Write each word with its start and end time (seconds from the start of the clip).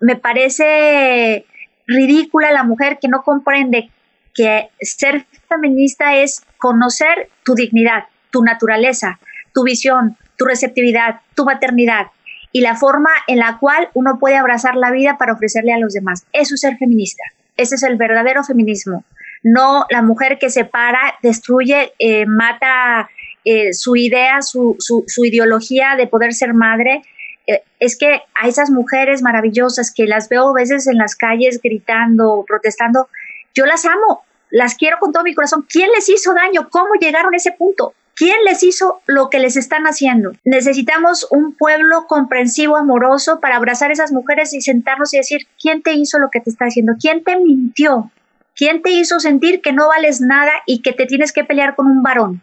me 0.00 0.16
parece 0.16 1.44
ridícula 1.86 2.52
la 2.52 2.62
mujer 2.62 2.98
que 3.00 3.08
no 3.08 3.22
comprende 3.22 3.90
que 4.34 4.68
ser 4.80 5.26
feminista 5.48 6.16
es 6.16 6.42
conocer 6.58 7.28
tu 7.44 7.54
dignidad, 7.54 8.04
tu 8.30 8.42
naturaleza, 8.42 9.18
tu 9.52 9.64
visión, 9.64 10.16
tu 10.36 10.44
receptividad, 10.44 11.20
tu 11.34 11.44
maternidad 11.44 12.06
y 12.52 12.60
la 12.60 12.76
forma 12.76 13.10
en 13.26 13.38
la 13.38 13.58
cual 13.58 13.88
uno 13.94 14.18
puede 14.18 14.36
abrazar 14.36 14.76
la 14.76 14.90
vida 14.90 15.18
para 15.18 15.32
ofrecerle 15.32 15.72
a 15.72 15.78
los 15.78 15.92
demás. 15.92 16.26
Eso 16.32 16.54
es 16.54 16.60
ser 16.60 16.76
feminista. 16.78 17.22
Ese 17.56 17.76
es 17.76 17.82
el 17.82 17.96
verdadero 17.96 18.42
feminismo. 18.42 19.04
No 19.42 19.86
la 19.90 20.02
mujer 20.02 20.38
que 20.38 20.50
se 20.50 20.64
para, 20.64 21.14
destruye, 21.22 21.92
eh, 21.98 22.26
mata 22.26 23.08
eh, 23.44 23.72
su 23.72 23.96
idea, 23.96 24.42
su, 24.42 24.76
su, 24.78 25.24
ideología 25.24 25.94
de 25.96 26.06
poder 26.06 26.34
ser 26.34 26.54
madre. 26.54 27.02
Eh, 27.50 27.62
es 27.80 27.98
que 27.98 28.22
a 28.40 28.48
esas 28.48 28.70
mujeres 28.70 29.22
maravillosas 29.22 29.92
que 29.92 30.06
las 30.06 30.28
veo 30.28 30.50
a 30.50 30.54
veces 30.54 30.86
en 30.86 30.98
las 30.98 31.16
calles 31.16 31.60
gritando, 31.60 32.44
protestando, 32.46 33.08
yo 33.54 33.66
las 33.66 33.84
amo, 33.84 34.22
las 34.50 34.76
quiero 34.76 34.98
con 35.00 35.12
todo 35.12 35.24
mi 35.24 35.34
corazón. 35.34 35.66
¿Quién 35.68 35.90
les 35.90 36.08
hizo 36.08 36.32
daño? 36.32 36.68
¿Cómo 36.70 36.94
llegaron 37.00 37.34
a 37.34 37.36
ese 37.36 37.52
punto? 37.52 37.94
¿Quién 38.14 38.36
les 38.44 38.62
hizo 38.62 39.00
lo 39.06 39.30
que 39.30 39.38
les 39.38 39.56
están 39.56 39.84
haciendo? 39.84 40.32
Necesitamos 40.44 41.26
un 41.30 41.54
pueblo 41.54 42.06
comprensivo, 42.06 42.76
amoroso, 42.76 43.40
para 43.40 43.56
abrazar 43.56 43.90
a 43.90 43.94
esas 43.94 44.12
mujeres 44.12 44.52
y 44.52 44.60
sentarnos 44.60 45.12
y 45.14 45.16
decir, 45.16 45.48
¿quién 45.60 45.82
te 45.82 45.94
hizo 45.94 46.18
lo 46.18 46.30
que 46.30 46.40
te 46.40 46.50
está 46.50 46.66
haciendo? 46.66 46.92
¿Quién 47.00 47.24
te 47.24 47.36
mintió? 47.36 48.12
¿Quién 48.54 48.82
te 48.82 48.90
hizo 48.90 49.18
sentir 49.20 49.62
que 49.62 49.72
no 49.72 49.88
vales 49.88 50.20
nada 50.20 50.52
y 50.66 50.82
que 50.82 50.92
te 50.92 51.06
tienes 51.06 51.32
que 51.32 51.44
pelear 51.44 51.74
con 51.74 51.86
un 51.86 52.02
varón? 52.02 52.42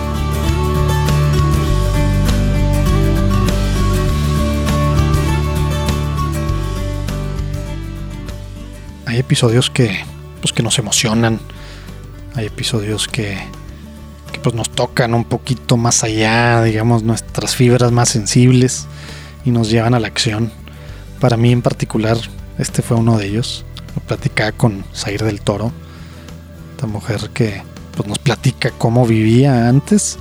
Episodios 9.21 9.69
que, 9.69 10.03
pues, 10.41 10.51
que 10.51 10.63
nos 10.63 10.79
emocionan. 10.79 11.39
Hay 12.35 12.47
episodios 12.47 13.07
que 13.07 13.37
pues 14.41 14.55
nos 14.55 14.69
tocan 14.71 15.13
un 15.13 15.25
poquito 15.25 15.77
más 15.77 16.03
allá, 16.03 16.63
digamos, 16.63 17.03
nuestras 17.03 17.55
fibras 17.55 17.91
más 17.91 18.09
sensibles 18.09 18.87
y 19.45 19.51
nos 19.51 19.69
llevan 19.69 19.93
a 19.93 19.99
la 19.99 20.07
acción. 20.07 20.51
Para 21.19 21.37
mí 21.37 21.51
en 21.51 21.61
particular, 21.61 22.17
este 22.57 22.81
fue 22.81 22.97
uno 22.97 23.19
de 23.19 23.27
ellos. 23.27 23.63
Lo 23.95 24.01
platicaba 24.01 24.51
con 24.53 24.83
Zair 24.95 25.23
del 25.23 25.41
Toro, 25.41 25.71
esta 26.71 26.87
mujer 26.87 27.29
que 27.33 27.61
pues, 27.95 28.09
nos 28.09 28.17
platica 28.17 28.71
cómo 28.71 29.05
vivía 29.05 29.69
antes 29.69 30.17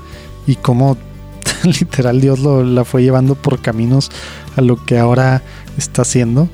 y 0.47 0.57
cómo 0.57 0.99
literal 1.63 2.21
Dios 2.21 2.41
lo, 2.41 2.63
la 2.63 2.85
fue 2.85 3.03
llevando 3.03 3.35
por 3.35 3.63
caminos 3.63 4.11
a 4.57 4.61
lo 4.61 4.85
que 4.85 4.99
ahora 4.99 5.43
está 5.79 6.03
haciendo. 6.03 6.51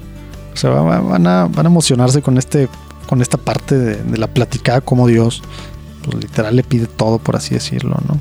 O 0.64 0.84
van 0.84 1.26
a, 1.26 1.48
emocionarse 1.64 2.22
con 2.22 2.38
este 2.38 2.68
con 3.06 3.22
esta 3.22 3.36
parte 3.36 3.78
de, 3.78 3.96
de 4.02 4.18
la 4.18 4.26
platicada 4.26 4.80
como 4.80 5.06
Dios 5.06 5.42
pues 6.06 6.22
literal 6.22 6.54
le 6.56 6.62
pide 6.62 6.86
todo, 6.86 7.18
por 7.18 7.36
así 7.36 7.54
decirlo, 7.54 7.96
¿no? 8.08 8.20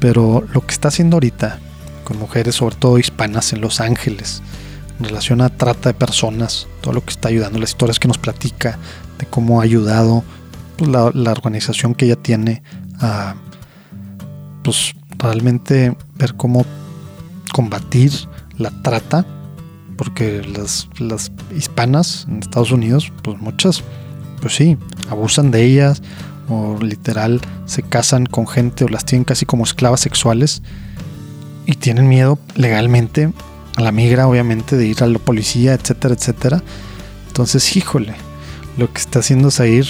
Pero 0.00 0.44
lo 0.52 0.66
que 0.66 0.72
está 0.72 0.88
haciendo 0.88 1.16
ahorita 1.16 1.60
con 2.04 2.18
mujeres, 2.18 2.56
sobre 2.56 2.76
todo 2.76 2.98
hispanas 2.98 3.52
en 3.52 3.60
Los 3.60 3.80
Ángeles, 3.80 4.42
en 4.98 5.06
relación 5.06 5.40
a 5.40 5.48
trata 5.48 5.90
de 5.90 5.94
personas, 5.94 6.66
todo 6.80 6.94
lo 6.94 7.04
que 7.04 7.10
está 7.10 7.28
ayudando, 7.28 7.58
las 7.58 7.70
historias 7.70 7.98
que 7.98 8.08
nos 8.08 8.18
platica 8.18 8.78
de 9.18 9.26
cómo 9.26 9.60
ha 9.60 9.64
ayudado 9.64 10.24
pues, 10.76 10.90
la, 10.90 11.10
la, 11.14 11.32
organización 11.32 11.94
que 11.94 12.06
ella 12.06 12.16
tiene 12.16 12.62
a 13.00 13.34
pues 14.62 14.94
realmente 15.18 15.96
ver 16.16 16.34
cómo 16.34 16.64
combatir 17.52 18.12
la 18.58 18.70
trata, 18.82 19.24
porque 19.96 20.42
las, 20.42 20.88
las 20.98 21.32
hispanas 21.54 22.26
en 22.28 22.38
Estados 22.38 22.70
Unidos, 22.70 23.12
pues 23.22 23.38
muchas, 23.38 23.82
pues 24.40 24.54
sí, 24.54 24.76
abusan 25.08 25.50
de 25.50 25.64
ellas 25.64 26.02
o 26.48 26.78
literal 26.80 27.40
se 27.64 27.82
casan 27.82 28.26
con 28.26 28.46
gente 28.46 28.84
o 28.84 28.88
las 28.88 29.04
tienen 29.04 29.24
casi 29.24 29.46
como 29.46 29.64
esclavas 29.64 30.00
sexuales 30.00 30.62
y 31.66 31.74
tienen 31.74 32.08
miedo 32.08 32.38
legalmente 32.54 33.32
a 33.76 33.82
la 33.82 33.92
migra, 33.92 34.26
obviamente, 34.26 34.76
de 34.76 34.86
ir 34.86 35.02
a 35.02 35.06
la 35.06 35.18
policía, 35.18 35.74
etcétera, 35.74 36.14
etcétera. 36.14 36.62
Entonces, 37.28 37.76
híjole, 37.76 38.14
lo 38.78 38.90
que 38.92 38.98
está 38.98 39.18
haciendo 39.18 39.48
es 39.48 39.60
ir 39.60 39.86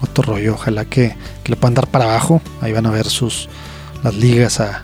otro 0.00 0.24
rollo. 0.24 0.54
Ojalá 0.54 0.84
que, 0.84 1.14
le 1.44 1.56
puedan 1.56 1.74
dar 1.74 1.86
para 1.86 2.06
abajo. 2.06 2.42
Ahí 2.60 2.72
van 2.72 2.86
a 2.86 2.90
ver 2.90 3.06
sus 3.06 3.48
las 4.02 4.14
ligas 4.16 4.58
a, 4.58 4.82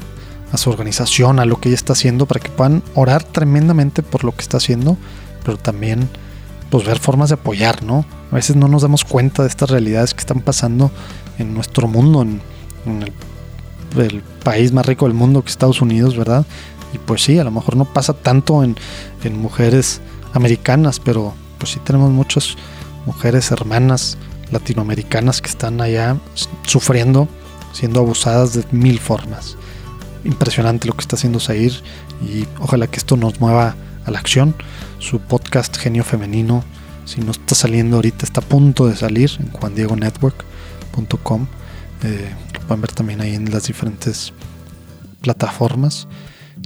a 0.52 0.56
su 0.56 0.70
organización, 0.70 1.38
a 1.38 1.44
lo 1.44 1.60
que 1.60 1.68
ella 1.68 1.76
está 1.76 1.92
haciendo, 1.92 2.26
para 2.26 2.40
que 2.40 2.50
puedan 2.50 2.82
orar 2.94 3.22
tremendamente 3.24 4.02
por 4.02 4.24
lo 4.24 4.34
que 4.34 4.42
está 4.42 4.56
haciendo, 4.56 4.96
pero 5.44 5.58
también 5.58 6.08
pues 6.70 6.84
ver 6.84 6.98
formas 6.98 7.30
de 7.30 7.34
apoyar, 7.34 7.82
¿no? 7.82 8.04
A 8.30 8.34
veces 8.34 8.56
no 8.56 8.68
nos 8.68 8.82
damos 8.82 9.04
cuenta 9.04 9.42
de 9.42 9.48
estas 9.48 9.70
realidades 9.70 10.12
que 10.12 10.20
están 10.20 10.40
pasando 10.40 10.90
en 11.38 11.54
nuestro 11.54 11.88
mundo, 11.88 12.22
en, 12.22 12.40
el, 13.96 14.22
país 14.44 14.72
más 14.72 14.86
rico 14.86 15.06
del 15.06 15.14
mundo 15.14 15.42
que 15.42 15.50
Estados 15.50 15.80
Unidos, 15.80 16.16
¿verdad? 16.16 16.46
Y 16.92 16.98
pues 16.98 17.22
sí, 17.22 17.38
a 17.38 17.44
lo 17.44 17.50
mejor 17.50 17.76
no 17.76 17.84
pasa 17.86 18.12
tanto 18.12 18.62
en, 18.62 18.76
en 19.24 19.38
mujeres 19.38 20.00
americanas, 20.34 21.00
pero 21.00 21.34
pues 21.58 21.72
sí 21.72 21.80
tenemos 21.84 22.10
muchas 22.10 22.56
mujeres 23.06 23.50
hermanas 23.50 24.18
latinoamericanas 24.50 25.40
que 25.40 25.48
están 25.48 25.80
allá 25.80 26.16
sufriendo, 26.66 27.28
siendo 27.72 28.00
abusadas 28.00 28.54
de 28.54 28.64
mil 28.70 28.98
formas. 28.98 29.56
Impresionante 30.24 30.86
lo 30.86 30.94
que 30.94 31.02
está 31.02 31.16
haciendo 31.16 31.40
Zair 31.40 31.72
y 32.22 32.46
ojalá 32.60 32.86
que 32.86 32.98
esto 32.98 33.16
nos 33.16 33.40
mueva 33.40 33.74
a 34.04 34.10
la 34.10 34.18
acción. 34.18 34.54
Su 34.98 35.20
podcast 35.20 35.76
Genio 35.76 36.04
Femenino 36.04 36.64
si 37.08 37.22
no 37.22 37.30
está 37.30 37.54
saliendo 37.54 37.96
ahorita, 37.96 38.26
está 38.26 38.42
a 38.42 38.44
punto 38.44 38.86
de 38.86 38.94
salir 38.94 39.30
en 39.40 39.50
juandiegonetwork.com. 39.50 41.46
Eh, 42.02 42.34
lo 42.52 42.60
pueden 42.60 42.82
ver 42.82 42.92
también 42.92 43.22
ahí 43.22 43.34
en 43.34 43.50
las 43.50 43.66
diferentes 43.66 44.34
plataformas. 45.22 46.06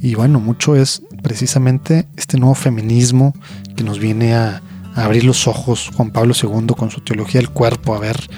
Y 0.00 0.16
bueno, 0.16 0.40
mucho 0.40 0.74
es 0.74 1.02
precisamente 1.22 2.08
este 2.16 2.38
nuevo 2.38 2.56
feminismo 2.56 3.36
que 3.76 3.84
nos 3.84 4.00
viene 4.00 4.34
a, 4.34 4.60
abrir 4.96 5.22
los 5.22 5.46
ojos 5.46 5.90
Juan 5.94 6.10
Pablo 6.10 6.34
II 6.34 6.74
con 6.76 6.90
su 6.90 7.00
teología 7.02 7.40
del 7.40 7.50
cuerpo, 7.50 7.94
a 7.94 8.00
ver, 8.00 8.28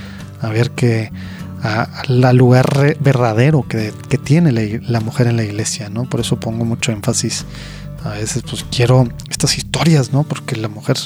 a 0.43 0.51
ver 0.51 0.73
que 0.73 1.11
a, 1.65 1.89
la 2.09 2.33
lugar 2.33 2.97
verdadero 3.01 3.67
que, 3.67 3.93
que 4.09 4.19
tiene 4.19 4.53
la, 4.53 4.63
la, 4.87 5.01
mujer 5.01 5.27
en 5.27 5.37
la 5.37 5.45
iglesia, 5.45 5.89
¿no? 5.89 6.05
Por 6.05 6.21
eso 6.21 6.39
pongo 6.39 6.65
mucho 6.65 6.93
énfasis. 6.93 7.47
A 8.05 8.11
veces 8.11 8.43
pues 8.49 8.67
quiero 8.71 9.09
estas 9.31 9.57
historias, 9.57 10.13
¿no? 10.13 10.25
Porque 10.25 10.57
la 10.57 10.69
mujer 10.69 10.97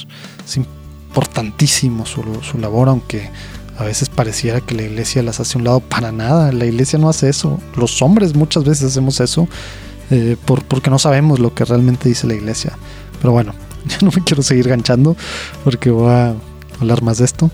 es 0.44 0.56
importantísimo 0.56 2.04
su, 2.04 2.22
su 2.42 2.58
labor, 2.58 2.88
aunque 2.88 3.30
a 3.78 3.84
veces 3.84 4.08
pareciera 4.08 4.60
que 4.60 4.74
la 4.74 4.82
iglesia 4.82 5.22
las 5.22 5.38
hace 5.38 5.56
a 5.56 5.58
un 5.58 5.64
lado 5.64 5.80
para 5.80 6.10
nada. 6.10 6.50
La 6.50 6.66
iglesia 6.66 6.98
no 6.98 7.08
hace 7.08 7.28
eso. 7.28 7.60
Los 7.76 8.02
hombres 8.02 8.34
muchas 8.34 8.64
veces 8.64 8.90
hacemos 8.90 9.20
eso 9.20 9.46
eh, 10.10 10.36
por, 10.44 10.64
porque 10.64 10.90
no 10.90 10.98
sabemos 10.98 11.38
lo 11.38 11.54
que 11.54 11.64
realmente 11.64 12.08
dice 12.08 12.26
la 12.26 12.34
iglesia. 12.34 12.76
Pero 13.20 13.32
bueno, 13.32 13.54
ya 13.86 13.98
no 14.02 14.10
me 14.10 14.24
quiero 14.24 14.42
seguir 14.42 14.68
ganchando 14.68 15.16
porque 15.62 15.90
voy 15.90 16.10
a 16.10 16.34
hablar 16.80 17.02
más 17.02 17.18
de 17.18 17.26
esto. 17.26 17.52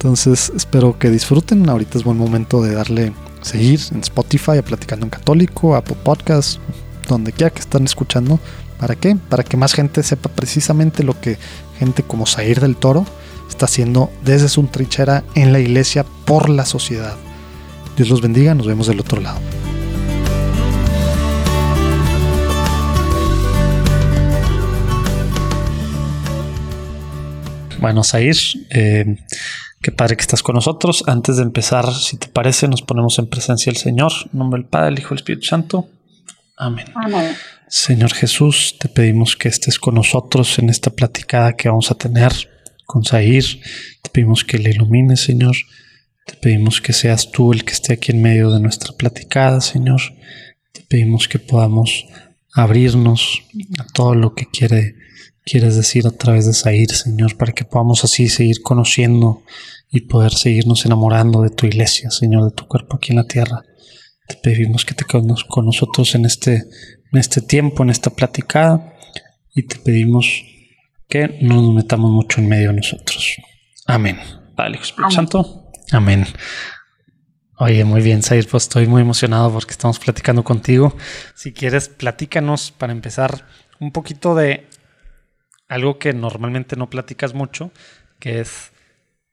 Entonces 0.00 0.50
espero 0.56 0.98
que 0.98 1.10
disfruten. 1.10 1.68
Ahorita 1.68 1.98
es 1.98 2.04
buen 2.04 2.16
momento 2.16 2.62
de 2.62 2.72
darle 2.72 3.12
seguir 3.42 3.80
en 3.92 4.00
Spotify, 4.00 4.56
a 4.56 4.62
Platicando 4.62 5.04
en 5.04 5.10
Católico, 5.10 5.76
Apple 5.76 5.98
Podcast, 6.02 6.58
donde 7.06 7.32
quiera 7.32 7.50
que 7.50 7.60
están 7.60 7.84
escuchando. 7.84 8.40
¿Para 8.78 8.94
qué? 8.94 9.14
Para 9.28 9.44
que 9.44 9.58
más 9.58 9.74
gente 9.74 10.02
sepa 10.02 10.30
precisamente 10.30 11.04
lo 11.04 11.20
que 11.20 11.36
gente 11.78 12.02
como 12.02 12.24
Zair 12.24 12.60
del 12.60 12.76
Toro 12.76 13.04
está 13.46 13.66
haciendo 13.66 14.10
desde 14.24 14.48
su 14.48 14.62
trinchera 14.68 15.22
en 15.34 15.52
la 15.52 15.60
iglesia 15.60 16.06
por 16.24 16.48
la 16.48 16.64
sociedad. 16.64 17.16
Dios 17.94 18.08
los 18.08 18.22
bendiga, 18.22 18.54
nos 18.54 18.66
vemos 18.66 18.86
del 18.86 19.00
otro 19.00 19.20
lado. 19.20 19.38
Bueno, 27.78 28.02
Zair, 28.02 28.36
eh, 28.70 29.16
qué 29.80 29.92
padre 29.92 30.16
que 30.16 30.22
estás 30.22 30.42
con 30.42 30.54
nosotros. 30.54 31.04
Antes 31.06 31.36
de 31.36 31.42
empezar, 31.42 31.92
si 31.92 32.16
te 32.16 32.28
parece, 32.28 32.68
nos 32.68 32.82
ponemos 32.82 33.18
en 33.18 33.28
presencia 33.28 33.72
del 33.72 33.80
Señor. 33.80 34.12
En 34.32 34.38
nombre 34.38 34.60
del 34.60 34.68
Padre, 34.68 34.88
el 34.88 34.98
Hijo 34.98 35.08
y 35.10 35.14
el 35.14 35.18
Espíritu 35.18 35.46
Santo. 35.46 35.88
Amén. 36.56 36.86
Amén. 36.94 37.34
Señor 37.68 38.12
Jesús, 38.12 38.76
te 38.78 38.88
pedimos 38.88 39.36
que 39.36 39.48
estés 39.48 39.78
con 39.78 39.94
nosotros 39.94 40.58
en 40.58 40.68
esta 40.68 40.90
platicada 40.90 41.54
que 41.54 41.68
vamos 41.68 41.90
a 41.90 41.94
tener 41.94 42.32
con 42.84 43.04
Zahir. 43.04 43.44
Te 44.02 44.10
pedimos 44.10 44.44
que 44.44 44.58
le 44.58 44.70
ilumines, 44.70 45.20
Señor. 45.20 45.56
Te 46.26 46.34
pedimos 46.34 46.80
que 46.80 46.92
seas 46.92 47.30
tú 47.30 47.52
el 47.52 47.64
que 47.64 47.72
esté 47.72 47.94
aquí 47.94 48.12
en 48.12 48.20
medio 48.20 48.50
de 48.50 48.60
nuestra 48.60 48.92
platicada, 48.92 49.60
Señor. 49.60 50.00
Te 50.72 50.82
pedimos 50.82 51.28
que 51.28 51.38
podamos 51.38 52.06
abrirnos 52.52 53.42
a 53.78 53.84
todo 53.86 54.14
lo 54.14 54.34
que 54.34 54.46
quiere, 54.46 54.96
quieres 55.44 55.76
decir 55.76 56.06
a 56.06 56.10
través 56.10 56.46
de 56.46 56.54
Sair, 56.54 56.90
Señor, 56.90 57.36
para 57.36 57.52
que 57.52 57.64
podamos 57.64 58.04
así 58.04 58.28
seguir 58.28 58.62
conociendo 58.62 59.42
y 59.90 60.02
poder 60.02 60.32
seguirnos 60.32 60.86
enamorando 60.86 61.42
de 61.42 61.50
tu 61.50 61.66
iglesia, 61.66 62.10
Señor, 62.10 62.44
de 62.44 62.52
tu 62.52 62.66
cuerpo 62.66 62.96
aquí 62.96 63.12
en 63.12 63.16
la 63.16 63.26
tierra. 63.26 63.62
Te 64.28 64.36
pedimos 64.36 64.84
que 64.84 64.94
te 64.94 65.04
quedes 65.04 65.44
con 65.44 65.66
nosotros 65.66 66.14
en 66.14 66.24
este, 66.24 66.64
en 67.12 67.18
este 67.18 67.40
tiempo, 67.40 67.82
en 67.82 67.90
esta 67.90 68.10
platicada, 68.10 68.94
y 69.54 69.64
te 69.64 69.76
pedimos 69.76 70.44
que 71.08 71.38
no 71.42 71.60
nos 71.60 71.74
metamos 71.74 72.10
mucho 72.10 72.40
en 72.40 72.48
medio 72.48 72.68
de 72.68 72.76
nosotros. 72.76 73.36
Amén. 73.86 74.18
Dale, 74.56 74.78
Espíritu 74.78 75.10
Santo. 75.10 75.70
Amén. 75.90 76.24
Oye, 77.58 77.84
muy 77.84 78.00
bien, 78.00 78.22
Sair, 78.22 78.46
pues 78.48 78.62
estoy 78.62 78.86
muy 78.86 79.02
emocionado 79.02 79.52
porque 79.52 79.72
estamos 79.72 79.98
platicando 79.98 80.44
contigo. 80.44 80.96
Si 81.34 81.52
quieres, 81.52 81.88
platícanos 81.88 82.70
para 82.70 82.92
empezar 82.92 83.44
un 83.80 83.90
poquito 83.90 84.34
de 84.34 84.66
algo 85.70 85.98
que 85.98 86.12
normalmente 86.12 86.76
no 86.76 86.90
platicas 86.90 87.32
mucho, 87.32 87.70
que 88.18 88.40
es 88.40 88.72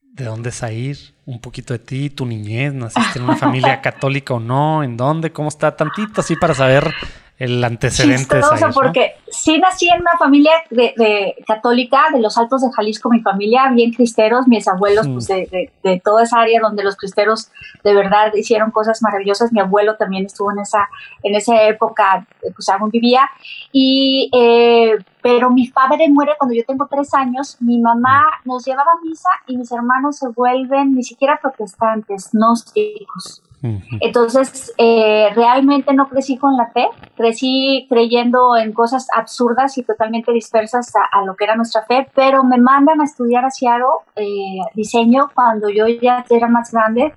de 0.04 0.26
dónde 0.26 0.52
Sair, 0.52 0.98
un 1.26 1.42
poquito 1.42 1.74
de 1.74 1.80
ti, 1.80 2.10
tu 2.12 2.28
niñez, 2.28 2.74
naciste 2.74 3.18
en 3.18 3.26
una 3.26 3.36
familia 3.36 3.82
católica 3.82 4.36
o 4.36 4.40
no, 4.40 4.84
en 4.84 4.98
dónde, 4.98 5.32
cómo 5.32 5.50
está 5.50 5.76
tantito 5.76 6.22
así 6.22 6.36
para 6.36 6.54
saber 6.54 6.94
el 7.40 7.64
antecedente 7.64 8.40
Chistoso, 8.40 8.70
porque 8.74 9.16
sí 9.30 9.60
nací 9.60 9.88
en 9.90 10.02
una 10.02 10.18
familia 10.18 10.54
de, 10.72 11.36
católica 11.46 12.06
de 12.12 12.20
los 12.20 12.36
Altos 12.38 12.62
de 12.62 12.72
Jalisco, 12.72 13.10
mi 13.10 13.22
familia, 13.22 13.70
bien 13.72 13.94
cristeros, 13.94 14.48
mis 14.48 14.68
abuelos 14.68 15.08
pues 15.08 15.28
de, 15.28 15.72
de, 15.84 16.02
toda 16.04 16.24
esa 16.24 16.40
área 16.40 16.60
donde 16.60 16.84
los 16.84 16.96
cristeros 16.96 17.50
de 17.84 17.94
verdad 17.94 18.34
hicieron 18.34 18.72
cosas 18.72 19.04
maravillosas. 19.04 19.54
Mi 19.54 19.60
abuelo 19.60 19.98
también 19.98 20.26
estuvo 20.26 20.52
en 20.52 20.60
esa, 20.60 20.90
en 21.22 21.36
esa 21.36 21.62
época, 21.64 22.26
pues 22.42 22.70
aún 22.70 22.90
vivía. 22.90 23.30
Y, 23.72 24.32
eh, 24.34 24.98
pero 25.22 25.52
mi 25.52 25.68
padre 25.68 26.10
muere 26.10 26.34
cuando 26.40 26.56
yo 26.56 26.64
tengo 26.66 26.88
tres 26.90 27.14
años, 27.14 27.58
mi 27.60 27.80
mamá 27.80 28.26
nos 28.46 28.66
llevaba 28.66 28.94
a 28.94 29.06
misa 29.06 29.30
y 29.46 29.58
mis 29.58 29.72
hermanos 29.72 30.18
se 30.18 30.30
vuelven 30.30 30.96
ni 30.96 31.04
siquiera 31.04 31.40
protestantes, 31.40 32.32
gnósticos. 32.32 33.44
Entonces, 33.62 34.74
eh, 34.78 35.30
realmente 35.36 35.94
no 35.94 36.08
crecí 36.08 36.38
con 36.38 36.56
la 36.56 36.68
fe, 36.68 36.88
crecí 37.16 37.88
creyendo 37.90 38.56
en 38.56 38.72
cosas 38.72 39.08
absurdas 39.16 39.78
y 39.78 39.84
totalmente 39.84 40.32
dispersas 40.32 40.94
a, 40.96 41.26
lo 41.26 41.36
que 41.36 41.46
era 41.46 41.56
nuestra 41.56 41.84
fe, 41.84 42.08
pero 42.14 42.44
me 42.44 42.58
mandan 42.58 43.02
a 43.02 43.06
estudiar 43.06 43.46
a 43.46 43.50
Seattle 43.50 43.88
eh, 44.16 44.60
diseño 44.76 45.32
cuando 45.34 45.70
yo 45.70 45.88
ya 45.88 46.24
era 46.30 46.48
más 46.48 46.72
grande. 46.72 47.14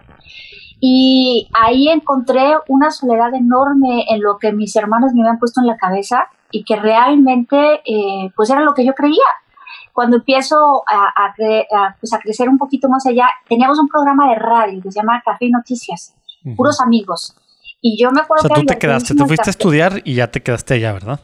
Y 0.80 1.48
ahí 1.52 1.88
encontré 1.88 2.54
una 2.68 2.90
soledad 2.90 3.34
enorme 3.34 4.06
en 4.08 4.22
lo 4.22 4.38
que 4.38 4.52
mis 4.52 4.74
hermanos 4.76 5.12
me 5.12 5.20
habían 5.20 5.38
puesto 5.38 5.60
en 5.60 5.66
la 5.66 5.76
cabeza 5.76 6.28
y 6.50 6.64
que 6.64 6.76
realmente 6.76 7.82
eh, 7.84 8.32
pues 8.34 8.48
era 8.48 8.62
lo 8.62 8.72
que 8.72 8.86
yo 8.86 8.94
creía. 8.94 9.18
Cuando 9.92 10.16
empiezo 10.16 10.82
a, 10.88 11.34
pues 12.00 12.14
a, 12.14 12.18
crecer 12.20 12.48
un 12.48 12.56
poquito 12.56 12.88
más 12.88 13.04
allá, 13.06 13.28
teníamos 13.46 13.78
un 13.78 13.88
programa 13.88 14.30
de 14.30 14.36
radio 14.36 14.80
que 14.80 14.90
se 14.90 15.00
llama 15.00 15.20
Café 15.22 15.50
Noticias 15.50 16.14
puros 16.56 16.80
amigos. 16.80 17.36
Y 17.80 18.00
yo 18.02 18.10
me 18.10 18.20
acuerdo 18.20 18.44
o 18.44 18.48
sea, 18.48 18.56
tú 18.56 18.66
te 18.66 18.78
quedaste, 18.78 19.14
te 19.14 19.24
fuiste 19.24 19.48
a 19.48 19.52
estudiar 19.52 20.02
y 20.04 20.14
ya 20.14 20.30
te 20.30 20.42
quedaste 20.42 20.74
allá, 20.74 20.92
¿verdad? 20.92 21.20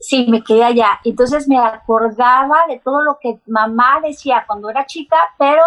Sí, 0.00 0.26
me 0.28 0.42
quedé 0.42 0.64
allá. 0.64 1.00
Entonces 1.04 1.48
me 1.48 1.58
acordaba 1.58 2.66
de 2.68 2.78
todo 2.78 3.02
lo 3.02 3.18
que 3.20 3.40
mamá 3.46 4.00
decía 4.02 4.44
cuando 4.46 4.70
era 4.70 4.86
chica, 4.86 5.16
pero 5.38 5.62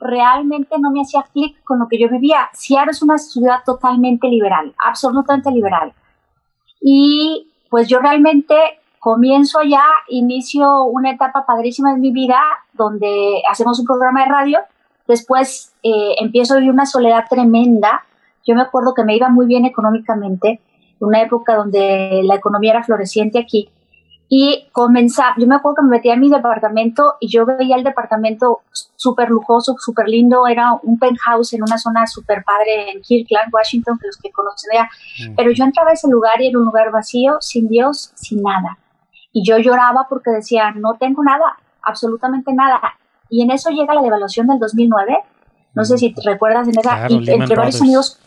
realmente 0.00 0.76
no 0.78 0.90
me 0.90 1.02
hacía 1.02 1.24
clic 1.32 1.62
con 1.64 1.78
lo 1.78 1.88
que 1.88 1.98
yo 1.98 2.08
vivía. 2.08 2.48
Seattle 2.52 2.92
es 2.92 3.02
una 3.02 3.18
ciudad 3.18 3.58
totalmente 3.64 4.28
liberal, 4.28 4.74
absolutamente 4.78 5.50
liberal. 5.50 5.92
Y 6.80 7.52
pues 7.70 7.88
yo 7.88 8.00
realmente 8.00 8.54
comienzo 8.98 9.60
allá, 9.60 9.84
inicio 10.08 10.84
una 10.84 11.10
etapa 11.10 11.44
padrísima 11.44 11.92
en 11.92 12.00
mi 12.00 12.12
vida 12.12 12.40
donde 12.72 13.42
hacemos 13.50 13.78
un 13.80 13.86
programa 13.86 14.24
de 14.24 14.30
radio 14.30 14.58
Después 15.06 15.72
eh, 15.82 16.14
empiezo 16.18 16.54
a 16.54 16.56
vivir 16.58 16.72
una 16.72 16.86
soledad 16.86 17.24
tremenda. 17.28 18.04
Yo 18.46 18.54
me 18.54 18.62
acuerdo 18.62 18.94
que 18.94 19.04
me 19.04 19.16
iba 19.16 19.28
muy 19.28 19.46
bien 19.46 19.64
económicamente, 19.64 20.60
una 21.00 21.20
época 21.22 21.56
donde 21.56 22.22
la 22.24 22.36
economía 22.36 22.72
era 22.72 22.82
floreciente 22.82 23.38
aquí. 23.38 23.70
Y 24.34 24.68
comenzaba, 24.72 25.34
yo 25.36 25.46
me 25.46 25.56
acuerdo 25.56 25.76
que 25.76 25.82
me 25.82 25.90
metía 25.90 26.14
en 26.14 26.20
mi 26.20 26.30
departamento 26.30 27.16
y 27.20 27.28
yo 27.28 27.44
veía 27.44 27.76
el 27.76 27.84
departamento 27.84 28.60
súper 28.96 29.28
lujoso, 29.28 29.76
súper 29.78 30.08
lindo, 30.08 30.46
era 30.46 30.72
un 30.82 30.98
penthouse 30.98 31.52
en 31.52 31.62
una 31.62 31.76
zona 31.76 32.06
súper 32.06 32.42
padre 32.42 32.92
en 32.92 33.02
Kirkland, 33.02 33.52
Washington, 33.52 33.98
que 34.00 34.06
los 34.06 34.16
que 34.16 34.30
conocen 34.30 34.70
allá. 34.72 34.88
Pero 35.36 35.50
yo 35.50 35.64
entraba 35.64 35.90
a 35.90 35.92
ese 35.92 36.08
lugar 36.08 36.40
y 36.40 36.48
era 36.48 36.58
un 36.58 36.64
lugar 36.64 36.90
vacío, 36.90 37.36
sin 37.40 37.68
Dios, 37.68 38.12
sin 38.14 38.42
nada. 38.42 38.78
Y 39.32 39.46
yo 39.46 39.58
lloraba 39.58 40.06
porque 40.08 40.30
decía, 40.30 40.70
no 40.70 40.94
tengo 40.98 41.22
nada, 41.22 41.58
absolutamente 41.82 42.54
nada. 42.54 42.80
Y 43.32 43.40
en 43.40 43.50
eso 43.50 43.70
llega 43.70 43.94
la 43.94 44.02
devaluación 44.02 44.46
del 44.46 44.58
2009. 44.58 45.16
No 45.72 45.86
sé 45.86 45.96
si 45.96 46.12
te 46.12 46.20
recuerdas 46.22 46.68
en 46.68 46.78
esa, 46.78 47.06
y 47.08 47.30
entre 47.30 47.56
varios 47.56 47.80
amigos, 47.80 48.20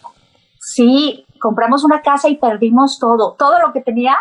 sí, 0.59 1.27
compramos 1.39 1.83
una 1.83 2.01
casa 2.01 2.27
y 2.27 2.37
perdimos 2.37 2.97
todo, 2.97 3.35
todo 3.37 3.59
lo 3.59 3.71
que 3.71 3.81
tenía. 3.81 4.15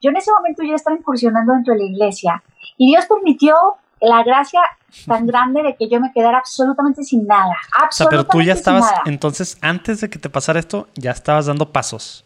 Yo 0.00 0.10
en 0.10 0.16
ese 0.16 0.30
momento 0.30 0.62
ya 0.62 0.76
estaba 0.76 0.96
incursionando 0.96 1.52
dentro 1.52 1.74
de 1.74 1.80
la 1.80 1.86
iglesia 1.86 2.44
y 2.78 2.92
Dios 2.92 3.06
permitió 3.06 3.56
la 4.00 4.22
gracia 4.22 4.60
tan 5.04 5.26
grande 5.26 5.64
de 5.64 5.74
que 5.74 5.88
yo 5.88 6.00
me 6.00 6.12
quedara 6.12 6.38
absolutamente 6.38 7.02
sin 7.02 7.26
nada. 7.26 7.56
Absolutamente 7.82 7.90
o 7.90 7.96
sea, 7.96 8.06
pero 8.08 8.24
tú 8.24 8.40
ya 8.40 8.52
estabas, 8.52 8.88
entonces, 9.06 9.58
antes 9.62 10.00
de 10.00 10.08
que 10.08 10.20
te 10.20 10.30
pasara 10.30 10.60
esto, 10.60 10.86
ya 10.94 11.10
estabas 11.10 11.46
dando 11.46 11.72
pasos 11.72 12.24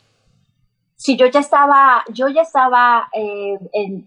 si 0.97 1.17
yo 1.17 1.27
ya 1.27 1.41
estaba, 1.41 2.05
yo 2.13 2.29
ya 2.29 2.43
estaba 2.43 3.09
eh, 3.13 3.59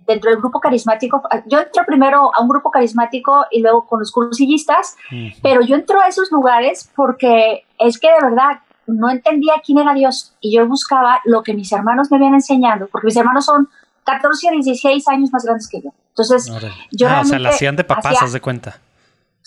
dentro 0.06 0.32
del 0.32 0.40
grupo 0.40 0.60
carismático, 0.60 1.22
yo 1.46 1.60
entré 1.60 1.84
primero 1.86 2.32
a 2.34 2.42
un 2.42 2.48
grupo 2.48 2.72
carismático 2.72 3.46
y 3.52 3.62
luego 3.62 3.86
con 3.86 4.00
los 4.00 4.12
cursillistas, 4.12 4.96
pero 5.44 5.62
yo 5.62 5.76
entro 5.76 6.02
a 6.02 6.08
esos 6.08 6.32
lugares 6.32 6.90
porque 6.96 7.66
es 7.78 8.00
que 8.00 8.08
de 8.08 8.30
verdad 8.30 8.60
no 8.88 9.10
entendía 9.10 9.56
quién 9.64 9.80
era 9.80 9.94
Dios 9.94 10.34
y 10.40 10.56
yo 10.56 10.66
buscaba 10.66 11.20
lo 11.26 11.44
que 11.44 11.54
mis 11.54 11.72
hermanos 11.72 12.10
me 12.10 12.18
habían 12.18 12.34
enseñado, 12.34 12.88
porque 12.92 13.08
mis 13.08 13.18
hermanos 13.18 13.46
son 13.46 13.70
14 14.06 14.48
y 14.48 14.62
16 14.62 15.08
años 15.10 15.32
más 15.32 15.44
grandes 15.44 15.68
que 15.68 15.82
yo. 15.82 15.92
Entonces, 16.10 16.50
yo 16.92 17.08
ah, 17.10 17.22
o 17.22 17.26
sea, 17.26 17.38
la 17.38 17.50
hacían 17.50 17.76
de 17.76 17.84
papás, 17.84 18.22
haz 18.22 18.32
de 18.34 18.42
cuenta. 18.42 18.80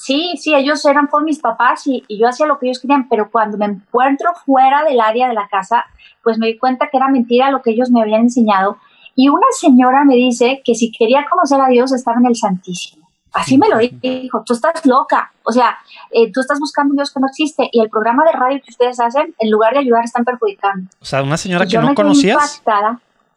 Sí, 0.03 0.33
sí, 0.39 0.55
ellos 0.55 0.83
eran 0.87 1.09
por 1.09 1.25
mis 1.25 1.41
papás 1.41 1.87
y, 1.87 2.03
y, 2.09 2.19
yo 2.19 2.27
hacía 2.27 2.47
lo 2.47 2.59
que 2.59 2.67
ellos 2.67 2.81
querían, 2.81 3.07
pero 3.07 3.31
cuando 3.31 3.59
me 3.59 3.67
encuentro 3.67 4.31
fuera 4.47 4.83
del 4.83 4.99
área 4.99 5.29
de 5.29 5.35
la 5.35 5.47
casa, 5.49 5.85
pues 6.23 6.39
me 6.39 6.47
di 6.47 6.57
cuenta 6.57 6.89
que 6.91 6.97
era 6.97 7.09
mentira 7.09 7.51
lo 7.51 7.61
que 7.61 7.73
ellos 7.73 7.91
me 7.91 8.01
habían 8.01 8.23
enseñado. 8.23 8.79
Y 9.15 9.29
una 9.29 9.47
señora 9.51 10.07
me 10.07 10.15
dice 10.15 10.63
que 10.65 10.75
si 10.75 10.91
quería 10.91 11.27
conocer 11.31 11.61
a 11.61 11.69
Dios 11.69 11.93
estaba 11.93 12.17
en 12.19 12.29
el 12.29 12.35
Santísimo. 12.35 13.11
Así 13.35 13.59
me 13.59 13.69
lo 13.69 13.77
dijo, 13.77 14.43
tú 14.47 14.55
estás 14.55 14.87
loca, 14.87 15.33
o 15.45 15.53
sea, 15.53 15.77
eh, 16.11 16.33
tú 16.33 16.41
estás 16.41 16.59
buscando 16.59 16.93
un 16.93 16.97
Dios 16.97 17.13
que 17.13 17.21
no 17.21 17.27
existe 17.27 17.69
y 17.71 17.81
el 17.81 17.91
programa 17.91 18.25
de 18.25 18.33
radio 18.33 18.59
que 18.65 18.71
ustedes 18.71 18.99
hacen, 19.01 19.35
en 19.39 19.51
lugar 19.51 19.75
de 19.75 19.81
ayudar, 19.81 20.03
están 20.03 20.25
perjudicando. 20.25 20.91
O 20.99 21.05
sea, 21.05 21.23
una 21.23 21.37
señora 21.37 21.67
que 21.67 21.77
no 21.77 21.95
conocías. 21.95 22.63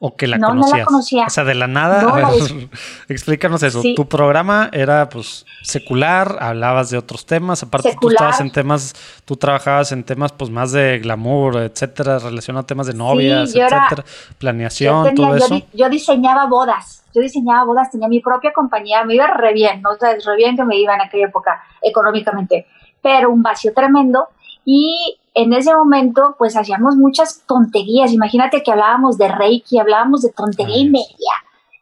¿O 0.06 0.18
que 0.18 0.28
la 0.28 0.38
no, 0.38 0.50
conocías? 0.50 0.72
No 0.72 0.78
la 0.80 0.86
conocía. 0.86 1.26
O 1.28 1.30
sea, 1.30 1.46
de 1.46 1.56
la 1.56 1.68
nada. 1.68 2.30
explícanos 3.08 3.64
eso. 3.64 3.82
Tu 3.96 4.06
programa 4.06 4.70
era 4.74 5.08
pues 5.08 5.46
secular, 5.62 6.40
hablabas 6.42 6.90
de 6.90 6.98
otros 6.98 7.26
temas. 7.26 7.64
Aparte, 7.64 7.96
tú 8.02 8.10
estabas 8.10 8.42
en 8.42 8.52
temas, 8.52 8.94
tú 9.24 9.38
trabajabas 9.38 9.94
en 9.94 10.04
temas 10.04 10.34
pues 10.34 10.50
más 10.50 10.74
de 10.74 11.00
glamour, 11.00 11.56
etcétera, 11.56 12.20
relacionado 12.20 12.64
a 12.64 12.68
temas 12.68 12.88
de 12.88 12.96
novias, 12.96 13.56
etcétera, 13.56 14.04
planeación, 14.38 15.16
todo 15.16 15.38
eso. 15.38 15.62
Yo, 15.72 15.88
diseñaba 15.88 16.48
bodas. 16.48 17.06
Yo 17.16 17.22
diseñaba 17.22 17.64
bodas, 17.64 17.90
tenía 17.90 18.10
mi 18.10 18.20
propia 18.20 18.52
compañía, 18.52 19.06
me 19.06 19.16
iba 19.16 19.28
re 19.28 19.54
bien, 19.54 19.82
¿no? 19.82 19.92
O 19.92 19.96
sea, 19.96 20.10
re 20.10 20.36
bien 20.36 20.58
que 20.58 20.66
me 20.66 20.76
iba 20.76 20.94
en 20.96 21.00
aquella 21.00 21.28
época 21.28 21.64
económicamente. 21.82 22.68
Pero 23.02 23.30
un 23.30 23.42
vacío 23.42 23.72
tremendo. 23.74 24.28
Y 24.66 25.18
en 25.34 25.54
ese 25.54 25.74
momento, 25.74 26.36
pues 26.38 26.56
hacíamos 26.56 26.96
muchas 26.96 27.44
tonterías. 27.46 28.12
Imagínate 28.12 28.64
que 28.64 28.72
hablábamos 28.72 29.18
de 29.18 29.28
Reiki, 29.28 29.80
hablábamos 29.80 30.22
de 30.22 30.32
tontería 30.32 30.78
y 30.78 30.90
media, 30.90 31.34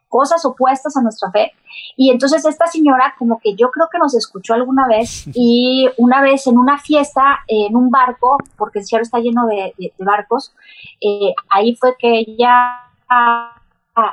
cosas 0.08 0.44
opuestas 0.44 0.96
a 0.96 1.02
nuestra 1.02 1.30
fe. 1.30 1.52
Y 1.96 2.10
entonces 2.10 2.44
esta 2.44 2.66
señora, 2.66 3.14
como 3.18 3.38
que 3.40 3.54
yo 3.54 3.70
creo 3.70 3.88
que 3.90 3.98
nos 3.98 4.14
escuchó 4.14 4.54
alguna 4.54 4.86
vez, 4.88 5.24
y 5.34 5.88
una 5.98 6.22
vez 6.22 6.46
en 6.46 6.58
una 6.58 6.78
fiesta, 6.78 7.40
en 7.46 7.76
un 7.76 7.90
barco, 7.90 8.38
porque 8.56 8.80
el 8.80 8.86
cielo 8.86 9.02
está 9.02 9.18
lleno 9.18 9.46
de, 9.46 9.74
barcos, 9.98 10.54
eh, 11.00 11.34
ahí 11.50 11.76
fue 11.76 11.96
que 11.98 12.20
ella 12.20 12.78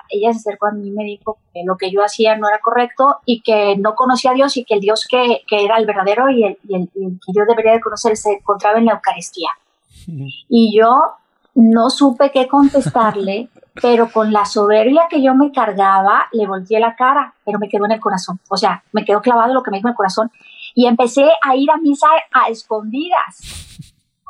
ella 0.10 0.34
se 0.34 0.40
acercó 0.40 0.68
a 0.68 0.72
mí 0.72 0.88
y 0.88 0.92
me 0.92 1.04
dijo 1.04 1.38
que 1.54 1.64
lo 1.66 1.78
que 1.78 1.92
yo 1.92 2.04
hacía 2.04 2.38
no 2.38 2.48
era 2.50 2.60
correcto 2.60 3.18
y 3.26 3.42
que 3.42 3.78
no 3.78 3.96
conocía 3.96 4.32
a 4.32 4.34
Dios 4.34 4.58
y 4.58 4.66
que 4.66 4.76
el 4.76 4.82
Dios 4.82 5.08
que, 5.10 5.44
era 5.50 5.78
el 5.78 5.86
verdadero 5.86 6.30
y 6.30 6.44
el, 6.44 6.58
que 6.64 7.34
yo 7.34 7.44
debería 7.48 7.74
de 7.74 7.82
conocer 7.82 8.18
se 8.18 8.34
encontraba 8.34 8.78
en 8.80 8.86
la 8.86 8.94
Eucaristía. 8.94 9.50
Y 10.50 10.78
yo 10.78 11.02
no 11.56 11.90
supe 11.90 12.32
qué 12.32 12.48
contestarle, 12.48 13.50
pero 13.82 14.12
con 14.12 14.32
la 14.34 14.46
soberbia 14.46 15.08
que 15.10 15.22
yo 15.22 15.36
me 15.36 15.52
cargaba, 15.52 16.28
le 16.32 16.48
volteé 16.48 16.80
la 16.80 16.96
cara, 16.96 17.34
pero 17.46 17.60
me 17.60 17.70
quedó 17.70 17.86
en 17.86 17.92
el 17.92 18.00
corazón. 18.00 18.40
O 18.50 18.58
sea, 18.58 18.84
me 18.92 19.06
quedó 19.06 19.22
clavado 19.22 19.54
lo 19.54 19.64
que 19.64 19.72
me 19.72 19.78
dijo 19.78 19.88
en 19.88 19.94
el 19.94 19.98
corazón. 19.98 20.32
y 20.76 20.88
empecé 20.88 21.30
a 21.42 21.56
ir 21.56 21.70
a 21.72 21.78
misa 21.78 22.08
a 22.32 22.50
escondidas. 22.50 23.69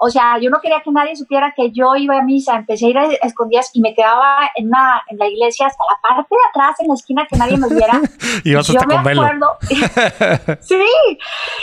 O 0.01 0.10
sea, 0.10 0.38
yo 0.39 0.50
no 0.50 0.62
quería 0.62 0.82
que 0.82 0.91
nadie 0.91 1.15
supiera 1.15 1.53
que 1.56 1.72
yo 1.72 1.96
iba 1.98 2.18
a 2.18 2.24
misa, 2.24 2.56
empecé 2.56 2.86
a 2.86 2.89
ir 2.89 2.98
a 2.98 3.06
escondidas 3.22 3.70
y 3.74 3.82
me 3.82 3.94
quedaba 3.94 4.50
en, 4.56 4.68
una, 4.68 5.01
en 5.08 5.18
la 5.18 5.27
iglesia 5.27 5.68
hasta 5.68 5.84
la 5.84 6.00
parte 6.01 6.36
de 6.36 6.50
atrás, 6.50 6.79
en 6.79 6.88
la 6.88 6.94
esquina, 6.94 7.27
que 7.29 7.38
nadie 7.38 7.58
me 7.58 7.68
viera. 7.68 8.00
y 8.46 8.51
yo 8.51 8.82
me 8.88 8.96
acuerdo, 8.96 9.58
sí, 10.62 10.84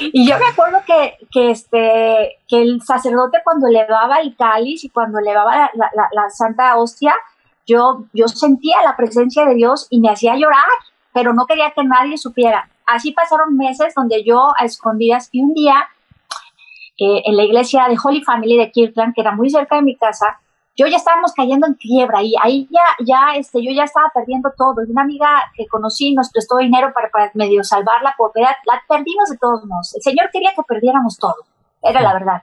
y 0.01 0.29
yo 0.29 0.39
me 0.39 0.47
acuerdo 0.47 0.83
que, 0.87 1.17
que, 1.33 1.51
este, 1.51 2.39
que 2.47 2.61
el 2.61 2.83
sacerdote 2.83 3.39
cuando 3.43 3.69
elevaba 3.69 4.17
el 4.17 4.37
cáliz 4.37 4.85
y 4.85 4.91
cuando 4.91 5.19
elevaba 5.19 5.57
la, 5.57 5.71
la, 5.95 6.09
la 6.13 6.29
santa 6.29 6.77
hostia, 6.77 7.15
yo, 7.67 8.05
yo 8.13 8.29
sentía 8.29 8.83
la 8.85 8.97
presencia 8.97 9.47
de 9.47 9.55
Dios 9.55 9.87
y 9.89 10.01
me 10.01 10.11
hacía 10.11 10.37
llorar, 10.37 10.69
pero 11.13 11.33
no 11.33 11.47
quería 11.47 11.73
que 11.73 11.85
nadie 11.85 12.19
supiera. 12.19 12.69
Así 12.87 13.13
pasaron 13.13 13.57
meses 13.57 13.95
donde 13.97 14.23
yo 14.23 14.53
a 14.59 14.65
escondidas 14.65 15.29
y 15.33 15.43
un 15.43 15.55
día 15.55 15.89
en 16.99 17.37
la 17.37 17.45
iglesia 17.45 17.87
de 17.89 17.97
Holy 18.03 18.23
Family 18.23 18.57
de 18.57 18.71
Kirkland, 18.71 19.15
que 19.15 19.21
era 19.21 19.33
muy 19.33 19.51
cerca 19.51 19.77
de 19.77 19.83
mi 19.83 19.97
casa, 19.97 20.39
yo 20.77 20.87
ya 20.87 20.97
estábamos 20.97 21.33
cayendo 21.33 21.67
en 21.67 21.75
quiebra 21.75 22.23
y 22.23 22.35
ahí 22.43 22.69
ya, 22.71 23.05
ya, 23.05 23.37
este, 23.37 23.65
yo 23.65 23.73
ya 23.73 23.85
estaba 23.85 24.11
perdiendo 24.15 24.53
todo. 24.57 24.85
Y 24.87 24.91
una 24.91 25.03
amiga 25.03 25.29
que 25.57 25.67
conocí 25.67 26.15
nos 26.15 26.31
prestó 26.31 26.59
dinero 26.59 26.93
para, 26.95 27.09
para 27.11 27.31
medio 27.35 27.65
salvar 27.65 28.03
la 28.03 28.15
propiedad. 28.17 28.51
La 28.67 28.83
perdimos 28.87 29.31
de 29.31 29.39
todos 29.39 29.65
modos. 29.65 29.95
El 29.95 30.03
Señor 30.03 30.29
quería 30.31 30.51
que 30.55 30.63
perdiéramos 30.63 31.17
todo. 31.17 31.37
Era 31.83 32.03
la 32.03 32.13
verdad. 32.13 32.43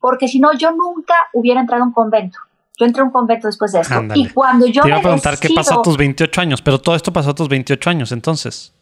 Porque 0.00 0.26
si 0.26 0.40
no, 0.40 0.54
yo 0.54 0.72
nunca 0.72 1.14
hubiera 1.34 1.60
entrado 1.60 1.82
a 1.82 1.86
un 1.86 1.92
convento. 1.92 2.38
Yo 2.78 2.86
entré 2.86 3.02
a 3.02 3.04
un 3.04 3.10
convento 3.10 3.46
después 3.46 3.72
de 3.72 3.80
esto. 3.80 3.94
Y 4.14 4.30
cuando 4.30 4.66
yo 4.66 4.82
Te 4.82 4.88
iba 4.88 4.96
a 4.96 5.02
preguntar 5.02 5.38
qué 5.38 5.50
pasó 5.54 5.80
a 5.80 5.82
tus 5.82 5.98
28 5.98 6.40
años, 6.40 6.62
pero 6.62 6.80
todo 6.80 6.96
esto 6.96 7.12
pasó 7.12 7.30
a 7.30 7.34
tus 7.34 7.48
28 7.48 7.90
años 7.90 8.12
entonces 8.12 8.74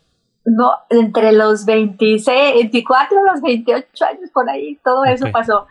no, 0.49 0.73
entre 0.91 1.33
los 1.33 1.65
26, 1.65 2.55
24 2.55 3.19
los 3.25 3.41
28 3.41 4.05
años 4.05 4.31
por 4.33 4.49
ahí, 4.49 4.79
todo 4.85 5.05
eso 5.05 5.27
pasó. 5.33 5.67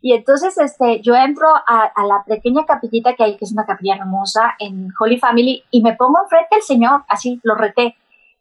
Y 0.00 0.12
entonces 0.12 0.56
este, 0.58 1.00
yo 1.00 1.14
entro 1.14 1.48
a, 1.48 1.90
la 2.06 2.24
pequeña 2.26 2.64
capillita 2.64 3.14
que 3.14 3.24
hay, 3.24 3.36
que 3.36 3.44
es 3.44 3.52
una 3.52 3.66
capilla 3.66 3.96
hermosa 3.96 4.54
en 4.58 4.88
Holy 4.98 5.18
Family, 5.18 5.64
y 5.70 5.82
me 5.82 5.96
pongo 5.96 6.20
enfrente 6.22 6.56
al 6.56 6.62
Señor, 6.62 7.04
así 7.08 7.40
lo 7.42 7.54
reté. 7.54 7.96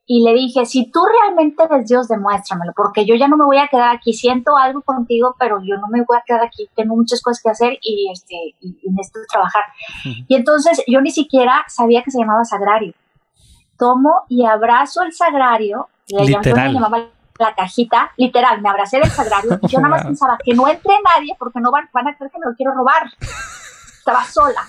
Y 0.08 0.24
le 0.24 0.36
dije, 0.36 0.67
si 0.67 0.91
tú 0.91 1.00
realmente 1.03 1.63
eres 1.63 1.88
Dios, 1.88 2.08
demuéstramelo, 2.08 2.74
porque 2.75 3.05
yo 3.05 3.15
ya 3.15 3.27
no 3.27 3.38
me 3.38 3.46
voy 3.46 3.58
a 3.58 3.67
quedar 3.67 3.96
aquí, 3.96 4.13
siento 4.13 4.55
algo 4.55 4.84
contigo, 4.84 5.36
pero 5.39 5.60
yo 5.63 5.77
no 5.77 5.88
me 5.89 6.03
voy 6.03 6.17
a 6.17 6.24
quedar 6.24 6.44
aquí, 6.44 6.70
tengo 6.75 6.96
muchas 6.96 7.24
cosas 7.24 7.41
que 7.41 7.50
hacer 7.50 7.79
y, 7.82 8.12
este, 8.12 8.36
y, 8.62 8.77
necesito 8.91 9.22
trabajar. 9.27 9.63
Y 10.27 10.36
entonces 10.36 10.84
yo 10.86 11.01
ni 11.01 11.10
siquiera 11.10 11.65
sabía 11.67 12.03
que 12.03 12.12
se 12.12 12.20
llamaba 12.20 12.44
Sagrario 12.44 12.94
tomo 13.77 14.24
y 14.29 14.46
abrazo 14.46 15.03
el 15.03 15.13
sagrario, 15.13 15.89
literal. 16.08 16.74
llamaba 16.74 17.05
la 17.38 17.53
cajita, 17.53 18.12
literal, 18.17 18.62
me 18.62 18.70
abracé 18.70 19.00
del 19.00 19.10
sagrario 19.10 19.60
y 19.62 19.67
yo 19.67 19.79
nada 19.79 19.96
más 19.96 20.03
pensaba 20.05 20.38
que 20.44 20.53
no 20.53 20.67
entre 20.67 20.94
nadie 21.03 21.36
porque 21.38 21.60
no 21.60 21.72
van, 21.72 21.89
van 21.94 22.08
a 22.08 22.15
creer 22.15 22.32
que 22.32 22.39
me 22.39 22.46
lo 22.46 22.55
quiero 22.55 22.74
robar. 22.74 23.12
Estaba 24.00 24.24
sola. 24.24 24.62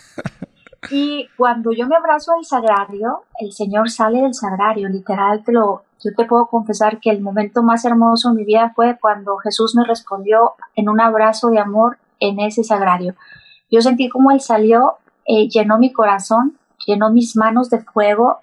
Y 0.90 1.28
cuando 1.36 1.72
yo 1.72 1.86
me 1.86 1.96
abrazo 1.96 2.32
al 2.32 2.44
sagrario, 2.44 3.24
el 3.40 3.52
Señor 3.52 3.90
sale 3.90 4.22
del 4.22 4.34
sagrario, 4.34 4.88
literal, 4.88 5.42
te 5.44 5.52
lo, 5.52 5.82
yo 6.02 6.14
te 6.14 6.24
puedo 6.24 6.46
confesar 6.46 7.00
que 7.00 7.10
el 7.10 7.20
momento 7.20 7.62
más 7.62 7.84
hermoso 7.84 8.30
en 8.30 8.36
mi 8.36 8.44
vida 8.44 8.72
fue 8.74 8.96
cuando 9.00 9.36
Jesús 9.38 9.74
me 9.74 9.84
respondió 9.84 10.54
en 10.74 10.88
un 10.88 11.00
abrazo 11.00 11.48
de 11.50 11.58
amor 11.58 11.98
en 12.20 12.40
ese 12.40 12.62
sagrario. 12.64 13.14
Yo 13.70 13.80
sentí 13.80 14.08
como 14.08 14.30
Él 14.30 14.40
salió, 14.40 14.98
eh, 15.26 15.48
llenó 15.48 15.78
mi 15.78 15.92
corazón, 15.92 16.56
llenó 16.86 17.10
mis 17.10 17.36
manos 17.36 17.68
de 17.68 17.80
fuego 17.80 18.38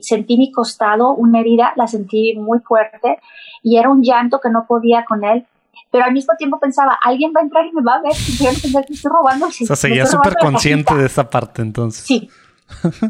sentí 0.00 0.36
mi 0.36 0.50
costado, 0.52 1.10
una 1.10 1.40
herida, 1.40 1.72
la 1.76 1.86
sentí 1.86 2.34
muy 2.36 2.60
fuerte 2.60 3.18
y 3.62 3.78
era 3.78 3.90
un 3.90 4.02
llanto 4.02 4.40
que 4.40 4.50
no 4.50 4.66
podía 4.66 5.04
con 5.04 5.24
él. 5.24 5.46
Pero 5.90 6.04
al 6.04 6.12
mismo 6.12 6.34
tiempo 6.36 6.58
pensaba, 6.58 6.98
alguien 7.02 7.32
va 7.36 7.40
a 7.40 7.44
entrar 7.44 7.66
y 7.66 7.72
me 7.72 7.82
va 7.82 7.96
a 7.96 8.02
ver, 8.02 8.12
y 8.12 8.42
pensar 8.42 8.84
que 8.86 8.94
estoy 8.94 9.10
robando. 9.10 9.46
O 9.46 9.50
sea, 9.50 9.76
seguía 9.76 10.06
súper 10.06 10.36
consciente 10.36 10.94
de 10.94 11.06
esa 11.06 11.28
parte 11.28 11.60
entonces. 11.60 12.04
Sí, 12.04 12.30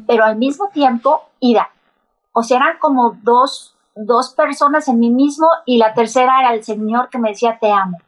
pero 0.07 0.25
al 0.25 0.37
mismo 0.37 0.69
tiempo, 0.73 1.23
ira. 1.41 1.71
O 2.33 2.43
sea, 2.43 2.59
eran 2.59 2.79
como 2.79 3.17
dos, 3.23 3.77
dos 3.95 4.35
personas 4.35 4.89
en 4.89 4.99
mí 4.99 5.11
mismo 5.11 5.47
y 5.65 5.77
la 5.79 5.95
tercera 5.95 6.41
era 6.41 6.55
el 6.55 6.65
Señor 6.65 7.09
que 7.09 7.19
me 7.19 7.31
decía, 7.31 7.59
te 7.61 7.71
amo. 7.71 7.99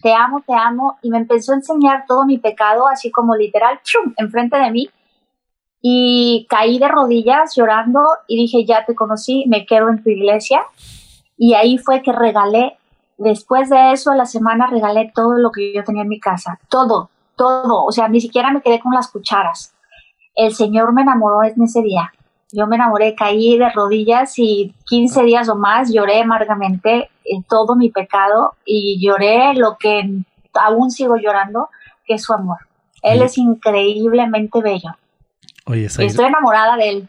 Te 0.00 0.14
amo, 0.14 0.42
te 0.46 0.54
amo. 0.54 0.98
Y 1.02 1.10
me 1.10 1.18
empezó 1.18 1.52
a 1.52 1.56
enseñar 1.56 2.04
todo 2.08 2.24
mi 2.24 2.38
pecado, 2.38 2.88
así 2.88 3.10
como 3.10 3.36
literal, 3.36 3.80
¡chum! 3.84 4.14
enfrente 4.16 4.56
de 4.56 4.70
mí 4.70 4.90
y 5.82 6.46
caí 6.48 6.78
de 6.78 6.86
rodillas 6.86 7.56
llorando 7.56 8.00
y 8.28 8.36
dije, 8.36 8.64
ya 8.64 8.84
te 8.86 8.94
conocí, 8.94 9.44
me 9.48 9.66
quedo 9.66 9.88
en 9.88 10.02
tu 10.02 10.10
iglesia. 10.10 10.62
Y 11.36 11.54
ahí 11.54 11.76
fue 11.76 12.02
que 12.02 12.12
regalé, 12.12 12.78
después 13.18 13.68
de 13.68 13.92
eso, 13.92 14.12
a 14.12 14.16
la 14.16 14.26
semana 14.26 14.68
regalé 14.68 15.10
todo 15.12 15.36
lo 15.38 15.50
que 15.50 15.74
yo 15.74 15.82
tenía 15.82 16.02
en 16.02 16.08
mi 16.08 16.20
casa, 16.20 16.60
todo, 16.68 17.10
todo, 17.36 17.84
o 17.84 17.90
sea, 17.90 18.06
ni 18.06 18.20
siquiera 18.20 18.52
me 18.52 18.62
quedé 18.62 18.78
con 18.78 18.94
las 18.94 19.10
cucharas. 19.10 19.74
El 20.36 20.54
Señor 20.54 20.92
me 20.92 21.02
enamoró 21.02 21.42
en 21.42 21.60
ese 21.60 21.82
día. 21.82 22.12
Yo 22.52 22.66
me 22.68 22.76
enamoré, 22.76 23.16
caí 23.16 23.58
de 23.58 23.68
rodillas 23.70 24.38
y 24.38 24.74
15 24.86 25.24
días 25.24 25.48
o 25.48 25.56
más 25.56 25.92
lloré 25.92 26.20
amargamente 26.20 27.10
en 27.24 27.42
todo 27.42 27.74
mi 27.74 27.90
pecado 27.90 28.52
y 28.64 29.04
lloré 29.04 29.54
lo 29.54 29.78
que 29.78 30.08
aún 30.54 30.90
sigo 30.90 31.16
llorando, 31.16 31.70
que 32.04 32.14
es 32.14 32.22
su 32.22 32.32
amor. 32.34 32.58
Él 33.02 33.22
es 33.22 33.36
increíblemente 33.36 34.60
bello. 34.60 34.90
Oye, 35.66 35.86
Estoy 35.86 36.06
enamorada 36.06 36.76
de 36.76 36.88
él. 36.88 37.08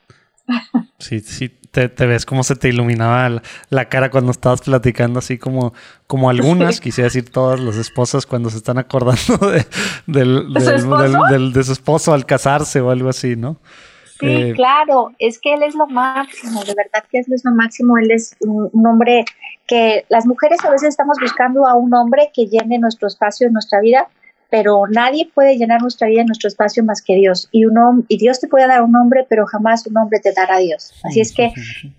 Sí, 0.99 1.19
sí, 1.21 1.49
te, 1.49 1.87
ves 1.87 2.25
cómo 2.25 2.43
se 2.43 2.55
te 2.55 2.69
iluminaba 2.69 3.41
la, 3.69 3.85
cara 3.85 4.11
cuando 4.11 4.31
estabas 4.31 4.61
platicando, 4.61 5.19
así 5.19 5.37
como, 5.37 5.73
como 6.05 6.29
algunas, 6.29 6.79
quisiera 6.79 7.07
decir 7.07 7.29
todas 7.31 7.59
las 7.59 7.77
esposas 7.77 8.25
cuando 8.25 8.49
se 8.49 8.57
están 8.57 8.77
acordando 8.77 9.37
de, 9.37 9.65
del, 10.05 10.53
¿De, 10.53 11.63
su 11.63 11.71
esposo 11.71 12.13
al 12.13 12.25
casarse 12.25 12.79
o 12.81 12.91
algo 12.91 13.09
así, 13.09 13.35
¿no? 13.35 13.57
Sí, 14.19 14.27
eh, 14.27 14.53
claro, 14.55 15.11
es 15.17 15.39
que 15.39 15.53
él 15.53 15.63
es 15.63 15.75
lo 15.75 15.87
máximo, 15.87 16.63
de 16.63 16.75
verdad 16.75 17.03
que 17.09 17.19
él 17.19 17.25
es 17.33 17.43
lo 17.43 17.51
máximo, 17.51 17.97
él 17.97 18.11
es 18.11 18.35
un 18.41 18.85
hombre 18.85 19.25
que 19.67 20.05
las 20.09 20.25
mujeres 20.25 20.63
a 20.63 20.69
veces 20.69 20.89
estamos 20.89 21.17
buscando 21.19 21.67
a 21.67 21.73
un 21.73 21.93
hombre 21.93 22.29
que 22.33 22.45
llene 22.45 22.77
nuestro 22.77 23.07
espacio 23.07 23.47
en 23.47 23.53
nuestra 23.53 23.81
vida, 23.81 24.07
pero 24.53 24.83
nadie 24.87 25.31
puede 25.33 25.57
llenar 25.57 25.81
nuestra 25.81 26.07
vida, 26.07 26.23
nuestro 26.25 26.47
espacio 26.47 26.83
más 26.83 27.01
que 27.01 27.15
Dios. 27.15 27.49
Y, 27.51 27.65
un, 27.65 28.05
y 28.07 28.19
Dios 28.19 28.39
te 28.39 28.47
puede 28.47 28.67
dar 28.67 28.83
un 28.83 28.95
hombre, 28.95 29.25
pero 29.27 29.47
jamás 29.47 29.87
un 29.87 29.97
hombre 29.97 30.19
te 30.19 30.31
dará 30.31 30.57
a 30.57 30.59
Dios. 30.59 30.91
Así 31.03 31.21
es 31.21 31.33
que 31.33 31.51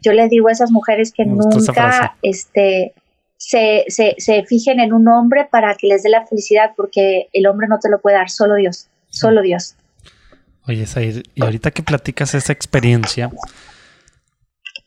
yo 0.03 0.13
les 0.13 0.31
digo 0.31 0.47
a 0.47 0.53
esas 0.53 0.71
mujeres 0.71 1.13
que 1.13 1.25
nunca 1.25 2.17
este, 2.23 2.95
se, 3.37 3.87
se, 3.89 4.15
se, 4.19 4.45
fijen 4.45 4.79
en 4.79 4.93
un 4.93 5.09
hombre 5.09 5.49
para 5.51 5.75
que 5.75 5.89
les 5.89 6.05
dé 6.05 6.11
la 6.11 6.29
felicidad, 6.29 6.71
porque 6.77 7.27
el 7.33 7.49
hombre 7.49 7.67
no 7.69 7.81
te 7.81 7.91
lo 7.91 8.01
puede 8.01 8.19
dar, 8.19 8.31
solo 8.31 8.55
Dios, 8.55 8.87
solo 9.09 9.43
Dios. 9.43 9.75
Oye, 10.69 10.87
Said, 10.87 11.25
y 11.35 11.43
ahorita 11.43 11.73
que 11.73 11.83
platicas 11.83 12.37
esa 12.37 12.53
experiencia, 12.53 13.33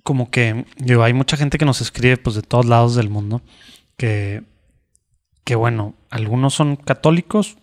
como 0.04 0.32
que 0.32 0.64
yo, 0.78 1.04
hay 1.04 1.12
mucha 1.12 1.36
gente 1.36 1.58
que 1.58 1.66
nos 1.66 1.82
escribe 1.82 2.16
pues 2.16 2.38
de 2.38 2.44
todos 2.44 2.66
lados 2.66 2.96
del 2.96 3.10
mundo 3.10 3.42
que 3.98 4.44
que 5.48 5.56
bueno, 5.56 5.94
algunos 6.10 6.56
son 6.56 6.76
católicos, 6.76 7.56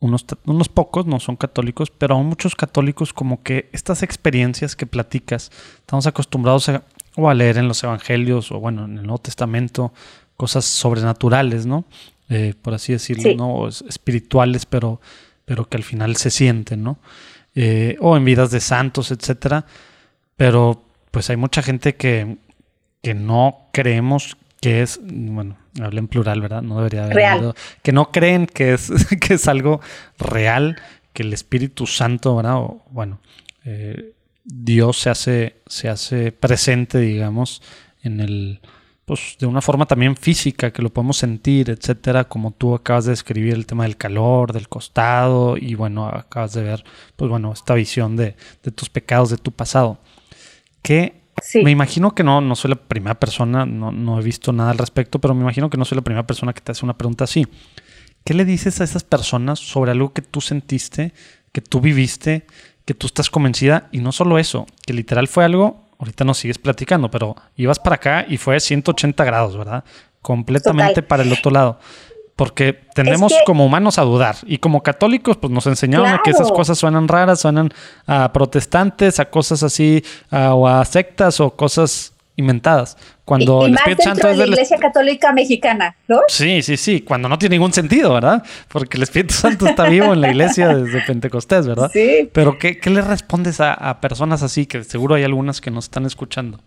unos, 0.00 0.26
unos 0.44 0.68
pocos 0.68 1.06
no 1.06 1.20
son 1.20 1.36
católicos, 1.36 1.88
pero 1.88 2.16
aún 2.16 2.26
muchos 2.26 2.56
católicos 2.56 3.12
como 3.12 3.44
que 3.44 3.68
estas 3.72 4.02
experiencias 4.02 4.74
que 4.74 4.86
platicas, 4.86 5.52
estamos 5.76 6.08
acostumbrados 6.08 6.68
a, 6.68 6.82
o 7.14 7.30
a 7.30 7.34
leer 7.34 7.58
en 7.58 7.68
los 7.68 7.84
evangelios 7.84 8.50
o 8.50 8.58
bueno, 8.58 8.86
en 8.86 8.98
el 8.98 9.04
Nuevo 9.04 9.18
Testamento, 9.18 9.92
cosas 10.36 10.64
sobrenaturales, 10.64 11.64
¿no? 11.64 11.84
Eh, 12.28 12.54
por 12.60 12.74
así 12.74 12.92
decirlo, 12.92 13.32
¿no? 13.36 13.68
espirituales, 13.68 14.66
pero, 14.66 15.00
pero 15.44 15.68
que 15.68 15.76
al 15.76 15.84
final 15.84 16.16
se 16.16 16.32
sienten, 16.32 16.82
¿no? 16.82 16.98
Eh, 17.54 17.96
o 18.00 18.16
en 18.16 18.24
vidas 18.24 18.50
de 18.50 18.58
santos, 18.58 19.12
etcétera. 19.12 19.64
Pero 20.34 20.82
pues 21.12 21.30
hay 21.30 21.36
mucha 21.36 21.62
gente 21.62 21.94
que, 21.94 22.38
que 23.00 23.14
no 23.14 23.68
creemos 23.72 24.36
que 24.60 24.82
es, 24.82 25.00
bueno, 25.02 25.56
hablé 25.80 26.00
en 26.00 26.08
plural, 26.08 26.40
¿verdad? 26.40 26.62
No 26.62 26.76
debería 26.78 27.04
haber. 27.04 27.16
Real. 27.16 27.54
que 27.82 27.92
no 27.92 28.10
creen 28.10 28.46
que 28.46 28.74
es, 28.74 28.90
que 29.20 29.34
es 29.34 29.48
algo 29.48 29.80
real, 30.18 30.76
que 31.12 31.22
el 31.22 31.32
Espíritu 31.32 31.86
Santo, 31.86 32.36
¿verdad? 32.36 32.56
O, 32.56 32.84
bueno, 32.90 33.20
eh, 33.64 34.12
Dios 34.44 34.98
se 34.98 35.10
hace, 35.10 35.56
se 35.66 35.88
hace 35.88 36.32
presente, 36.32 36.98
digamos, 36.98 37.62
en 38.02 38.20
el, 38.20 38.60
pues 39.04 39.36
de 39.38 39.46
una 39.46 39.60
forma 39.60 39.86
también 39.86 40.16
física, 40.16 40.72
que 40.72 40.82
lo 40.82 40.92
podemos 40.92 41.18
sentir, 41.18 41.70
etcétera, 41.70 42.24
como 42.24 42.50
tú 42.50 42.74
acabas 42.74 43.04
de 43.04 43.12
describir 43.12 43.54
el 43.54 43.66
tema 43.66 43.84
del 43.84 43.96
calor, 43.96 44.52
del 44.52 44.68
costado, 44.68 45.56
y 45.56 45.74
bueno, 45.74 46.08
acabas 46.08 46.54
de 46.54 46.62
ver, 46.62 46.84
pues 47.16 47.30
bueno, 47.30 47.52
esta 47.52 47.74
visión 47.74 48.16
de, 48.16 48.36
de 48.62 48.70
tus 48.70 48.90
pecados, 48.90 49.30
de 49.30 49.38
tu 49.38 49.52
pasado. 49.52 49.98
¿Qué 50.82 51.27
me 51.62 51.70
imagino 51.70 52.14
que 52.14 52.22
no, 52.22 52.40
no 52.40 52.56
soy 52.56 52.70
la 52.70 52.76
primera 52.76 53.18
persona, 53.18 53.66
no, 53.66 53.92
no 53.92 54.20
he 54.20 54.22
visto 54.22 54.52
nada 54.52 54.70
al 54.70 54.78
respecto, 54.78 55.20
pero 55.20 55.34
me 55.34 55.42
imagino 55.42 55.70
que 55.70 55.76
no 55.76 55.84
soy 55.84 55.96
la 55.96 56.02
primera 56.02 56.26
persona 56.26 56.52
que 56.52 56.60
te 56.60 56.72
hace 56.72 56.84
una 56.84 56.96
pregunta 56.96 57.24
así. 57.24 57.46
¿Qué 58.24 58.34
le 58.34 58.44
dices 58.44 58.80
a 58.80 58.84
esas 58.84 59.04
personas 59.04 59.58
sobre 59.58 59.90
algo 59.90 60.12
que 60.12 60.22
tú 60.22 60.40
sentiste, 60.40 61.12
que 61.52 61.60
tú 61.60 61.80
viviste, 61.80 62.46
que 62.84 62.94
tú 62.94 63.06
estás 63.06 63.30
convencida? 63.30 63.88
Y 63.92 63.98
no 63.98 64.12
solo 64.12 64.38
eso, 64.38 64.66
que 64.86 64.92
literal 64.92 65.28
fue 65.28 65.44
algo, 65.44 65.86
ahorita 65.98 66.24
nos 66.24 66.38
sigues 66.38 66.58
platicando, 66.58 67.10
pero 67.10 67.36
ibas 67.56 67.78
para 67.78 67.96
acá 67.96 68.26
y 68.28 68.36
fue 68.36 68.60
180 68.60 69.24
grados, 69.24 69.56
¿verdad? 69.56 69.84
completamente 70.22 71.02
para 71.02 71.22
el 71.22 71.32
otro 71.32 71.50
lado. 71.50 71.78
Porque 72.38 72.72
tenemos 72.94 73.34
como 73.44 73.66
humanos 73.66 73.98
a 73.98 74.02
dudar. 74.02 74.36
Y 74.46 74.58
como 74.58 74.84
católicos, 74.84 75.36
pues 75.38 75.52
nos 75.52 75.66
enseñaron 75.66 76.20
que 76.22 76.30
esas 76.30 76.52
cosas 76.52 76.78
suenan 76.78 77.08
raras, 77.08 77.40
suenan 77.40 77.70
a 78.06 78.32
protestantes, 78.32 79.18
a 79.18 79.28
cosas 79.28 79.64
así, 79.64 80.04
o 80.30 80.68
a 80.68 80.84
sectas 80.84 81.40
o 81.40 81.50
cosas 81.50 82.12
inventadas. 82.36 82.96
Cuando 83.24 83.66
el 83.66 83.74
Espíritu 83.74 84.02
Santo 84.04 84.28
es 84.28 84.38
de 84.38 84.46
la 84.46 84.52
Iglesia 84.52 84.78
Católica 84.78 85.32
Mexicana, 85.32 85.96
¿no? 86.06 86.20
Sí, 86.28 86.62
sí, 86.62 86.76
sí, 86.76 87.00
cuando 87.00 87.28
no 87.28 87.40
tiene 87.40 87.56
ningún 87.56 87.72
sentido, 87.72 88.14
¿verdad? 88.14 88.44
Porque 88.68 88.98
el 88.98 89.02
Espíritu 89.02 89.34
Santo 89.34 89.66
está 89.66 89.88
vivo 89.88 90.12
en 90.12 90.20
la 90.20 90.30
iglesia 90.30 90.68
desde 90.68 91.02
Pentecostés, 91.02 91.66
¿verdad? 91.66 91.90
Sí. 91.92 92.30
Pero 92.32 92.56
¿qué, 92.56 92.78
qué 92.78 92.90
le 92.90 93.02
respondes 93.02 93.60
a, 93.60 94.00
personas 94.00 94.44
así, 94.44 94.66
que 94.66 94.84
seguro 94.84 95.16
hay 95.16 95.24
algunas 95.24 95.60
que 95.60 95.72
nos 95.72 95.86
están 95.86 96.06
escuchando? 96.06 96.60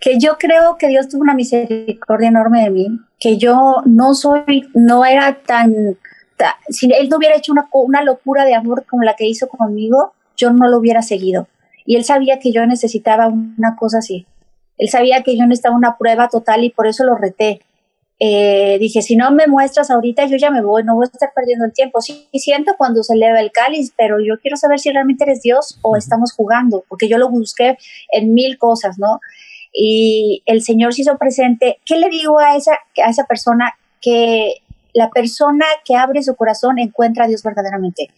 Que 0.00 0.18
yo 0.18 0.36
creo 0.38 0.76
que 0.76 0.88
Dios 0.88 1.08
tuvo 1.08 1.22
una 1.22 1.34
misericordia 1.34 2.28
enorme 2.28 2.62
de 2.62 2.70
mí, 2.70 2.86
que 3.18 3.38
yo 3.38 3.82
no 3.86 4.14
soy, 4.14 4.68
no 4.74 5.04
era 5.04 5.38
tan, 5.42 5.96
si 6.68 6.92
Él 6.92 7.08
no 7.08 7.16
hubiera 7.16 7.36
hecho 7.36 7.52
una, 7.52 7.68
una 7.72 8.02
locura 8.02 8.44
de 8.44 8.54
amor 8.54 8.84
como 8.88 9.02
la 9.02 9.14
que 9.14 9.26
hizo 9.26 9.48
conmigo, 9.48 10.12
yo 10.36 10.52
no 10.52 10.68
lo 10.68 10.78
hubiera 10.78 11.02
seguido. 11.02 11.48
Y 11.86 11.96
Él 11.96 12.04
sabía 12.04 12.38
que 12.38 12.52
yo 12.52 12.66
necesitaba 12.66 13.28
una 13.28 13.76
cosa 13.76 13.98
así 13.98 14.26
él 14.78 14.88
sabía 14.88 15.22
que 15.22 15.36
yo 15.36 15.46
necesitaba 15.46 15.76
una 15.76 15.96
prueba 15.96 16.28
total 16.28 16.64
y 16.64 16.70
por 16.70 16.86
eso 16.86 17.04
lo 17.04 17.16
reté. 17.16 17.60
Eh, 18.20 18.78
dije, 18.78 19.02
si 19.02 19.16
no 19.16 19.30
me 19.32 19.46
muestras 19.46 19.90
ahorita, 19.90 20.26
yo 20.26 20.36
ya 20.36 20.50
me 20.50 20.62
voy, 20.62 20.84
no 20.84 20.94
voy 20.94 21.04
a 21.06 21.10
estar 21.12 21.32
perdiendo 21.34 21.64
el 21.64 21.72
tiempo. 21.72 22.00
Sí, 22.00 22.28
siento 22.34 22.74
cuando 22.78 23.02
se 23.02 23.14
eleva 23.14 23.40
el 23.40 23.50
cáliz, 23.50 23.92
pero 23.96 24.18
yo 24.20 24.38
quiero 24.40 24.56
saber 24.56 24.78
si 24.78 24.90
realmente 24.90 25.24
eres 25.24 25.42
Dios 25.42 25.78
o 25.82 25.96
estamos 25.96 26.32
jugando, 26.32 26.84
porque 26.88 27.08
yo 27.08 27.18
lo 27.18 27.28
busqué 27.28 27.76
en 28.12 28.32
mil 28.34 28.56
cosas, 28.58 28.98
¿no? 28.98 29.20
Y 29.74 30.42
el 30.46 30.62
Señor 30.62 30.94
se 30.94 31.02
hizo 31.02 31.18
presente. 31.18 31.78
¿Qué 31.84 31.96
le 31.96 32.08
digo 32.08 32.38
a 32.38 32.56
esa, 32.56 32.78
a 33.04 33.10
esa 33.10 33.24
persona? 33.24 33.74
Que 34.00 34.62
la 34.92 35.10
persona 35.10 35.66
que 35.84 35.96
abre 35.96 36.22
su 36.22 36.36
corazón 36.36 36.78
encuentra 36.78 37.24
a 37.24 37.28
Dios 37.28 37.42
verdaderamente. 37.42 38.10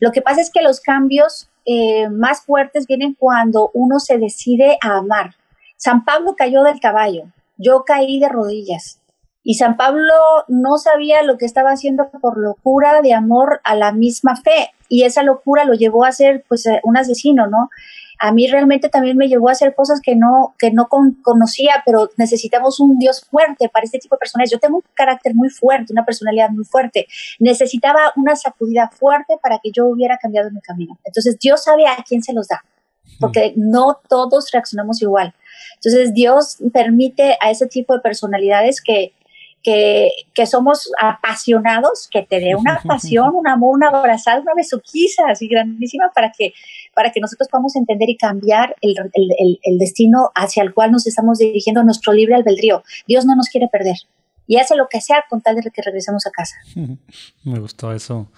Lo 0.00 0.10
que 0.10 0.20
pasa 0.20 0.40
es 0.40 0.50
que 0.50 0.62
los 0.62 0.80
cambios 0.80 1.48
eh, 1.64 2.08
más 2.10 2.42
fuertes 2.42 2.86
vienen 2.86 3.14
cuando 3.16 3.70
uno 3.72 4.00
se 4.00 4.18
decide 4.18 4.76
a 4.82 4.96
amar 4.98 5.36
San 5.84 6.06
Pablo 6.06 6.34
cayó 6.34 6.62
del 6.62 6.80
caballo, 6.80 7.24
yo 7.58 7.84
caí 7.84 8.18
de 8.18 8.30
rodillas. 8.30 9.00
Y 9.42 9.56
San 9.56 9.76
Pablo 9.76 10.14
no 10.48 10.78
sabía 10.78 11.22
lo 11.22 11.36
que 11.36 11.44
estaba 11.44 11.72
haciendo 11.72 12.08
por 12.22 12.38
locura 12.38 13.02
de 13.02 13.12
amor 13.12 13.60
a 13.64 13.76
la 13.76 13.92
misma 13.92 14.34
fe. 14.36 14.70
Y 14.88 15.04
esa 15.04 15.22
locura 15.22 15.66
lo 15.66 15.74
llevó 15.74 16.06
a 16.06 16.12
ser 16.12 16.42
pues 16.48 16.64
eh, 16.64 16.80
un 16.84 16.96
asesino, 16.96 17.48
¿no? 17.48 17.68
A 18.24 18.32
mí 18.32 18.46
realmente 18.46 18.88
también 18.88 19.18
me 19.18 19.28
llevó 19.28 19.50
a 19.50 19.52
hacer 19.52 19.74
cosas 19.74 20.00
que 20.00 20.16
no, 20.16 20.54
que 20.58 20.70
no 20.70 20.88
conocía, 20.88 21.82
pero 21.84 22.08
necesitamos 22.16 22.80
un 22.80 22.98
Dios 22.98 23.26
fuerte 23.30 23.68
para 23.68 23.84
este 23.84 23.98
tipo 23.98 24.14
de 24.14 24.20
personas. 24.20 24.50
Yo 24.50 24.58
tengo 24.58 24.76
un 24.76 24.84
carácter 24.94 25.34
muy 25.34 25.50
fuerte, 25.50 25.92
una 25.92 26.06
personalidad 26.06 26.48
muy 26.48 26.64
fuerte. 26.64 27.06
Necesitaba 27.38 28.14
una 28.16 28.34
sacudida 28.34 28.88
fuerte 28.88 29.34
para 29.42 29.58
que 29.62 29.70
yo 29.72 29.84
hubiera 29.84 30.16
cambiado 30.16 30.50
mi 30.50 30.62
camino. 30.62 30.98
Entonces 31.04 31.38
Dios 31.38 31.64
sabe 31.64 31.86
a 31.86 32.02
quién 32.08 32.22
se 32.22 32.32
los 32.32 32.48
da, 32.48 32.64
porque 33.20 33.52
no 33.56 34.00
todos 34.08 34.50
reaccionamos 34.50 35.02
igual. 35.02 35.34
Entonces 35.74 36.14
Dios 36.14 36.56
permite 36.72 37.36
a 37.42 37.50
ese 37.50 37.66
tipo 37.66 37.92
de 37.92 38.00
personalidades 38.00 38.80
que, 38.80 39.12
que, 39.62 40.12
que, 40.32 40.46
somos 40.46 40.90
apasionados, 40.98 42.08
que 42.10 42.22
te 42.22 42.40
dé 42.40 42.54
una 42.54 42.80
pasión, 42.88 43.34
un 43.34 43.48
amor, 43.48 43.74
una 43.74 43.88
abrazada, 43.88 44.40
una 44.40 44.54
besuquiza 44.54 45.24
así 45.28 45.46
grandísima 45.46 46.10
para 46.14 46.32
que, 46.32 46.54
para 46.94 47.12
que 47.12 47.20
nosotros 47.20 47.48
podamos 47.48 47.76
entender 47.76 48.08
y 48.08 48.16
cambiar 48.16 48.76
el, 48.80 48.94
el, 49.12 49.58
el, 49.62 49.78
destino 49.78 50.30
hacia 50.34 50.62
el 50.62 50.72
cual 50.72 50.92
nos 50.92 51.06
estamos 51.06 51.38
dirigiendo, 51.38 51.82
nuestro 51.82 52.12
libre 52.12 52.34
albedrío. 52.34 52.82
Dios 53.06 53.24
no 53.24 53.34
nos 53.34 53.48
quiere 53.48 53.68
perder 53.68 53.96
y 54.46 54.56
hace 54.58 54.76
lo 54.76 54.88
que 54.88 55.00
sea 55.00 55.24
con 55.28 55.40
tal 55.40 55.56
de 55.56 55.70
que 55.70 55.82
regresemos 55.82 56.26
a 56.26 56.30
casa. 56.30 56.56
Me 57.44 57.58
gustó 57.58 57.92
eso 57.92 58.30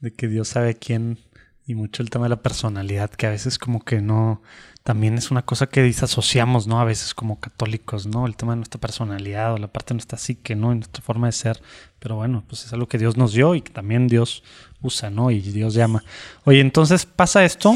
de 0.00 0.12
que 0.12 0.28
Dios 0.28 0.48
sabe 0.48 0.74
quién 0.74 1.18
y 1.66 1.74
mucho 1.74 2.02
el 2.02 2.10
tema 2.10 2.26
de 2.26 2.30
la 2.30 2.42
personalidad, 2.42 3.10
que 3.10 3.26
a 3.26 3.30
veces 3.30 3.58
como 3.58 3.82
que 3.82 4.02
no, 4.02 4.42
también 4.82 5.16
es 5.16 5.30
una 5.30 5.46
cosa 5.46 5.66
que 5.66 5.82
disasociamos, 5.82 6.66
¿no? 6.66 6.78
A 6.78 6.84
veces 6.84 7.14
como 7.14 7.40
católicos, 7.40 8.06
¿no? 8.06 8.26
El 8.26 8.36
tema 8.36 8.52
de 8.52 8.56
nuestra 8.56 8.78
personalidad 8.78 9.54
o 9.54 9.56
la 9.56 9.68
parte 9.68 9.88
de 9.88 9.94
nuestra 9.94 10.18
psique, 10.18 10.54
¿no? 10.54 10.72
Y 10.72 10.76
nuestra 10.76 11.02
forma 11.02 11.26
de 11.26 11.32
ser. 11.32 11.62
Pero 11.98 12.16
bueno, 12.16 12.44
pues 12.46 12.66
es 12.66 12.72
algo 12.74 12.86
que 12.86 12.98
Dios 12.98 13.16
nos 13.16 13.32
dio 13.32 13.54
y 13.54 13.62
que 13.62 13.72
también 13.72 14.08
Dios 14.08 14.42
usa, 14.82 15.08
¿no? 15.08 15.30
Y 15.30 15.40
Dios 15.40 15.72
llama. 15.72 16.04
Oye, 16.44 16.60
entonces 16.60 17.06
pasa 17.06 17.46
esto 17.46 17.74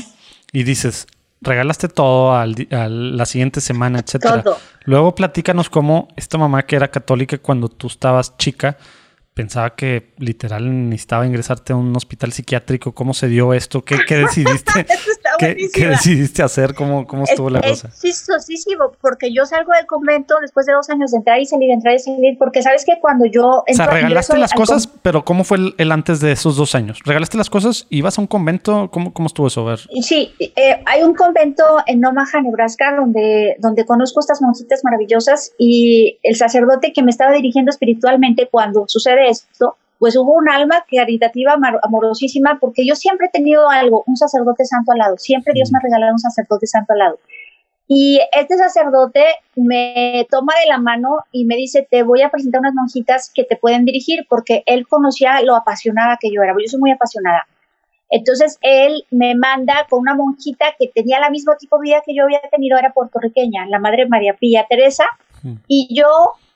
y 0.53 0.63
dices, 0.63 1.07
regalaste 1.41 1.89
todo 1.89 2.35
al, 2.35 2.55
a 2.71 2.89
la 2.89 3.27
siguiente 3.27 3.61
semana, 3.61 4.01
etcétera. 4.01 4.45
Luego 4.85 5.15
platícanos 5.15 5.71
cómo 5.71 6.09
esta 6.17 6.39
mamá 6.39 6.65
que 6.65 6.77
era 6.77 6.89
católica 6.89 7.39
cuando 7.39 7.69
tú 7.69 7.87
estabas 7.87 8.37
chica, 8.39 8.77
pensaba 9.35 9.77
que 9.77 10.15
literal 10.19 10.89
necesitaba 10.89 11.27
ingresarte 11.27 11.73
a 11.73 11.77
un 11.77 11.95
hospital 11.97 12.33
psiquiátrico. 12.33 12.93
¿Cómo 12.93 13.15
se 13.15 13.29
dio 13.29 13.55
esto? 13.55 13.85
¿Qué, 13.85 13.99
qué 14.07 14.17
decidiste? 14.25 14.87
¿Qué, 15.39 15.69
¿Qué, 15.73 15.87
decidiste 15.87 16.43
hacer? 16.43 16.75
¿Cómo, 16.75 17.07
cómo 17.07 17.25
estuvo 17.25 17.49
la 17.51 17.61
cosa? 17.61 17.91
Sí, 17.91 18.13
sí, 18.13 18.57
sí, 18.57 18.77
porque 19.01 19.33
yo 19.33 19.47
salgo 19.47 19.73
del 19.73 19.87
convento 19.87 20.37
después 20.41 20.67
de 20.67 20.73
dos 20.73 20.89
años 20.91 21.11
de 21.13 21.19
entrar 21.19 21.41
y 21.41 21.47
salir, 21.47 21.71
entrar 21.71 21.95
y 21.95 21.99
salir, 21.99 22.37
porque 22.39 22.63
sabes 22.63 22.85
que 22.85 22.99
cuando 23.01 23.27
yo... 23.27 23.65
o 23.69 23.75
sea, 23.75 23.87
regalaste 23.87 24.37
las 24.37 24.53
cosas, 24.53 24.87
pero 24.87 25.25
¿cómo 25.25 25.45
fue 25.45 25.59
el, 25.77 25.93
antes 25.93 26.21
de 26.21 26.33
esos 26.33 26.57
dos 26.57 26.75
años? 26.75 27.01
¿Regalaste 27.05 27.37
las 27.37 27.51
cosas? 27.51 27.87
¿Ibas 27.91 28.19
a 28.19 28.21
un 28.21 28.27
convento? 28.27 28.91
¿Cómo, 28.91 29.13
cómo 29.13 29.27
estuvo 29.27 29.47
eso? 29.47 29.63
A 29.63 29.71
ver. 29.71 29.81
Sí, 30.03 30.33
eh, 30.39 30.83
hay 30.85 31.03
un 31.03 31.15
convento 31.15 31.65
en 31.87 32.05
Omaha, 32.05 32.41
Nebraska, 32.43 32.95
donde, 32.97 33.57
donde 33.59 33.85
conozco 33.85 34.21
estas 34.21 34.43
monjitas 34.43 34.83
maravillosas 34.85 35.53
y 35.59 36.19
el 36.23 36.37
sacerdote 36.37 36.93
que 36.93 37.03
me 37.03 37.11
estaba 37.11 37.33
dirigiendo 37.33 37.71
espiritualmente 37.71 38.49
cuando 38.51 38.85
sucede 38.89 39.29
esto, 39.29 39.77
pues 39.99 40.17
hubo 40.17 40.33
un 40.35 40.49
alma 40.49 40.85
caritativa 40.91 41.57
amorosísima, 41.83 42.59
porque 42.61 42.87
yo 42.87 42.95
siempre 42.95 43.27
he 43.27 43.31
tenido 43.31 43.69
algo, 43.69 44.05
un 44.07 44.17
sacerdote 44.17 44.65
santo 44.65 44.93
al 44.93 44.99
lado, 44.99 45.17
siempre 45.19 45.53
Dios 45.55 45.73
me 45.73 45.79
ha 45.79 45.83
regalado 45.83 46.13
un 46.13 46.19
sacerdote 46.19 46.67
santo 46.67 46.93
al 46.93 46.99
lado. 46.99 47.19
Y 47.91 48.21
este 48.33 48.59
sacerdote 48.59 49.25
me 49.57 50.27
toma 50.31 50.53
de 50.63 50.69
la 50.69 50.77
mano 50.77 51.21
y 51.33 51.47
me 51.47 51.57
dice, 51.57 51.89
te 51.91 52.03
voy 52.03 52.21
a 52.21 52.29
presentar 52.29 52.61
unas 52.61 52.75
monjitas 52.75 53.33
que 53.35 53.45
te 53.45 53.57
pueden 53.57 53.87
dirigir, 53.87 54.27
porque 54.29 54.63
él 54.67 54.87
conocía 54.87 55.41
lo 55.43 55.57
apasionada 55.57 56.19
que 56.21 56.31
yo 56.31 56.43
era, 56.43 56.53
yo 56.53 56.69
soy 56.69 56.81
muy 56.81 56.91
apasionada. 56.91 57.47
Entonces 58.11 58.59
él 58.61 59.05
me 59.11 59.35
manda 59.35 59.87
con 59.89 60.01
una 60.01 60.15
monjita 60.15 60.67
que 60.79 60.89
tenía 60.89 61.19
la 61.19 61.31
misma 61.31 61.57
tipo 61.57 61.79
de 61.79 61.85
vida 61.85 62.03
que 62.05 62.15
yo 62.15 62.25
había 62.25 62.41
tenido, 62.51 62.79
era 62.79 62.93
puertorriqueña, 62.93 63.67
la 63.67 63.79
madre 63.79 64.07
María 64.07 64.35
Pía 64.35 64.67
Teresa, 64.69 65.05
y 65.67 65.89
yo 65.95 66.09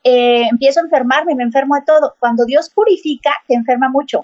eh, 0.04 0.46
empiezo 0.50 0.80
a 0.80 0.84
enfermarme, 0.84 1.34
me 1.34 1.42
enfermo 1.42 1.74
de 1.76 1.82
todo. 1.82 2.14
Cuando 2.18 2.44
Dios 2.44 2.70
purifica, 2.70 3.30
te 3.46 3.54
enferma 3.54 3.88
mucho 3.88 4.22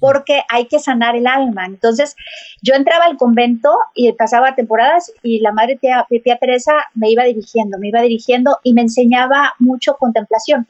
porque 0.00 0.42
hay 0.48 0.66
que 0.66 0.78
sanar 0.78 1.14
el 1.14 1.26
alma. 1.26 1.66
Entonces, 1.66 2.16
yo 2.62 2.74
entraba 2.74 3.04
al 3.04 3.16
convento 3.16 3.76
y 3.94 4.10
pasaba 4.12 4.54
temporadas 4.54 5.12
y 5.22 5.40
la 5.40 5.52
madre 5.52 5.76
tía, 5.76 6.06
tía 6.24 6.38
Teresa 6.38 6.72
me 6.94 7.10
iba 7.10 7.24
dirigiendo, 7.24 7.78
me 7.78 7.88
iba 7.88 8.00
dirigiendo 8.00 8.58
y 8.64 8.72
me 8.72 8.80
enseñaba 8.82 9.54
mucho 9.58 9.96
contemplación. 9.96 10.66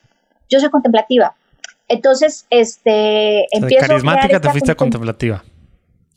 Yo 0.49 0.59
soy 0.59 0.71
contemplativa. 0.71 1.35
Entonces, 1.87 2.47
este, 2.51 3.47
empiezo 3.57 3.87
carismática 3.87 4.41
te 4.41 4.51
fuiste 4.51 4.75
contemplativa. 4.75 5.43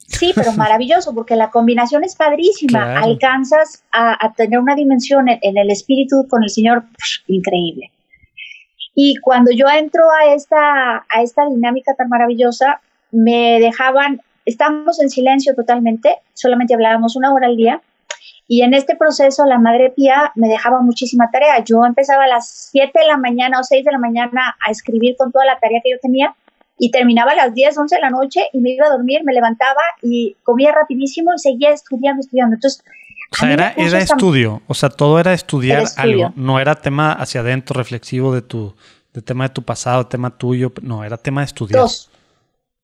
Sí, 0.07 0.33
pero 0.35 0.51
maravilloso, 0.53 1.13
porque 1.13 1.35
la 1.35 1.49
combinación 1.49 2.03
es 2.03 2.15
padrísima. 2.15 2.99
Alcanzas 2.99 3.83
a, 3.91 4.33
tener 4.33 4.59
una 4.59 4.75
dimensión 4.75 5.29
en, 5.29 5.57
el 5.57 5.69
espíritu 5.69 6.27
con 6.29 6.43
el 6.43 6.49
Señor 6.49 6.83
increíble. 7.27 7.91
Y 8.95 9.17
cuando 9.17 9.51
yo 9.51 9.65
entro 9.69 10.03
a 10.11 10.33
esta, 10.33 11.05
a 11.09 11.21
esta 11.21 11.47
dinámica 11.49 11.93
tan 11.95 12.09
maravillosa, 12.09 12.81
me 13.11 13.59
dejaban, 13.59 14.21
estábamos 14.45 15.01
en 15.01 15.09
silencio 15.09 15.55
totalmente, 15.55 16.17
solamente 16.33 16.73
hablábamos 16.73 17.15
una 17.15 17.33
hora 17.33 17.47
al 17.47 17.57
día. 17.57 17.81
Y 18.47 18.61
en 18.61 18.73
este 18.73 18.95
proceso 18.95 19.45
la 19.45 19.57
Madre 19.57 19.91
Pía 19.95 20.31
me 20.35 20.47
dejaba 20.47 20.81
muchísima 20.81 21.31
tarea. 21.31 21.63
Yo 21.63 21.85
empezaba 21.85 22.25
a 22.25 22.27
las 22.27 22.69
7 22.71 22.91
de 22.93 23.07
la 23.07 23.17
mañana 23.17 23.59
o 23.59 23.63
6 23.63 23.85
de 23.85 23.91
la 23.91 23.97
mañana 23.97 24.55
a 24.65 24.71
escribir 24.71 25.15
con 25.17 25.31
toda 25.31 25.45
la 25.45 25.59
tarea 25.59 25.81
que 25.83 25.91
yo 25.91 25.97
tenía 26.01 26.35
y 26.77 26.91
terminaba 26.91 27.31
a 27.31 27.35
las 27.35 27.53
10, 27.53 27.77
11 27.77 27.95
de 27.95 28.01
la 28.01 28.09
noche 28.09 28.41
y 28.51 28.59
me 28.59 28.71
iba 28.71 28.85
a 28.85 28.89
dormir, 28.89 29.23
me 29.23 29.33
levantaba 29.33 29.81
y 30.01 30.35
comía 30.43 30.71
rapidísimo 30.71 31.31
y 31.33 31.39
seguía 31.39 31.71
estudiando, 31.71 32.19
estudiando. 32.19 32.55
Entonces, 32.55 32.83
o 33.33 33.35
sea, 33.35 33.51
era, 33.51 33.73
era 33.75 33.99
estudio, 33.99 34.61
o 34.67 34.73
sea, 34.73 34.89
todo 34.89 35.19
era 35.19 35.33
estudiar 35.33 35.85
algo, 35.97 36.31
no 36.35 36.59
era 36.59 36.75
tema 36.75 37.13
hacia 37.13 37.41
adentro 37.41 37.75
reflexivo 37.75 38.33
de 38.33 38.43
tu, 38.43 38.75
de 39.11 39.21
tema 39.21 39.47
de 39.47 39.53
tu 39.53 39.63
pasado, 39.63 40.05
tema 40.05 40.37
tuyo, 40.37 40.71
no, 40.81 41.03
era 41.03 41.17
tema 41.17 41.41
de 41.41 41.45
estudiar. 41.45 41.81
Dos. 41.81 42.11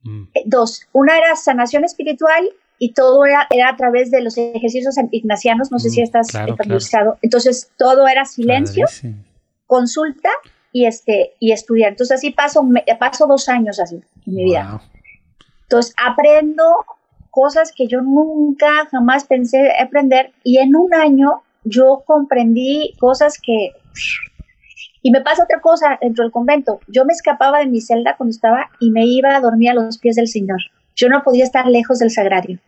Mm. 0.02 0.24
Eh, 0.34 0.44
dos. 0.46 0.82
Una 0.92 1.18
era 1.18 1.36
sanación 1.36 1.86
espiritual 1.86 2.50
y 2.80 2.94
todo 2.94 3.26
era, 3.26 3.46
era 3.52 3.70
a 3.70 3.76
través 3.76 4.10
de 4.10 4.22
los 4.22 4.38
ejercicios 4.38 4.96
ignacianos, 5.12 5.72
no 5.72 5.78
sé 5.78 5.92
si 5.92 6.02
mm, 6.02 6.04
estás 6.04 6.28
claro, 6.30 6.58
Entonces, 7.22 7.72
todo 7.78 8.08
era 8.08 8.26
silencio, 8.26 8.86
consulta 9.68 10.30
y 10.72 10.86
este 10.86 11.36
y 11.40 11.52
estudiar. 11.52 11.92
Entonces, 11.92 12.18
así 12.18 12.32
paso, 12.32 12.68
paso 13.00 13.28
dos 13.28 13.50
años 13.50 13.80
así 13.80 14.02
en 14.26 14.34
mi 14.34 14.46
vida. 14.46 14.82
Entonces, 15.64 15.94
aprendo 16.04 16.64
cosas 17.30 17.74
que 17.76 17.88
yo 17.88 18.02
nunca 18.02 18.88
jamás 18.92 19.26
pensé 19.26 19.72
aprender 19.80 20.32
y 20.44 20.60
en 20.60 20.76
un 20.76 20.94
año 20.94 21.44
yo 21.64 22.04
comprendí 22.06 22.94
cosas 23.00 23.40
que 23.42 23.72
Y 25.02 25.12
me 25.12 25.22
pasa 25.22 25.44
otra 25.44 25.62
cosa 25.62 25.98
dentro 26.02 26.24
del 26.24 26.32
convento. 26.32 26.82
Yo 26.88 27.06
me 27.06 27.14
escapaba 27.14 27.60
de 27.60 27.68
mi 27.68 27.80
celda 27.80 28.16
cuando 28.18 28.32
estaba 28.32 28.70
y 28.80 28.92
me 28.92 29.06
iba 29.06 29.36
a 29.36 29.40
dormir 29.40 29.70
a 29.70 29.74
los 29.74 29.98
pies 29.98 30.16
del 30.16 30.28
Señor. 30.28 30.60
Yo 30.96 31.08
no 31.08 31.24
podía 31.24 31.46
estar 31.46 31.66
lejos 31.68 32.00
del 32.00 32.12
sagrario. 32.12 32.60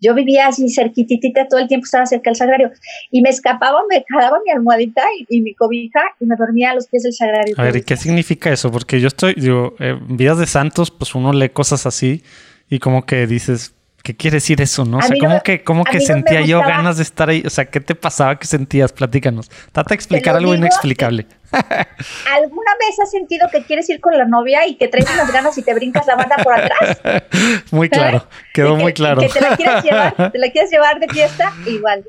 Yo 0.00 0.14
vivía 0.14 0.48
así 0.48 0.68
cerquitita, 0.68 1.48
todo 1.48 1.60
el 1.60 1.66
tiempo 1.66 1.84
estaba 1.84 2.04
cerca 2.06 2.30
del 2.30 2.36
sagrario. 2.36 2.70
Y 3.10 3.22
me 3.22 3.30
escapaba, 3.30 3.80
me 3.88 4.04
jalaba 4.08 4.38
mi 4.44 4.52
almohadita 4.52 5.02
y, 5.28 5.40
mi 5.40 5.54
cobija 5.54 6.00
y 6.20 6.26
me 6.26 6.36
dormía 6.36 6.72
a 6.72 6.74
los 6.74 6.86
pies 6.88 7.04
del 7.04 7.14
sagrario. 7.14 7.54
A 7.56 7.62
ver, 7.62 7.76
¿y 7.76 7.82
qué 7.82 7.96
significa 7.96 8.52
eso? 8.52 8.70
Porque 8.70 9.00
yo 9.00 9.08
estoy, 9.08 9.34
digo, 9.34 9.74
en 9.78 10.16
vidas 10.16 10.38
de 10.38 10.46
santos, 10.46 10.90
pues 10.90 11.14
uno 11.14 11.32
lee 11.32 11.48
cosas 11.48 11.86
así 11.86 12.22
y 12.68 12.80
como 12.80 13.06
que 13.06 13.26
dices, 13.26 13.74
¿Qué 14.04 14.14
quiere 14.14 14.34
decir 14.34 14.60
eso, 14.60 14.84
no? 14.84 14.98
O 14.98 15.00
sea, 15.00 15.16
¿cómo 15.18 15.42
que, 15.42 15.64
cómo 15.64 15.82
que 15.82 15.98
sentía 15.98 16.42
yo 16.42 16.60
ganas 16.60 16.98
de 16.98 17.02
estar 17.02 17.30
ahí? 17.30 17.42
O 17.46 17.48
sea, 17.48 17.64
¿qué 17.64 17.80
te 17.80 17.94
pasaba? 17.94 18.38
¿Qué 18.38 18.46
sentías? 18.46 18.92
Platícanos. 18.92 19.48
Trata 19.72 19.88
de 19.88 19.94
explicar 19.94 20.36
algo 20.36 20.54
inexplicable. 20.54 21.26
¿Alguna 21.50 22.72
vez 22.78 23.00
has 23.02 23.10
sentido 23.10 23.48
que 23.50 23.62
quieres 23.62 23.88
ir 23.88 24.00
con 24.00 24.18
la 24.18 24.26
novia 24.26 24.66
y 24.66 24.74
que 24.74 24.88
traes 24.88 25.10
unas 25.10 25.32
ganas 25.32 25.56
y 25.56 25.62
te 25.62 25.72
brincas 25.72 26.06
la 26.06 26.16
banda 26.16 26.36
por 26.44 26.52
atrás? 26.52 27.00
Muy 27.70 27.88
claro, 27.88 28.26
quedó 28.52 28.76
muy 28.76 28.92
claro. 28.92 29.22
Que 29.22 29.28
te 29.30 29.40
la 29.40 29.56
quieres 29.56 29.82
llevar, 29.82 30.32
te 30.32 30.38
la 30.38 30.50
quieres 30.50 30.70
llevar 30.70 31.00
de 31.00 31.08
fiesta, 31.08 31.54
igual. 31.64 32.04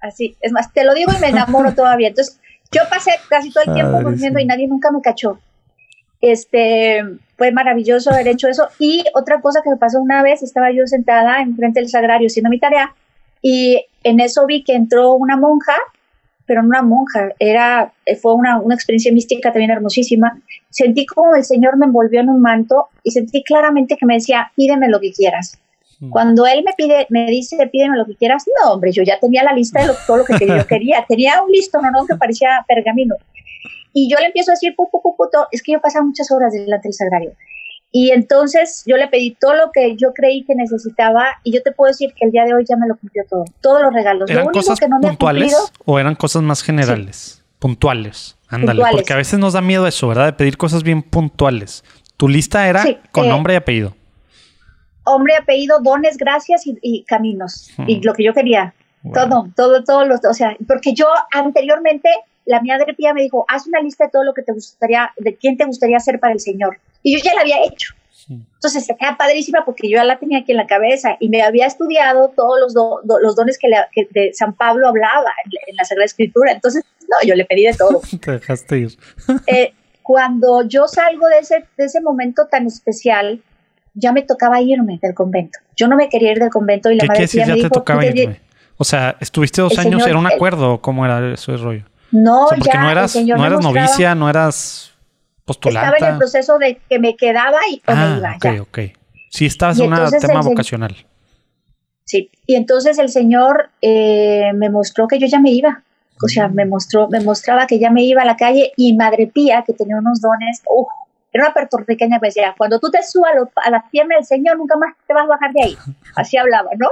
Así, 0.00 0.38
es 0.40 0.52
más, 0.52 0.72
te 0.72 0.84
lo 0.84 0.94
digo 0.94 1.12
y 1.14 1.20
me 1.20 1.28
enamoro 1.28 1.74
todavía. 1.74 2.08
Entonces, 2.08 2.40
yo 2.72 2.80
pasé 2.88 3.10
casi 3.28 3.52
todo 3.52 3.64
el 3.64 3.74
tiempo 3.74 4.00
durmiendo 4.00 4.40
y 4.40 4.46
nadie 4.46 4.66
nunca 4.68 4.90
me 4.90 5.02
cachó. 5.02 5.38
Este, 6.30 7.02
fue 7.36 7.52
maravilloso 7.52 8.10
haber 8.10 8.28
hecho 8.28 8.48
eso. 8.48 8.68
Y 8.78 9.04
otra 9.14 9.40
cosa 9.40 9.60
que 9.62 9.70
me 9.70 9.76
pasó 9.76 10.00
una 10.00 10.22
vez, 10.22 10.42
estaba 10.42 10.70
yo 10.72 10.86
sentada 10.86 11.40
enfrente 11.40 11.80
del 11.80 11.88
sagrario 11.88 12.26
haciendo 12.26 12.50
mi 12.50 12.58
tarea 12.58 12.94
y 13.42 13.84
en 14.02 14.20
eso 14.20 14.46
vi 14.46 14.64
que 14.64 14.74
entró 14.74 15.14
una 15.14 15.36
monja, 15.36 15.74
pero 16.46 16.62
no 16.62 16.68
una 16.68 16.82
monja, 16.82 17.28
era, 17.38 17.92
fue 18.20 18.34
una, 18.34 18.58
una 18.58 18.74
experiencia 18.74 19.12
mística 19.12 19.52
también 19.52 19.70
hermosísima. 19.70 20.40
Sentí 20.70 21.06
como 21.06 21.34
el 21.34 21.44
Señor 21.44 21.76
me 21.76 21.86
envolvió 21.86 22.20
en 22.20 22.28
un 22.28 22.40
manto 22.40 22.88
y 23.02 23.10
sentí 23.10 23.42
claramente 23.42 23.96
que 23.96 24.06
me 24.06 24.14
decía, 24.14 24.50
pídeme 24.56 24.88
lo 24.88 25.00
que 25.00 25.12
quieras. 25.12 25.58
Mm. 26.00 26.10
Cuando 26.10 26.46
él 26.46 26.62
me 26.64 26.72
pide, 26.76 27.06
me 27.10 27.26
dice, 27.26 27.56
pídeme 27.66 27.96
lo 27.96 28.06
que 28.06 28.16
quieras, 28.16 28.44
no, 28.60 28.72
hombre, 28.72 28.92
yo 28.92 29.02
ya 29.02 29.18
tenía 29.18 29.42
la 29.42 29.52
lista 29.52 29.80
de 29.80 29.92
todo 30.06 30.18
lo 30.18 30.24
que 30.24 30.46
yo 30.46 30.66
quería. 30.66 31.04
Tenía 31.08 31.42
un 31.42 31.50
listo, 31.50 31.80
no, 31.80 31.90
no, 31.90 32.06
que 32.06 32.16
parecía 32.16 32.64
pergamino. 32.66 33.16
Y 33.98 34.10
yo 34.10 34.18
le 34.20 34.26
empiezo 34.26 34.50
a 34.50 34.52
decir, 34.52 34.76
pu, 34.76 34.90
pu, 34.90 35.00
pu, 35.00 35.16
es 35.50 35.62
que 35.62 35.72
yo 35.72 35.80
pasaba 35.80 36.04
muchas 36.04 36.30
horas 36.30 36.52
delante 36.52 36.88
del 36.88 36.92
sagrario. 36.92 37.32
Y 37.90 38.10
entonces 38.10 38.82
yo 38.84 38.98
le 38.98 39.08
pedí 39.08 39.34
todo 39.40 39.54
lo 39.54 39.70
que 39.72 39.96
yo 39.96 40.12
creí 40.12 40.44
que 40.44 40.54
necesitaba 40.54 41.24
y 41.44 41.54
yo 41.54 41.62
te 41.62 41.72
puedo 41.72 41.88
decir 41.88 42.12
que 42.14 42.26
el 42.26 42.30
día 42.30 42.44
de 42.44 42.52
hoy 42.52 42.66
ya 42.68 42.76
me 42.76 42.86
lo 42.86 42.96
cumplió 42.96 43.24
todo, 43.26 43.44
todos 43.62 43.80
los 43.80 43.94
regalos. 43.94 44.28
¿Eran 44.28 44.48
cosas 44.48 44.78
puntuales 45.00 45.56
o 45.86 45.98
eran 45.98 46.14
cosas 46.14 46.42
más 46.42 46.62
generales? 46.62 47.42
Puntuales, 47.58 48.36
ándale, 48.48 48.82
porque 48.92 49.14
a 49.14 49.16
veces 49.16 49.38
nos 49.38 49.54
da 49.54 49.62
miedo 49.62 49.86
eso, 49.86 50.08
¿verdad? 50.08 50.26
De 50.26 50.32
pedir 50.34 50.58
cosas 50.58 50.82
bien 50.82 51.02
puntuales. 51.02 51.82
Tu 52.18 52.28
lista 52.28 52.68
era 52.68 52.84
con 53.12 53.24
eh, 53.24 53.28
nombre 53.30 53.54
y 53.54 53.56
apellido. 53.56 53.96
Hombre, 55.04 55.36
apellido, 55.36 55.80
dones, 55.80 56.18
gracias 56.18 56.64
y, 56.66 57.02
caminos. 57.04 57.70
Y 57.86 58.02
lo 58.02 58.12
que 58.12 58.24
yo 58.24 58.34
quería. 58.34 58.74
Todo, 59.14 59.48
todo, 59.56 59.84
todo, 59.84 60.04
los, 60.04 60.20
o 60.28 60.34
sea, 60.34 60.54
porque 60.68 60.92
yo 60.92 61.06
anteriormente 61.32 62.10
la 62.46 62.62
madre 62.62 62.94
Pía 62.94 63.12
me 63.12 63.22
dijo, 63.22 63.44
haz 63.48 63.66
una 63.66 63.80
lista 63.80 64.04
de 64.04 64.10
todo 64.10 64.24
lo 64.24 64.32
que 64.32 64.42
te 64.42 64.52
gustaría, 64.52 65.12
de 65.16 65.34
quién 65.36 65.56
te 65.56 65.64
gustaría 65.64 65.98
ser 65.98 66.18
para 66.18 66.32
el 66.32 66.40
Señor. 66.40 66.78
Y 67.02 67.16
yo 67.16 67.22
ya 67.22 67.34
la 67.34 67.42
había 67.42 67.64
hecho. 67.64 67.94
Entonces 68.28 68.86
se 68.86 68.96
queda 68.96 69.16
padrísima 69.16 69.64
porque 69.64 69.88
yo 69.88 69.96
ya 69.96 70.04
la 70.04 70.18
tenía 70.18 70.38
aquí 70.38 70.50
en 70.50 70.56
la 70.56 70.66
cabeza 70.66 71.16
y 71.20 71.28
me 71.28 71.42
había 71.42 71.66
estudiado 71.66 72.32
todos 72.34 72.58
los, 72.60 72.74
los 73.22 73.36
dones 73.36 73.58
que, 73.58 73.68
de 74.10 74.32
San 74.32 74.54
Pablo 74.54 74.88
hablaba 74.88 75.30
en, 75.44 75.76
la 75.76 75.84
Sagrada 75.84 76.06
Escritura. 76.06 76.52
Entonces, 76.52 76.84
no, 77.02 77.28
yo 77.28 77.34
le 77.34 77.44
pedí 77.44 77.64
de 77.64 77.74
todo. 77.74 78.00
te 78.20 78.32
dejaste 78.32 78.78
ir. 78.78 78.98
Eh, 79.46 79.72
cuando 80.02 80.62
yo 80.66 80.86
salgo 80.86 81.26
de 81.28 81.38
ese, 81.40 81.64
de 81.76 81.84
ese 81.84 82.00
momento 82.00 82.46
tan 82.46 82.66
especial, 82.66 83.42
ya 83.94 84.12
me 84.12 84.22
tocaba 84.22 84.60
irme 84.60 84.98
del 85.02 85.14
convento. 85.14 85.58
Yo 85.76 85.88
no 85.88 85.96
me 85.96 86.08
quería 86.08 86.30
ir 86.30 86.38
del 86.38 86.50
convento 86.50 86.90
y 86.90 86.96
la 86.96 87.06
madre 87.06 87.26
Pía 87.26 87.46
me 87.46 87.54
dijo, 87.54 87.70
tocaba 87.70 88.06
irme? 88.06 88.40
O 88.76 88.84
sea, 88.84 89.16
estuviste 89.20 89.62
dos 89.62 89.78
años, 89.78 90.06
¿era 90.06 90.18
un 90.18 90.26
acuerdo? 90.26 90.80
¿Cómo 90.80 91.04
era 91.04 91.32
eso 91.32 91.56
rollo? 91.56 91.84
No, 92.10 92.46
porque 92.48 92.70
no 92.78 92.90
eras, 92.90 93.16
no 93.16 93.46
eras 93.46 93.60
novicia, 93.60 94.14
no 94.14 94.28
eras 94.28 94.92
postulante. 95.44 95.94
Estaba 95.94 96.08
en 96.08 96.14
el 96.14 96.18
proceso 96.18 96.58
de 96.58 96.80
que 96.88 96.98
me 96.98 97.16
quedaba 97.16 97.58
y 97.70 97.82
me 97.86 97.94
ah, 97.94 98.14
iba. 98.18 98.36
Ok, 98.36 98.60
ok. 98.68 98.78
Sí, 99.30 99.46
estabas 99.46 99.78
en 99.78 99.92
un 99.92 100.10
tema 100.20 100.40
vocacional. 100.40 100.96
Sí, 102.04 102.30
y 102.46 102.54
entonces 102.54 102.98
el 102.98 103.08
Señor 103.08 103.70
eh, 103.82 104.52
me 104.54 104.70
mostró 104.70 105.08
que 105.08 105.18
yo 105.18 105.26
ya 105.26 105.40
me 105.40 105.50
iba. 105.50 105.82
O 106.22 106.28
sea, 106.28 106.48
me 106.48 106.64
mostró, 106.64 107.08
me 107.08 107.20
mostraba 107.20 107.66
que 107.66 107.78
ya 107.78 107.90
me 107.90 108.02
iba 108.02 108.22
a 108.22 108.24
la 108.24 108.36
calle 108.36 108.72
y 108.76 108.96
Madre 108.96 109.26
Pía, 109.26 109.64
que 109.66 109.74
tenía 109.74 109.98
unos 109.98 110.20
dones, 110.20 110.62
era 111.32 111.44
una 111.44 111.52
puertorriqueña, 111.52 112.18
me 112.22 112.28
decía, 112.28 112.54
cuando 112.56 112.80
tú 112.80 112.90
te 112.90 113.02
subas 113.02 113.32
a, 113.56 113.70
la 113.70 113.84
pierna 113.90 114.16
del 114.16 114.24
Señor, 114.24 114.56
nunca 114.56 114.76
más 114.76 114.94
te 115.06 115.12
vas 115.12 115.24
a 115.24 115.26
bajar 115.26 115.52
de 115.52 115.62
ahí. 115.62 115.76
Así 116.16 116.38
hablaba, 116.38 116.70
¿no? 116.78 116.88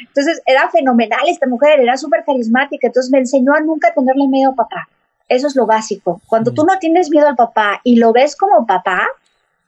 Entonces 0.00 0.42
era 0.46 0.68
fenomenal 0.70 1.20
esta 1.28 1.46
mujer, 1.46 1.80
era 1.80 1.96
súper 1.96 2.24
carismática, 2.24 2.86
entonces 2.86 3.10
me 3.10 3.18
enseñó 3.18 3.54
a 3.54 3.60
nunca 3.60 3.92
tenerle 3.94 4.28
miedo 4.28 4.52
a 4.52 4.54
papá. 4.54 4.88
Eso 5.28 5.48
es 5.48 5.56
lo 5.56 5.66
básico. 5.66 6.20
Cuando 6.26 6.52
tú 6.52 6.64
no 6.64 6.78
tienes 6.78 7.10
miedo 7.10 7.26
al 7.26 7.36
papá 7.36 7.80
y 7.82 7.96
lo 7.96 8.12
ves 8.12 8.36
como 8.36 8.64
papá, 8.64 9.06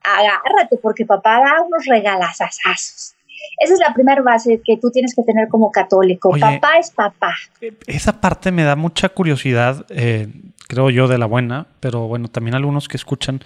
agárrate 0.02 0.76
porque 0.81 1.04
papá 1.04 1.40
da 1.40 1.62
unos 1.62 1.85
regalazazazos. 1.87 3.14
Esa 3.61 3.74
es 3.74 3.81
la 3.81 3.92
primera 3.92 4.22
base 4.22 4.61
que 4.64 4.76
tú 4.76 4.90
tienes 4.90 5.14
que 5.14 5.22
tener 5.22 5.48
como 5.48 5.70
católico. 5.70 6.31
papá 6.38 6.78
es 6.78 6.90
papá. 6.90 7.35
Esa 7.87 8.20
parte 8.20 8.52
me 8.52 8.62
da 8.62 8.76
mucha 8.76 9.09
curiosidad, 9.09 9.85
eh, 9.88 10.28
creo 10.68 10.90
yo, 10.90 11.09
de 11.09 11.18
la 11.18 11.26
buena, 11.26 11.66
pero 11.81 12.07
bueno, 12.07 12.28
también 12.28 12.54
algunos 12.54 12.88
que 12.88 12.96
escuchan. 12.96 13.40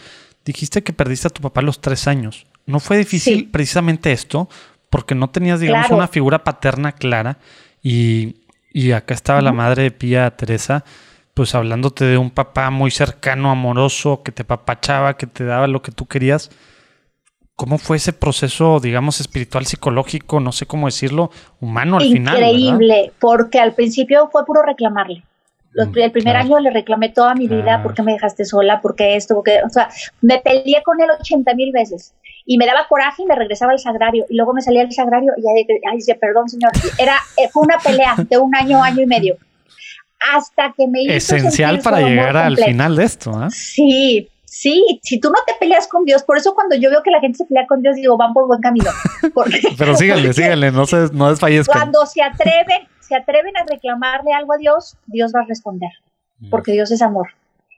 Dijiste 0.44 0.82
que 0.82 0.92
perdiste 0.92 1.28
a 1.28 1.30
tu 1.30 1.40
papá 1.40 1.60
a 1.60 1.64
los 1.64 1.80
tres 1.80 2.08
años. 2.08 2.46
¿No 2.66 2.80
fue 2.80 2.96
difícil 2.96 3.48
precisamente 3.50 4.12
esto? 4.12 4.48
Porque 4.92 5.14
no 5.14 5.30
tenías, 5.30 5.58
digamos, 5.58 5.90
una 5.90 6.06
figura 6.06 6.44
paterna 6.44 6.92
clara 6.92 7.38
y, 7.82 8.36
acá 8.94 9.14
estaba 9.14 9.40
la 9.40 9.50
madre 9.52 9.84
de 9.84 9.90
Pía 9.90 10.30
Teresa, 10.36 10.84
pues 11.32 11.54
hablándote 11.54 12.04
de 12.04 12.18
un 12.18 12.30
papá 12.30 12.68
muy 12.68 12.90
cercano, 12.90 13.50
amoroso, 13.50 14.22
que 14.22 14.32
te 14.32 14.44
papachaba, 14.44 15.16
que 15.16 15.26
te 15.26 15.46
daba 15.46 15.66
lo 15.66 15.80
que 15.80 15.92
tú 15.92 16.04
querías. 16.06 16.50
¿Cómo 17.56 17.78
fue 17.78 17.96
ese 17.96 18.12
proceso, 18.12 18.80
digamos, 18.80 19.18
espiritual, 19.18 19.64
psicológico, 19.64 20.40
no 20.40 20.52
sé 20.52 20.66
cómo 20.66 20.88
decirlo, 20.88 21.30
humano 21.58 21.96
al 21.96 22.02
final? 22.02 22.36
Increíble, 22.36 23.12
porque 23.18 23.60
al 23.60 23.74
principio 23.74 24.28
fue 24.30 24.44
puro 24.44 24.60
reclamarle. 24.60 25.24
Mm, 25.74 25.98
el 25.98 26.12
primer 26.12 26.36
año 26.36 26.60
le 26.60 26.70
reclamé 26.70 27.08
toda 27.08 27.34
mi 27.34 27.48
vida, 27.48 27.82
porque 27.82 28.02
me 28.02 28.12
dejaste 28.12 28.44
sola? 28.44 28.82
porque 28.82 29.16
esto? 29.16 29.34
Porque, 29.36 29.60
o 29.64 29.70
sea, 29.70 29.88
me 30.20 30.38
peleé 30.38 30.82
con 30.84 31.00
él 31.00 31.08
80 31.18 31.54
mil 31.54 31.72
veces 31.72 32.14
y 32.44 32.58
me 32.58 32.66
daba 32.66 32.86
coraje 32.88 33.22
y 33.22 33.26
me 33.26 33.34
regresaba 33.34 33.72
al 33.72 33.78
sagrario 33.78 34.24
y 34.28 34.36
luego 34.36 34.52
me 34.52 34.62
salía 34.62 34.82
al 34.82 34.92
sagrario 34.92 35.32
y 35.36 35.48
ahí 35.48 35.96
decía, 35.96 36.16
perdón 36.20 36.48
señor, 36.48 36.72
era, 36.98 37.16
eh, 37.36 37.48
fue 37.52 37.62
una 37.62 37.78
pelea 37.78 38.14
de 38.16 38.38
un 38.38 38.54
año, 38.54 38.82
año 38.82 39.02
y 39.02 39.06
medio. 39.06 39.36
Hasta 40.34 40.72
que 40.76 40.86
me 40.86 41.02
hizo 41.02 41.36
Esencial 41.36 41.80
para 41.80 42.00
llegar 42.00 42.36
al 42.36 42.56
final 42.56 42.96
de 42.96 43.04
esto, 43.04 43.32
¿ah? 43.34 43.48
Sí, 43.50 44.28
sí, 44.44 45.00
si 45.02 45.18
tú 45.18 45.30
no 45.30 45.38
te 45.44 45.54
peleas 45.58 45.88
con 45.88 46.04
Dios, 46.04 46.22
por 46.22 46.36
eso 46.36 46.54
cuando 46.54 46.76
yo 46.76 46.90
veo 46.90 47.02
que 47.02 47.10
la 47.10 47.20
gente 47.20 47.38
se 47.38 47.44
pelea 47.44 47.66
con 47.66 47.82
Dios, 47.82 47.96
digo, 47.96 48.16
van 48.16 48.32
por 48.32 48.46
buen 48.46 48.60
camino. 48.60 48.90
Pero 49.78 49.96
síganle, 49.96 50.32
síganle, 50.32 50.70
no, 50.70 50.86
se, 50.86 51.08
no 51.12 51.30
desfallezcan. 51.30 51.76
Cuando 51.76 52.06
se 52.06 52.22
atreven, 52.22 52.86
se 53.00 53.16
atreven 53.16 53.56
a 53.56 53.64
reclamarle 53.64 54.32
algo 54.32 54.52
a 54.52 54.58
Dios, 54.58 54.96
Dios 55.06 55.32
va 55.34 55.40
a 55.40 55.46
responder, 55.46 55.90
mm. 56.38 56.50
porque 56.50 56.72
Dios 56.72 56.90
es 56.92 57.02
amor. 57.02 57.28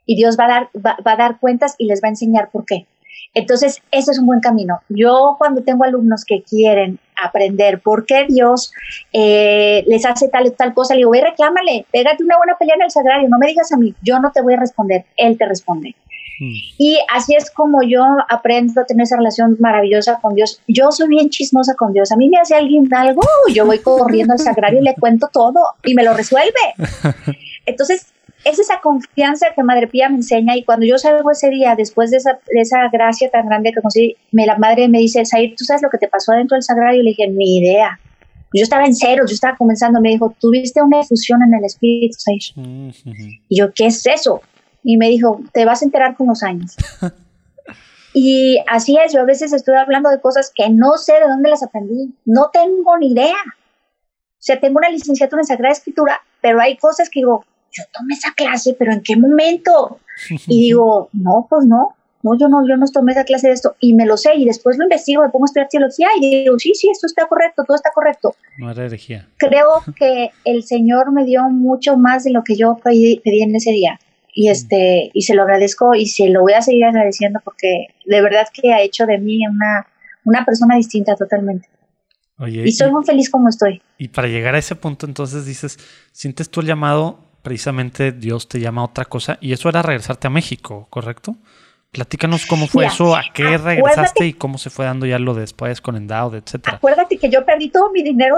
Y 0.07 0.15
Dios 0.15 0.37
va 0.39 0.45
a 0.45 0.47
dar, 0.47 0.69
va 0.75 1.13
a 1.13 1.15
dar 1.15 1.39
cuentas 1.39 1.73
y 1.79 1.87
les 1.87 1.99
va 1.99 2.09
a 2.09 2.11
enseñar 2.11 2.51
por 2.51 2.63
qué. 2.63 2.85
Entonces, 3.33 3.81
ese 3.91 4.11
es 4.11 4.19
un 4.19 4.25
buen 4.25 4.39
camino. 4.39 4.81
Yo 4.89 5.35
cuando 5.37 5.61
tengo 5.61 5.83
alumnos 5.83 6.23
que 6.25 6.41
quieren 6.41 6.99
aprender 7.21 7.81
por 7.81 8.05
qué 8.05 8.25
Dios 8.27 8.71
eh, 9.13 9.83
les 9.87 10.05
hace 10.05 10.29
tal 10.29 10.47
y 10.47 10.51
tal 10.51 10.73
cosa, 10.73 10.93
le 10.93 10.99
digo, 10.99 11.11
ve, 11.11 11.21
reclámale, 11.21 11.85
pégate 11.91 12.23
una 12.23 12.37
buena 12.37 12.57
pelea 12.57 12.75
en 12.75 12.83
el 12.83 12.91
sagrario, 12.91 13.29
no 13.29 13.37
me 13.37 13.47
digas 13.47 13.71
a 13.71 13.77
mí, 13.77 13.93
yo 14.01 14.19
no 14.19 14.31
te 14.31 14.41
voy 14.41 14.53
a 14.53 14.59
responder, 14.59 15.05
Él 15.17 15.37
te 15.37 15.45
responde. 15.45 15.95
Hmm. 16.39 16.51
Y 16.77 16.99
así 17.13 17.35
es 17.35 17.49
como 17.49 17.81
yo 17.83 18.03
aprendo 18.29 18.81
a 18.81 18.85
tener 18.85 19.03
esa 19.03 19.17
relación 19.17 19.55
maravillosa 19.59 20.19
con 20.21 20.35
Dios. 20.35 20.61
Yo 20.67 20.91
soy 20.91 21.07
bien 21.07 21.29
chismosa 21.29 21.75
con 21.75 21.93
Dios. 21.93 22.11
A 22.11 22.17
mí 22.17 22.29
me 22.29 22.37
hace 22.37 22.55
alguien 22.55 22.93
algo, 22.93 23.21
yo 23.53 23.65
voy 23.65 23.79
corriendo 23.79 24.33
al 24.33 24.39
sagrario 24.39 24.79
y 24.79 24.83
le 24.83 24.95
cuento 24.95 25.29
todo 25.31 25.59
y 25.83 25.93
me 25.93 26.03
lo 26.03 26.13
resuelve. 26.13 26.51
Entonces, 27.65 28.13
es 28.45 28.59
esa 28.59 28.79
confianza 28.79 29.47
que 29.55 29.63
Madre 29.63 29.87
Pía 29.87 30.07
me 30.07 30.17
enseña 30.17 30.55
y 30.55 30.63
cuando 30.63 30.85
yo 30.85 30.99
salgo 30.99 31.31
ese 31.31 31.49
día, 31.49 31.73
después 31.75 32.11
de 32.11 32.17
esa, 32.17 32.39
esa 32.49 32.87
gracia 32.91 33.29
tan 33.31 33.47
grande 33.47 33.73
que 33.73 33.81
conseguí, 33.81 34.15
me, 34.31 34.45
la 34.45 34.55
madre 34.57 34.87
me 34.87 34.99
dice, 34.99 35.25
Sair, 35.25 35.55
¿tú 35.57 35.65
sabes 35.65 35.81
lo 35.81 35.89
que 35.89 35.97
te 35.97 36.07
pasó 36.07 36.31
adentro 36.31 36.55
del 36.55 36.61
sagrario? 36.61 37.01
Y 37.01 37.03
le 37.03 37.09
dije, 37.09 37.27
ni 37.27 37.57
idea. 37.57 37.99
Yo 38.53 38.61
estaba 38.61 38.85
en 38.85 38.93
cero, 38.93 39.23
yo 39.27 39.33
estaba 39.33 39.57
comenzando, 39.57 39.99
me 39.99 40.09
dijo, 40.09 40.35
tuviste 40.39 40.81
una 40.83 41.01
efusión 41.01 41.41
en 41.41 41.55
el 41.55 41.65
espíritu, 41.65 42.17
Sair. 42.19 43.03
Y 43.49 43.59
yo, 43.59 43.73
¿qué 43.73 43.87
es 43.87 44.05
eso? 44.05 44.41
Y 44.83 44.97
me 44.97 45.09
dijo, 45.09 45.41
te 45.51 45.65
vas 45.65 45.81
a 45.81 45.85
enterar 45.85 46.15
con 46.15 46.27
los 46.27 46.43
años. 46.43 46.75
y 48.13 48.59
así 48.67 48.95
es, 49.03 49.11
yo 49.11 49.21
a 49.21 49.25
veces 49.25 49.53
estoy 49.53 49.75
hablando 49.75 50.11
de 50.11 50.21
cosas 50.21 50.51
que 50.53 50.69
no 50.69 50.97
sé 50.97 51.13
de 51.13 51.27
dónde 51.27 51.49
las 51.49 51.63
aprendí, 51.63 52.13
no 52.25 52.51
tengo 52.53 52.95
ni 52.99 53.11
idea. 53.11 53.35
O 53.47 54.45
sea, 54.45 54.59
tengo 54.59 54.77
una 54.77 54.91
licenciatura 54.91 55.41
en 55.41 55.47
Sagrada 55.47 55.73
Escritura, 55.73 56.21
pero 56.41 56.61
hay 56.61 56.77
cosas 56.77 57.09
que 57.09 57.21
digo, 57.21 57.43
yo 57.75 57.83
tomé 57.91 58.13
esa 58.13 58.33
clase, 58.33 58.75
pero 58.77 58.93
¿en 58.93 59.01
qué 59.01 59.15
momento? 59.15 59.99
Y 60.47 60.61
digo, 60.61 61.09
no, 61.11 61.45
pues 61.49 61.65
no, 61.65 61.95
no, 62.25 62.37
yo 62.39 62.47
no, 62.47 62.67
yo 62.67 62.75
no 62.75 62.85
tomé 62.87 63.11
esa 63.11 63.23
clase 63.23 63.47
de 63.47 63.53
esto 63.53 63.75
y 63.79 63.93
me 63.93 64.05
lo 64.05 64.17
sé 64.17 64.31
y 64.35 64.45
después 64.45 64.77
lo 64.77 64.85
investigo, 64.85 65.21
me 65.21 65.29
pongo 65.29 65.45
a 65.45 65.47
estudiar 65.47 65.67
teología 65.69 66.07
y 66.19 66.43
digo, 66.43 66.57
sí, 66.57 66.71
sí, 66.73 66.89
esto 66.89 67.05
está 67.05 67.27
correcto, 67.27 67.63
todo 67.65 67.75
está 67.75 67.91
correcto. 67.93 68.33
No 68.57 68.71
era 68.71 68.85
herejía. 68.85 69.27
Creo 69.37 69.83
que 69.99 70.31
el 70.43 70.63
Señor 70.63 71.11
me 71.11 71.23
dio 71.23 71.43
mucho 71.49 71.97
más 71.97 72.23
de 72.23 72.31
lo 72.31 72.43
que 72.43 72.55
yo 72.55 72.79
pedí, 72.83 73.21
pedí 73.23 73.43
en 73.43 73.55
ese 73.55 73.71
día 73.71 73.99
y 74.33 74.49
este 74.49 75.11
y 75.13 75.21
se 75.21 75.35
lo 75.35 75.43
agradezco 75.43 75.93
y 75.93 76.07
se 76.07 76.29
lo 76.29 76.41
voy 76.41 76.53
a 76.53 76.61
seguir 76.61 76.85
agradeciendo 76.85 77.39
porque 77.43 77.87
de 78.05 78.21
verdad 78.21 78.47
que 78.51 78.73
ha 78.73 78.81
hecho 78.81 79.05
de 79.05 79.19
mí 79.19 79.45
una, 79.47 79.85
una 80.23 80.43
persona 80.45 80.75
distinta 80.75 81.15
totalmente. 81.15 81.69
y 82.47 82.71
soy 82.71 82.91
muy 82.91 83.05
feliz 83.05 83.29
como 83.29 83.49
estoy. 83.49 83.83
Y 83.97 84.07
para 84.07 84.27
llegar 84.27 84.55
a 84.55 84.57
ese 84.57 84.75
punto, 84.75 85.05
entonces 85.05 85.45
dices, 85.45 85.77
¿sientes 86.11 86.49
tú 86.49 86.61
el 86.61 86.67
llamado? 86.67 87.24
Precisamente 87.45 88.11
Dios 88.11 88.49
te 88.49 88.59
llama 88.59 88.81
a 88.81 88.85
otra 88.85 89.05
cosa 89.05 89.37
y 89.39 89.53
eso 89.53 89.69
era 89.69 89.83
regresarte 89.83 90.25
a 90.25 90.31
México, 90.31 90.87
¿correcto? 90.89 91.35
Platícanos 91.91 92.47
cómo 92.47 92.65
fue 92.65 92.87
eso, 92.87 93.15
a 93.15 93.21
qué 93.35 93.59
regresaste 93.59 94.25
y 94.25 94.33
cómo 94.33 94.57
se 94.57 94.71
fue 94.71 94.85
dando 94.85 95.05
ya 95.05 95.19
lo 95.19 95.35
después 95.35 95.79
con 95.79 95.95
Endowed, 95.95 96.39
etcétera. 96.39 96.77
Acuérdate 96.77 97.19
que 97.19 97.29
yo 97.29 97.45
perdí 97.45 97.69
todo 97.69 97.91
mi 97.91 98.01
dinero 98.01 98.37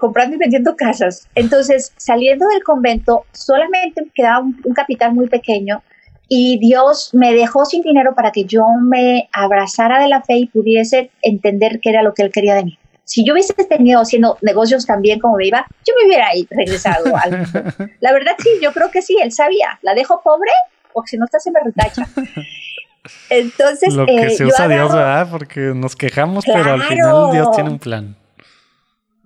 comprando 0.00 0.34
y 0.34 0.38
vendiendo 0.40 0.74
casas. 0.74 1.28
Entonces, 1.36 1.92
saliendo 1.96 2.48
del 2.48 2.64
convento, 2.64 3.26
solamente 3.30 4.02
me 4.02 4.10
quedaba 4.12 4.40
un, 4.40 4.74
capital 4.74 5.14
muy 5.14 5.28
pequeño 5.28 5.84
y 6.28 6.58
Dios 6.58 7.10
me 7.12 7.32
dejó 7.32 7.64
sin 7.64 7.82
dinero 7.82 8.16
para 8.16 8.32
que 8.32 8.44
yo 8.44 8.64
me 8.82 9.28
abrazara 9.32 10.02
de 10.02 10.08
la 10.08 10.20
fe 10.20 10.38
y 10.38 10.46
pudiese 10.46 11.12
entender 11.22 11.78
qué 11.80 11.90
era 11.90 12.02
lo 12.02 12.12
que 12.12 12.24
Él 12.24 12.32
quería 12.32 12.56
de 12.56 12.64
mí. 12.64 12.78
Si 13.04 13.24
yo 13.24 13.34
hubiese 13.34 13.52
tenido 13.52 14.00
haciendo 14.00 14.38
negocios 14.40 14.86
también 14.86 15.20
como 15.20 15.36
me 15.36 15.46
iba, 15.46 15.66
yo 15.86 15.94
me 16.00 16.06
hubiera 16.06 16.28
regresado 16.50 17.14
al 17.16 17.30
La 18.00 18.12
verdad 18.12 18.32
sí, 18.38 18.48
yo 18.62 18.72
creo 18.72 18.90
que 18.90 19.02
sí, 19.02 19.16
Él 19.22 19.32
sabía. 19.32 19.78
La 19.82 19.94
dejo 19.94 20.20
pobre 20.22 20.50
porque 20.92 21.10
si 21.10 21.16
no 21.18 21.26
está 21.26 21.38
se 21.38 21.50
me 21.50 21.60
retacha. 21.60 22.06
Entonces, 23.28 23.92
lo 23.92 24.06
que 24.06 24.16
eh, 24.16 24.30
se 24.30 24.46
usa 24.46 24.66
Dios, 24.66 24.90
¿verdad? 24.90 25.28
Porque 25.30 25.60
nos 25.60 25.94
quejamos, 25.94 26.44
pero 26.46 26.72
al 26.72 26.82
final 26.84 27.32
Dios 27.32 27.50
tiene 27.54 27.68
un 27.68 27.78
plan. 27.78 28.16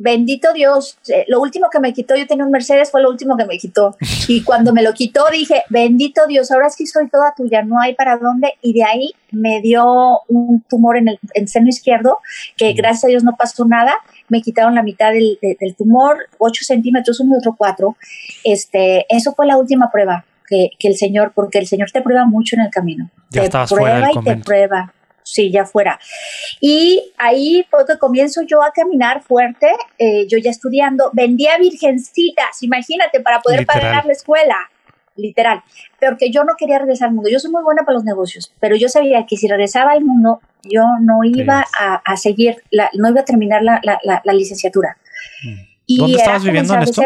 Bendito 0.01 0.53
Dios, 0.53 0.97
eh, 1.09 1.25
lo 1.27 1.41
último 1.41 1.69
que 1.71 1.81
me 1.81 1.93
quitó, 1.93 2.15
yo 2.15 2.27
tenía 2.27 2.45
un 2.45 2.53
Mercedes, 2.53 2.91
fue 2.91 3.03
lo 3.03 3.11
último 3.11 3.37
que 3.37 3.45
me 3.45 3.59
quitó. 3.59 3.97
Y 4.29 4.45
cuando 4.45 4.73
me 4.73 4.83
lo 4.83 4.93
quitó 4.93 5.25
dije, 5.33 5.63
bendito 5.71 6.27
Dios, 6.27 6.51
ahora 6.51 6.69
sí 6.69 6.87
soy 6.87 7.09
toda 7.09 7.35
tuya, 7.35 7.63
no 7.63 7.81
hay 7.81 7.95
para 7.95 8.19
dónde. 8.19 8.55
Y 8.63 8.75
de 8.75 8.85
ahí 8.85 9.11
me 9.33 9.61
dio 9.63 10.21
un 10.29 10.63
tumor 10.69 10.99
en 10.99 11.19
el 11.35 11.49
seno 11.49 11.69
izquierdo, 11.69 12.19
que 12.57 12.75
gracias 12.75 13.05
a 13.05 13.09
Dios 13.09 13.25
no 13.25 13.37
pasó 13.37 13.65
nada. 13.65 13.95
Me 14.29 14.43
quitaron 14.43 14.75
la 14.75 14.83
mitad 14.83 15.13
del, 15.13 15.39
del 15.41 15.75
tumor, 15.75 16.29
8 16.39 16.65
centímetros, 16.65 17.21
uno 17.21 17.35
y 17.35 17.39
otro 17.39 17.55
4. 17.57 17.97
Este, 18.45 19.07
eso 19.09 19.33
fue 19.35 19.47
la 19.47 19.57
última 19.57 19.91
prueba 19.91 20.27
que, 20.49 20.71
el 20.81 20.97
Señor, 20.97 21.33
porque 21.35 21.59
el 21.59 21.67
Señor 21.67 21.91
te 21.91 22.03
prueba 22.03 22.25
mucho 22.25 22.57
en 22.57 22.63
el 22.63 22.71
camino. 22.71 23.11
te 23.31 23.49
prueba 23.49 24.11
y 24.13 24.25
te 24.25 24.37
prueba. 24.37 24.93
Sí, 25.31 25.53
ya 25.53 25.67
fuera. 25.67 26.01
Y 26.59 27.13
ahí 27.19 27.67
porque 27.71 27.99
comienzo 27.99 28.41
yo 28.47 28.63
a 28.63 28.73
caminar 28.73 29.23
fuerte, 29.23 29.67
eh, 29.99 30.27
yo 30.27 30.39
ya 30.39 30.51
estudiando, 30.51 31.11
vendía 31.13 31.59
virgencitas, 31.59 32.63
imagínate, 32.63 33.21
para 33.21 33.41
poder 33.41 33.67
pagar 33.67 34.07
la 34.07 34.13
escuela, 34.13 34.57
literal. 35.17 35.63
Porque 36.01 36.31
yo 36.31 36.45
no 36.45 36.55
quería 36.57 36.79
regresar 36.79 37.09
al 37.09 37.15
mundo. 37.15 37.29
Yo 37.29 37.41
soy 37.41 37.51
muy 37.51 37.63
buena 37.63 37.83
para 37.83 37.97
los 37.97 38.05
negocios, 38.05 38.55
pero 38.59 38.75
yo 38.75 38.89
sabía 38.89 39.27
que 39.27 39.37
si 39.37 39.49
regresaba 39.49 39.93
al 39.93 40.03
mundo, 40.03 40.41
yo 40.63 40.83
no 41.03 41.19
iba 41.25 41.63
a, 41.79 42.17
seguir, 42.17 42.63
no 42.95 43.11
iba 43.11 43.21
a 43.21 43.25
terminar 43.27 43.63
la, 43.63 44.33
licenciatura. 44.33 44.97
Mm. 45.45 45.61
Y 45.85 45.99
¿Dónde 45.99 46.17
estabas 46.17 46.43
viviendo 46.43 46.73
en 46.73 46.83
esto? 46.85 47.03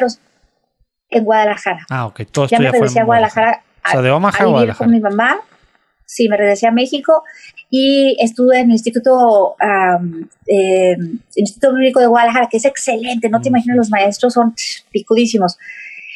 en 1.11 1.25
Guadalajara. 1.25 1.87
Ah, 1.91 2.07
ok. 2.07 2.23
Todo 2.31 2.47
ya 2.47 2.61
me 2.61 2.71
regresé 2.71 3.01
a 3.01 3.05
Guadalajara. 3.05 3.63
O 3.85 3.91
sea, 3.91 4.01
de 4.01 4.11
Omaha 4.13 4.45
a, 4.45 4.47
vivir 4.47 4.75
con 4.75 4.91
mi 4.91 5.01
mamá. 5.01 5.41
Sí, 6.13 6.29
me 6.29 6.37
regresé 6.37 6.67
a 6.67 6.73
México 6.73 7.25
y 7.71 8.17
estuve 8.21 8.59
en 8.59 8.67
el 8.67 8.73
Instituto, 8.73 9.57
eh, 10.47 10.97
Instituto 11.35 11.75
Bíblico 11.75 12.01
de 12.01 12.07
Guadalajara, 12.07 12.49
que 12.51 12.59
es 12.59 12.67
excelente. 12.67 13.31
No 13.31 13.41
te 13.41 13.49
imaginas, 13.49 13.77
los 13.77 13.91
maestros 13.91 14.35
son 14.35 14.55
picudísimos. 14.91 15.57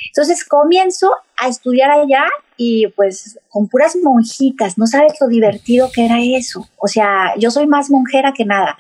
Entonces 0.09 0.45
comienzo 0.45 1.11
a 1.39 1.49
estudiar 1.49 1.91
allá 1.91 2.27
y 2.57 2.89
pues 2.89 3.39
con 3.49 3.69
puras 3.69 3.97
monjitas, 4.03 4.79
no 4.79 4.87
sabes 4.87 5.15
lo 5.21 5.29
divertido 5.29 5.91
que 5.93 6.05
era 6.05 6.19
eso. 6.21 6.69
O 6.79 6.89
sea, 6.89 7.35
yo 7.39 7.51
soy 7.51 7.67
más 7.67 7.91
monjera 7.91 8.33
que 8.33 8.45
nada 8.45 8.77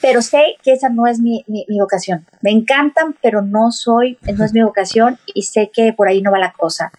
pero 0.00 0.22
sé 0.22 0.56
que 0.62 0.72
esa 0.72 0.88
no 0.88 1.06
es 1.06 1.20
mi, 1.20 1.44
mi, 1.46 1.64
vocación. 1.78 2.26
Me 2.40 2.50
encantan, 2.50 3.16
pero 3.22 3.42
no 3.42 3.70
soy, 3.70 4.18
no 4.36 4.44
es 4.44 4.52
mi 4.52 4.62
vocación 4.62 5.18
y 5.34 5.42
sé 5.42 5.70
que 5.72 5.92
por 5.92 6.08
ahí 6.08 6.22
no 6.22 6.32
va 6.32 6.38
la 6.38 6.52
cosa. 6.52 6.90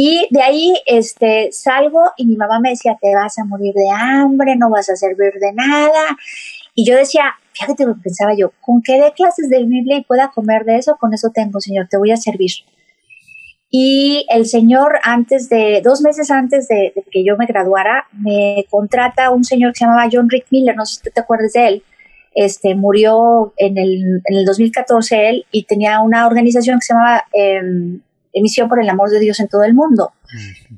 Y 0.00 0.28
de 0.30 0.42
ahí 0.42 0.74
este, 0.86 1.48
salgo 1.50 1.98
y 2.16 2.24
mi 2.24 2.36
mamá 2.36 2.60
me 2.60 2.70
decía, 2.70 2.96
te 3.02 3.12
vas 3.16 3.36
a 3.40 3.44
morir 3.44 3.74
de 3.74 3.90
hambre, 3.90 4.54
no 4.54 4.70
vas 4.70 4.88
a 4.90 4.94
servir 4.94 5.32
de 5.40 5.52
nada. 5.52 6.16
Y 6.72 6.88
yo 6.88 6.96
decía, 6.96 7.34
fíjate 7.52 7.84
lo 7.84 7.96
que 7.96 8.02
pensaba 8.02 8.32
yo, 8.36 8.52
con 8.60 8.80
qué 8.80 9.00
de 9.00 9.10
clases 9.10 9.50
de 9.50 9.64
Biblia 9.64 9.96
y 9.96 10.04
pueda 10.04 10.30
comer 10.32 10.64
de 10.64 10.76
eso, 10.76 10.96
con 11.00 11.14
eso 11.14 11.30
tengo, 11.34 11.58
Señor, 11.58 11.88
te 11.90 11.96
voy 11.96 12.12
a 12.12 12.16
servir. 12.16 12.52
Y 13.70 14.24
el 14.30 14.46
Señor, 14.46 15.00
antes 15.02 15.48
de, 15.48 15.80
dos 15.82 16.00
meses 16.00 16.30
antes 16.30 16.68
de, 16.68 16.92
de 16.94 17.04
que 17.10 17.24
yo 17.24 17.36
me 17.36 17.46
graduara, 17.46 18.06
me 18.12 18.66
contrata 18.70 19.30
un 19.32 19.42
señor 19.42 19.72
que 19.72 19.80
se 19.80 19.84
llamaba 19.84 20.08
John 20.12 20.30
Rick 20.30 20.46
Miller, 20.52 20.76
no 20.76 20.86
sé 20.86 20.94
si 20.94 21.02
tú 21.02 21.10
te 21.12 21.22
acuerdas 21.22 21.54
de 21.54 21.66
él 21.66 21.82
este, 22.38 22.76
murió 22.76 23.52
en 23.56 23.78
el, 23.78 24.22
en 24.24 24.36
el 24.36 24.44
2014 24.44 25.28
él 25.28 25.46
y 25.50 25.64
tenía 25.64 25.98
una 25.98 26.24
organización 26.24 26.78
que 26.78 26.86
se 26.86 26.94
llamaba 26.94 27.24
em, 27.32 28.00
Emisión 28.32 28.68
por 28.68 28.80
el 28.80 28.88
Amor 28.88 29.10
de 29.10 29.20
Dios 29.20 29.40
en 29.40 29.48
todo 29.48 29.64
el 29.64 29.74
mundo. 29.74 30.12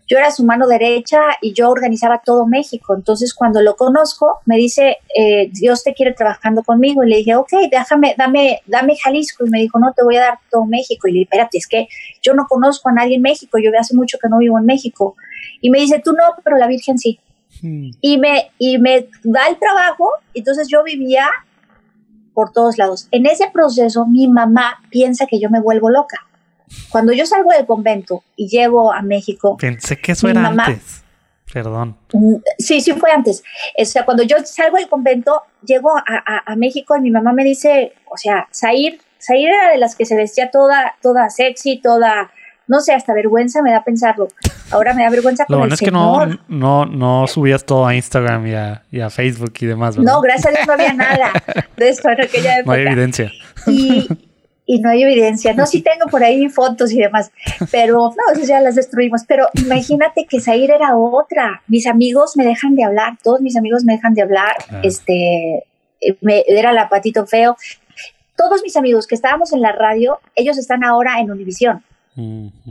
Yo 0.09 0.19
era 0.19 0.31
su 0.31 0.45
mano 0.45 0.69
derecha 0.69 1.21
y 1.41 1.53
yo 1.53 1.69
organizaba 1.69 2.23
todo 2.25 2.47
México. 2.47 2.95
Entonces, 2.95 3.35
cuando 3.35 3.61
lo 3.61 3.77
conozco, 3.77 4.41
me 4.47 4.57
dice, 4.57 4.99
eh, 5.17 5.51
Dios 5.53 5.83
te 5.83 5.93
quiere 5.93 6.13
trabajando 6.13 6.63
conmigo. 6.63 7.03
Y 7.03 7.11
le 7.11 7.17
dije, 7.17 7.35
ok, 7.35 7.53
déjame, 7.71 8.15
dame, 8.17 8.61
dame 8.67 8.97
Jalisco. 8.97 9.45
Y 9.45 9.51
me 9.51 9.61
dijo, 9.61 9.79
no, 9.79 9.93
te 9.93 10.05
voy 10.05 10.17
a 10.17 10.21
dar 10.21 10.39
todo 10.51 10.65
México. 10.67 11.09
Y 11.09 11.13
le 11.13 11.19
dije, 11.19 11.25
espérate, 11.25 11.59
es 11.59 11.67
que 11.67 11.89
yo 12.23 12.35
no 12.35 12.47
conozco 12.49 12.89
a 12.89 12.93
nadie 12.93 13.17
en 13.17 13.23
México. 13.23 13.59
Yo 13.59 13.71
hace 13.79 13.95
mucho 13.95 14.19
que 14.19 14.29
no 14.29 14.39
vivo 14.39 14.59
en 14.59 14.67
México. 14.67 15.17
Y 15.61 15.71
me 15.71 15.81
dice, 15.81 16.01
tú 16.05 16.13
no, 16.13 16.23
pero 16.45 16.57
la 16.57 16.69
Virgen 16.69 16.99
sí. 16.99 17.19
Hmm. 17.61 17.91
Y, 18.01 18.19
me, 18.19 18.53
y 18.59 18.79
me 18.79 19.09
da 19.25 19.49
el 19.49 19.59
trabajo. 19.59 20.11
Entonces, 20.35 20.69
yo 20.69 20.85
vivía 20.85 21.29
por 22.35 22.53
todos 22.53 22.79
lados. 22.79 23.09
En 23.11 23.27
ese 23.27 23.51
proceso 23.53 24.07
mi 24.07 24.29
mamá 24.29 24.81
piensa 24.91 25.27
que 25.27 25.41
yo 25.41 25.51
me 25.51 25.61
vuelvo 25.61 25.91
loca. 25.91 26.27
Cuando 26.89 27.13
yo 27.13 27.27
salgo 27.27 27.51
del 27.51 27.67
convento 27.67 28.23
y 28.37 28.49
llego 28.49 28.93
a 28.93 29.03
México... 29.03 29.57
Pensé 29.57 29.97
que 29.99 30.13
eso 30.13 30.29
era 30.29 30.47
antes. 30.47 31.05
Perdón. 31.53 31.97
Mm, 32.13 32.37
sí, 32.59 32.81
sí 32.81 32.93
fue 32.93 33.11
antes. 33.11 33.43
O 33.79 33.85
sea, 33.85 34.05
cuando 34.05 34.23
yo 34.23 34.37
salgo 34.45 34.77
del 34.77 34.89
convento, 34.89 35.43
llego 35.65 35.93
a, 35.97 36.57
México 36.57 36.97
y 36.97 37.01
mi 37.01 37.11
mamá 37.11 37.33
me 37.33 37.45
dice, 37.45 37.93
o 38.09 38.17
sea, 38.17 38.49
Zair, 38.55 39.01
Zair 39.21 39.49
era 39.49 39.71
de 39.71 39.79
las 39.79 39.97
que 39.97 40.05
se 40.05 40.17
vestía 40.17 40.51
toda, 40.51 40.95
toda 41.03 41.29
sexy, 41.31 41.81
toda 41.81 42.31
no 42.71 42.79
sé, 42.79 42.93
hasta 42.93 43.13
vergüenza 43.13 43.63
me 43.63 43.73
da 43.73 43.83
pensarlo. 43.83 44.29
Ahora 44.71 44.95
me 44.95 45.03
da 45.03 45.11
vergüenza 45.11 45.45
con 45.45 45.55
Lo 45.55 45.59
bueno 45.59 45.75
es 45.75 45.81
que 45.81 45.91
no, 45.91 46.25
no, 46.47 46.87
no 46.87 47.27
subías 47.27 47.67
todo 47.67 47.85
a 47.85 47.97
Instagram 47.97 48.47
y 48.47 49.01
a, 49.01 49.11
Facebook 49.11 49.55
y 49.59 49.67
demás, 49.67 49.97
¿verdad? 49.97 50.13
No, 50.13 50.21
gracias 50.21 50.47
a 50.47 50.51
Dios 50.51 50.67
no 50.69 50.73
había 50.75 50.93
nada 50.93 51.33
de 51.77 51.89
esto 51.89 52.09
en 52.11 52.23
aquella 52.23 52.59
época. 52.59 52.63
No 52.67 52.73
hay 52.73 52.87
evidencia. 52.87 53.33
Y, 53.67 54.09
y 54.71 54.79
no 54.79 54.89
hay 54.89 55.03
evidencia. 55.03 55.53
No, 55.53 55.67
sí 55.67 55.83
tengo 55.83 56.07
por 56.07 56.23
ahí 56.23 56.49
fotos 56.49 56.93
y 56.93 56.99
demás, 56.99 57.33
pero 57.73 58.15
no, 58.17 58.33
esas 58.33 58.47
ya 58.47 58.61
las 58.61 58.77
destruimos. 58.77 59.23
Pero 59.27 59.49
imagínate 59.55 60.27
que 60.27 60.41
Zaire 60.41 60.77
era 60.77 60.97
otra. 60.97 61.65
Mis 61.67 61.89
amigos 61.89 62.37
me 62.37 62.45
dejan 62.45 62.77
de 62.77 62.85
hablar, 62.85 63.19
todos 63.21 63.41
mis 63.41 63.57
amigos 63.57 63.83
me 63.83 63.95
dejan 63.95 64.15
de 64.15 64.23
hablar. 64.23 64.55
Este, 64.85 65.65
me, 66.21 66.45
era 66.47 66.73
la 66.73 66.89
patito 66.89 67.27
feo. 67.27 67.57
Todos 68.37 68.63
mis 68.63 68.77
amigos 68.77 69.09
que 69.09 69.17
estábamos 69.17 69.53
en 69.53 69.61
la 69.61 69.73
radio, 69.73 70.21
ellos 70.37 70.57
están 70.57 70.85
ahora 70.85 71.19
en 71.19 71.33
Univisión. 71.33 71.83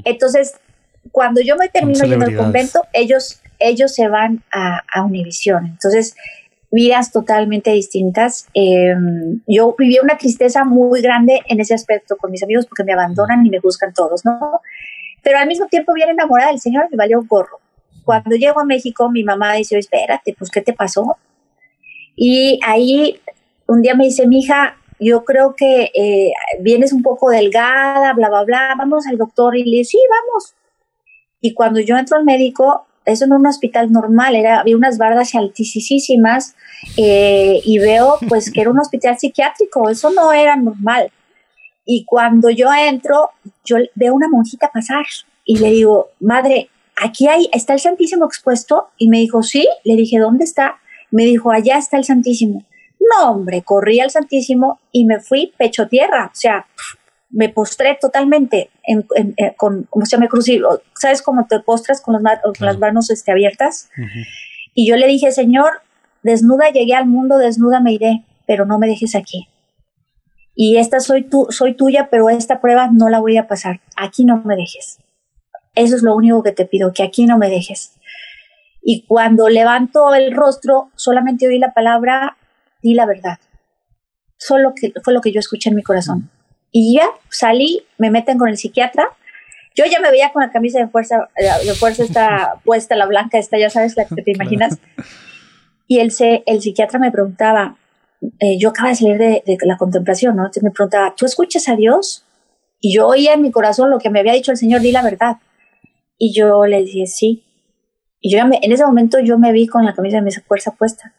Entonces, 0.05 0.53
cuando 1.11 1.41
yo 1.41 1.57
me 1.57 1.67
termino 1.67 2.05
yendo 2.05 2.25
al 2.25 2.35
convento, 2.37 2.85
ellos, 2.93 3.41
ellos 3.59 3.93
se 3.93 4.07
van 4.07 4.41
a, 4.53 4.83
a 4.93 5.03
Univisión. 5.03 5.65
Entonces, 5.65 6.15
vidas 6.71 7.11
totalmente 7.11 7.71
distintas. 7.71 8.47
Em, 8.53 9.41
yo 9.47 9.75
viví 9.77 9.97
una 10.01 10.17
tristeza 10.17 10.63
muy 10.63 11.01
grande 11.01 11.41
en 11.47 11.59
ese 11.59 11.73
aspecto 11.73 12.17
con 12.17 12.31
mis 12.31 12.43
amigos 12.43 12.65
porque 12.65 12.83
me 12.83 12.93
abandonan 12.93 13.45
y 13.45 13.49
me 13.49 13.59
buscan 13.59 13.93
todos, 13.93 14.25
¿no? 14.25 14.61
Pero 15.23 15.37
al 15.39 15.47
mismo 15.47 15.67
tiempo 15.67 15.93
bien 15.93 16.09
enamorada 16.09 16.51
del 16.51 16.59
Señor 16.59 16.87
me 16.91 16.97
valió 16.97 17.23
gorro. 17.27 17.59
Cuando 18.05 18.35
llego 18.35 18.59
a 18.59 18.65
México, 18.65 19.09
mi 19.09 19.23
mamá 19.23 19.53
dice, 19.53 19.77
espérate, 19.77 20.35
pues, 20.37 20.49
¿qué 20.49 20.61
te 20.61 20.73
pasó? 20.73 21.17
Y 22.15 22.59
ahí 22.65 23.19
un 23.67 23.81
día 23.81 23.95
me 23.95 24.05
dice, 24.05 24.27
mi 24.27 24.39
hija, 24.39 24.77
yo 24.99 25.23
creo 25.23 25.55
que 25.55 25.91
eh, 25.93 26.31
vienes 26.59 26.91
un 26.91 27.03
poco 27.03 27.29
delgada, 27.29 28.13
bla, 28.13 28.29
bla, 28.29 28.43
bla, 28.43 28.75
vamos 28.77 29.07
al 29.07 29.17
doctor 29.17 29.55
y 29.55 29.63
le 29.63 29.71
digo, 29.71 29.83
sí, 29.85 29.99
vamos. 30.09 30.55
Y 31.41 31.53
cuando 31.53 31.79
yo 31.79 31.97
entro 31.97 32.17
al 32.17 32.25
médico, 32.25 32.87
eso 33.09 33.27
no 33.27 33.35
es 33.35 33.39
un 33.39 33.47
hospital 33.47 33.91
normal, 33.91 34.35
era, 34.35 34.59
había 34.59 34.77
unas 34.77 34.97
bardas 34.97 35.35
altísimas 35.35 36.55
eh, 36.97 37.59
y 37.63 37.79
veo 37.79 38.17
pues 38.27 38.51
que 38.51 38.61
era 38.61 38.69
un 38.69 38.79
hospital 38.79 39.17
psiquiátrico, 39.17 39.89
eso 39.89 40.09
no 40.11 40.31
era 40.31 40.55
normal. 40.55 41.11
Y 41.85 42.05
cuando 42.05 42.49
yo 42.49 42.71
entro, 42.71 43.31
yo 43.65 43.77
veo 43.95 44.13
una 44.13 44.29
monjita 44.29 44.69
pasar 44.71 45.05
y 45.43 45.57
le 45.57 45.71
digo, 45.71 46.09
madre, 46.19 46.69
aquí 47.01 47.27
hay, 47.27 47.49
está 47.53 47.73
el 47.73 47.79
Santísimo 47.79 48.25
expuesto. 48.25 48.89
Y 48.97 49.07
me 49.07 49.17
dijo, 49.17 49.41
sí. 49.43 49.67
Le 49.83 49.95
dije, 49.95 50.19
¿dónde 50.19 50.43
está? 50.43 50.77
Me 51.11 51.25
dijo, 51.25 51.51
allá 51.51 51.77
está 51.77 51.97
el 51.97 52.03
Santísimo. 52.03 52.63
No, 52.99 53.31
hombre, 53.31 53.63
corrí 53.63 53.99
al 53.99 54.11
Santísimo 54.11 54.79
y 54.91 55.05
me 55.05 55.19
fui 55.19 55.53
pecho 55.57 55.87
tierra. 55.87 56.29
O 56.31 56.35
sea, 56.35 56.67
me 57.29 57.49
postré 57.49 57.97
totalmente 57.99 58.69
en, 58.83 59.05
eh, 59.15 59.53
con, 59.55 59.83
como 59.83 60.05
se 60.05 60.15
llama, 60.15 60.27
crucifijo. 60.27 60.81
¿Sabes 60.95 61.21
cómo 61.21 61.45
te 61.47 61.59
postras 61.59 62.01
con, 62.01 62.21
las 62.23 62.79
manos 62.79 63.09
este, 63.09 63.31
abiertas? 63.31 63.89
Y 64.73 64.89
yo 64.89 64.95
le 64.95 65.07
dije, 65.07 65.31
Señor, 65.31 65.81
desnuda 66.23 66.69
llegué 66.71 66.95
al 66.95 67.05
mundo, 67.05 67.37
desnuda 67.37 67.79
me 67.79 67.93
iré, 67.93 68.23
pero 68.47 68.65
no 68.65 68.79
me 68.79 68.87
dejes 68.87 69.15
aquí. 69.15 69.47
Y 70.55 70.77
esta 70.77 70.99
soy, 70.99 71.23
tú, 71.23 71.47
soy 71.51 71.75
tuya, 71.75 72.09
pero 72.09 72.29
esta 72.29 72.59
prueba 72.59 72.89
no 72.91 73.09
la 73.09 73.19
voy 73.19 73.37
a 73.37 73.47
pasar. 73.47 73.79
Aquí 73.95 74.25
no 74.25 74.41
me 74.43 74.55
dejes. 74.55 74.99
Eso 75.75 75.95
es 75.95 76.03
lo 76.03 76.15
único 76.15 76.43
que 76.43 76.51
te 76.51 76.65
pido, 76.65 76.91
que 76.93 77.03
aquí 77.03 77.25
no 77.25 77.37
me 77.37 77.49
dejes. 77.49 77.93
Y 78.81 79.05
cuando 79.05 79.49
levanto 79.49 80.13
el 80.15 80.35
rostro, 80.35 80.89
solamente 80.95 81.47
oí 81.47 81.59
la 81.59 81.73
palabra, 81.73 82.37
di 82.81 82.93
la 82.93 83.05
verdad. 83.05 83.39
Solo 84.37 84.73
que 84.75 84.93
fue 85.03 85.13
lo 85.13 85.21
que 85.21 85.31
yo 85.31 85.39
escuché 85.39 85.69
en 85.69 85.75
mi 85.75 85.83
corazón. 85.83 86.29
Y 86.71 86.95
ya 86.95 87.09
salí, 87.29 87.83
me 87.97 88.11
meten 88.11 88.37
con 88.37 88.49
el 88.49 88.57
psiquiatra. 88.57 89.09
Yo 89.75 89.85
ya 89.85 89.99
me 89.99 90.11
veía 90.11 90.31
con 90.31 90.41
la 90.41 90.51
camisa 90.51 90.79
de 90.79 90.87
fuerza, 90.87 91.29
de 91.37 91.73
fuerza 91.73 92.03
está 92.03 92.55
puesta, 92.65 92.95
la 92.95 93.05
blanca, 93.05 93.37
esta, 93.37 93.57
ya 93.57 93.69
sabes, 93.69 93.95
la 93.95 94.05
que 94.05 94.21
te 94.21 94.31
imaginas. 94.31 94.77
Y 95.87 95.99
el, 95.99 96.11
el 96.45 96.61
psiquiatra 96.61 96.99
me 96.99 97.11
preguntaba, 97.11 97.77
eh, 98.39 98.57
yo 98.59 98.69
acababa 98.69 98.91
de 98.91 98.95
salir 98.95 99.17
de, 99.17 99.57
la 99.63 99.77
contemplación, 99.77 100.35
¿no? 100.35 100.43
Entonces 100.43 100.63
me 100.63 100.71
preguntaba, 100.71 101.15
¿tú 101.15 101.25
escuchas 101.25 101.69
a 101.69 101.75
Dios? 101.75 102.25
Y 102.79 102.95
yo 102.95 103.07
oía 103.07 103.33
en 103.33 103.41
mi 103.41 103.51
corazón 103.51 103.89
lo 103.89 103.99
que 103.99 104.09
me 104.09 104.19
había 104.19 104.33
dicho 104.33 104.51
el 104.51 104.57
Señor, 104.57 104.81
di 104.81 104.91
la 104.91 105.01
verdad. 105.01 105.37
Y 106.17 106.33
yo 106.33 106.65
le 106.65 106.83
dije, 106.83 107.07
sí. 107.07 107.43
Y 108.21 108.31
yo 108.31 108.39
en 108.39 108.71
ese 108.71 108.85
momento 108.85 109.19
yo 109.19 109.37
me 109.37 109.51
vi 109.53 109.67
con 109.67 109.85
la 109.85 109.93
camisa 109.93 110.17
de 110.17 110.23
mi 110.23 110.31
fuerza 110.31 110.71
puesta. 110.71 111.13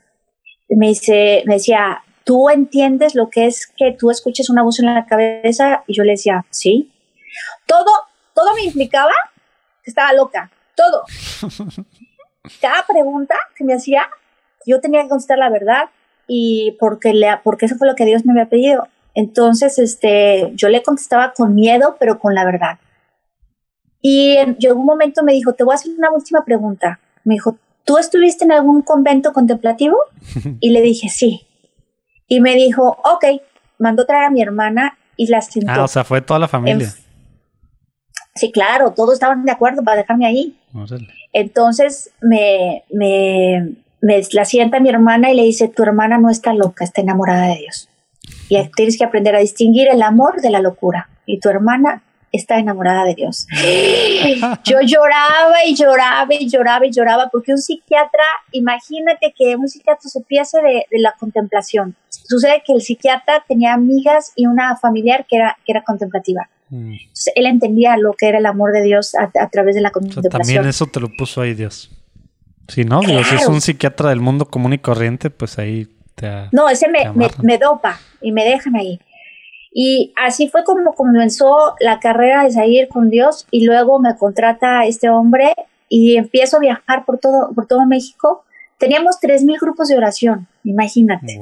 me, 0.69 0.89
dice, 0.89 1.43
me 1.47 1.55
decía, 1.55 2.03
¿tú 2.31 2.49
entiendes 2.49 3.17
lo 3.17 3.29
que 3.29 3.47
es 3.47 3.67
que 3.77 3.91
tú 3.91 4.09
escuches 4.09 4.51
una 4.51 4.63
voz 4.63 4.79
en 4.79 4.87
la 4.87 5.05
cabeza? 5.05 5.83
Y 5.89 5.95
yo 5.95 6.05
le 6.05 6.13
decía, 6.13 6.47
sí. 6.51 6.93
Todo, 7.67 7.91
todo 8.35 8.55
me 8.55 8.63
implicaba 8.63 9.11
que 9.83 9.91
estaba 9.91 10.13
loca, 10.13 10.49
todo. 10.77 11.03
Cada 12.61 12.87
pregunta 12.87 13.35
que 13.57 13.65
me 13.65 13.75
hacía, 13.75 14.09
yo 14.65 14.81
tenía 14.81 15.03
que 15.03 15.09
contestar 15.09 15.39
la 15.39 15.51
verdad 15.51 15.91
y 16.29 16.77
porque, 16.79 17.15
le, 17.15 17.37
porque 17.43 17.67
eso 17.67 17.75
fue 17.75 17.89
lo 17.89 17.97
que 17.97 18.05
Dios 18.05 18.25
me 18.25 18.31
había 18.31 18.49
pedido. 18.49 18.87
Entonces, 19.17 19.81
este, 19.81 20.53
yo 20.55 20.69
le 20.69 20.85
contestaba 20.85 21.33
con 21.33 21.57
miedo, 21.57 21.97
pero 21.99 22.21
con 22.21 22.37
la 22.37 22.45
verdad. 22.45 22.79
Y 24.03 24.37
en, 24.37 24.55
llegó 24.55 24.79
un 24.79 24.87
momento 24.87 25.25
me 25.25 25.33
dijo, 25.33 25.55
te 25.55 25.65
voy 25.65 25.73
a 25.73 25.79
hacer 25.79 25.91
una 25.99 26.13
última 26.13 26.45
pregunta. 26.45 27.01
Me 27.25 27.35
dijo, 27.35 27.59
¿tú 27.85 27.99
estuviste 27.99 28.45
en 28.45 28.53
algún 28.53 28.83
convento 28.83 29.33
contemplativo? 29.33 29.97
Y 30.61 30.71
le 30.71 30.81
dije, 30.81 31.09
sí. 31.09 31.49
Y 32.33 32.41
me 32.41 32.55
dijo, 32.55 32.97
ok, 33.03 33.25
mandó 33.79 34.07
traer 34.07 34.27
a 34.27 34.31
mi 34.31 34.41
hermana 34.41 34.97
y 35.17 35.27
la 35.27 35.41
sentó. 35.41 35.73
Ah, 35.73 35.83
o 35.83 35.89
sea, 35.89 36.05
fue 36.05 36.21
toda 36.21 36.39
la 36.39 36.47
familia. 36.47 36.89
sí, 38.37 38.53
claro, 38.53 38.93
todos 38.93 39.15
estaban 39.15 39.45
de 39.45 39.51
acuerdo 39.51 39.83
para 39.83 39.97
dejarme 39.97 40.27
ahí. 40.27 40.57
Entonces 41.33 42.13
me, 42.23 42.85
me, 42.89 43.75
me 44.01 44.23
la 44.33 44.45
sienta 44.45 44.79
mi 44.79 44.91
hermana 44.91 45.33
y 45.33 45.35
le 45.35 45.43
dice, 45.43 45.67
tu 45.67 45.83
hermana 45.83 46.19
no 46.19 46.31
está 46.31 46.55
loca, 46.55 46.85
está 46.85 47.01
enamorada 47.01 47.49
de 47.49 47.57
Dios. 47.57 47.89
Y 48.49 48.57
tienes 48.77 48.97
que 48.97 49.05
aprender 49.05 49.35
a 49.35 49.41
distinguir 49.41 49.89
el 49.89 50.01
amor 50.03 50.41
de 50.41 50.51
la 50.51 50.61
locura. 50.61 51.09
Y 51.27 51.41
tu 51.41 51.49
hermana 51.49 52.05
está 52.33 52.59
enamorada 52.59 53.05
de 53.05 53.15
Dios. 53.15 53.47
Yo 54.65 54.79
lloraba 54.83 55.65
y 55.67 55.75
lloraba 55.75 56.35
y 56.35 56.49
lloraba 56.49 56.87
y 56.87 56.91
lloraba 56.91 57.29
porque 57.31 57.53
un 57.53 57.59
psiquiatra, 57.59 58.25
imagínate 58.53 59.35
que 59.37 59.57
un 59.57 59.69
psiquiatra 59.69 60.09
supiese 60.09 60.59
de, 60.63 60.87
de 60.91 60.99
la 61.01 61.15
contemplación. 61.19 61.97
Sucede 62.09 62.63
que 62.65 62.73
el 62.73 62.83
psiquiatra 62.83 63.45
tenía 63.47 63.75
amigas 63.75 64.33
y 64.37 64.47
una 64.47 64.77
familiar 64.77 65.27
que 65.29 65.37
era, 65.37 65.59
que 65.65 65.73
era 65.73 65.83
contemplativa. 65.83 66.49
Mm. 66.71 66.93
Entonces, 66.93 67.33
él 67.35 67.47
entendía 67.47 67.97
lo 67.97 68.13
que 68.15 68.29
era 68.29 68.39
el 68.39 68.47
amor 68.47 68.73
de 68.73 68.83
Dios 68.83 69.15
a, 69.15 69.49
través 69.49 69.75
de 69.75 69.81
la 69.81 69.91
contemplación. 69.91 70.31
también 70.31 70.67
eso 70.67 70.87
te 70.87 71.01
lo 71.01 71.09
puso 71.17 71.41
ahí 71.41 71.55
Dios. 71.55 71.91
Si 72.69 72.85
no, 72.85 73.03
si 73.03 73.13
es 73.35 73.49
un 73.49 73.61
psiquiatra 73.61 74.11
del 74.11 74.21
mundo 74.21 74.45
común 74.45 74.73
y 74.73 74.79
corriente, 74.79 75.29
pues 75.29 75.59
ahí 75.59 75.89
te. 76.15 76.49
No, 76.53 76.69
ese 76.69 76.89
me, 76.89 77.11
me, 77.13 77.29
me 77.43 77.59
dopa 77.59 77.99
y 78.21 78.31
me 78.31 78.45
dejan 78.45 78.77
ahí. 78.77 79.01
Y 79.73 80.13
así 80.17 80.49
fue 80.49 80.65
como 80.65 80.95
comenzó 80.95 81.75
la 81.81 82.01
carrera 82.01 82.45
de 82.45 82.51
salir 82.51 82.89
con 82.89 83.09
Dios 83.09 83.47
y 83.51 83.65
luego 83.65 84.01
me 84.01 84.17
contrata 84.17 84.85
este 84.85 85.09
hombre 85.09 85.55
y 85.89 86.17
empiezo 86.17 86.57
a 86.57 86.61
viajar 86.61 87.05
por 87.05 87.19
todo, 87.19 87.53
por 87.55 87.67
todo 87.67 87.87
México. 87.87 88.45
Teníamos 88.79 89.21
3.000 89.21 89.61
grupos 89.61 89.89
de 89.89 89.97
oración, 89.97 90.49
imagínate. 90.65 91.39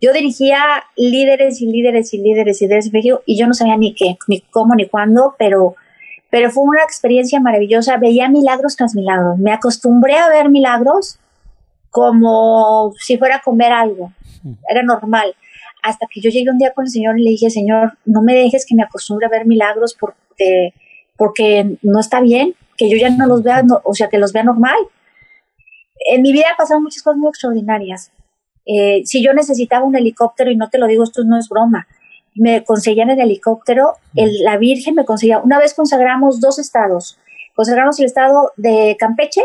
Yo 0.00 0.12
dirigía 0.12 0.60
líderes 0.96 1.60
y 1.60 1.66
líderes 1.66 2.14
y 2.14 2.18
líderes 2.18 2.62
y 2.62 2.66
líderes 2.66 2.86
en 2.86 2.92
México 2.92 3.22
y 3.26 3.36
yo 3.36 3.46
no 3.46 3.54
sabía 3.54 3.76
ni 3.76 3.94
qué, 3.94 4.16
ni 4.28 4.40
cómo, 4.40 4.74
ni 4.74 4.86
cuándo, 4.86 5.34
pero, 5.38 5.74
pero 6.30 6.50
fue 6.50 6.62
una 6.64 6.84
experiencia 6.84 7.40
maravillosa. 7.40 7.96
Veía 7.96 8.28
milagros 8.28 8.76
tras 8.76 8.94
milagros. 8.94 9.38
Me 9.38 9.52
acostumbré 9.52 10.16
a 10.16 10.28
ver 10.28 10.48
milagros 10.48 11.18
como 11.90 12.94
si 12.98 13.18
fuera 13.18 13.36
a 13.36 13.42
comer 13.42 13.72
algo. 13.72 14.12
Era 14.70 14.82
normal 14.84 15.34
hasta 15.88 16.06
que 16.06 16.20
yo 16.20 16.30
llegué 16.30 16.50
un 16.50 16.58
día 16.58 16.72
con 16.74 16.84
el 16.84 16.90
Señor 16.90 17.18
y 17.18 17.24
le 17.24 17.30
dije, 17.30 17.50
Señor, 17.50 17.98
no 18.04 18.22
me 18.22 18.34
dejes 18.34 18.66
que 18.66 18.74
me 18.74 18.82
acostumbre 18.82 19.26
a 19.26 19.30
ver 19.30 19.46
milagros 19.46 19.96
porque, 19.98 20.74
porque 21.16 21.78
no 21.82 22.00
está 22.00 22.20
bien, 22.20 22.54
que 22.76 22.90
yo 22.90 22.96
ya 22.98 23.10
no 23.10 23.26
los 23.26 23.42
vea, 23.42 23.64
o 23.84 23.94
sea, 23.94 24.08
que 24.08 24.18
los 24.18 24.32
vea 24.32 24.44
normal. 24.44 24.76
En 26.10 26.22
mi 26.22 26.32
vida 26.32 26.46
pasado 26.56 26.80
muchas 26.80 27.02
cosas 27.02 27.18
muy 27.18 27.30
extraordinarias. 27.30 28.12
Eh, 28.66 29.02
si 29.04 29.24
yo 29.24 29.32
necesitaba 29.32 29.84
un 29.86 29.96
helicóptero, 29.96 30.50
y 30.50 30.56
no 30.56 30.68
te 30.68 30.78
lo 30.78 30.86
digo, 30.86 31.04
esto 31.04 31.24
no 31.24 31.38
es 31.38 31.48
broma, 31.48 31.88
me 32.34 32.62
conseguían 32.64 33.08
el 33.10 33.20
helicóptero, 33.20 33.94
el, 34.14 34.44
la 34.44 34.58
Virgen 34.58 34.94
me 34.94 35.06
conseguía, 35.06 35.38
una 35.38 35.58
vez 35.58 35.72
consagramos 35.72 36.40
dos 36.40 36.58
estados, 36.58 37.18
consagramos 37.54 37.98
el 37.98 38.04
estado 38.04 38.52
de 38.56 38.94
Campeche 38.98 39.42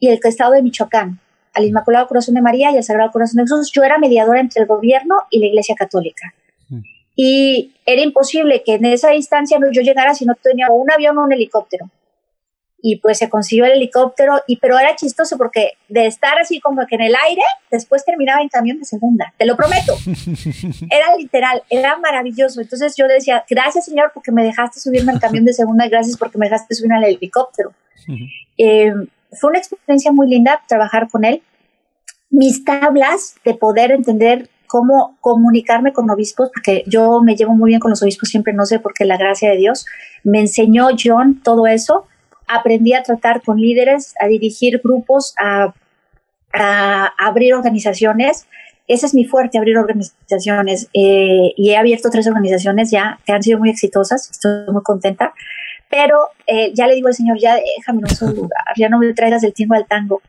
y 0.00 0.08
el 0.08 0.18
estado 0.22 0.52
de 0.52 0.62
Michoacán 0.62 1.20
al 1.56 1.64
Inmaculado 1.64 2.06
Corazón 2.06 2.34
de 2.34 2.42
María 2.42 2.70
y 2.70 2.76
al 2.76 2.84
Sagrado 2.84 3.10
Corazón 3.10 3.38
de 3.38 3.42
Jesús, 3.44 3.72
yo 3.72 3.82
era 3.82 3.98
mediadora 3.98 4.40
entre 4.40 4.62
el 4.62 4.68
gobierno 4.68 5.16
y 5.30 5.40
la 5.40 5.46
Iglesia 5.46 5.74
Católica. 5.74 6.34
Mm. 6.68 6.80
Y 7.16 7.72
era 7.86 8.02
imposible 8.02 8.62
que 8.62 8.74
en 8.74 8.84
esa 8.84 9.10
distancia 9.10 9.58
yo 9.72 9.82
llegara 9.82 10.14
si 10.14 10.26
no 10.26 10.34
tenía 10.34 10.70
un 10.70 10.90
avión 10.90 11.16
o 11.16 11.24
un 11.24 11.32
helicóptero. 11.32 11.90
Y 12.82 12.96
pues 12.96 13.18
se 13.18 13.30
consiguió 13.30 13.64
el 13.64 13.72
helicóptero, 13.72 14.42
y, 14.46 14.58
pero 14.58 14.78
era 14.78 14.94
chistoso 14.94 15.38
porque 15.38 15.72
de 15.88 16.06
estar 16.06 16.38
así 16.38 16.60
como 16.60 16.86
que 16.86 16.96
en 16.96 17.00
el 17.00 17.14
aire, 17.26 17.42
después 17.70 18.04
terminaba 18.04 18.42
en 18.42 18.48
camión 18.48 18.78
de 18.78 18.84
segunda, 18.84 19.32
te 19.38 19.46
lo 19.46 19.56
prometo. 19.56 19.96
Era 20.90 21.16
literal, 21.16 21.62
era 21.70 21.96
maravilloso. 21.96 22.60
Entonces 22.60 22.94
yo 22.96 23.08
decía, 23.08 23.44
gracias 23.48 23.86
Señor 23.86 24.12
porque 24.14 24.30
me 24.30 24.44
dejaste 24.44 24.78
subirme 24.78 25.10
al 25.10 25.20
camión 25.20 25.44
de 25.46 25.54
segunda, 25.54 25.88
gracias 25.88 26.16
porque 26.16 26.38
me 26.38 26.46
dejaste 26.46 26.74
subirme 26.74 26.96
al 26.98 27.04
helicóptero 27.04 27.72
fue 29.38 29.50
una 29.50 29.58
experiencia 29.58 30.12
muy 30.12 30.28
linda 30.28 30.62
trabajar 30.68 31.08
con 31.10 31.24
él. 31.24 31.42
Mis 32.30 32.64
tablas 32.64 33.36
de 33.44 33.54
poder 33.54 33.92
entender 33.92 34.48
cómo 34.66 35.16
comunicarme 35.20 35.92
con 35.92 36.10
obispos, 36.10 36.50
porque 36.52 36.84
yo 36.86 37.20
me 37.22 37.36
llevo 37.36 37.54
muy 37.54 37.68
bien 37.70 37.80
con 37.80 37.90
los 37.90 38.02
obispos, 38.02 38.28
siempre 38.28 38.52
no 38.52 38.66
sé 38.66 38.78
por 38.78 38.94
qué 38.94 39.04
la 39.04 39.16
gracia 39.16 39.50
de 39.50 39.56
Dios, 39.56 39.86
me 40.24 40.40
enseñó 40.40 40.88
John 41.02 41.40
todo 41.42 41.66
eso. 41.66 42.06
Aprendí 42.48 42.92
a 42.92 43.02
tratar 43.02 43.42
con 43.42 43.60
líderes, 43.60 44.14
a 44.20 44.26
dirigir 44.26 44.80
grupos, 44.82 45.34
a, 45.38 45.74
abrir 47.18 47.54
organizaciones. 47.54 48.46
Ese 48.88 49.06
es 49.06 49.14
mi 49.14 49.24
fuerte, 49.24 49.58
abrir 49.58 49.76
organizaciones. 49.76 50.88
Eh, 50.94 51.52
y 51.56 51.70
he 51.70 51.76
abierto 51.76 52.08
tres 52.08 52.26
organizaciones 52.26 52.90
ya 52.90 53.18
que 53.26 53.32
han 53.32 53.42
sido 53.42 53.58
muy 53.58 53.68
exitosas. 53.68 54.30
Estoy 54.30 54.72
muy 54.72 54.82
contenta 54.82 55.34
pero 55.88 56.28
eh, 56.46 56.72
ya 56.74 56.86
le 56.86 56.94
digo 56.94 57.08
al 57.08 57.14
Señor, 57.14 57.38
ya 57.38 57.56
déjame 57.78 58.00
en 58.08 58.14
su 58.14 58.26
lugar, 58.28 58.64
ya 58.76 58.88
no 58.88 58.98
me 58.98 59.12
traigas 59.14 59.42
el 59.44 59.52
tiempo 59.52 59.74
al 59.74 59.86
tango. 59.86 60.22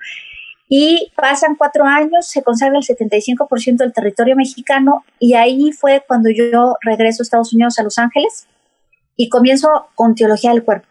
Y 0.70 1.12
pasan 1.16 1.56
cuatro 1.56 1.86
años, 1.86 2.28
se 2.28 2.44
consagra 2.44 2.78
el 2.78 2.84
75% 2.84 3.78
del 3.78 3.94
territorio 3.94 4.36
mexicano 4.36 5.06
y 5.18 5.36
ahí 5.36 5.72
fue 5.72 6.04
cuando 6.06 6.30
yo 6.30 6.76
regreso 6.82 7.22
a 7.22 7.24
Estados 7.24 7.54
Unidos, 7.54 7.80
a 7.80 7.84
Los 7.84 7.98
Ángeles, 7.98 8.48
y 9.16 9.30
comienzo 9.30 9.88
con 9.96 10.14
teología 10.14 10.52
del 10.52 10.64
cuerpo. 10.64 10.88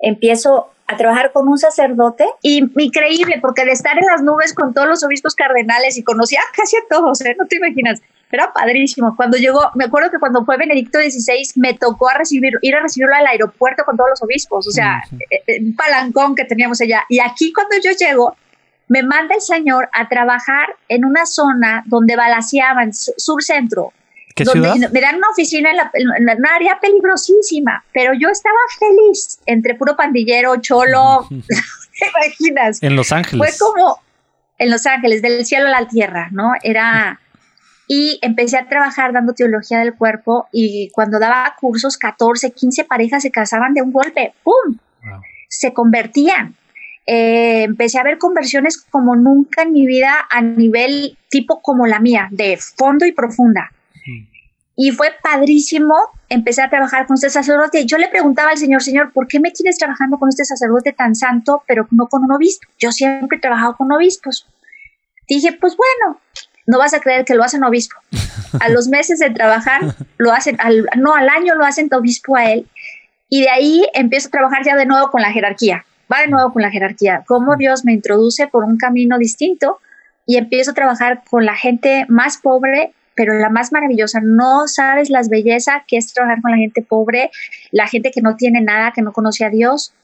Empiezo 0.00 0.74
a 0.86 0.96
trabajar 0.96 1.32
con 1.32 1.48
un 1.48 1.58
sacerdote. 1.58 2.26
Y 2.42 2.64
increíble, 2.76 3.38
porque 3.40 3.64
de 3.64 3.72
estar 3.72 3.96
en 3.98 4.04
las 4.06 4.22
nubes 4.22 4.54
con 4.54 4.74
todos 4.74 4.88
los 4.88 5.04
obispos 5.04 5.34
cardenales 5.34 5.96
y 5.96 6.04
conocía 6.04 6.40
casi 6.54 6.76
a 6.76 6.80
todos, 6.88 7.20
¿eh? 7.22 7.34
no 7.38 7.46
te 7.46 7.56
imaginas. 7.56 8.02
Era 8.30 8.52
padrísimo. 8.52 9.14
Cuando 9.16 9.36
llegó, 9.36 9.70
me 9.74 9.84
acuerdo 9.84 10.10
que 10.10 10.18
cuando 10.18 10.44
fue 10.44 10.56
Benedicto 10.56 10.98
XVI, 10.98 11.52
me 11.56 11.74
tocó 11.74 12.08
a 12.08 12.14
recibir, 12.14 12.54
ir 12.62 12.74
a 12.74 12.80
recibirlo 12.80 13.14
al 13.14 13.26
aeropuerto 13.26 13.84
con 13.84 13.96
todos 13.96 14.10
los 14.10 14.22
obispos, 14.22 14.66
o 14.66 14.70
sea, 14.70 15.02
eh, 15.30 15.42
eh, 15.46 15.60
un 15.60 15.76
palancón 15.76 16.34
que 16.34 16.44
teníamos 16.44 16.80
allá. 16.80 17.04
Y 17.08 17.20
aquí 17.20 17.52
cuando 17.52 17.76
yo 17.82 17.92
llego, 17.92 18.36
me 18.88 19.02
manda 19.02 19.34
el 19.34 19.40
Señor 19.40 19.88
a 19.92 20.08
trabajar 20.08 20.74
en 20.88 21.04
una 21.04 21.26
zona 21.26 21.82
donde 21.86 22.16
balaseaban, 22.16 22.92
sur 22.92 23.42
centro. 23.42 23.92
¿Qué 24.34 24.44
ciudad? 24.44 24.74
Me 24.92 25.00
dan 25.00 25.16
una 25.16 25.28
oficina 25.30 25.70
en, 25.70 25.76
la, 25.76 25.90
en 25.94 26.38
una 26.38 26.54
área 26.54 26.80
peligrosísima, 26.80 27.84
pero 27.92 28.12
yo 28.14 28.28
estaba 28.30 28.56
feliz 28.78 29.38
entre 29.46 29.74
puro 29.76 29.96
pandillero, 29.96 30.56
cholo, 30.56 31.28
¿te 31.28 32.06
imaginas? 32.08 32.82
En 32.82 32.96
Los 32.96 33.12
Ángeles. 33.12 33.56
Fue 33.56 33.66
como 33.66 34.00
en 34.58 34.70
Los 34.70 34.86
Ángeles, 34.86 35.22
del 35.22 35.46
cielo 35.46 35.68
a 35.68 35.80
la 35.80 35.88
tierra, 35.88 36.28
¿no? 36.32 36.52
Era... 36.62 37.20
Y 37.86 38.18
empecé 38.22 38.56
a 38.56 38.68
trabajar 38.68 39.12
dando 39.12 39.34
teología 39.34 39.78
del 39.80 39.94
cuerpo 39.94 40.48
y 40.52 40.90
cuando 40.92 41.18
daba 41.18 41.54
cursos, 41.60 41.98
14, 41.98 42.52
15 42.52 42.84
parejas 42.84 43.22
se 43.22 43.30
casaban 43.30 43.74
de 43.74 43.82
un 43.82 43.92
golpe, 43.92 44.32
¡pum! 44.42 44.78
Se 45.48 45.72
convertían. 45.72 46.56
Eh, 47.06 47.64
empecé 47.64 47.98
a 47.98 48.02
ver 48.02 48.16
conversiones 48.16 48.78
como 48.78 49.14
nunca 49.14 49.62
en 49.62 49.72
mi 49.72 49.86
vida 49.86 50.26
a 50.30 50.40
nivel 50.40 51.18
tipo 51.28 51.60
como 51.60 51.86
la 51.86 52.00
mía, 52.00 52.28
de 52.30 52.56
fondo 52.56 53.04
y 53.04 53.12
profunda. 53.12 53.70
Y 54.76 54.90
fue 54.90 55.12
padrísimo 55.22 55.94
empezar 56.28 56.66
a 56.66 56.70
trabajar 56.70 57.06
con 57.06 57.14
este 57.14 57.30
sacerdote. 57.30 57.86
Yo 57.86 57.96
le 57.96 58.08
preguntaba 58.08 58.50
al 58.50 58.58
Señor, 58.58 58.82
Señor, 58.82 59.12
¿por 59.12 59.28
qué 59.28 59.38
me 59.38 59.52
tienes 59.52 59.78
trabajando 59.78 60.18
con 60.18 60.28
este 60.28 60.44
sacerdote 60.44 60.92
tan 60.92 61.14
santo, 61.14 61.62
pero 61.68 61.86
no 61.90 62.08
con 62.08 62.24
un 62.24 62.32
obispo? 62.32 62.66
Yo 62.78 62.90
siempre 62.90 63.38
he 63.38 63.40
trabajado 63.40 63.76
con 63.76 63.92
obispos. 63.92 64.48
Dije, 65.28 65.52
pues 65.52 65.76
bueno, 65.76 66.18
no 66.66 66.78
vas 66.78 66.94
a 66.94 67.00
creer 67.00 67.24
que 67.24 67.34
lo 67.34 67.42
hacen 67.42 67.64
obispo. 67.64 67.96
A 68.60 68.68
los 68.68 68.88
meses 68.88 69.18
de 69.18 69.30
trabajar, 69.30 69.80
lo 70.18 70.32
hacen, 70.32 70.56
al, 70.60 70.88
no, 70.96 71.14
al 71.14 71.28
año 71.28 71.54
lo 71.54 71.64
hacen 71.64 71.88
obispo 71.92 72.36
a 72.36 72.52
él. 72.52 72.66
Y 73.28 73.42
de 73.42 73.50
ahí 73.50 73.86
empiezo 73.94 74.28
a 74.28 74.30
trabajar 74.30 74.64
ya 74.64 74.76
de 74.76 74.86
nuevo 74.86 75.10
con 75.10 75.22
la 75.22 75.32
jerarquía. 75.32 75.84
Va 76.12 76.20
de 76.20 76.28
nuevo 76.28 76.52
con 76.52 76.62
la 76.62 76.70
jerarquía. 76.70 77.24
Cómo 77.26 77.56
Dios 77.56 77.84
me 77.84 77.92
introduce 77.92 78.46
por 78.46 78.64
un 78.64 78.76
camino 78.76 79.18
distinto 79.18 79.78
y 80.26 80.36
empiezo 80.36 80.70
a 80.70 80.74
trabajar 80.74 81.22
con 81.28 81.44
la 81.44 81.56
gente 81.56 82.06
más 82.08 82.36
pobre 82.36 82.92
pero 83.14 83.34
la 83.34 83.50
más 83.50 83.72
maravillosa. 83.72 84.20
No 84.22 84.66
sabes 84.66 85.10
las 85.10 85.28
bellezas 85.28 85.82
que 85.86 85.96
es 85.96 86.12
trabajar 86.12 86.40
con 86.42 86.50
la 86.50 86.56
gente 86.56 86.82
pobre, 86.82 87.30
la 87.70 87.86
gente 87.86 88.10
que 88.10 88.20
no 88.20 88.36
tiene 88.36 88.60
nada, 88.60 88.92
que 88.92 89.02
no 89.02 89.12
conoce 89.12 89.44
a 89.44 89.50
Dios. 89.50 89.94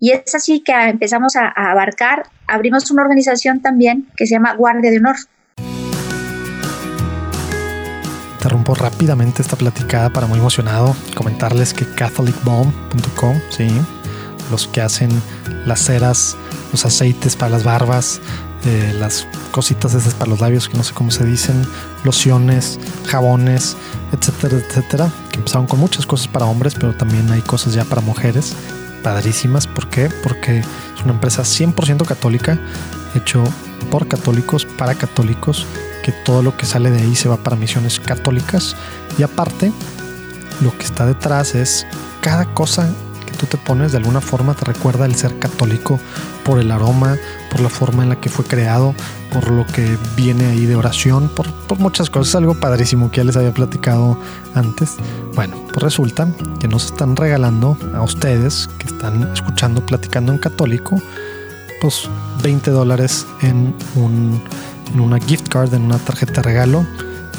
Y 0.00 0.12
es 0.12 0.34
así 0.34 0.60
que 0.60 0.72
empezamos 0.72 1.36
a, 1.36 1.48
abarcar, 1.48 2.24
abrimos 2.46 2.90
una 2.90 3.02
organización 3.02 3.60
también 3.60 4.08
que 4.16 4.26
se 4.26 4.34
llama 4.34 4.54
Guardia 4.54 4.90
de 4.90 4.98
Honor. 4.98 5.16
Interrumpo 8.44 8.74
rápidamente 8.74 9.40
esta 9.40 9.56
platicada 9.56 10.10
para 10.10 10.26
muy 10.26 10.38
emocionado 10.38 10.94
comentarles 11.14 11.72
que 11.72 11.86
catholicbalm.com, 11.86 13.40
sí, 13.48 13.66
los 14.50 14.68
que 14.68 14.82
hacen 14.82 15.08
las 15.64 15.80
ceras, 15.86 16.36
los 16.70 16.84
aceites 16.84 17.36
para 17.36 17.48
las 17.52 17.64
barbas, 17.64 18.20
eh, 18.66 18.94
las 18.98 19.26
cositas 19.50 19.94
esas 19.94 20.12
para 20.12 20.28
los 20.28 20.40
labios 20.40 20.68
que 20.68 20.76
no 20.76 20.84
sé 20.84 20.92
cómo 20.92 21.10
se 21.10 21.24
dicen, 21.24 21.66
lociones, 22.04 22.78
jabones, 23.06 23.78
etcétera, 24.12 24.58
etcétera, 24.58 25.10
que 25.30 25.38
empezaron 25.38 25.66
con 25.66 25.80
muchas 25.80 26.04
cosas 26.04 26.28
para 26.28 26.44
hombres, 26.44 26.74
pero 26.74 26.94
también 26.94 27.32
hay 27.32 27.40
cosas 27.40 27.72
ya 27.72 27.86
para 27.86 28.02
mujeres, 28.02 28.54
padrísimas. 29.02 29.66
¿Por 29.66 29.88
qué? 29.88 30.10
Porque 30.22 30.58
es 30.58 31.02
una 31.02 31.14
empresa 31.14 31.44
100% 31.44 32.04
católica, 32.04 32.58
hecho 33.14 33.42
por 33.90 34.06
católicos, 34.06 34.66
para 34.66 34.94
católicos, 34.94 35.66
que 36.04 36.12
todo 36.12 36.42
lo 36.42 36.54
que 36.54 36.66
sale 36.66 36.90
de 36.90 37.00
ahí 37.00 37.16
se 37.16 37.30
va 37.30 37.38
para 37.38 37.56
misiones 37.56 37.98
católicas. 37.98 38.76
Y 39.16 39.22
aparte, 39.22 39.72
lo 40.60 40.76
que 40.76 40.84
está 40.84 41.06
detrás 41.06 41.54
es 41.54 41.86
cada 42.20 42.44
cosa 42.52 42.90
que 43.24 43.32
tú 43.32 43.46
te 43.46 43.56
pones 43.56 43.92
de 43.92 43.98
alguna 43.98 44.20
forma 44.20 44.52
te 44.52 44.66
recuerda 44.66 45.06
el 45.06 45.14
ser 45.14 45.38
católico 45.38 45.98
por 46.44 46.60
el 46.60 46.70
aroma, 46.70 47.16
por 47.50 47.60
la 47.60 47.70
forma 47.70 48.02
en 48.02 48.10
la 48.10 48.20
que 48.20 48.28
fue 48.28 48.44
creado, 48.44 48.94
por 49.32 49.50
lo 49.50 49.66
que 49.66 49.96
viene 50.14 50.44
ahí 50.44 50.66
de 50.66 50.76
oración, 50.76 51.30
por, 51.34 51.46
muchas 51.78 52.10
cosas, 52.10 52.34
algo 52.34 52.60
padrísimo 52.60 53.10
que 53.10 53.18
ya 53.18 53.24
les 53.24 53.36
había 53.36 53.54
platicado 53.54 54.18
antes. 54.54 54.96
Bueno, 55.34 55.56
pues 55.72 55.82
resulta 55.82 56.28
que 56.60 56.68
nos 56.68 56.84
están 56.84 57.16
regalando 57.16 57.78
a 57.94 58.02
ustedes 58.02 58.68
que 58.78 58.88
están 58.88 59.32
escuchando 59.32 59.84
Platicando 59.84 60.32
en 60.32 60.38
Católico, 60.38 61.00
pues 61.80 62.10
20 62.42 62.70
dólares 62.72 63.26
en, 63.40 63.74
un, 63.96 64.42
en 64.92 65.00
una 65.00 65.18
gift 65.18 65.48
card, 65.48 65.72
en 65.74 65.82
una 65.82 65.98
tarjeta 65.98 66.34
de 66.34 66.42
regalo. 66.42 66.86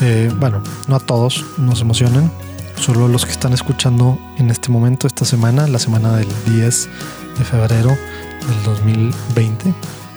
Eh, 0.01 0.31
bueno, 0.39 0.61
no 0.87 0.95
a 0.95 0.99
todos 0.99 1.45
nos 1.57 1.81
emocionen, 1.81 2.31
solo 2.77 3.07
los 3.07 3.25
que 3.25 3.31
están 3.31 3.53
escuchando 3.53 4.19
en 4.37 4.49
este 4.49 4.69
momento, 4.69 5.07
esta 5.07 5.25
semana, 5.25 5.67
la 5.67 5.79
semana 5.79 6.15
del 6.17 6.27
10 6.45 6.89
de 7.37 7.45
febrero 7.45 7.89
del 7.89 8.63
2020 8.65 9.73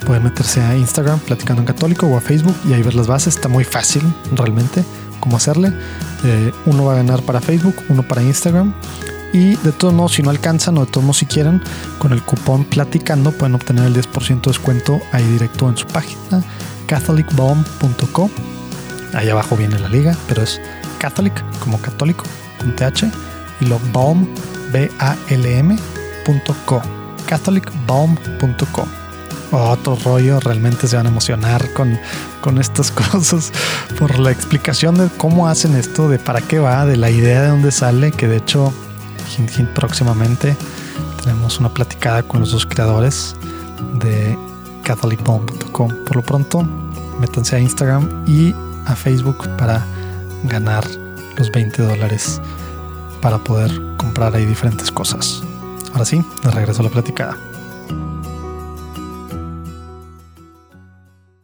pueden 0.06 0.24
meterse 0.24 0.60
a 0.62 0.76
Instagram 0.76 1.18
platicando 1.20 1.62
en 1.62 1.66
católico 1.66 2.06
o 2.06 2.16
a 2.16 2.20
Facebook 2.20 2.54
y 2.68 2.72
ahí 2.72 2.82
ver 2.82 2.94
las 2.94 3.06
bases. 3.06 3.36
Está 3.36 3.48
muy 3.48 3.64
fácil 3.64 4.02
realmente 4.32 4.84
cómo 5.20 5.36
hacerle. 5.36 5.72
Eh, 6.24 6.52
uno 6.66 6.84
va 6.84 6.94
a 6.94 6.96
ganar 6.96 7.22
para 7.22 7.40
Facebook, 7.40 7.74
uno 7.88 8.02
para 8.02 8.22
Instagram. 8.22 8.74
Y 9.32 9.56
de 9.56 9.72
todos 9.72 9.92
modos, 9.92 10.14
si 10.14 10.22
no 10.22 10.30
alcanzan 10.30 10.78
o 10.78 10.86
de 10.86 10.90
todos 10.90 11.04
modos 11.04 11.18
si 11.18 11.26
quieren, 11.26 11.62
con 11.98 12.12
el 12.12 12.22
cupón 12.22 12.64
platicando 12.64 13.32
pueden 13.32 13.54
obtener 13.54 13.84
el 13.84 13.94
10% 13.94 14.40
de 14.40 14.50
descuento 14.50 15.00
ahí 15.12 15.24
directo 15.24 15.68
en 15.68 15.76
su 15.76 15.86
página 15.86 16.42
catholicbalm.co. 16.88 18.30
Ahí 19.14 19.30
abajo 19.30 19.56
viene 19.56 19.78
la 19.78 19.88
liga, 19.88 20.16
pero 20.26 20.42
es 20.42 20.60
catholic 20.98 21.44
como 21.60 21.80
católico 21.80 22.24
y 23.60 23.66
lo 23.66 23.78
balm 23.92 24.26
b 24.72 24.90
a 24.98 25.16
l 25.30 25.58
m.co 25.58 26.82
catholicbalm.co 27.26 28.88
otro 29.50 29.96
rollo, 30.04 30.40
realmente 30.40 30.86
se 30.88 30.96
van 30.96 31.06
a 31.06 31.08
emocionar 31.08 31.72
con, 31.72 31.98
con 32.40 32.58
estas 32.58 32.90
cosas 33.12 33.52
por 33.98 34.18
la 34.18 34.30
explicación 34.30 34.96
de 34.96 35.08
cómo 35.16 35.48
hacen 35.48 35.74
esto, 35.74 36.08
de 36.08 36.18
para 36.18 36.40
qué 36.40 36.58
va, 36.58 36.84
de 36.84 36.96
la 36.96 37.10
idea 37.10 37.42
de 37.42 37.48
dónde 37.48 37.72
sale, 37.72 38.12
que 38.12 38.28
de 38.28 38.36
hecho 38.36 38.72
próximamente 39.74 40.56
tenemos 41.22 41.58
una 41.60 41.68
platicada 41.68 42.22
con 42.22 42.40
los 42.40 42.52
dos 42.52 42.66
creadores 42.66 43.36
de 43.94 44.36
catholicbomb.com. 44.88 46.04
Por 46.04 46.16
lo 46.16 46.22
pronto, 46.22 46.62
métanse 47.20 47.56
a 47.56 47.58
Instagram 47.60 48.24
y 48.26 48.54
a 48.86 48.96
Facebook 48.96 49.46
para 49.58 49.84
ganar 50.44 50.84
los 51.36 51.52
20 51.52 51.82
dólares 51.82 52.40
para 53.20 53.36
poder 53.38 53.70
comprar 53.98 54.34
ahí 54.34 54.46
diferentes 54.46 54.90
cosas. 54.90 55.42
Ahora 55.92 56.06
sí, 56.06 56.22
les 56.42 56.54
regreso 56.54 56.80
a 56.80 56.84
la 56.84 56.90
platicada. 56.90 57.36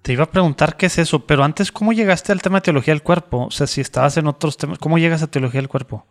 Te 0.01 0.12
iba 0.12 0.24
a 0.24 0.30
preguntar 0.30 0.76
qué 0.76 0.86
es 0.86 0.99
eso, 0.99 1.26
pero 1.26 1.45
antes, 1.45 1.70
¿cómo 1.70 1.92
llegaste 1.92 2.32
al 2.32 2.40
tema 2.40 2.59
de 2.59 2.62
teología 2.62 2.95
del 2.95 3.03
cuerpo? 3.03 3.47
O 3.47 3.51
sea, 3.51 3.66
si 3.66 3.82
estabas 3.82 4.16
en 4.16 4.26
otros 4.26 4.57
temas, 4.57 4.78
¿cómo 4.78 4.99
llegas 4.99 5.22
a 5.22 5.26
teología 5.26 5.61
del 5.61 5.68
cuerpo? 5.68 6.07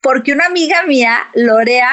Porque 0.00 0.32
una 0.32 0.46
amiga 0.46 0.84
mía, 0.86 1.18
Lorea, 1.34 1.90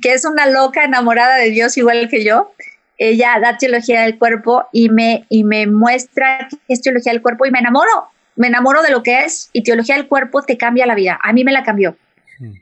que 0.00 0.12
es 0.12 0.24
una 0.24 0.46
loca 0.46 0.84
enamorada 0.84 1.36
de 1.36 1.50
Dios 1.50 1.76
igual 1.76 2.08
que 2.08 2.24
yo, 2.24 2.52
ella 2.98 3.38
da 3.40 3.56
teología 3.56 4.02
del 4.02 4.18
cuerpo 4.18 4.64
y 4.72 4.90
me, 4.90 5.24
y 5.28 5.44
me 5.44 5.66
muestra 5.66 6.48
qué 6.50 6.74
es 6.74 6.82
teología 6.82 7.12
del 7.12 7.22
cuerpo 7.22 7.46
y 7.46 7.50
me 7.50 7.60
enamoro, 7.60 8.08
me 8.36 8.48
enamoro 8.48 8.82
de 8.82 8.90
lo 8.90 9.02
que 9.02 9.24
es 9.24 9.50
y 9.52 9.62
teología 9.62 9.96
del 9.96 10.08
cuerpo 10.08 10.42
te 10.42 10.58
cambia 10.58 10.86
la 10.86 10.94
vida. 10.94 11.18
A 11.22 11.32
mí 11.32 11.44
me 11.44 11.52
la 11.52 11.62
cambió. 11.62 11.96
Hmm. 12.38 12.52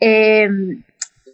Eh, 0.00 0.48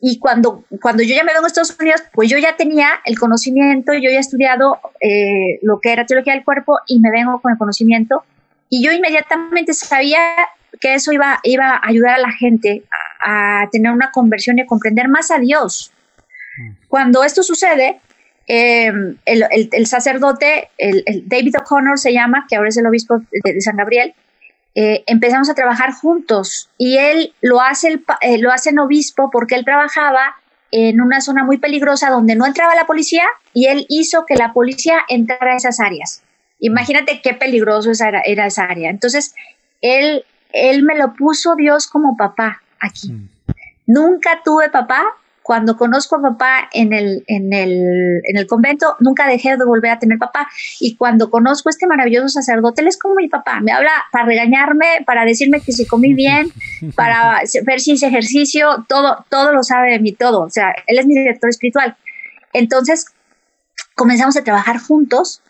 y 0.06 0.18
cuando, 0.18 0.64
cuando 0.82 1.02
yo 1.02 1.14
ya 1.14 1.24
me 1.24 1.32
vengo 1.32 1.46
a 1.46 1.48
Estados 1.48 1.74
Unidos, 1.80 2.02
pues 2.12 2.28
yo 2.28 2.36
ya 2.36 2.56
tenía 2.56 2.88
el 3.06 3.18
conocimiento, 3.18 3.94
yo 3.94 4.10
ya 4.10 4.16
he 4.16 4.18
estudiado 4.18 4.78
eh, 5.00 5.58
lo 5.62 5.80
que 5.80 5.92
era 5.92 6.04
teología 6.04 6.34
del 6.34 6.44
cuerpo 6.44 6.78
y 6.86 7.00
me 7.00 7.10
vengo 7.10 7.40
con 7.40 7.52
el 7.52 7.56
conocimiento. 7.58 8.22
Y 8.68 8.84
yo 8.84 8.92
inmediatamente 8.92 9.72
sabía 9.72 10.20
que 10.78 10.92
eso 10.92 11.10
iba, 11.12 11.40
iba 11.42 11.70
a 11.70 11.88
ayudar 11.88 12.16
a 12.16 12.18
la 12.18 12.32
gente 12.32 12.84
a, 13.24 13.66
tener 13.72 13.92
una 13.92 14.10
conversión 14.10 14.58
y 14.58 14.62
a 14.62 14.66
comprender 14.66 15.08
más 15.08 15.30
a 15.30 15.38
Dios. 15.38 15.90
Mm. 16.58 16.70
Cuando 16.86 17.24
esto 17.24 17.42
sucede, 17.42 18.00
em, 18.46 19.16
el, 19.24 19.44
el, 19.72 19.86
sacerdote, 19.86 20.70
el, 20.78 21.02
David 21.26 21.54
O'Connor 21.60 21.98
se 21.98 22.12
llama, 22.12 22.46
que 22.48 22.56
ahora 22.56 22.68
es 22.68 22.76
el 22.76 22.86
obispo 22.86 23.20
de 23.30 23.60
San 23.60 23.76
Gabriel, 23.76 24.14
eh, 24.74 25.04
empezamos 25.06 25.48
a 25.48 25.54
trabajar 25.54 25.92
juntos 25.92 26.68
y 26.78 26.98
él 26.98 27.32
lo 27.40 27.60
hace, 27.60 27.88
el, 27.88 28.04
eh, 28.20 28.38
lo 28.38 28.50
hace 28.50 28.70
en 28.70 28.80
obispo 28.80 29.30
porque 29.30 29.54
él 29.54 29.64
trabajaba 29.64 30.34
en 30.72 31.00
una 31.00 31.20
zona 31.20 31.44
muy 31.44 31.58
peligrosa 31.58 32.10
donde 32.10 32.34
no 32.34 32.44
entraba 32.44 32.74
la 32.74 32.84
policía 32.86 33.24
y 33.52 33.66
él 33.66 33.86
hizo 33.88 34.26
que 34.26 34.34
la 34.34 34.52
policía 34.52 34.96
entrara 35.08 35.52
a 35.52 35.56
esas 35.56 35.78
áreas. 35.78 36.22
Imagínate 36.58 37.20
qué 37.22 37.34
peligroso 37.34 37.92
era, 37.92 38.20
era 38.24 38.46
esa 38.46 38.64
área. 38.64 38.90
Entonces, 38.90 39.36
él, 39.80 40.24
él 40.52 40.82
me 40.82 40.96
lo 40.96 41.14
puso 41.14 41.54
Dios 41.54 41.86
como 41.86 42.16
papá 42.16 42.60
aquí. 42.80 43.12
Mm. 43.12 43.28
Nunca 43.86 44.40
tuve 44.44 44.70
papá, 44.70 45.04
cuando 45.44 45.76
conozco 45.76 46.16
a 46.16 46.22
papá 46.22 46.70
en 46.72 46.94
el, 46.94 47.22
en 47.26 47.52
el, 47.52 48.22
en 48.24 48.38
el 48.38 48.46
convento, 48.46 48.96
nunca 49.00 49.28
dejé 49.28 49.58
de 49.58 49.64
volver 49.66 49.90
a 49.90 49.98
tener 49.98 50.16
papá. 50.16 50.48
Y 50.80 50.96
cuando 50.96 51.28
conozco 51.28 51.68
a 51.68 51.70
este 51.70 51.86
maravilloso 51.86 52.28
sacerdote, 52.30 52.80
él 52.80 52.88
es 52.88 52.98
como 52.98 53.16
mi 53.16 53.28
papá. 53.28 53.60
Me 53.60 53.70
habla 53.70 53.90
para 54.10 54.24
regañarme, 54.24 55.04
para 55.04 55.26
decirme 55.26 55.60
que 55.60 55.72
si 55.72 55.84
comí 55.84 56.14
bien, 56.14 56.50
para 56.96 57.42
ver 57.66 57.80
si 57.80 57.92
hice 57.92 58.06
ejercicio, 58.06 58.86
todo, 58.88 59.26
todo 59.28 59.52
lo 59.52 59.62
sabe 59.62 59.90
de 59.90 59.98
mí, 59.98 60.12
todo. 60.12 60.40
O 60.40 60.48
sea, 60.48 60.74
él 60.86 60.98
es 60.98 61.04
mi 61.04 61.14
director 61.14 61.50
espiritual. 61.50 61.94
Entonces, 62.54 63.08
comenzamos 63.94 64.38
a 64.38 64.44
trabajar 64.44 64.78
juntos 64.78 65.42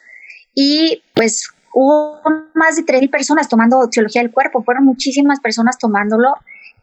y 0.56 1.04
pues 1.14 1.50
hubo 1.72 2.20
más 2.54 2.74
de 2.74 2.82
3.000 2.82 3.10
personas 3.12 3.48
tomando 3.48 3.88
teología 3.88 4.22
del 4.22 4.32
cuerpo, 4.32 4.64
fueron 4.64 4.86
muchísimas 4.86 5.38
personas 5.38 5.78
tomándolo. 5.78 6.34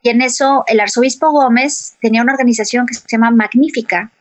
Y 0.02 0.10
en 0.10 0.22
eso 0.22 0.64
el 0.68 0.80
arzobispo 0.80 1.32
Gómez 1.32 1.96
tenía 2.02 2.22
una 2.22 2.34
organización 2.34 2.86
que 2.88 2.94
se 2.94 3.04
llama 3.08 3.32
Magnífica. 3.32 4.12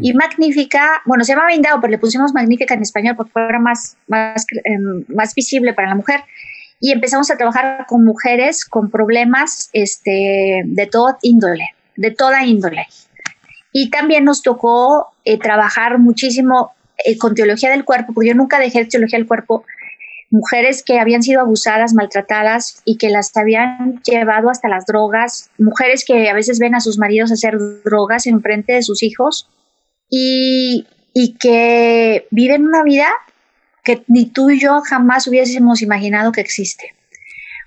Y 0.00 0.12
Magnífica, 0.14 1.02
bueno, 1.06 1.24
se 1.24 1.32
llama 1.32 1.52
Indao, 1.52 1.80
pero 1.80 1.90
le 1.90 1.98
pusimos 1.98 2.32
Magnífica 2.32 2.74
en 2.74 2.82
español 2.82 3.16
porque 3.16 3.32
fuera 3.32 3.58
más, 3.58 3.96
más, 4.06 4.46
em, 4.62 5.04
más 5.08 5.34
visible 5.34 5.74
para 5.74 5.88
la 5.88 5.96
mujer. 5.96 6.20
Y 6.78 6.92
empezamos 6.92 7.32
a 7.32 7.36
trabajar 7.36 7.84
con 7.88 8.04
mujeres 8.04 8.64
con 8.64 8.90
problemas 8.90 9.68
este, 9.72 10.62
de 10.64 10.86
toda 10.86 11.18
índole, 11.22 11.70
de 11.96 12.12
toda 12.12 12.44
índole. 12.44 12.86
Y 13.72 13.90
también 13.90 14.24
nos 14.24 14.42
tocó 14.42 15.08
eh, 15.24 15.36
trabajar 15.36 15.98
muchísimo 15.98 16.72
eh, 17.04 17.18
con 17.18 17.34
teología 17.34 17.70
del 17.70 17.84
cuerpo, 17.84 18.14
porque 18.14 18.28
yo 18.28 18.34
nunca 18.34 18.58
dejé 18.58 18.84
teología 18.84 19.18
del 19.18 19.28
cuerpo, 19.28 19.64
mujeres 20.30 20.82
que 20.82 20.98
habían 20.98 21.22
sido 21.22 21.40
abusadas, 21.40 21.94
maltratadas 21.94 22.82
y 22.84 22.96
que 22.96 23.10
las 23.10 23.36
habían 23.36 24.00
llevado 24.02 24.50
hasta 24.50 24.68
las 24.68 24.86
drogas, 24.86 25.50
mujeres 25.58 26.04
que 26.04 26.28
a 26.28 26.34
veces 26.34 26.58
ven 26.58 26.74
a 26.74 26.80
sus 26.80 26.98
maridos 26.98 27.32
hacer 27.32 27.56
drogas 27.84 28.26
en 28.26 28.42
frente 28.42 28.74
de 28.74 28.82
sus 28.82 29.02
hijos 29.02 29.48
y, 30.10 30.86
y 31.14 31.34
que 31.34 32.26
viven 32.30 32.66
una 32.66 32.82
vida 32.82 33.08
que 33.84 34.02
ni 34.08 34.26
tú 34.26 34.50
y 34.50 34.58
yo 34.58 34.80
jamás 34.80 35.28
hubiésemos 35.28 35.80
imaginado 35.80 36.32
que 36.32 36.40
existe. 36.40 36.92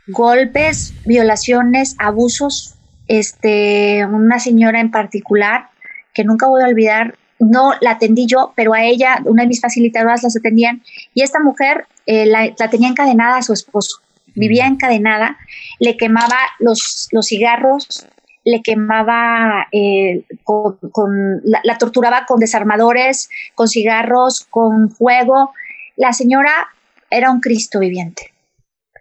Golpes, 0.08 0.94
violaciones, 1.06 1.96
abusos, 1.98 2.76
este, 3.08 4.06
una 4.06 4.40
señora 4.40 4.82
en 4.82 4.92
particular 4.92 5.70
que 6.14 6.24
nunca 6.24 6.48
voy 6.48 6.62
a 6.62 6.68
olvidar, 6.68 7.18
no 7.40 7.74
la 7.80 7.92
atendí 7.92 8.26
yo, 8.26 8.52
pero 8.56 8.74
a 8.74 8.84
ella, 8.84 9.22
una 9.24 9.44
de 9.44 9.48
mis 9.48 9.62
facilitadoras 9.62 10.24
las 10.24 10.36
atendían, 10.36 10.84
y 11.14 11.24
esta 11.24 11.40
mujer 11.40 11.88
eh, 12.12 12.26
la, 12.26 12.70
tenía 12.72 12.90
encadenada 12.90 13.38
a 13.38 13.44
su 13.44 13.54
esposo, 13.54 14.00
vivía 14.34 14.68
mm. 14.68 14.74
encadenada, 14.74 15.38
le 15.78 15.96
quemaba 15.96 16.38
los, 16.58 17.08
los 17.12 17.28
cigarros, 17.28 18.08
le 18.44 18.64
quemaba, 18.64 19.68
eh, 19.72 20.24
con, 20.44 21.42
la, 21.44 21.78
torturaba 21.78 22.26
con 22.26 22.40
desarmadores, 22.40 23.30
con 23.54 23.68
cigarros, 23.68 24.48
con 24.50 24.90
fuego. 24.90 25.54
La 25.98 26.12
señora 26.12 26.70
era 27.12 27.30
un 27.30 27.42
Cristo 27.42 27.78
viviente, 27.78 28.34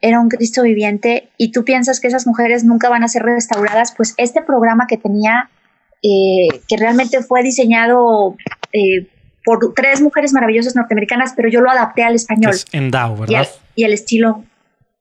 era 0.02 0.20
un 0.20 0.28
Cristo 0.28 0.62
viviente 0.62 1.30
y 1.38 1.50
tú 1.50 1.64
piensas 1.64 2.00
que 2.00 2.08
esas 2.08 2.26
mujeres 2.26 2.64
nunca 2.64 2.90
van 2.90 3.04
a 3.04 3.08
ser 3.08 3.22
restauradas, 3.22 3.94
pues 3.96 4.12
este 4.18 4.42
programa 4.42 4.86
que 4.86 4.98
tenía, 4.98 5.48
eh, 6.02 6.60
que 6.68 6.76
realmente 6.76 7.22
fue 7.22 7.42
diseñado 7.42 8.36
por 9.48 9.72
tres 9.72 10.02
mujeres 10.02 10.34
maravillosas 10.34 10.76
norteamericanas, 10.76 11.32
pero 11.34 11.48
yo 11.48 11.62
lo 11.62 11.70
adapté 11.70 12.02
al 12.02 12.14
español. 12.14 12.52
Es 12.52 12.66
Endao, 12.70 13.16
¿verdad? 13.16 13.48
Y, 13.74 13.84
el 13.84 13.94
estilo, 13.94 14.44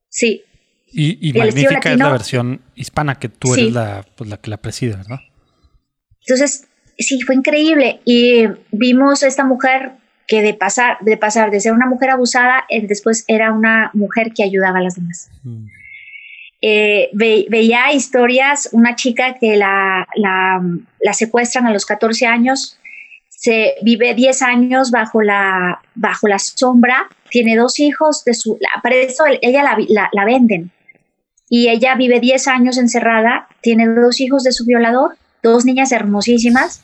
sí. 0.07 0.41
Y, 0.89 1.33
Magnífica 1.33 1.91
es 1.91 1.99
la 1.99 2.11
versión 2.13 2.61
hispana, 2.73 3.15
que 3.15 3.27
tú 3.27 3.55
eres 3.55 3.73
la, 3.73 4.05
pues, 4.15 4.29
la 4.29 4.37
que 4.37 4.49
la 4.49 4.55
preside, 4.55 4.95
¿verdad? 4.95 5.19
Entonces, 6.21 6.65
sí, 6.97 7.19
fue 7.23 7.35
increíble. 7.35 7.99
Y 8.05 8.45
vimos 8.71 9.21
a 9.21 9.27
esta 9.27 9.43
mujer 9.43 9.91
que 10.27 10.41
de 10.41 10.53
pasar, 10.53 10.97
de 11.01 11.17
pasar 11.17 11.51
de 11.51 11.59
ser 11.59 11.73
una 11.73 11.85
mujer 11.85 12.11
abusada, 12.11 12.63
después 12.83 13.25
era 13.27 13.51
una 13.51 13.91
mujer 13.93 14.31
que 14.33 14.43
ayudaba 14.43 14.79
a 14.79 14.81
las 14.81 14.95
demás. 14.95 15.29
Mm. 15.43 15.65
Eh, 16.61 17.09
veía 17.11 17.91
historias, 17.91 18.69
una 18.71 18.95
chica 18.95 19.35
que 19.37 19.57
la, 19.57 20.07
la, 20.15 20.63
la, 21.01 21.13
secuestran 21.13 21.67
a 21.67 21.73
los 21.73 21.85
14 21.85 22.27
años, 22.27 22.79
se 23.47 23.75
vive 23.81 24.13
10 24.13 24.41
años 24.41 24.91
bajo 24.91 25.21
la, 25.21 25.79
bajo 25.95 26.27
la 26.27 26.37
sombra, 26.37 27.07
tiene 27.29 27.55
dos 27.55 27.79
hijos, 27.79 28.25
de 28.25 28.33
su, 28.33 28.59
para 28.83 28.95
eso 28.97 29.23
ella 29.41 29.63
la, 29.63 30.09
la, 30.11 30.25
venden. 30.25 30.71
Y 31.49 31.69
ella 31.69 31.95
vive 31.95 32.19
10 32.19 32.45
años 32.49 32.77
encerrada, 32.77 33.47
tiene 33.61 33.87
dos 33.87 34.19
hijos 34.19 34.43
de 34.43 34.51
su 34.51 34.65
violador, 34.65 35.15
dos 35.41 35.63
niñas 35.63 35.93
hermosísimas. 35.93 36.83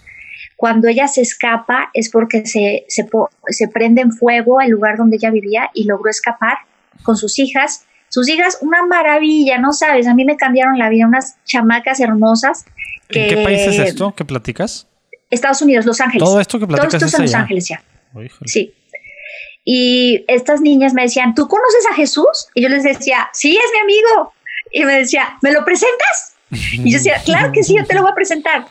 Cuando 0.55 0.87
ella 0.87 1.09
se 1.09 1.19
escapa 1.19 1.89
es 1.93 2.09
porque 2.09 2.45
se, 2.45 2.85
se, 2.87 3.09
se 3.49 3.67
prende 3.67 4.01
en 4.01 4.13
fuego 4.13 4.61
el 4.61 4.69
lugar 4.69 4.95
donde 4.95 5.17
ella 5.17 5.31
vivía 5.31 5.69
y 5.73 5.83
logró 5.83 6.09
escapar 6.09 6.59
con 7.03 7.17
sus 7.17 7.39
hijas. 7.39 7.85
Sus 8.07 8.29
hijas, 8.29 8.59
una 8.61 8.85
maravilla, 8.85 9.57
no 9.57 9.73
sabes, 9.73 10.07
a 10.07 10.13
mí 10.13 10.23
me 10.23 10.37
cambiaron 10.37 10.79
la 10.79 10.87
vida, 10.87 11.07
unas 11.07 11.35
chamacas 11.43 11.99
hermosas. 11.99 12.63
¿En 13.09 13.27
qué 13.27 13.43
país 13.43 13.59
es 13.67 13.79
esto 13.79 14.15
que 14.15 14.23
platicas? 14.23 14.87
Estados 15.33 15.61
Unidos, 15.61 15.85
Los 15.85 15.99
Ángeles. 16.01 16.23
Todo 16.23 16.39
esto 16.39 16.59
que 16.59 16.67
platicas 16.67 16.91
Todo 16.91 16.97
esto 16.97 17.07
es 17.07 17.13
en 17.15 17.21
Los 17.21 17.33
Ángeles 17.35 17.67
ya. 17.67 17.83
sí. 18.45 18.73
Y 19.65 20.25
estas 20.27 20.61
niñas 20.61 20.93
me 20.93 21.03
decían, 21.03 21.35
¿tú 21.35 21.47
conoces 21.47 21.85
a 21.89 21.95
Jesús? 21.95 22.47
Y 22.53 22.61
yo 22.63 22.69
les 22.69 22.83
decía, 22.83 23.29
sí, 23.31 23.55
es 23.55 23.71
mi 23.73 23.79
amigo. 23.79 24.33
Y 24.71 24.83
me 24.83 24.99
decía, 24.99 25.37
¿me 25.41 25.51
lo 25.51 25.63
presentas? 25.63 26.35
Y 26.51 26.91
yo 26.91 26.97
decía, 26.97 27.21
claro 27.23 27.51
que 27.51 27.63
sí, 27.63 27.75
yo 27.75 27.85
te 27.85 27.93
lo 27.93 28.01
voy 28.01 28.11
a 28.11 28.15
presentar. 28.15 28.65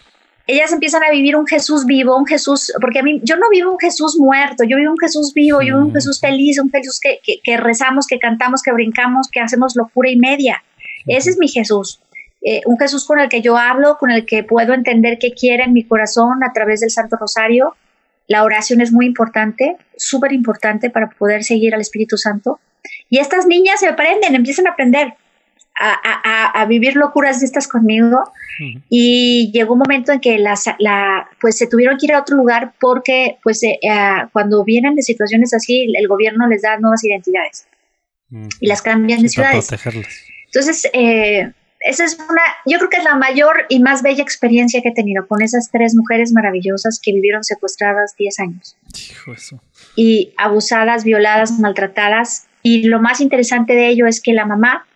Ellas 0.47 0.73
empiezan 0.73 1.03
a 1.05 1.11
vivir 1.11 1.37
un 1.37 1.47
Jesús 1.47 1.87
vivo, 1.87 2.17
un 2.17 2.27
Jesús, 2.27 2.73
porque 2.81 2.99
a 2.99 3.03
mí, 3.03 3.21
yo 3.23 3.37
no 3.37 3.49
vivo 3.49 3.71
un 3.71 3.79
Jesús 3.79 4.19
muerto, 4.19 4.65
yo 4.65 4.77
vivo 4.77 4.91
un 4.91 4.99
Jesús 4.99 5.33
vivo, 5.33 5.61
yo 5.61 5.77
vivo 5.77 5.87
un 5.87 5.95
Jesús 5.95 6.21
feliz, 6.21 6.59
un 6.59 6.71
Jesús 6.71 7.01
que, 7.01 7.21
que 7.43 7.57
rezamos, 7.57 8.07
que 8.07 8.19
cantamos, 8.19 8.61
que 8.63 8.73
brincamos, 8.73 9.29
que 9.31 9.41
hacemos 9.41 9.77
locura 9.77 10.11
y 10.11 10.17
media. 10.17 10.63
Ese 11.07 11.31
es 11.31 11.39
mi 11.39 11.49
Jesús. 11.49 12.01
Eh, 12.45 12.61
un 12.66 12.78
Jesús 12.78 13.07
con 13.07 13.20
el 13.20 13.28
que 13.28 13.40
yo 13.40 13.57
hablo, 13.57 13.99
con 13.99 14.11
el 14.11 14.26
que 14.26 14.43
puedo 14.43 14.74
entender 14.74 15.18
qué 15.20 15.32
quiere 15.32 15.64
en 15.64 15.72
mi 15.72 15.84
corazón 15.84 16.43
a 16.43 16.53
través 16.53 16.80
del 16.80 16.90
Santo 16.90 17.16
Rosario. 17.16 17.76
La 18.26 18.45
oración 18.45 18.80
es 18.80 18.93
muy 18.93 19.07
importante, 19.07 19.76
súper 19.97 20.32
importante 20.32 20.90
para 20.90 21.11
poder 21.11 21.45
seguir 21.45 21.74
al 21.74 21.80
Espíritu 21.80 22.16
Santo. 22.16 22.61
Y 23.09 23.18
estas 23.18 23.47
niñas 23.47 23.80
se 23.80 23.88
aprenden, 23.88 24.34
empiezan 24.34 24.66
a 24.66 24.70
aprender 24.70 25.14
a, 25.74 26.64
vivir 26.68 26.97
locuras 26.97 27.40
de 27.40 27.47
estas 27.47 27.68
conmigo. 27.68 28.24
Y 28.88 29.51
llegó 29.53 29.72
un 29.72 29.80
momento 29.80 30.12
en 30.12 30.20
que 30.20 30.38
las, 30.38 30.64
la, 30.78 31.28
pues 31.40 31.57
se 31.57 31.66
tuvieron 31.66 31.97
que 31.99 32.07
ir 32.07 32.14
a 32.14 32.20
otro 32.20 32.36
lugar 32.36 32.74
porque 32.78 33.38
pues 33.43 33.62
eh, 33.62 33.78
cuando 34.32 34.62
vienen 34.64 34.95
de 34.95 35.03
situaciones 35.03 35.53
así, 35.55 35.93
el, 35.97 36.07
gobierno 36.07 36.47
les 36.47 36.62
da 36.62 36.78
nuevas 36.78 37.03
identidades 37.03 37.66
y 38.61 38.66
las 38.66 38.82
cambian 38.82 39.22
de 39.22 39.28
ciudades. 39.28 39.68
Entonces, 40.47 40.88
eh, 40.93 41.51
esa 41.85 42.05
es 42.05 42.18
una, 42.18 42.43
yo 42.66 42.78
creo 42.78 42.91
que 42.91 42.97
es 42.99 43.05
la 43.05 43.16
mayor 43.16 43.66
y 43.68 43.80
más 43.80 44.03
bella 44.03 44.22
experiencia 44.22 44.80
que 44.83 44.91
he 44.91 44.95
tenido 44.95 45.26
con 45.26 45.43
esas 45.43 45.70
tres 45.70 45.95
mujeres 45.95 46.33
maravillosas 46.33 47.01
que 47.03 47.12
vivieron 47.12 47.43
secuestradas 47.43 48.14
10 48.16 48.41
años. 48.41 48.76
Y 49.97 50.33
abusadas, 50.37 51.05
violadas, 51.05 51.59
maltratadas. 51.59 52.47
Y 52.62 52.85
lo 52.85 53.01
más 53.01 53.20
interesante 53.20 53.74
de 53.74 53.89
ello 53.89 54.07
es 54.07 54.20
que 54.20 54.33
la 54.33 54.47
mamá 54.47 54.87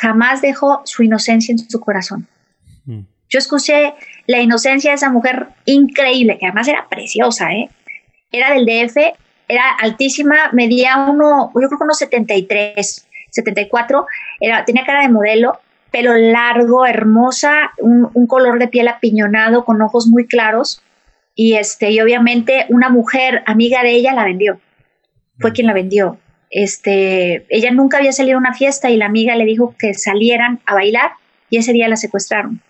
jamás 0.00 0.42
dejó 0.42 0.82
su 0.84 1.02
inocencia 1.02 1.52
en 1.52 1.58
su 1.58 1.80
corazón. 1.80 2.28
Mm. 2.84 3.00
Yo 3.28 3.38
escuché 3.38 3.94
la 4.26 4.40
inocencia 4.40 4.90
de 4.90 4.96
esa 4.96 5.10
mujer 5.10 5.48
increíble, 5.64 6.38
que 6.38 6.46
además 6.46 6.68
era 6.68 6.88
preciosa, 6.88 7.52
¿eh? 7.52 7.70
Era 8.30 8.52
del 8.52 8.66
DF, 8.66 8.96
era 9.48 9.70
altísima, 9.80 10.50
medía 10.52 10.96
uno, 10.96 11.50
yo 11.54 11.68
creo 11.68 11.78
que 11.78 11.84
unos 11.84 11.98
73, 11.98 13.06
74, 13.30 14.06
era, 14.40 14.64
tenía 14.64 14.84
cara 14.84 15.02
de 15.02 15.08
modelo, 15.08 15.60
pelo 15.96 16.14
largo, 16.14 16.84
hermosa, 16.84 17.70
un, 17.78 18.26
color 18.26 18.58
de 18.58 18.68
piel 18.68 18.88
apiñonado 18.88 19.64
con 19.64 19.80
ojos 19.80 20.06
muy 20.08 20.26
claros 20.26 20.82
y 21.34 21.54
este 21.54 21.90
y 21.90 22.00
obviamente 22.00 22.66
una 22.68 22.90
mujer 22.90 23.42
amiga 23.46 23.82
de 23.82 23.92
ella 23.92 24.12
la 24.12 24.24
vendió. 24.24 24.60
Fue 25.38 25.52
quien 25.52 25.66
la 25.66 25.72
vendió. 25.72 26.18
Este, 26.50 27.46
ella 27.48 27.70
nunca 27.70 27.96
había 27.96 28.12
salido 28.12 28.36
a 28.36 28.40
una 28.40 28.52
fiesta 28.52 28.90
y 28.90 28.96
la 28.96 29.06
amiga 29.06 29.36
le 29.36 29.46
dijo 29.46 29.74
que 29.78 29.94
salieran 29.94 30.60
a 30.66 30.74
bailar 30.74 31.12
y 31.48 31.56
ese 31.56 31.72
día 31.72 31.88
la 31.88 31.96
secuestraron. 31.96 32.60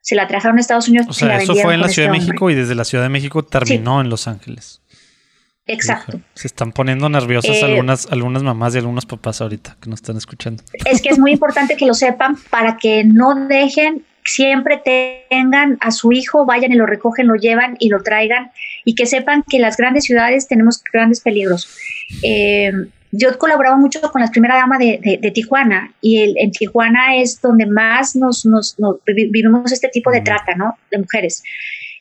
Se 0.00 0.14
la 0.14 0.26
trajeron 0.26 0.56
a 0.56 0.60
Estados 0.60 0.88
Unidos. 0.88 1.06
O 1.08 1.12
sea, 1.12 1.36
eso 1.36 1.54
fue 1.54 1.74
en 1.74 1.80
la 1.80 1.88
Ciudad 1.88 2.10
de 2.10 2.16
este 2.16 2.28
México 2.28 2.48
y 2.48 2.54
desde 2.54 2.74
la 2.74 2.84
Ciudad 2.84 3.04
de 3.04 3.10
México 3.10 3.42
terminó 3.42 4.00
en 4.00 4.08
Los 4.08 4.26
Ángeles. 4.26 4.80
Exacto. 5.72 6.20
Se 6.34 6.48
están 6.48 6.72
poniendo 6.72 7.08
nerviosas 7.08 7.56
eh, 7.56 7.64
algunas, 7.64 8.10
algunas 8.10 8.42
mamás 8.42 8.74
y 8.74 8.78
algunos 8.78 9.06
papás 9.06 9.40
ahorita 9.40 9.76
que 9.80 9.88
nos 9.88 10.00
están 10.00 10.16
escuchando. 10.16 10.62
Es 10.84 11.00
que 11.00 11.10
es 11.10 11.18
muy 11.18 11.32
importante 11.32 11.76
que 11.76 11.86
lo 11.86 11.94
sepan 11.94 12.36
para 12.50 12.76
que 12.76 13.04
no 13.04 13.46
dejen, 13.46 14.04
siempre 14.24 14.82
tengan 15.30 15.78
a 15.80 15.92
su 15.92 16.12
hijo, 16.12 16.44
vayan 16.44 16.72
y 16.72 16.74
lo 16.74 16.86
recogen, 16.86 17.28
lo 17.28 17.36
llevan 17.36 17.76
y 17.78 17.88
lo 17.88 18.02
traigan 18.02 18.50
y 18.84 18.94
que 18.96 19.06
sepan 19.06 19.44
que 19.48 19.56
en 19.58 19.62
las 19.62 19.76
grandes 19.76 20.04
ciudades 20.04 20.48
tenemos 20.48 20.82
grandes 20.92 21.20
peligros. 21.20 21.68
Eh, 22.22 22.72
yo 23.12 23.38
colaboraba 23.38 23.76
mucho 23.76 24.00
con 24.12 24.22
la 24.22 24.28
primera 24.28 24.56
dama 24.56 24.76
de, 24.78 25.32
Tijuana 25.32 25.92
y 26.00 26.34
en 26.36 26.50
Tijuana 26.50 27.16
es 27.16 27.40
donde 27.40 27.66
más 27.66 28.16
nos, 28.16 28.44
nos, 28.44 28.76
vivimos 29.06 29.70
este 29.72 29.88
tipo 29.88 30.10
de 30.10 30.20
trata, 30.20 30.54
¿no? 30.56 30.76
De 30.90 30.98
mujeres. 30.98 31.42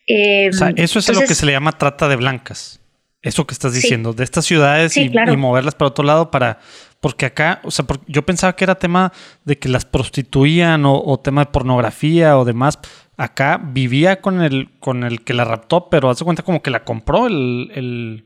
o 0.08 0.54
sea, 0.54 0.72
eso 0.76 1.00
es 1.00 1.10
lo 1.10 1.22
que 1.22 1.36
se 1.36 1.46
le 1.46 1.52
llama 1.52 1.72
trata 1.72 2.08
de 2.08 2.16
blancas 2.16 2.79
eso 3.22 3.46
que 3.46 3.54
estás 3.54 3.74
diciendo, 3.74 4.14
de 4.14 4.24
estas 4.24 4.46
ciudades 4.46 4.96
y, 4.96 5.10
moverlas 5.10 5.76
para 5.76 5.90
otro 5.90 6.04
lado 6.04 6.32
para... 6.32 6.60
Porque 7.02 7.26
acá, 7.26 7.62
o 7.64 7.72
sea, 7.72 7.86
yo 8.08 8.26
pensaba 8.26 8.56
que 8.58 8.66
era 8.66 8.76
tema 8.76 9.14
de 9.46 9.58
que 9.58 9.70
las 9.70 9.86
prostituían 9.86 10.84
o, 10.86 11.18
tema 11.20 11.46
de 11.46 11.52
pornografía 11.52 12.38
o 12.38 12.44
demás. 12.44 12.78
Acá 13.16 13.62
vivía 13.62 14.20
con 14.20 14.42
el, 14.42 14.70
con 14.80 15.06
el 15.06 15.22
que 15.24 15.34
la 15.34 15.46
raptó, 15.46 15.90
pero 15.90 16.10
hace 16.10 16.26
cuenta 16.26 16.44
como 16.44 16.62
que 16.62 16.72
la 16.72 16.84
compró 16.84 17.28
el, 17.28 18.26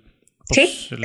¿Sí? 0.50 0.88
Pues, 0.90 1.02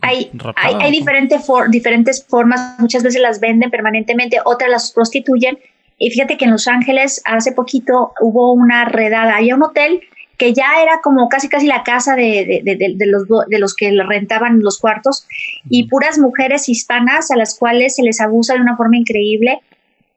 hay, 0.00 0.30
hay, 0.56 0.90
diferentes 0.90 2.24
formas, 2.26 2.78
muchas 2.78 3.02
veces 3.02 3.20
las 3.22 3.40
venden 3.40 3.70
permanentemente, 3.70 4.38
otras 4.44 4.70
las 4.70 4.92
prostituyen. 4.92 5.58
Y 5.96 6.10
fíjate 6.10 6.36
que 6.36 6.44
en 6.44 6.50
Los 6.50 6.68
Ángeles 6.68 7.22
hace 7.24 7.52
poquito 7.52 8.12
hubo 8.20 8.52
una 8.52 8.84
redada. 8.84 9.36
Había 9.36 9.54
un 9.54 9.62
hotel 9.62 10.02
que 10.36 10.52
ya 10.52 10.82
era 10.82 11.00
como 11.02 11.28
casi 11.28 11.48
casi 11.48 11.66
la 11.66 11.82
casa 11.82 12.16
de, 12.16 12.62
los, 13.06 13.28
de 13.48 13.58
los 13.58 13.74
que 13.74 13.90
rentaban 14.02 14.60
los 14.60 14.78
cuartos 14.78 15.26
y 15.68 15.88
puras 15.88 16.18
mujeres 16.18 16.68
hispanas 16.68 17.30
a 17.30 17.36
las 17.36 17.58
cuales 17.58 17.96
se 17.96 18.02
les 18.02 18.20
abusa 18.20 18.54
de 18.54 18.60
una 18.60 18.76
forma 18.76 18.96
increíble 18.96 19.60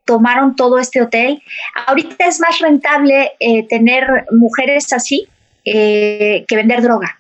tomaron 0.08 0.56
todo 0.56 0.80
este 0.80 1.02
hotel. 1.02 1.44
Ahorita 1.86 2.26
es 2.26 2.40
más 2.40 2.60
rentable 2.60 3.34
eh, 3.40 3.68
tener 3.68 4.26
mujeres 4.32 4.92
así 4.94 5.28
eh, 5.66 6.46
que 6.48 6.56
vender 6.56 6.82
droga. 6.82 7.20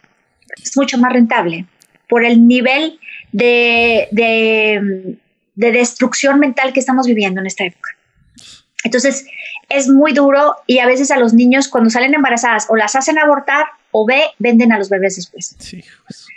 Es 0.64 0.76
mucho 0.76 0.98
más 0.98 1.14
rentable 1.14 1.66
por 2.10 2.26
el 2.26 2.48
nivel 2.48 3.00
de, 3.32 4.08
de, 4.12 5.18
destrucción 5.72 6.40
mental 6.40 6.72
que 6.74 6.80
estamos 6.80 7.06
viviendo 7.06 7.42
en 7.42 7.48
esta 7.48 7.66
época. 7.66 7.92
Entonces, 8.84 9.28
es 9.70 9.90
muy 9.90 10.14
duro 10.14 10.56
y 10.66 10.80
a 10.80 10.86
veces 10.86 11.12
a 11.12 11.18
los 11.18 11.34
niños 11.34 11.68
cuando 11.68 11.90
salen 11.90 12.14
embarazadas 12.14 12.68
o 12.70 12.76
las 12.76 12.96
hacen 12.96 13.20
abortar 13.20 13.66
o 13.92 14.06
ve, 14.06 14.24
venden 14.40 14.72
a 14.72 14.78
los 14.78 14.90
bebés 14.90 15.16
después. 15.16 15.56
Sí, 15.60 15.84
pues. 16.06 16.28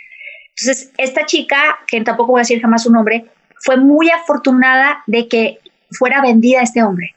Entonces, 0.57 0.91
esta 0.97 1.25
chica, 1.25 1.79
que 1.87 2.01
tampoco 2.01 2.33
voy 2.33 2.39
a 2.39 2.43
decir 2.43 2.61
jamás 2.61 2.83
su 2.83 2.91
nombre, 2.91 3.25
fue 3.59 3.77
muy 3.77 4.09
afortunada 4.09 5.03
de 5.07 5.27
que 5.27 5.59
fuera 5.91 6.21
vendida 6.21 6.59
a 6.59 6.63
este 6.63 6.83
hombre 6.83 7.15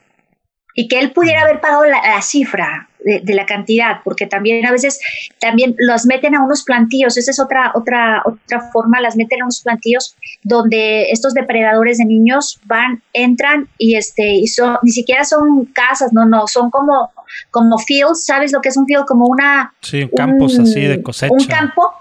y 0.74 0.88
que 0.88 0.98
él 0.98 1.12
pudiera 1.12 1.42
haber 1.42 1.60
pagado 1.60 1.84
la, 1.84 2.20
cifra 2.22 2.88
de, 3.05 3.34
la 3.34 3.46
cantidad, 3.46 4.00
porque 4.02 4.26
también 4.26 4.64
a 4.66 4.72
veces 4.72 4.98
también 5.38 5.74
los 5.78 6.07
meten 6.07 6.34
a 6.34 6.42
unos 6.42 6.64
plantillos, 6.64 7.16
esa 7.16 7.30
es 7.30 7.40
otra, 7.40 7.72
otra, 7.74 8.22
otra 8.24 8.61
forma, 8.72 9.00
las 9.00 9.16
meten 9.16 9.42
a 9.42 9.44
unos 9.44 9.61
plantillos 9.61 10.16
donde 10.42 11.11
estos 11.11 11.34
depredadores 11.34 11.98
de 11.98 12.07
niños 12.07 12.61
van, 12.64 13.02
entran 13.12 13.68
y 13.78 13.96
este, 13.96 14.36
y 14.36 14.46
son, 14.46 14.78
ni 14.82 14.90
siquiera 14.90 15.24
son 15.24 15.66
casas, 15.66 16.12
no, 16.12 16.24
no, 16.24 16.46
son 16.46 16.70
como, 16.70 17.12
como 17.50 17.78
fields, 17.78 18.24
¿sabes 18.24 18.52
lo 18.52 18.61
que 18.61 18.70
es 18.70 18.76
un 18.76 18.86
field? 18.86 19.05
Como 19.05 19.26
una... 19.26 19.74
Sí, 19.82 20.09
campos 20.16 20.59
así 20.59 20.80
de 20.80 21.02
cosecha. 21.02 21.32
Un 21.32 21.44
campo. 21.44 21.92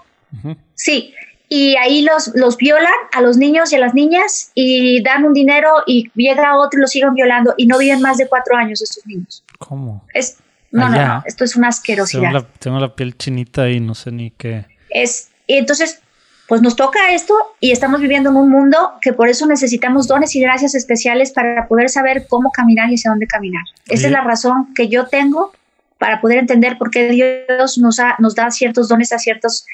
Sí, 0.74 1.14
y 1.48 1.76
ahí 1.76 2.02
los, 2.02 2.32
los 2.34 2.56
violan 2.56 2.92
a 3.12 3.20
los 3.20 3.36
niños 3.36 3.72
y 3.72 3.76
a 3.76 3.78
las 3.78 3.94
niñas 3.94 4.50
y 4.54 5.02
dan 5.02 5.24
un 5.24 5.34
dinero 5.34 5.68
y 5.86 6.10
llega 6.14 6.56
otro 6.56 6.78
y 6.78 6.80
los 6.80 6.90
siguen 6.90 7.14
violando 7.14 7.54
y 7.56 7.66
no 7.66 7.78
viven 7.78 8.00
más 8.00 8.16
de 8.16 8.26
cuatro 8.26 8.56
años 8.56 8.82
estos 8.82 9.06
niños. 9.06 9.44
¿Cómo? 9.58 10.02
Es, 10.14 10.38
no, 10.74 10.88
no, 10.88 11.06
no, 11.06 11.22
esto 11.24 11.44
es 11.44 11.54
una 11.54 11.68
asquerosidad. 11.68 12.46
Tengo 12.58 12.80
la, 12.80 12.94
piel 12.96 13.16
chinita 13.16 13.70
y 13.70 13.78
no 13.78 13.94
sé 13.94 14.10
ni 14.10 14.32
qué. 14.32 14.66
Es, 14.90 15.30
y 15.46 15.56
entonces, 15.56 16.00
pues 16.48 16.62
nos 16.62 16.74
toca 16.74 17.14
esto 17.14 17.34
y 17.60 17.70
estamos 17.70 18.00
viviendo 18.00 18.30
en 18.30 18.36
un 18.36 18.50
mundo 18.50 18.94
que 19.00 19.12
por 19.12 19.28
eso 19.28 19.46
necesitamos 19.46 20.08
dones 20.08 20.34
y 20.34 20.40
gracias 20.40 20.74
especiales 20.74 21.30
para 21.30 21.68
poder 21.68 21.88
saber 21.90 22.26
cómo 22.28 22.50
caminar 22.50 22.90
y 22.90 22.96
hacia 22.96 23.12
dónde 23.12 23.28
caminar. 23.28 23.62
Esa 23.86 24.06
es 24.06 24.12
la 24.12 24.22
razón 24.22 24.74
que 24.74 24.88
yo 24.88 25.06
tengo 25.06 25.52
para 25.98 26.20
poder 26.20 26.38
entender 26.38 26.76
por 26.76 26.90
qué 26.90 27.08
Dios 27.08 27.78
nos, 27.78 27.98
nos 28.18 28.34
da 28.34 28.50
ciertos 28.50 28.88
dones 28.88 29.12
a 29.12 29.18
ciertos 29.18 29.64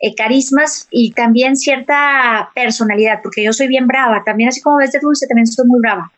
eh, 0.00 0.14
carismas 0.14 0.88
y 0.90 1.12
también 1.12 1.56
cierta 1.56 2.50
personalidad, 2.54 3.20
porque 3.22 3.44
yo 3.44 3.52
soy 3.52 3.68
bien 3.68 3.86
brava, 3.86 4.22
también 4.24 4.48
así 4.48 4.62
como 4.62 4.78
ves 4.78 4.92
de 4.92 5.00
dulce, 5.00 5.26
también 5.26 5.46
soy 5.46 5.66
muy 5.66 5.80
brava. 5.80 6.10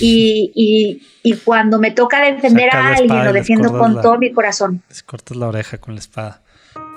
Y, 0.00 1.02
y, 1.22 1.34
cuando 1.44 1.78
me 1.78 1.90
toca 1.90 2.20
defender 2.20 2.74
a 2.74 2.94
alguien, 2.94 3.24
lo 3.24 3.32
defiendo 3.32 3.76
con 3.76 4.00
todo 4.00 4.18
mi 4.18 4.32
corazón. 4.32 4.82
Les 4.88 5.02
cortas 5.02 5.36
la 5.36 5.48
oreja 5.48 5.78
con 5.78 5.94
la 5.94 6.00
espada. 6.00 6.42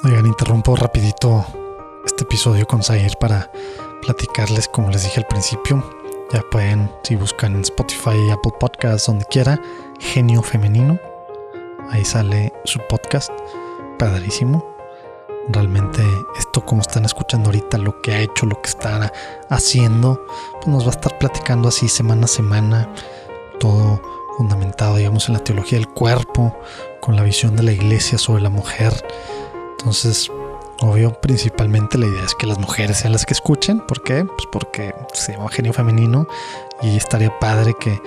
Oigan, 0.03 0.25
interrumpo 0.25 0.75
rapidito 0.75 1.45
este 2.05 2.23
episodio 2.23 2.65
con 2.65 2.83
Zair 2.83 3.13
para 3.19 3.51
platicarles, 4.01 4.67
como 4.67 4.89
les 4.89 5.03
dije 5.03 5.19
al 5.19 5.27
principio, 5.27 5.83
ya 6.31 6.41
pueden, 6.51 6.89
si 7.03 7.15
buscan 7.15 7.55
en 7.55 7.61
Spotify, 7.61 8.31
Apple 8.31 8.53
Podcasts, 8.59 9.07
donde 9.07 9.25
quiera, 9.25 9.61
Genio 9.99 10.41
Femenino. 10.41 10.99
Ahí 11.89 12.03
sale 12.03 12.51
su 12.65 12.79
podcast, 12.89 13.31
padrísimo 13.99 14.72
realmente 15.49 16.03
esto 16.37 16.65
como 16.65 16.81
están 16.81 17.05
escuchando 17.05 17.49
ahorita, 17.49 17.77
lo 17.77 18.01
que 18.01 18.13
ha 18.13 18.19
hecho, 18.19 18.45
lo 18.45 18.61
que 18.61 18.69
está 18.69 19.11
haciendo, 19.49 20.25
pues 20.55 20.67
nos 20.67 20.83
va 20.83 20.87
a 20.87 20.91
estar 20.91 21.17
platicando 21.17 21.69
así 21.69 21.87
semana 21.89 22.25
a 22.25 22.27
semana, 22.27 22.89
todo 23.59 24.01
fundamentado, 24.37 24.95
digamos, 24.95 25.27
en 25.27 25.35
la 25.35 25.43
teología 25.43 25.77
del 25.77 25.89
cuerpo, 25.89 26.55
con 26.99 27.15
la 27.15 27.23
visión 27.23 27.55
de 27.55 27.63
la 27.63 27.71
iglesia 27.71 28.17
sobre 28.17 28.41
la 28.41 28.49
mujer. 28.49 28.93
Entonces, 29.77 30.31
obvio, 30.79 31.13
principalmente 31.19 31.97
la 31.97 32.07
idea 32.07 32.23
es 32.23 32.35
que 32.35 32.47
las 32.47 32.57
mujeres 32.57 32.97
sean 32.97 33.13
las 33.13 33.25
que 33.25 33.33
escuchen. 33.33 33.79
¿Por 33.81 34.03
qué? 34.03 34.25
Pues 34.25 34.47
porque 34.51 34.95
se 35.13 35.33
llama 35.33 35.49
genio 35.49 35.73
femenino 35.73 36.27
y 36.81 36.95
estaría 36.95 37.37
padre 37.39 37.75
que 37.79 38.01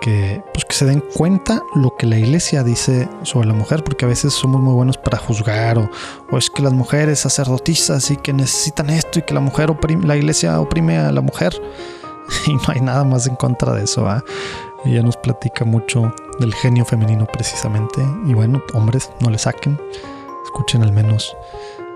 que, 0.00 0.42
pues 0.52 0.64
que 0.64 0.74
se 0.74 0.84
den 0.84 1.02
cuenta 1.14 1.62
lo 1.74 1.96
que 1.96 2.06
la 2.06 2.18
iglesia 2.18 2.62
dice 2.62 3.08
sobre 3.22 3.48
la 3.48 3.54
mujer, 3.54 3.84
porque 3.84 4.04
a 4.04 4.08
veces 4.08 4.32
somos 4.32 4.60
muy 4.60 4.74
buenos 4.74 4.96
para 4.96 5.18
juzgar, 5.18 5.78
o, 5.78 6.38
es 6.38 6.50
que 6.50 6.62
las 6.62 6.72
mujeres 6.72 7.20
sacerdotisas 7.20 8.10
y 8.10 8.16
que 8.16 8.32
necesitan 8.32 8.90
esto 8.90 9.18
y 9.18 9.22
que 9.22 9.34
la 9.34 9.40
mujer 9.40 9.70
oprime, 9.70 10.06
la 10.06 10.16
iglesia 10.16 10.60
oprime 10.60 10.98
a 10.98 11.12
la 11.12 11.20
mujer, 11.20 11.60
y 12.46 12.54
no 12.54 12.62
hay 12.68 12.80
nada 12.80 13.04
más 13.04 13.26
en 13.26 13.36
contra 13.36 13.72
de 13.74 13.84
eso. 13.84 14.06
Ella 14.84 15.02
nos 15.02 15.16
platica 15.16 15.64
mucho 15.64 16.14
del 16.38 16.54
genio 16.54 16.84
femenino 16.84 17.26
precisamente, 17.26 18.02
y 18.26 18.34
bueno, 18.34 18.62
hombres, 18.74 19.10
no 19.20 19.30
le 19.30 19.38
saquen, 19.38 19.80
escuchen 20.44 20.82
al 20.82 20.92
menos 20.92 21.36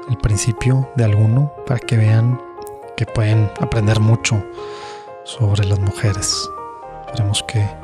el 0.08 0.16
principio 0.18 0.88
de 0.96 1.04
alguno 1.04 1.52
para 1.66 1.78
que 1.78 1.96
vean 1.96 2.40
que 2.96 3.06
pueden 3.06 3.50
aprender 3.60 4.00
mucho 4.00 4.42
sobre 5.24 5.64
las 5.64 5.78
mujeres. 5.78 6.50
Esperemos 7.06 7.42
que 7.44 7.79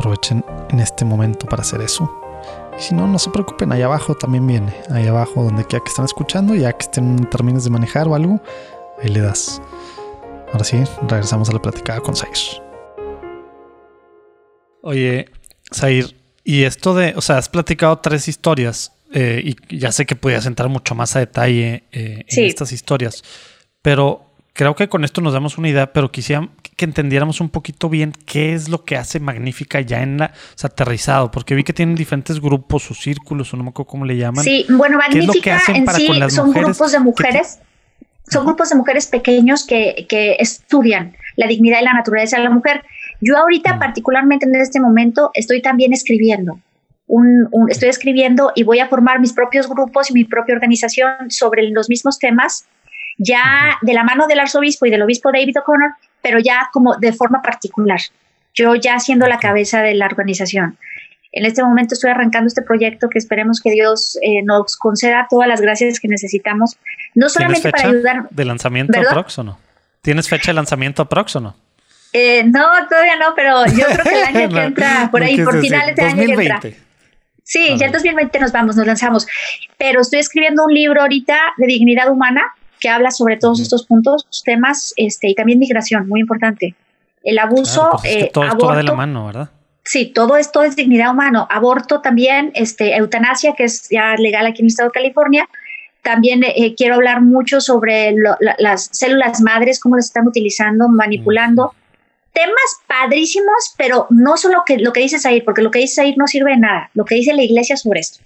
aprovechen 0.00 0.44
en 0.70 0.80
este 0.80 1.04
momento 1.04 1.46
para 1.46 1.62
hacer 1.62 1.82
eso. 1.82 2.10
Y 2.78 2.82
si 2.82 2.94
no, 2.94 3.06
no 3.06 3.18
se 3.18 3.30
preocupen, 3.30 3.70
ahí 3.72 3.82
abajo 3.82 4.14
también 4.14 4.46
viene. 4.46 4.74
Ahí 4.90 5.06
abajo, 5.06 5.44
donde 5.44 5.64
quiera 5.66 5.84
que 5.84 5.90
están 5.90 6.06
escuchando, 6.06 6.54
ya 6.54 6.72
que 6.72 6.84
estén 6.84 7.26
termines 7.26 7.64
de 7.64 7.70
manejar 7.70 8.08
o 8.08 8.14
algo, 8.14 8.42
ahí 9.02 9.10
le 9.10 9.20
das. 9.20 9.60
Ahora 10.52 10.64
sí, 10.64 10.82
regresamos 11.06 11.50
a 11.50 11.52
la 11.52 11.60
platicada 11.60 12.00
con 12.00 12.16
Zair. 12.16 12.32
Oye, 14.82 15.26
Zair, 15.72 16.16
y 16.42 16.62
esto 16.62 16.94
de, 16.94 17.12
o 17.16 17.20
sea, 17.20 17.36
has 17.36 17.50
platicado 17.50 17.98
tres 17.98 18.26
historias 18.26 18.92
eh, 19.12 19.42
y 19.44 19.78
ya 19.78 19.92
sé 19.92 20.06
que 20.06 20.16
podías 20.16 20.46
entrar 20.46 20.70
mucho 20.70 20.94
más 20.94 21.14
a 21.14 21.18
detalle 21.18 21.84
eh, 21.92 22.24
en 22.26 22.44
estas 22.44 22.72
historias, 22.72 23.22
pero 23.82 24.24
creo 24.54 24.74
que 24.74 24.88
con 24.88 25.04
esto 25.04 25.20
nos 25.20 25.34
damos 25.34 25.58
una 25.58 25.68
idea, 25.68 25.92
pero 25.92 26.10
quisiera 26.10 26.48
que 26.80 26.86
entendiéramos 26.86 27.42
un 27.42 27.50
poquito 27.50 27.90
bien 27.90 28.14
qué 28.24 28.54
es 28.54 28.70
lo 28.70 28.86
que 28.86 28.96
hace 28.96 29.20
Magnífica 29.20 29.82
ya 29.82 30.00
en 30.00 30.16
la 30.16 30.32
aterrizado, 30.62 31.30
porque 31.30 31.54
vi 31.54 31.62
que 31.62 31.74
tienen 31.74 31.94
diferentes 31.94 32.40
grupos 32.40 32.90
o 32.90 32.94
círculos, 32.94 33.52
o 33.52 33.58
no 33.58 33.64
me 33.64 33.68
acuerdo 33.68 33.90
cómo 33.90 34.06
le 34.06 34.16
llaman. 34.16 34.42
Sí, 34.42 34.64
bueno, 34.70 34.96
Magnífica 34.96 35.60
en 35.68 35.86
sí 35.88 36.08
son 36.30 36.52
grupos 36.52 36.92
de 36.92 37.00
mujeres, 37.00 37.58
son 38.30 38.46
grupos 38.46 38.70
de 38.70 38.76
mujeres 38.76 39.08
pequeños 39.08 39.66
que, 39.66 40.06
que, 40.08 40.36
estudian 40.38 41.14
la 41.36 41.46
dignidad 41.48 41.82
y 41.82 41.84
la 41.84 41.92
naturaleza 41.92 42.38
de 42.38 42.44
la 42.44 42.50
mujer. 42.50 42.82
Yo 43.20 43.36
ahorita, 43.36 43.74
mm. 43.74 43.78
particularmente 43.78 44.46
en 44.46 44.54
este 44.54 44.80
momento, 44.80 45.32
estoy 45.34 45.60
también 45.60 45.92
escribiendo. 45.92 46.60
Un, 47.06 47.46
estoy 47.68 47.90
escribiendo 47.90 48.52
y 48.54 48.62
voy 48.62 48.78
a 48.78 48.88
formar 48.88 49.20
mis 49.20 49.34
propios 49.34 49.68
grupos 49.68 50.10
y 50.10 50.14
mi 50.14 50.24
propia 50.24 50.54
organización 50.54 51.30
sobre 51.30 51.68
los 51.68 51.90
mismos 51.90 52.18
temas 52.18 52.64
ya 53.18 53.76
de 53.82 53.92
la 53.92 54.02
mano 54.02 54.26
del 54.26 54.40
arzobispo 54.40 54.86
y 54.86 54.90
del 54.90 55.02
obispo 55.02 55.30
David 55.30 55.58
O'Connor, 55.58 55.90
pero 56.22 56.38
ya 56.38 56.68
como 56.72 56.96
de 56.96 57.12
forma 57.12 57.42
particular, 57.42 58.00
yo 58.54 58.74
ya 58.74 58.98
siendo 58.98 59.26
la 59.26 59.38
cabeza 59.38 59.82
de 59.82 59.94
la 59.94 60.06
organización. 60.06 60.76
En 61.32 61.44
este 61.44 61.62
momento 61.62 61.94
estoy 61.94 62.10
arrancando 62.10 62.48
este 62.48 62.62
proyecto 62.62 63.08
que 63.08 63.18
esperemos 63.18 63.60
que 63.60 63.70
Dios 63.70 64.18
eh, 64.22 64.42
nos 64.42 64.76
conceda 64.76 65.28
todas 65.30 65.48
las 65.48 65.60
gracias 65.60 66.00
que 66.00 66.08
necesitamos, 66.08 66.76
no 67.14 67.28
solamente 67.28 67.70
para 67.70 67.88
ayudar. 67.88 68.28
¿De 68.30 68.44
lanzamiento 68.44 69.00
prox 69.08 69.38
o 69.38 69.44
no? 69.44 69.58
¿Tienes 70.02 70.28
fecha 70.28 70.50
de 70.50 70.54
lanzamiento 70.54 71.08
prox 71.08 71.36
o 71.36 71.40
no? 71.40 71.56
Eh, 72.12 72.42
no, 72.44 72.66
todavía 72.88 73.16
no, 73.16 73.34
pero 73.36 73.64
yo 73.66 73.86
creo 73.86 74.04
que 74.04 74.22
el 74.22 74.36
año 74.36 74.48
que 74.54 74.62
entra, 74.64 75.08
por 75.10 75.22
ahí, 75.22 75.40
por 75.40 75.60
finales 75.60 75.94
de 75.94 76.02
año 76.02 76.26
que 76.26 76.32
entra. 76.32 76.60
Sí, 77.44 77.76
ya 77.76 77.86
en 77.86 77.92
2020 77.92 78.38
nos 78.40 78.52
vamos, 78.52 78.76
nos 78.76 78.86
lanzamos. 78.86 79.26
Pero 79.76 80.00
estoy 80.00 80.20
escribiendo 80.20 80.64
un 80.64 80.72
libro 80.72 81.00
ahorita 81.00 81.36
de 81.56 81.66
dignidad 81.66 82.08
humana 82.08 82.42
que 82.80 82.88
habla 82.88 83.10
sobre 83.10 83.36
todos 83.36 83.60
estos 83.60 83.86
puntos, 83.86 84.26
temas, 84.44 84.92
este, 84.96 85.28
y 85.28 85.34
también 85.34 85.58
migración, 85.58 86.08
muy 86.08 86.20
importante. 86.20 86.74
El 87.22 87.38
abuso, 87.38 87.90
pues 87.92 88.04
eh, 88.04 88.30
todo 88.32 88.44
esto 88.44 88.66
va 88.66 88.76
de 88.76 88.82
la 88.82 88.94
mano, 88.94 89.26
¿verdad? 89.26 89.50
Sí, 89.84 90.06
todo 90.06 90.36
esto 90.36 90.62
es 90.62 90.76
dignidad 90.76 91.10
humana. 91.10 91.46
Aborto 91.50 92.00
también, 92.00 92.52
este, 92.54 92.96
eutanasia, 92.96 93.54
que 93.54 93.64
es 93.64 93.88
ya 93.90 94.14
legal 94.16 94.46
aquí 94.46 94.62
en 94.62 94.66
el 94.66 94.70
estado 94.70 94.88
de 94.88 94.94
California. 94.94 95.48
También 96.02 96.42
eh, 96.44 96.74
quiero 96.76 96.94
hablar 96.94 97.20
mucho 97.20 97.60
sobre 97.60 98.14
las 98.58 98.88
células 98.92 99.40
madres, 99.40 99.80
cómo 99.80 99.96
las 99.96 100.06
están 100.06 100.26
utilizando, 100.26 100.88
manipulando. 100.88 101.74
Temas 102.32 102.80
padrísimos, 102.86 103.74
pero 103.76 104.06
no 104.10 104.36
solo 104.36 104.62
que, 104.64 104.78
lo 104.78 104.92
que 104.92 105.00
dices 105.00 105.26
ahí, 105.26 105.42
porque 105.42 105.62
lo 105.62 105.70
que 105.70 105.80
dices 105.80 105.98
ahí 105.98 106.14
no 106.16 106.26
sirve 106.26 106.52
de 106.52 106.58
nada. 106.58 106.90
Lo 106.94 107.04
que 107.04 107.16
dice 107.16 107.34
la 107.34 107.42
iglesia 107.42 107.76
sobre 107.76 108.00
esto. 108.00 108.20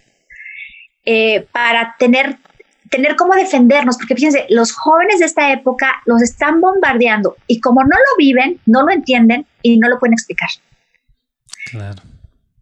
Eh, 1.05 1.47
para 1.53 1.97
tener 1.99 2.37
tener 2.91 3.17
cómo 3.17 3.35
defendernos, 3.35 3.97
porque 3.97 4.15
fíjense, 4.15 4.47
los 4.51 4.73
jóvenes 4.73 5.19
de 5.21 5.27
esta 5.27 5.53
época 5.53 6.03
los 6.07 6.23
están 6.23 6.61
bombardeando 6.61 7.37
y 7.47 7.61
como 7.61 7.83
no 7.83 7.97
lo 7.97 8.17
viven, 8.19 8.61
no 8.67 8.83
lo 8.83 8.93
entienden 8.93 9.47
y 9.63 9.79
no 9.79 9.89
lo 9.89 9.99
pueden 9.99 10.15
explicar. 10.15 10.49
Claro. 11.71 12.03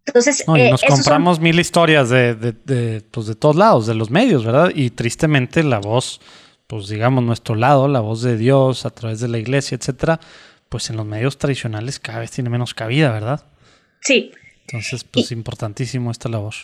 Entonces, 0.04 0.44
y 0.46 0.60
eh, 0.60 0.70
nos 0.70 0.82
compramos 0.82 1.38
mil 1.38 1.58
historias 1.60 2.08
de, 2.08 2.34
de, 2.34 2.52
de, 2.64 3.02
pues 3.10 3.26
de 3.26 3.34
todos 3.34 3.56
lados, 3.56 3.86
de 3.86 3.94
los 3.94 4.10
medios, 4.10 4.44
¿verdad? 4.44 4.72
Y 4.74 4.90
tristemente 4.90 5.62
la 5.62 5.78
voz, 5.78 6.20
pues 6.66 6.88
digamos, 6.88 7.22
nuestro 7.22 7.54
lado, 7.54 7.86
la 7.86 8.00
voz 8.00 8.22
de 8.22 8.36
Dios 8.36 8.84
a 8.84 8.90
través 8.90 9.20
de 9.20 9.28
la 9.28 9.38
iglesia, 9.38 9.76
etcétera, 9.76 10.18
pues 10.68 10.90
en 10.90 10.96
los 10.96 11.06
medios 11.06 11.38
tradicionales 11.38 12.00
cada 12.00 12.18
vez 12.18 12.30
tiene 12.32 12.50
menos 12.50 12.74
cabida, 12.74 13.12
¿verdad? 13.12 13.44
Sí. 14.00 14.32
Entonces, 14.66 15.04
pues 15.04 15.30
importantísimo 15.30 16.10
esta 16.10 16.28
labor. 16.28 16.54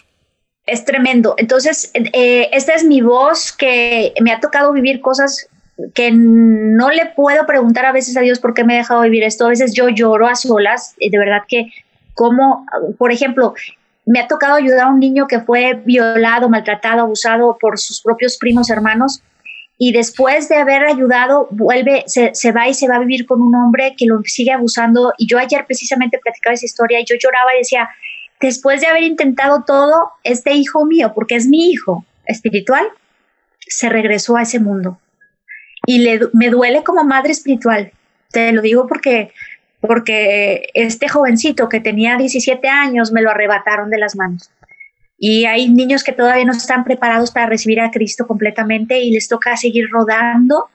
Es 0.69 0.85
tremendo. 0.85 1.35
Entonces, 1.39 1.91
eh, 1.95 2.51
esta 2.53 2.75
es 2.75 2.85
mi 2.85 3.01
voz 3.01 3.53
que 3.53 4.12
me 4.21 4.33
ha 4.33 4.41
tocado 4.41 4.73
vivir 4.73 5.01
cosas 5.01 5.49
que 5.95 6.11
no 6.12 6.91
le 6.91 7.07
puedo 7.07 7.47
preguntar 7.47 7.87
a 7.87 7.93
veces 7.93 8.16
a 8.16 8.21
Dios 8.21 8.39
por 8.39 8.53
qué 8.53 8.64
me 8.64 8.75
ha 8.75 8.79
dejado 8.79 9.01
vivir 9.01 9.23
esto. 9.23 9.47
A 9.47 9.51
veces 9.51 9.73
yo 9.73 9.89
lloro 9.89 10.27
a 10.27 10.35
solas, 10.35 10.95
de 10.99 11.19
verdad 11.19 11.43
que 11.49 11.73
como, 12.12 12.66
por 12.99 13.12
ejemplo, 13.12 13.55
me 14.05 14.21
ha 14.21 14.29
tocado 14.29 14.57
ayudar 14.57 14.87
a 14.87 14.89
un 14.89 14.99
niño 14.99 15.27
que 15.27 15.41
fue 15.41 15.75
violado, 15.85 16.49
maltratado, 16.49 17.03
abusado 17.03 17.57
por 17.59 17.79
sus 17.79 18.03
propios 18.03 18.37
primos 18.37 18.69
hermanos 18.69 19.23
y 19.79 19.93
después 19.93 20.49
de 20.49 20.57
haber 20.57 20.85
ayudado 20.85 21.47
vuelve, 21.51 22.03
se, 22.07 22.35
se, 22.35 22.53
va 22.53 22.69
y 22.69 22.75
se 22.75 22.89
va 22.89 22.97
a 22.97 23.01
vivir 23.01 23.25
con 23.25 23.41
un 23.41 23.55
hombre 23.55 23.95
que 23.97 24.07
lo 24.07 24.21
sigue 24.25 24.51
abusando 24.51 25.14
y 25.16 25.29
yo 25.29 25.39
ayer 25.39 25.64
precisamente 25.64 26.19
platicaba 26.19 26.55
esa 26.55 26.66
historia 26.66 27.01
y 27.01 27.05
yo 27.05 27.14
lloraba 27.16 27.55
y 27.55 27.59
decía, 27.59 27.89
después 28.41 28.80
de 28.80 28.86
haber 28.86 29.03
intentado 29.03 29.64
todo, 29.66 30.12
este 30.24 30.53
hijo 30.53 30.84
mío, 30.84 31.12
porque 31.14 31.36
es 31.36 31.47
mi 31.47 31.70
hijo 31.70 32.05
espiritual, 32.26 32.86
se 33.61 33.89
regresó 33.89 34.36
a 34.36 34.43
ese 34.43 34.61
mundo 34.61 34.99
y 35.86 35.99
le, 35.99 36.20
me 36.32 36.51
duele 36.51 36.82
como 36.84 37.05
madre 37.05 37.32
espiritual, 37.32 37.93
te 38.30 38.53
lo 38.53 38.62
digo 38.62 38.86
porque 38.86 39.32
porque 39.80 40.70
este 40.74 41.09
jovencito 41.09 41.68
que 41.68 41.80
tenía 41.80 42.16
17 42.16 42.68
años 42.68 43.12
me 43.12 43.22
lo 43.22 43.30
arrebataron 43.30 43.91
de 43.91 43.99
las 43.99 44.16
manos. 44.16 44.51
Y 45.16 45.45
hay 45.45 45.68
niños 45.68 46.05
que 46.05 46.12
todavía 46.12 46.45
no 46.45 46.53
están 46.53 46.84
preparados 46.84 47.30
para 47.30 47.47
recibir 47.47 47.80
a 47.80 47.91
Cristo 47.91 48.26
completamente 48.26 49.01
y 49.01 49.11
les 49.11 49.28
toca 49.28 49.57
seguir 49.57 49.89
rodando 49.91 50.68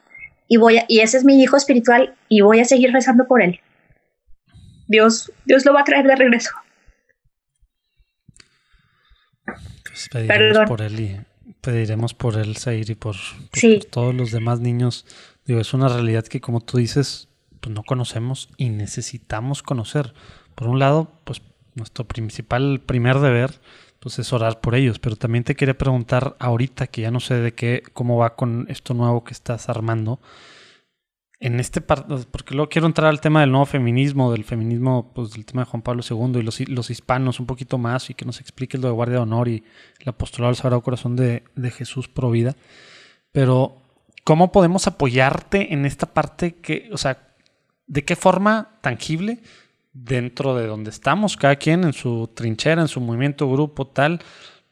y 0.48 0.58
voy 0.58 0.80
y 0.88 1.00
ese 1.00 1.18
es 1.18 1.24
mi 1.24 1.42
hijo 1.42 1.56
espiritual 1.56 2.14
y 2.28 2.42
voy 2.42 2.60
a 2.60 2.66
seguir 2.66 2.92
rezando 2.92 3.26
por 3.28 3.42
él. 3.42 3.60
Dios, 4.88 5.32
Dios 5.46 5.66
lo 5.66 5.74
va 5.74 5.82
a 5.82 5.86
traer 5.86 6.06
de 6.06 6.16
regreso. 6.16 6.52
Pues 9.94 10.10
pediremos 10.10 10.68
por 10.68 10.82
él 10.82 11.00
y 11.00 11.22
pediremos 11.62 12.14
por 12.16 12.36
él, 12.36 12.58
Zair, 12.58 12.90
y 12.90 12.96
por, 12.96 13.16
por 13.52 13.86
todos 13.92 14.16
los 14.16 14.32
demás 14.32 14.60
niños. 14.60 15.06
Digo, 15.46 15.60
es 15.60 15.72
una 15.76 15.88
realidad 15.88 16.26
que 16.26 16.42
como 16.42 16.62
tú 16.62 16.80
dices, 16.80 17.28
pues 17.62 17.76
no 17.76 17.84
conocemos 17.84 18.50
y 18.58 18.70
necesitamos 18.70 19.62
conocer. 19.62 20.16
Por 20.56 20.68
un 20.68 20.80
lado, 20.80 21.12
pues 21.26 21.44
nuestro 21.76 22.06
principal 22.06 22.82
primer 22.84 23.20
deber 23.20 23.60
pues 24.00 24.18
es 24.18 24.34
orar 24.34 24.62
por 24.62 24.74
ellos, 24.74 24.98
pero 24.98 25.16
también 25.16 25.44
te 25.44 25.56
quería 25.56 25.78
preguntar 25.78 26.36
ahorita 26.40 26.88
que 26.88 27.04
ya 27.04 27.12
no 27.12 27.20
sé 27.20 27.36
de 27.36 27.54
qué 27.54 27.84
cómo 27.94 28.18
va 28.18 28.36
con 28.36 28.66
esto 28.70 28.96
nuevo 28.96 29.24
que 29.24 29.32
estás 29.32 29.70
armando. 29.70 30.20
En 31.44 31.60
este 31.60 31.82
porque 31.82 32.56
luego 32.56 32.70
quiero 32.70 32.88
entrar 32.88 33.10
al 33.10 33.20
tema 33.20 33.42
del 33.42 33.52
nuevo 33.52 33.66
feminismo, 33.66 34.32
del 34.32 34.46
feminismo, 34.46 35.12
pues 35.14 35.32
del 35.32 35.46
tema 35.46 35.64
de 35.64 35.70
Juan 35.70 35.82
Pablo 35.82 36.02
II 36.10 36.40
y 36.40 36.42
los, 36.42 36.62
los 36.70 36.90
hispanos 36.90 37.42
un 37.42 37.46
poquito 37.48 37.78
más 37.78 38.10
y 38.10 38.14
que 38.14 38.24
nos 38.24 38.40
expliques 38.40 38.80
lo 38.80 38.88
de 38.88 38.94
Guardia 38.94 39.18
de 39.18 39.24
Honor 39.24 39.50
y 39.50 39.62
el 40.00 40.08
apostolado 40.08 40.52
al 40.52 40.56
Sagrado 40.56 40.82
Corazón 40.82 41.18
de, 41.18 41.44
de 41.56 41.70
Jesús 41.70 42.08
pro 42.08 42.32
vida. 42.32 42.56
Pero, 43.34 43.76
¿cómo 44.24 44.54
podemos 44.54 44.88
apoyarte 44.88 45.74
en 45.74 45.86
esta 45.86 46.14
parte 46.14 46.56
que, 46.56 46.90
o 46.94 46.98
sea, 46.98 47.36
de 47.88 48.06
qué 48.06 48.16
forma 48.16 48.78
tangible 48.80 49.40
dentro 49.92 50.56
de 50.56 50.66
donde 50.66 50.92
estamos, 50.92 51.36
cada 51.36 51.58
quien 51.58 51.84
en 51.84 51.92
su 51.92 52.32
trinchera, 52.34 52.82
en 52.82 52.88
su 52.88 53.02
movimiento, 53.02 53.52
grupo, 53.52 53.86
tal, 53.86 54.22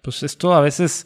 pues 0.01 0.23
esto 0.23 0.53
a 0.53 0.61
veces 0.61 1.05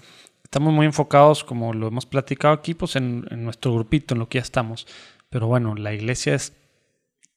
estamos 0.56 0.72
muy 0.74 0.86
enfocados, 0.86 1.44
como 1.44 1.74
lo 1.74 1.88
hemos 1.88 2.06
platicado 2.06 2.54
aquí, 2.54 2.76
pues 2.76 2.96
en, 2.96 3.26
nuestro 3.44 3.74
grupito, 3.74 4.14
en 4.14 4.20
lo 4.20 4.30
que 4.30 4.38
ya 4.38 4.44
estamos. 4.44 4.88
Pero 5.30 5.48
bueno, 5.48 5.76
la 5.76 5.94
iglesia 5.94 6.36
es 6.36 6.54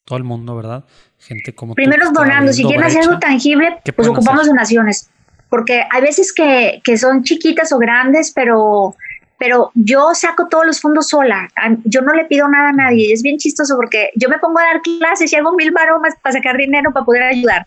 todo 0.05 0.18
el 0.18 0.24
mundo, 0.24 0.57
¿verdad? 0.57 0.84
Gente 1.18 1.55
como 1.55 1.74
Primero 1.74 2.11
donando, 2.12 2.53
si 2.53 2.64
quieren 2.64 2.84
hacer 2.84 3.03
algo 3.03 3.18
tangible, 3.18 3.78
pues 3.95 4.09
ocupamos 4.09 4.47
donaciones. 4.47 5.11
Porque 5.51 5.82
hay 5.91 6.03
veces 6.03 6.32
que, 6.32 6.80
que 6.84 6.99
son 6.99 7.24
chiquitas 7.24 7.72
o 7.72 7.78
grandes, 7.78 8.32
pero 8.32 8.95
pero 9.39 9.70
yo 9.74 10.14
saco 10.14 10.49
todos 10.49 10.66
los 10.66 10.80
fondos 10.80 11.09
sola, 11.09 11.49
yo 11.84 12.03
no 12.03 12.12
le 12.12 12.24
pido 12.24 12.49
nada 12.49 12.70
a 12.70 12.72
nadie, 12.72 13.12
es 13.12 13.22
bien 13.22 13.39
chistoso 13.39 13.76
porque 13.76 14.11
yo 14.16 14.28
me 14.28 14.39
pongo 14.39 14.59
a 14.59 14.64
dar 14.64 14.82
clases 14.82 15.32
y 15.32 15.36
hago 15.36 15.55
mil 15.55 15.70
baromas 15.70 16.14
para 16.20 16.34
sacar 16.34 16.57
dinero 16.57 16.93
para 16.93 17.07
poder 17.07 17.22
ayudar. 17.22 17.66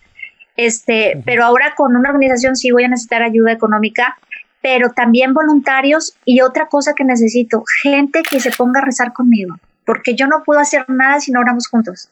Este, 0.58 1.22
pero 1.26 1.46
ahora 1.46 1.74
con 1.76 1.96
una 1.96 2.10
organización 2.10 2.58
sí 2.58 2.72
voy 2.72 2.84
a 2.84 2.90
necesitar 2.90 3.24
ayuda 3.24 3.54
económica, 3.54 4.18
pero 4.62 4.90
también 4.90 5.34
voluntarios 5.34 6.14
y 6.26 6.42
otra 6.42 6.68
cosa 6.68 6.94
que 6.94 7.06
necesito, 7.06 7.64
gente 7.82 8.22
que 8.22 8.42
se 8.42 8.52
ponga 8.52 8.82
a 8.82 8.86
rezar 8.86 9.14
conmigo, 9.14 9.56
porque 9.92 10.16
yo 10.16 10.26
no 10.26 10.42
puedo 10.46 10.62
hacer 10.62 10.86
nada 10.88 11.20
si 11.20 11.34
no 11.34 11.42
oramos 11.42 11.68
juntos. 11.68 12.10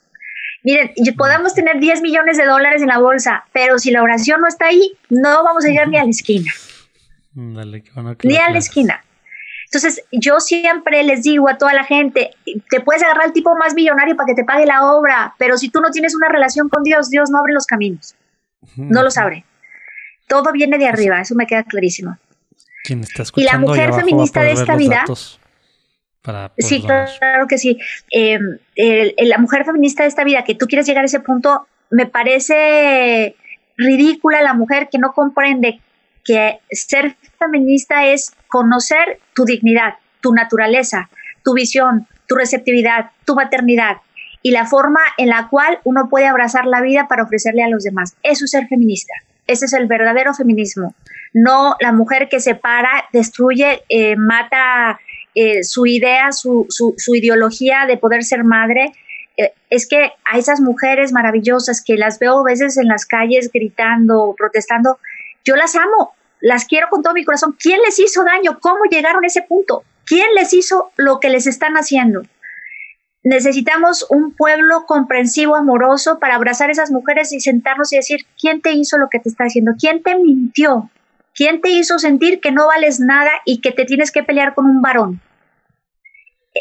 Miren, 0.63 0.91
podemos 1.17 1.53
tener 1.53 1.79
10 1.79 2.01
millones 2.01 2.35
de 2.35 2.45
dólares 2.45 2.81
en 2.81 2.89
la 2.89 2.99
bolsa, 2.99 3.45
pero 3.53 3.79
si 3.79 3.89
la 3.89 4.03
oración 4.03 4.41
no 4.41 4.49
está 4.49 4.65
ahí, 4.65 4.97
no 5.09 5.45
vamos 5.45 5.63
a 5.63 5.69
llegar 5.69 5.87
ni 5.87 5.97
a 5.97 6.03
la 6.03 6.09
esquina. 6.09 6.51
ni 7.33 8.35
a 8.35 8.49
la 8.49 8.57
esquina. 8.57 9.01
Entonces, 9.63 10.03
yo 10.11 10.41
siempre 10.41 11.03
les 11.03 11.23
digo 11.23 11.47
a 11.47 11.57
toda 11.57 11.73
la 11.73 11.85
gente, 11.85 12.31
te 12.69 12.81
puedes 12.81 13.01
agarrar 13.01 13.27
al 13.27 13.31
tipo 13.31 13.55
más 13.55 13.73
millonario 13.75 14.17
para 14.17 14.27
que 14.27 14.35
te 14.35 14.43
pague 14.43 14.65
la 14.65 14.91
obra, 14.91 15.35
pero 15.37 15.57
si 15.57 15.69
tú 15.69 15.79
no 15.79 15.89
tienes 15.89 16.13
una 16.13 16.27
relación 16.27 16.67
con 16.67 16.83
Dios, 16.83 17.09
Dios 17.09 17.29
no 17.29 17.37
abre 17.37 17.53
los 17.53 17.65
caminos. 17.65 18.13
No 18.75 19.03
los 19.03 19.17
abre. 19.17 19.45
Todo 20.27 20.51
viene 20.51 20.77
de 20.77 20.89
arriba, 20.89 21.21
eso 21.21 21.33
me 21.33 21.47
queda 21.47 21.63
clarísimo. 21.63 22.17
y 23.37 23.43
la 23.43 23.57
mujer 23.57 23.93
feminista 23.93 24.43
de 24.43 24.51
esta 24.51 24.75
vida... 24.75 25.05
sí, 26.57 26.81
claro, 26.81 27.47
que 27.47 27.57
sí. 27.57 27.79
Em, 28.11 28.57
la 28.75 29.37
mujer 29.37 29.65
feminista 29.65 30.03
de 30.03 30.09
esta 30.09 30.23
vida, 30.23 30.43
que 30.43 30.55
tú 30.55 30.67
quieres 30.67 30.87
llegar 30.87 31.03
a 31.03 31.05
ese 31.05 31.19
punto, 31.19 31.67
me 31.89 32.05
parece 32.05 33.35
ridícula 33.77 34.41
la 34.41 34.53
mujer 34.53 34.89
que 34.91 34.99
no 34.99 35.13
comprende 35.13 35.79
que 36.23 36.59
ser 36.69 37.15
feminista 37.39 38.05
es 38.05 38.33
conocer 38.47 39.19
tu 39.33 39.45
dignidad, 39.45 39.95
tu 40.21 40.33
naturaleza, 40.33 41.09
tu 41.43 41.53
visión, 41.53 42.07
tu 42.27 42.35
receptividad, 42.35 43.11
tu 43.25 43.35
maternidad 43.35 43.97
y 44.41 44.51
la 44.51 44.65
forma 44.65 44.99
en 45.17 45.29
la 45.29 45.47
cual 45.49 45.79
uno 45.83 46.09
puede 46.09 46.27
abrazar 46.27 46.65
la 46.65 46.81
vida 46.81 47.07
para 47.07 47.23
ofrecerle 47.23 47.63
a 47.63 47.69
los 47.69 47.83
demás. 47.83 48.15
Eso 48.23 48.45
es 48.45 48.51
ser 48.51 48.67
feminista. 48.67 49.13
Ese 49.47 49.65
es 49.65 49.73
el 49.73 49.87
verdadero 49.87 50.33
feminismo. 50.33 50.93
No 51.33 51.75
la 51.79 51.91
mujer 51.91 52.29
que 52.29 52.39
se 52.39 52.55
para, 52.55 53.05
destruye, 53.11 53.83
eh, 53.89 54.15
mata 54.15 54.99
eh, 55.41 55.63
su 55.63 55.85
idea, 55.85 56.33
su, 56.33 56.65
su, 56.67 57.15
ideología 57.15 57.85
de 57.87 57.95
poder 57.95 58.25
ser 58.25 58.43
madre. 58.43 58.91
Eh, 59.37 59.53
es 59.69 59.87
que 59.87 60.11
a 60.25 60.37
esas 60.37 60.59
mujeres 60.59 61.13
maravillosas 61.13 61.81
que 61.81 61.95
las 61.95 62.19
veo 62.19 62.41
a 62.41 62.43
veces 62.43 62.77
en 62.77 62.89
las 62.89 63.05
calles 63.05 63.49
gritando, 63.53 64.35
protestando, 64.37 64.99
yo 65.45 65.55
las 65.55 65.77
amo, 65.77 66.13
las 66.41 66.65
quiero 66.65 66.87
con 66.89 67.03
todo 67.03 67.13
mi 67.13 67.23
corazón. 67.23 67.55
¿Quién 67.57 67.79
les 67.85 67.99
hizo 67.99 68.25
daño? 68.25 68.59
¿Cómo 68.59 68.83
llegaron 68.91 69.23
a 69.23 69.27
ese 69.27 69.41
punto? 69.41 69.85
¿Quién 70.05 70.27
les 70.35 70.51
hizo 70.53 70.91
lo 70.97 71.21
que 71.21 71.29
les 71.29 71.47
están 71.47 71.75
haciendo? 71.75 72.23
Necesitamos 73.23 74.05
un 74.09 74.33
pueblo 74.33 74.83
comprensivo, 74.87 75.55
amoroso, 75.55 76.19
para 76.19 76.35
abrazar 76.35 76.67
a 76.67 76.73
esas 76.73 76.91
mujeres 76.91 77.31
y 77.31 77.39
sentarnos 77.39 77.93
y 77.93 77.95
decir, 77.95 78.25
¿quién 78.37 78.59
te 78.59 78.73
hizo 78.73 78.97
lo 78.97 79.07
que 79.09 79.19
te 79.19 79.29
está 79.29 79.45
haciendo? 79.45 79.71
¿Quién 79.79 80.03
te 80.03 80.17
mintió? 80.17 80.89
¿Quién 81.33 81.61
te 81.61 81.69
hizo 81.69 81.97
sentir 81.97 82.41
que 82.41 82.51
no 82.51 82.67
vales 82.67 82.99
nada 82.99 83.31
y 83.45 83.61
que 83.61 83.71
te 83.71 83.85
tienes 83.85 84.11
que 84.11 84.23
pelear 84.23 84.53
con 84.53 84.65
un 84.65 84.81
varón? 84.81 85.21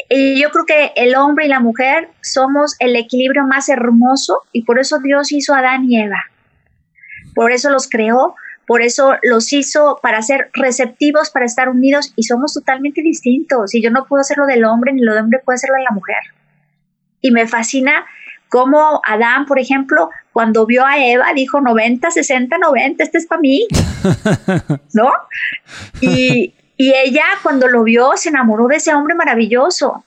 Y 0.09 0.41
yo 0.41 0.49
creo 0.51 0.65
que 0.65 0.91
el 0.95 1.15
hombre 1.15 1.45
y 1.45 1.49
la 1.49 1.59
mujer 1.59 2.09
somos 2.21 2.75
el 2.79 2.95
equilibrio 2.95 3.43
más 3.45 3.69
hermoso 3.69 4.43
y 4.51 4.63
por 4.63 4.79
eso 4.79 4.99
Dios 4.99 5.31
hizo 5.31 5.53
a 5.53 5.59
Adán 5.59 5.85
y 5.85 5.99
Eva. 5.99 6.23
Por 7.35 7.51
eso 7.51 7.69
los 7.69 7.89
creó, 7.89 8.35
por 8.67 8.81
eso 8.81 9.15
los 9.23 9.51
hizo 9.51 9.99
para 10.01 10.21
ser 10.21 10.49
receptivos, 10.53 11.29
para 11.31 11.45
estar 11.45 11.69
unidos 11.69 12.13
y 12.15 12.23
somos 12.23 12.53
totalmente 12.53 13.01
distintos. 13.01 13.73
Y 13.73 13.81
yo 13.81 13.91
no 13.91 14.05
puedo 14.05 14.21
hacerlo 14.21 14.45
del 14.45 14.65
hombre 14.65 14.93
ni 14.93 15.01
lo 15.01 15.13
del 15.13 15.23
hombre 15.23 15.39
puede 15.43 15.55
hacerlo 15.55 15.75
de 15.77 15.83
la 15.83 15.91
mujer. 15.91 16.17
Y 17.21 17.31
me 17.31 17.47
fascina 17.47 18.05
cómo 18.49 19.01
Adán, 19.05 19.45
por 19.45 19.59
ejemplo, 19.59 20.09
cuando 20.33 20.65
vio 20.65 20.85
a 20.85 21.03
Eva, 21.03 21.33
dijo 21.35 21.61
90, 21.61 22.11
60, 22.11 22.57
90, 22.57 23.03
este 23.03 23.17
es 23.17 23.27
para 23.27 23.41
mí, 23.41 23.67
¿no? 24.93 25.11
Y, 26.01 26.53
y 26.81 26.93
ella 26.95 27.25
cuando 27.43 27.67
lo 27.67 27.83
vio 27.83 28.13
se 28.15 28.29
enamoró 28.29 28.67
de 28.67 28.77
ese 28.77 28.93
hombre 28.93 29.13
maravilloso. 29.13 30.05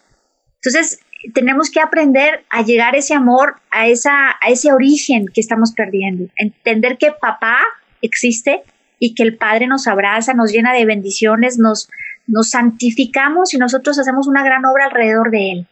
Entonces, 0.54 1.00
tenemos 1.34 1.70
que 1.70 1.80
aprender 1.80 2.46
a 2.48 2.62
llegar 2.62 2.96
ese 2.96 3.12
amor, 3.12 3.56
a, 3.70 3.88
esa, 3.88 4.30
a 4.40 4.48
ese 4.48 4.72
origen 4.72 5.26
que 5.26 5.42
estamos 5.42 5.72
perdiendo. 5.72 6.32
Entender 6.34 6.96
que 6.96 7.12
papá 7.12 7.58
existe 8.00 8.62
y 8.98 9.14
que 9.14 9.22
el 9.22 9.36
Padre 9.36 9.66
nos 9.66 9.86
abraza, 9.86 10.32
nos 10.32 10.50
llena 10.50 10.72
de 10.72 10.86
bendiciones, 10.86 11.58
nos, 11.58 11.90
nos 12.26 12.48
santificamos 12.48 13.52
y 13.52 13.58
nosotros 13.58 13.98
hacemos 13.98 14.26
una 14.26 14.42
gran 14.42 14.64
obra 14.64 14.86
alrededor 14.86 15.30
de 15.30 15.52
Él. 15.52 15.66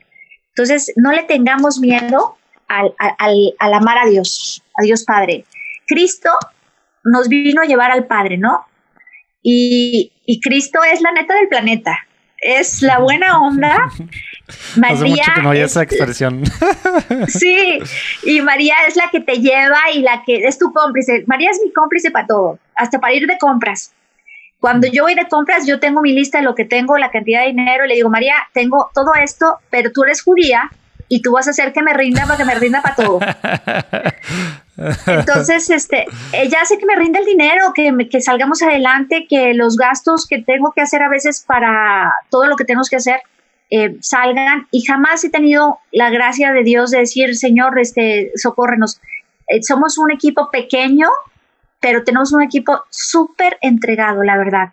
Entonces, 0.49 0.93
no 0.97 1.13
le 1.13 1.23
tengamos 1.23 1.79
miedo 1.79 2.37
al, 2.69 2.93
al, 2.99 3.73
amar 3.73 3.97
a 3.97 4.07
Dios, 4.07 4.63
a 4.77 4.83
Dios 4.83 5.05
Padre. 5.05 5.47
Cristo 5.87 6.29
nos 7.05 7.29
vino 7.29 7.63
a 7.63 7.65
llevar 7.65 7.91
al 7.91 8.05
Padre, 8.05 8.37
¿no? 8.37 8.67
Y, 9.43 10.13
y 10.27 10.41
Cristo 10.41 10.81
es 10.85 11.01
la 11.01 11.13
neta 11.13 11.35
del 11.35 11.49
planeta 11.49 11.99
es 12.41 12.83
la 12.83 12.99
buena 12.99 13.41
onda. 13.41 13.91
María 14.77 14.95
Hace 14.95 15.05
mucho 15.05 15.33
que 15.35 15.43
no 15.43 15.51
hay 15.51 15.61
esa 15.61 15.83
expresión. 15.83 16.43
Sí, 17.29 17.79
y 18.23 18.41
María 18.41 18.75
es 18.87 18.97
la 18.97 19.09
que 19.11 19.21
te 19.21 19.41
lleva 19.41 19.79
y 19.95 20.01
la 20.01 20.23
que 20.25 20.47
es 20.47 20.59
tu 20.59 20.73
cómplice. 20.73 21.25
María 21.27 21.51
es 21.51 21.61
mi 21.65 21.73
cómplice 21.73 22.11
para 22.11 22.27
todo, 22.27 22.59
hasta 22.75 22.99
para 22.99 23.15
ir 23.15 23.27
de 23.27 23.39
compras. 23.39 23.93
Cuando 24.59 24.87
yo 24.87 25.05
voy 25.05 25.15
de 25.15 25.27
compras, 25.29 25.67
yo 25.67 25.81
tengo 25.81 26.01
mi 26.03 26.13
lista 26.13 26.39
de 26.39 26.45
lo 26.45 26.55
que 26.55 26.65
tengo, 26.65 26.99
la 26.99 27.11
cantidad 27.11 27.41
de 27.41 27.49
dinero, 27.49 27.85
y 27.85 27.89
le 27.89 27.95
digo, 27.95 28.11
María, 28.11 28.35
tengo 28.53 28.91
todo 28.95 29.13
esto, 29.23 29.59
pero 29.71 29.91
tú 29.93 30.05
eres 30.05 30.23
judía 30.23 30.71
y 31.13 31.23
tú 31.23 31.33
vas 31.33 31.49
a 31.49 31.51
hacer 31.51 31.73
que 31.73 31.83
me 31.83 31.93
rinda 31.93 32.25
para 32.25 32.37
que 32.37 32.45
me 32.45 32.55
rinda 32.55 32.81
para 32.81 32.95
todo. 32.95 33.19
Entonces, 35.09 35.69
este, 35.69 36.07
ella 36.33 36.59
hace 36.63 36.79
que 36.79 36.87
me 36.87 36.95
rinda 36.95 37.19
el 37.19 37.27
dinero, 37.27 37.73
que, 37.75 37.93
que 38.09 38.21
salgamos 38.21 38.63
adelante, 38.63 39.27
que 39.29 39.53
los 39.53 39.77
gastos 39.77 40.27
que 40.29 40.41
tengo 40.41 40.73
que 40.73 40.83
hacer 40.83 41.03
a 41.03 41.09
veces 41.09 41.45
para 41.45 42.15
todo 42.31 42.47
lo 42.47 42.57
que 42.57 42.65
tenemos 42.65 42.89
que 42.89 42.97
hacer 42.97 43.21
eh, 43.71 43.97
salgan. 44.01 44.69
Y 44.71 44.83
jamás 44.83 45.25
he 45.25 45.31
tenido 45.31 45.81
la 45.91 46.11
gracia 46.11 46.53
de 46.53 46.63
Dios 46.63 46.93
de 46.93 47.01
decir, 47.01 47.37
Señor, 47.37 47.77
este, 47.81 48.31
socórrenos. 48.37 49.01
Eh, 49.49 49.63
somos 49.63 49.99
un 49.99 50.13
equipo 50.13 50.49
pequeño, 50.53 51.09
pero 51.81 52.05
tenemos 52.05 52.33
un 52.33 52.43
equipo 52.43 52.85
súper 52.89 53.59
entregado, 53.63 54.23
la 54.23 54.39
verdad. 54.39 54.69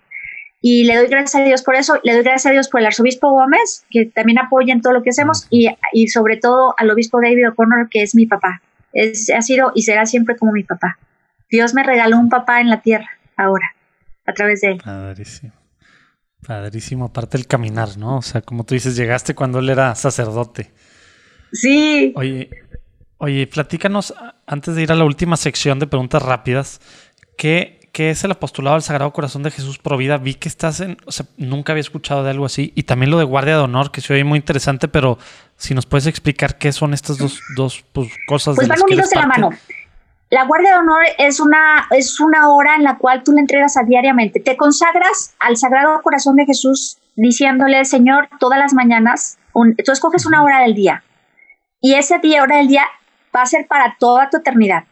Y 0.62 0.86
le 0.86 0.96
doy 0.96 1.08
gracias 1.08 1.36
a 1.42 1.46
Dios 1.46 1.62
por 1.62 1.76
eso, 1.76 2.00
le 2.04 2.14
doy 2.14 2.24
gracias 2.24 2.48
a 2.48 2.52
Dios 2.52 2.68
por 2.68 2.82
el 2.82 2.88
arzobispo 2.88 3.30
Gómez, 3.32 3.86
que 3.90 4.06
también 4.06 4.40
apoya 4.40 4.74
en 4.74 4.82
todo 4.82 4.94
lo 4.94 5.04
que 5.04 5.12
hacemos, 5.12 5.46
y, 5.50 5.70
y 5.94 6.08
sobre 6.08 6.38
todo 6.38 6.74
al 6.78 6.90
obispo 6.90 7.22
David 7.22 7.50
O'Connor, 7.50 7.90
que 7.90 8.02
es 8.02 8.16
mi 8.16 8.26
papá 8.26 8.62
ha 9.36 9.42
sido 9.42 9.72
y 9.76 9.84
será 9.84 10.06
siempre 10.06 10.36
como 10.36 10.52
mi 10.52 10.64
papá. 10.64 10.98
Dios 11.50 11.74
me 11.74 11.84
regaló 11.84 12.18
un 12.18 12.30
papá 12.30 12.62
en 12.62 12.70
la 12.70 12.82
tierra 12.82 13.10
ahora, 13.36 13.76
a 14.26 14.34
través 14.34 14.62
de 14.62 14.72
él. 14.72 14.82
Padrísimo. 14.84 15.54
Padrísimo, 16.46 17.06
aparte 17.06 17.38
el 17.38 17.48
caminar, 17.48 17.98
¿no? 17.98 18.18
O 18.18 18.22
sea, 18.22 18.42
como 18.42 18.64
tú 18.64 18.74
dices, 18.74 18.96
llegaste 18.96 19.34
cuando 19.34 19.60
él 19.60 19.70
era 19.70 19.96
sacerdote. 19.96 20.72
Sí. 21.52 22.14
Oye, 22.16 22.50
oye, 23.18 23.48
platícanos, 23.48 24.14
antes 24.46 24.76
de 24.76 24.84
ir 24.84 24.92
a 24.92 24.96
la 24.96 25.06
última 25.06 25.38
sección 25.38 25.80
de 25.80 25.88
preguntas 25.88 26.22
rápidas, 26.22 26.80
¿qué, 27.38 27.77
¿qué 27.98 28.12
es 28.12 28.24
el 28.24 28.30
apostolado 28.30 28.76
del 28.76 28.84
Sagrado 28.84 29.12
Corazón 29.12 29.42
de 29.42 29.50
Jesús 29.50 29.80
Provida? 29.80 30.20
Vi 30.20 30.36
que 30.36 30.48
estás 30.48 30.82
en, 30.82 30.98
o 31.08 31.12
sea, 31.12 31.26
nunca 31.36 31.74
había 31.74 31.82
escuchado 31.82 32.24
de 32.24 32.30
algo 32.30 32.46
así, 32.46 32.72
y 32.76 32.84
también 32.84 33.10
lo 33.10 33.18
de 33.18 33.24
Guardia 33.24 33.56
de 33.56 33.64
Honor, 33.64 33.90
que 33.90 34.02
se 34.02 34.14
oye 34.14 34.24
muy 34.24 34.38
interesante, 34.38 34.88
pero 34.88 35.18
si 35.56 35.74
nos 35.74 35.88
puedes 35.88 36.06
explicar 36.06 36.60
qué 36.60 36.72
son 36.72 36.94
estas 36.94 37.18
dos, 37.18 37.42
dos 37.56 37.84
pues, 37.94 38.12
cosas. 38.28 38.56
Pues 38.56 38.68
van 38.68 38.84
unidos 38.84 39.10
de 39.10 39.16
la 39.16 39.26
mano. 39.26 39.50
La 40.30 40.46
Guardia 40.46 40.74
de 40.74 40.78
Honor 40.78 41.06
es 41.18 41.40
una, 41.40 41.88
es 41.90 42.20
una 42.20 42.52
hora 42.52 42.76
en 42.76 42.84
la 42.84 43.00
cual 43.00 43.24
tú 43.24 43.32
le 43.32 43.40
entregas 43.40 43.78
a 43.78 43.84
diariamente. 43.84 44.42
Te 44.42 44.56
consagras 44.58 45.34
al 45.40 45.58
Sagrado 45.58 46.00
Corazón 46.04 46.36
de 46.36 46.46
Jesús 46.46 47.00
diciéndole, 47.16 47.84
Señor, 47.84 48.30
todas 48.40 48.60
las 48.60 48.76
mañanas, 48.76 49.40
tú 49.54 49.92
escoges 49.92 50.28
una 50.28 50.44
hora 50.44 50.62
del 50.62 50.76
día 50.76 51.04
y 51.82 51.96
ese 51.96 52.20
día, 52.20 52.44
hora 52.44 52.58
del 52.58 52.68
día, 52.68 52.84
va 53.36 53.42
a 53.42 53.48
ser 53.48 53.66
para 53.66 53.98
toda 54.00 54.30
tu 54.30 54.38
eternidad. 54.38 54.84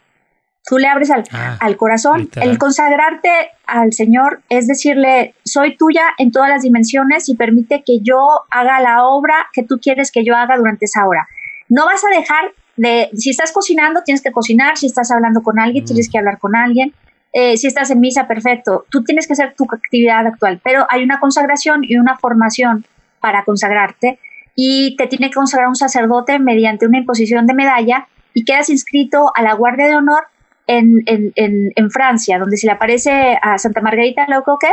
Tú 0.67 0.77
le 0.77 0.87
abres 0.87 1.11
al, 1.11 1.23
ah, 1.31 1.57
al 1.59 1.77
corazón. 1.77 2.29
El 2.35 2.57
consagrarte 2.57 3.29
al 3.67 3.93
Señor 3.93 4.41
es 4.49 4.67
decirle, 4.67 5.35
soy 5.43 5.77
tuya 5.77 6.03
en 6.17 6.31
todas 6.31 6.49
las 6.49 6.63
dimensiones 6.63 7.29
y 7.29 7.35
permite 7.35 7.83
que 7.85 7.99
yo 8.01 8.45
haga 8.49 8.79
la 8.81 9.05
obra 9.05 9.47
que 9.53 9.63
tú 9.63 9.79
quieres 9.79 10.11
que 10.11 10.23
yo 10.23 10.35
haga 10.35 10.57
durante 10.57 10.85
esa 10.85 11.05
hora. 11.07 11.27
No 11.69 11.85
vas 11.85 12.03
a 12.03 12.17
dejar 12.17 12.51
de, 12.77 13.09
si 13.15 13.29
estás 13.29 13.51
cocinando, 13.51 14.01
tienes 14.03 14.21
que 14.21 14.31
cocinar, 14.31 14.77
si 14.77 14.87
estás 14.87 15.11
hablando 15.11 15.43
con 15.43 15.59
alguien, 15.59 15.83
mm. 15.83 15.87
tienes 15.87 16.09
que 16.09 16.17
hablar 16.17 16.39
con 16.39 16.55
alguien, 16.55 16.93
eh, 17.37 17.57
si 17.57 17.67
estás 17.67 17.91
en 17.91 17.99
misa, 17.99 18.27
perfecto, 18.27 18.85
tú 18.89 19.03
tienes 19.03 19.27
que 19.27 19.33
hacer 19.33 19.55
tu 19.57 19.65
actividad 19.65 20.25
actual, 20.25 20.61
pero 20.63 20.87
hay 20.89 21.03
una 21.03 21.19
consagración 21.19 21.83
y 21.83 21.97
una 21.97 22.17
formación 22.17 22.85
para 23.19 23.43
consagrarte 23.43 24.19
y 24.55 24.95
te 24.95 25.07
tiene 25.07 25.27
que 25.29 25.35
consagrar 25.35 25.67
un 25.67 25.75
sacerdote 25.75 26.39
mediante 26.39 26.87
una 26.87 26.97
imposición 26.97 27.45
de 27.45 27.53
medalla 27.53 28.07
y 28.33 28.45
quedas 28.45 28.69
inscrito 28.69 29.33
a 29.35 29.41
la 29.41 29.53
Guardia 29.53 29.87
de 29.87 29.97
Honor 29.97 30.23
en, 30.67 31.03
en, 31.05 31.33
en, 31.75 31.91
Francia, 31.91 32.39
donde 32.39 32.57
se 32.57 32.67
le 32.67 32.73
aparece 32.73 33.37
a 33.41 33.57
Santa 33.57 33.81
Margarita 33.81 34.25
Locoque, 34.27 34.71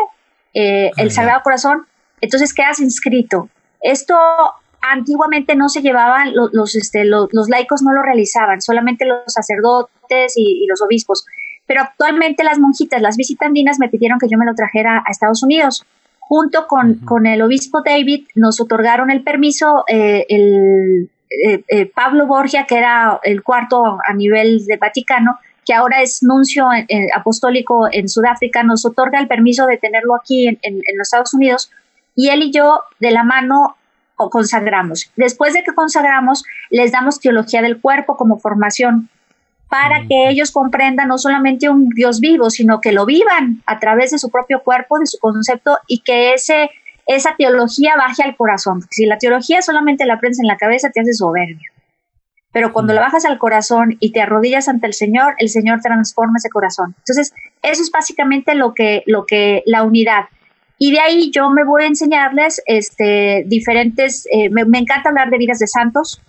eh, 0.55 0.90
el 0.97 1.11
Sagrado 1.11 1.43
Corazón, 1.43 1.86
entonces 2.20 2.55
quedas 2.55 2.80
inscrito. 2.80 3.49
Esto 3.80 4.16
antiguamente 4.82 5.55
no 5.55 5.68
se 5.68 5.80
llevaban, 5.80 6.32
los, 6.34 6.74
este, 6.74 7.05
los, 7.05 7.30
laicos 7.49 7.82
no 7.82 7.93
lo 7.93 8.03
realizaban, 8.03 8.61
solamente 8.61 9.07
los 9.07 9.20
sacerdotes 9.26 10.34
y, 10.36 10.66
los 10.66 10.82
obispos. 10.82 11.26
Pero 11.66 11.82
actualmente 11.82 12.45
las 12.45 12.59
monjitas, 12.59 13.01
las 13.01 13.16
visitandinas, 13.16 13.78
me 13.78 13.88
pidieron 13.88 14.18
que 14.18 14.28
yo 14.28 14.38
me 14.38 14.47
lo 14.47 14.55
trajera 14.55 15.03
a 15.07 15.11
Estados 15.11 15.43
Unidos. 15.43 15.84
Junto 16.18 16.66
con, 16.66 16.97
con 17.05 17.26
el 17.26 17.43
obispo 17.43 17.82
David, 17.84 18.26
nos 18.34 18.61
otorgaron 18.61 19.11
el 19.11 19.22
permiso, 19.22 19.84
eh, 19.86 20.26
el, 20.28 21.11
eh, 21.45 21.62
eh, 21.68 21.86
Pablo 21.86 22.26
Borgia, 22.26 22.66
que 22.66 22.76
era 22.76 23.20
el 23.22 23.43
cuarto 23.43 23.99
a 24.05 24.14
nivel 24.14 24.64
de 24.66 24.76
Vaticano, 24.76 25.38
que 25.64 25.74
ahora 25.74 26.02
es 26.02 26.22
nuncio 26.22 26.66
apostólico 27.14 27.88
en 27.90 28.08
Sudáfrica, 28.08 28.62
nos 28.62 28.84
otorga 28.84 29.20
el 29.20 29.28
permiso 29.28 29.66
de 29.66 29.78
tenerlo 29.78 30.14
aquí 30.14 30.48
en, 30.48 30.58
los 30.96 31.08
Estados 31.08 31.34
Unidos 31.34 31.70
y 32.14 32.30
él 32.30 32.42
y 32.42 32.50
yo 32.50 32.80
de 33.00 33.10
la 33.10 33.24
mano 33.24 33.76
consagramos. 34.16 35.10
Después 35.16 35.52
de 35.52 35.64
que 35.64 35.74
consagramos, 35.74 36.44
les 36.70 36.92
damos 36.92 37.20
teología 37.20 37.62
del 37.62 37.80
cuerpo 37.80 38.16
como 38.16 38.38
formación 38.38 39.08
para 39.68 40.06
que 40.06 40.28
ellos 40.28 40.50
comprendan 40.50 41.08
no 41.08 41.16
solamente 41.16 41.70
un 41.70 41.88
Dios 41.88 42.20
vivo, 42.20 42.50
sino 42.50 42.80
que 42.80 42.92
lo 42.92 43.06
vivan 43.06 43.62
a 43.66 43.78
través 43.78 44.10
de 44.10 44.18
su 44.18 44.30
propio 44.30 44.62
cuerpo, 44.62 44.98
de 44.98 45.06
su 45.06 45.18
concepto 45.18 45.78
y 45.86 46.00
que 46.00 46.34
ese, 46.34 46.70
esa 47.06 47.34
teología 47.36 47.96
baje 47.96 48.22
al 48.22 48.36
corazón. 48.36 48.82
Si 48.90 49.06
la 49.06 49.16
teología 49.16 49.62
solamente 49.62 50.04
la 50.04 50.14
aprendes 50.14 50.40
en 50.40 50.46
la 50.46 50.58
cabeza, 50.58 50.90
te 50.90 51.00
hace 51.00 51.14
soberbio. 51.14 51.72
Pero 52.53 52.72
cuando 52.72 52.92
mm. 52.92 52.96
la 52.96 53.03
bajas 53.03 53.24
al 53.24 53.38
corazón 53.38 53.96
y 53.98 54.12
te 54.12 54.20
arrodillas 54.20 54.68
ante 54.68 54.86
el 54.86 54.94
Señor, 54.94 55.34
el 55.38 55.48
Señor 55.48 55.80
transforma 55.80 56.34
ese 56.36 56.50
corazón. 56.50 56.94
Entonces, 56.98 57.34
eso 57.62 57.82
es 57.82 57.90
básicamente 57.90 58.55
lo 58.55 58.74
que, 58.74 59.03
lo 59.07 59.26
que 59.26 59.62
la 59.66 59.82
unidad. 59.82 60.26
Y 60.78 60.92
de 60.92 61.00
ahí 61.00 61.30
yo 61.30 61.50
me 61.50 61.64
voy 61.64 61.84
a 61.84 61.86
enseñarles 61.86 62.62
este, 62.66 63.44
diferentes, 63.46 64.26
eh, 64.30 64.50
me, 64.50 64.78
encanta 64.78 65.09
hablar 65.09 65.30
de 65.30 65.38
vidas 65.38 65.61
de 65.61 65.66
santos, 65.66 66.20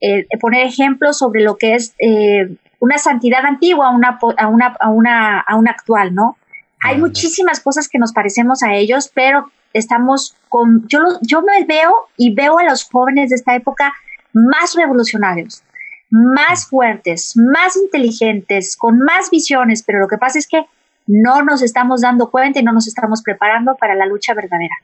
eh, 0.00 0.26
poner 0.40 0.66
ejemplos 0.66 1.18
sobre 1.18 1.42
lo 1.42 1.56
que 1.56 1.74
es 1.74 1.94
eh, 1.98 2.56
una 2.80 2.98
santidad 2.98 3.44
antigua 3.44 3.88
a 3.88 3.90
una, 3.90 4.18
a 4.36 4.48
una, 4.48 4.76
a 4.80 4.88
una, 4.88 5.40
a 5.40 5.56
una 5.56 5.70
actual, 5.70 6.14
¿no? 6.14 6.36
Hay 6.82 6.96
muchísimas 6.96 7.60
cosas 7.60 7.88
que 7.88 7.98
nos 7.98 8.12
parecemos 8.12 8.62
a 8.62 8.74
ellos, 8.74 9.10
pero 9.14 9.50
estamos 9.74 10.34
con, 10.48 10.88
yo, 10.88 11.00
yo 11.20 11.42
me 11.42 11.64
veo 11.66 12.08
y 12.16 12.34
veo 12.34 12.58
a 12.58 12.64
los 12.64 12.84
jóvenes 12.84 13.28
de 13.28 13.36
esta 13.36 13.54
época 13.54 13.92
más 14.32 14.74
revolucionarios 14.74 15.62
más 16.10 16.66
fuertes, 16.66 17.34
más 17.36 17.76
inteligentes, 17.76 18.76
con 18.76 18.98
más 18.98 19.30
visiones, 19.30 19.82
pero 19.82 20.00
lo 20.00 20.08
que 20.08 20.18
pasa 20.18 20.38
es 20.38 20.48
que 20.48 20.66
no 21.06 21.42
nos 21.42 21.62
estamos 21.62 22.02
dando 22.02 22.30
cuenta 22.30 22.60
y 22.60 22.62
no 22.62 22.72
nos 22.72 22.86
estamos 22.86 23.22
preparando 23.22 23.76
para 23.76 23.94
la 23.94 24.06
lucha 24.06 24.34
verdadera. 24.34 24.74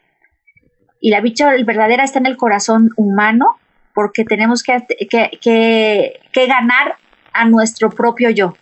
Y 1.01 1.11
la 1.11 1.21
lucha 1.21 1.51
verdadera 1.65 2.05
está 2.05 2.19
en 2.19 2.27
el 2.27 2.37
corazón 2.37 2.91
humano 2.97 3.57
porque 3.95 4.25
tenemos 4.25 4.63
que, 4.63 4.85
que, 5.09 6.47
ganar 6.47 6.97
a 7.33 7.45
nuestro 7.47 7.91
propio 7.91 8.31
yo. 8.31 8.55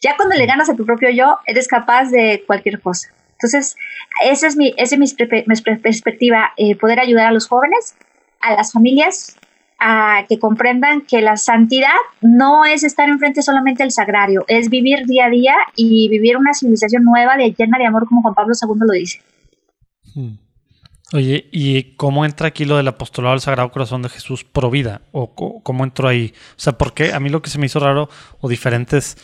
Ya 0.00 0.16
cuando 0.16 0.36
le 0.36 0.46
ganas 0.46 0.68
a 0.68 0.76
tu 0.76 0.84
propio 0.84 1.10
yo, 1.10 1.38
eres 1.46 1.66
capaz 1.66 2.10
de 2.10 2.44
cualquier 2.46 2.80
cosa. 2.80 3.08
Entonces, 3.32 3.76
esa 4.22 4.46
es 4.46 4.56
mi, 4.56 4.72
esa 4.76 4.96
es 4.96 5.18
mi, 5.18 5.76
perspectiva, 5.82 6.52
eh, 6.56 6.76
poder 6.76 7.00
ayudar 7.00 7.26
a 7.26 7.32
los 7.32 7.48
jóvenes, 7.48 7.96
a 8.40 8.54
las 8.54 8.72
familias 8.72 9.36
a 9.78 10.24
que 10.28 10.38
comprendan 10.38 11.02
que 11.02 11.20
la 11.20 11.36
santidad 11.36 11.94
no 12.20 12.64
es 12.64 12.82
estar 12.82 13.08
enfrente 13.08 13.42
solamente 13.42 13.82
del 13.82 13.92
sagrario, 13.92 14.44
es 14.48 14.70
vivir 14.70 15.06
día 15.06 15.26
a 15.26 15.30
día 15.30 15.54
y 15.74 16.08
vivir 16.08 16.36
una 16.36 16.54
civilización 16.54 17.04
nueva, 17.04 17.36
de 17.36 17.52
llena 17.52 17.78
de 17.78 17.86
amor, 17.86 18.06
como 18.06 18.22
Juan 18.22 18.34
Pablo 18.34 18.54
II 18.60 18.80
lo 18.80 18.92
dice. 18.92 19.20
Hmm. 20.14 20.38
Oye, 21.12 21.48
¿y 21.52 21.94
cómo 21.94 22.24
entra 22.24 22.48
aquí 22.48 22.64
lo 22.64 22.78
del 22.78 22.88
apostolado 22.88 23.34
del 23.34 23.40
Sagrado 23.40 23.70
Corazón 23.70 24.02
de 24.02 24.08
Jesús 24.08 24.42
pro 24.44 24.70
vida? 24.70 25.02
¿O 25.12 25.34
cómo 25.62 25.84
entró 25.84 26.08
ahí? 26.08 26.34
O 26.56 26.60
sea, 26.60 26.76
porque 26.76 27.12
a 27.12 27.20
mí 27.20 27.28
lo 27.28 27.42
que 27.42 27.50
se 27.50 27.58
me 27.58 27.66
hizo 27.66 27.78
raro 27.78 28.08
o 28.40 28.48
diferente 28.48 28.96
es 28.96 29.16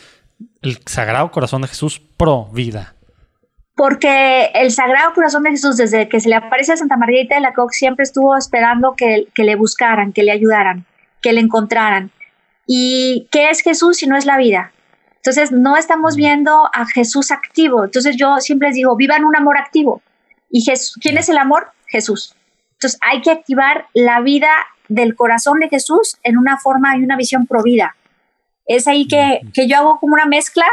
el 0.61 0.77
Sagrado 0.85 1.29
Corazón 1.31 1.61
de 1.61 1.67
Jesús 1.67 1.99
pro 1.99 2.45
vida 2.53 2.95
porque 3.75 4.51
el 4.53 4.71
Sagrado 4.71 5.13
Corazón 5.13 5.43
de 5.43 5.51
Jesús, 5.51 5.77
desde 5.77 6.07
que 6.07 6.19
se 6.19 6.29
le 6.29 6.35
aparece 6.35 6.73
a 6.73 6.77
Santa 6.77 6.97
Margarita 6.97 7.35
de 7.35 7.41
la 7.41 7.53
Coque, 7.53 7.75
siempre 7.75 8.03
estuvo 8.03 8.37
esperando 8.37 8.95
que, 8.95 9.27
que, 9.33 9.43
le 9.43 9.55
buscaran, 9.55 10.13
que 10.13 10.23
le 10.23 10.31
ayudaran, 10.31 10.85
que 11.21 11.33
le 11.33 11.41
encontraran. 11.41 12.11
¿Y 12.67 13.27
qué 13.31 13.49
es 13.49 13.61
Jesús 13.61 13.97
si 13.97 14.07
no 14.07 14.15
es 14.15 14.25
la 14.25 14.37
vida? 14.37 14.71
Entonces, 15.15 15.51
no 15.51 15.77
estamos 15.77 16.15
viendo 16.15 16.69
a 16.73 16.85
Jesús 16.85 17.31
activo. 17.31 17.85
Entonces, 17.85 18.15
yo 18.17 18.37
siempre 18.39 18.69
les 18.69 18.75
digo, 18.75 18.95
vivan 18.95 19.23
un 19.23 19.35
amor 19.35 19.57
activo. 19.57 20.01
¿Y 20.49 20.65
quién 21.01 21.17
es 21.17 21.29
el 21.29 21.37
amor? 21.37 21.71
Jesús. 21.87 22.35
Entonces 22.83 22.99
hay 23.01 23.21
que 23.21 23.31
activar 23.31 23.87
la 23.93 24.19
vida 24.19 24.49
del 24.89 25.15
corazón 25.15 25.59
de 25.59 25.69
Jesús 25.69 26.17
en 26.23 26.37
una 26.37 26.57
forma 26.57 26.97
y 26.97 27.03
una 27.03 27.15
visión 27.15 27.47
provida. 27.47 27.95
Es 28.65 28.87
ahí 28.87 29.07
que, 29.07 29.39
que 29.53 29.67
yo 29.67 29.77
hago 29.77 29.99
como 29.99 30.13
una 30.13 30.25
mezcla 30.25 30.65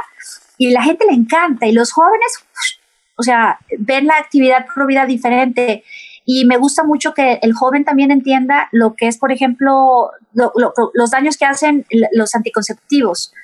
y 0.59 0.70
la 0.70 0.82
gente 0.82 1.07
le 1.07 1.14
encanta 1.14 1.66
y 1.66 1.72
los 1.72 1.92
jóvenes, 1.92 2.44
o 3.21 3.23
sea, 3.23 3.59
ven 3.79 4.07
la 4.07 4.16
actividad 4.16 4.64
provida 4.75 5.05
diferente. 5.05 5.85
Y 6.25 6.47
me 6.47 6.57
gusta 6.57 6.85
mucho 6.85 7.12
que 7.12 7.39
el 7.43 7.53
joven 7.53 7.85
también 7.85 8.11
entienda 8.11 8.68
lo 8.73 8.95
que 8.95 9.09
es, 9.09 9.18
por 9.18 9.31
ejemplo, 9.31 10.11
los 10.33 11.11
daños 11.11 11.37
que 11.37 11.45
hacen 11.45 11.85
los 12.12 12.35
anticonceptivos, 12.35 13.35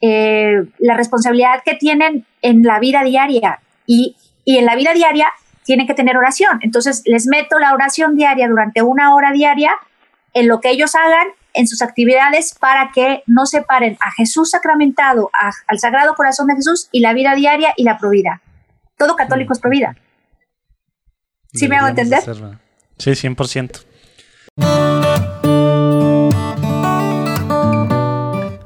eh, 0.00 0.64
la 0.78 0.96
responsabilidad 0.96 1.62
que 1.66 1.74
tienen 1.74 2.24
en 2.40 2.62
la 2.62 2.80
vida 2.80 3.04
diaria. 3.04 3.60
Y, 3.86 4.16
y 4.46 4.56
en 4.56 4.64
la 4.64 4.74
vida 4.74 4.94
diaria 4.94 5.26
tienen 5.64 5.86
que 5.86 5.92
tener 5.92 6.16
oración. 6.16 6.58
Entonces 6.62 7.02
les 7.04 7.26
meto 7.26 7.58
la 7.58 7.74
oración 7.74 8.16
diaria 8.16 8.48
durante 8.48 8.80
una 8.80 9.14
hora 9.14 9.32
diaria 9.32 9.72
en 10.32 10.48
lo 10.48 10.60
que 10.60 10.70
ellos 10.70 10.94
hagan 10.94 11.28
en 11.52 11.68
sus 11.68 11.82
actividades 11.82 12.54
para 12.58 12.90
que 12.94 13.22
no 13.26 13.44
separen 13.44 13.98
a 14.00 14.12
Jesús 14.12 14.50
sacramentado, 14.50 15.30
al 15.66 15.78
Sagrado 15.78 16.14
Corazón 16.14 16.46
de 16.46 16.54
Jesús 16.54 16.88
y 16.90 17.00
la 17.00 17.12
vida 17.12 17.34
diaria 17.34 17.74
y 17.76 17.82
la 17.82 17.98
provida. 17.98 18.40
Todo 18.96 19.16
católico 19.16 19.52
es 19.52 19.60
provida. 19.60 19.96
¿Sí 21.52 21.68
me 21.68 21.76
hago 21.76 21.88
entender? 21.88 22.22
Sí, 22.98 23.10
100%. 23.10 23.84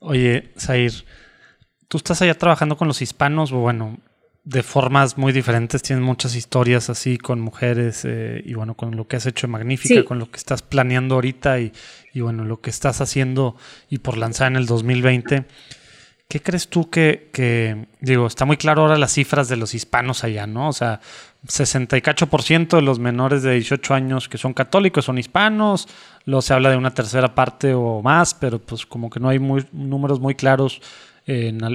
Oye, 0.00 0.50
Zair, 0.58 0.92
tú 1.86 1.98
estás 1.98 2.20
allá 2.22 2.34
trabajando 2.34 2.76
con 2.76 2.88
los 2.88 3.02
hispanos, 3.02 3.52
o 3.52 3.58
bueno, 3.58 3.96
de 4.42 4.64
formas 4.64 5.16
muy 5.16 5.32
diferentes, 5.32 5.82
tienes 5.82 6.04
muchas 6.04 6.34
historias 6.34 6.90
así 6.90 7.18
con 7.18 7.40
mujeres 7.40 8.04
eh, 8.04 8.42
y 8.44 8.54
bueno, 8.54 8.74
con 8.74 8.96
lo 8.96 9.06
que 9.06 9.14
has 9.14 9.26
hecho 9.26 9.46
Magnífica, 9.46 10.04
con 10.04 10.18
lo 10.18 10.28
que 10.28 10.38
estás 10.38 10.62
planeando 10.62 11.14
ahorita 11.14 11.60
y, 11.60 11.72
y, 12.12 12.20
bueno, 12.20 12.44
lo 12.44 12.60
que 12.60 12.70
estás 12.70 13.00
haciendo 13.00 13.54
y 13.88 13.98
por 13.98 14.16
lanzar 14.16 14.48
en 14.48 14.56
el 14.56 14.66
2020. 14.66 15.44
¿Qué 16.28 16.42
crees 16.42 16.66
tú 16.66 16.90
que, 16.90 17.30
que, 17.32 17.86
digo, 18.00 18.26
está 18.26 18.44
muy 18.44 18.56
claro 18.56 18.82
ahora 18.82 18.98
las 18.98 19.12
cifras 19.12 19.48
de 19.48 19.56
los 19.56 19.72
hispanos 19.72 20.24
allá, 20.24 20.48
¿no? 20.48 20.68
O 20.68 20.72
sea, 20.72 21.00
68% 21.46 22.76
de 22.76 22.82
los 22.82 22.98
menores 22.98 23.42
de 23.42 23.52
18 23.52 23.94
años 23.94 24.28
que 24.28 24.38
son 24.38 24.54
católicos 24.54 25.04
son 25.04 25.18
hispanos, 25.18 25.88
luego 26.24 26.42
se 26.42 26.54
habla 26.54 26.70
de 26.70 26.76
una 26.76 26.92
tercera 26.92 27.34
parte 27.34 27.74
o 27.74 28.02
más, 28.02 28.34
pero 28.34 28.58
pues 28.58 28.86
como 28.86 29.10
que 29.10 29.20
no 29.20 29.28
hay 29.28 29.38
números 29.72 30.20
muy 30.20 30.34
claros 30.34 30.80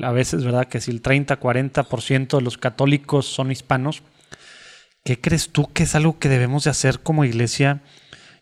a 0.04 0.12
veces, 0.12 0.46
¿verdad? 0.46 0.68
Que 0.68 0.80
si 0.80 0.92
el 0.92 1.02
30, 1.02 1.40
40% 1.40 2.38
de 2.38 2.42
los 2.42 2.58
católicos 2.58 3.26
son 3.26 3.52
hispanos, 3.52 4.02
¿qué 5.04 5.20
crees 5.20 5.50
tú 5.50 5.70
que 5.74 5.84
es 5.84 5.96
algo 5.96 6.20
que 6.20 6.30
debemos 6.30 6.64
de 6.64 6.70
hacer 6.70 7.02
como 7.02 7.26
iglesia? 7.26 7.82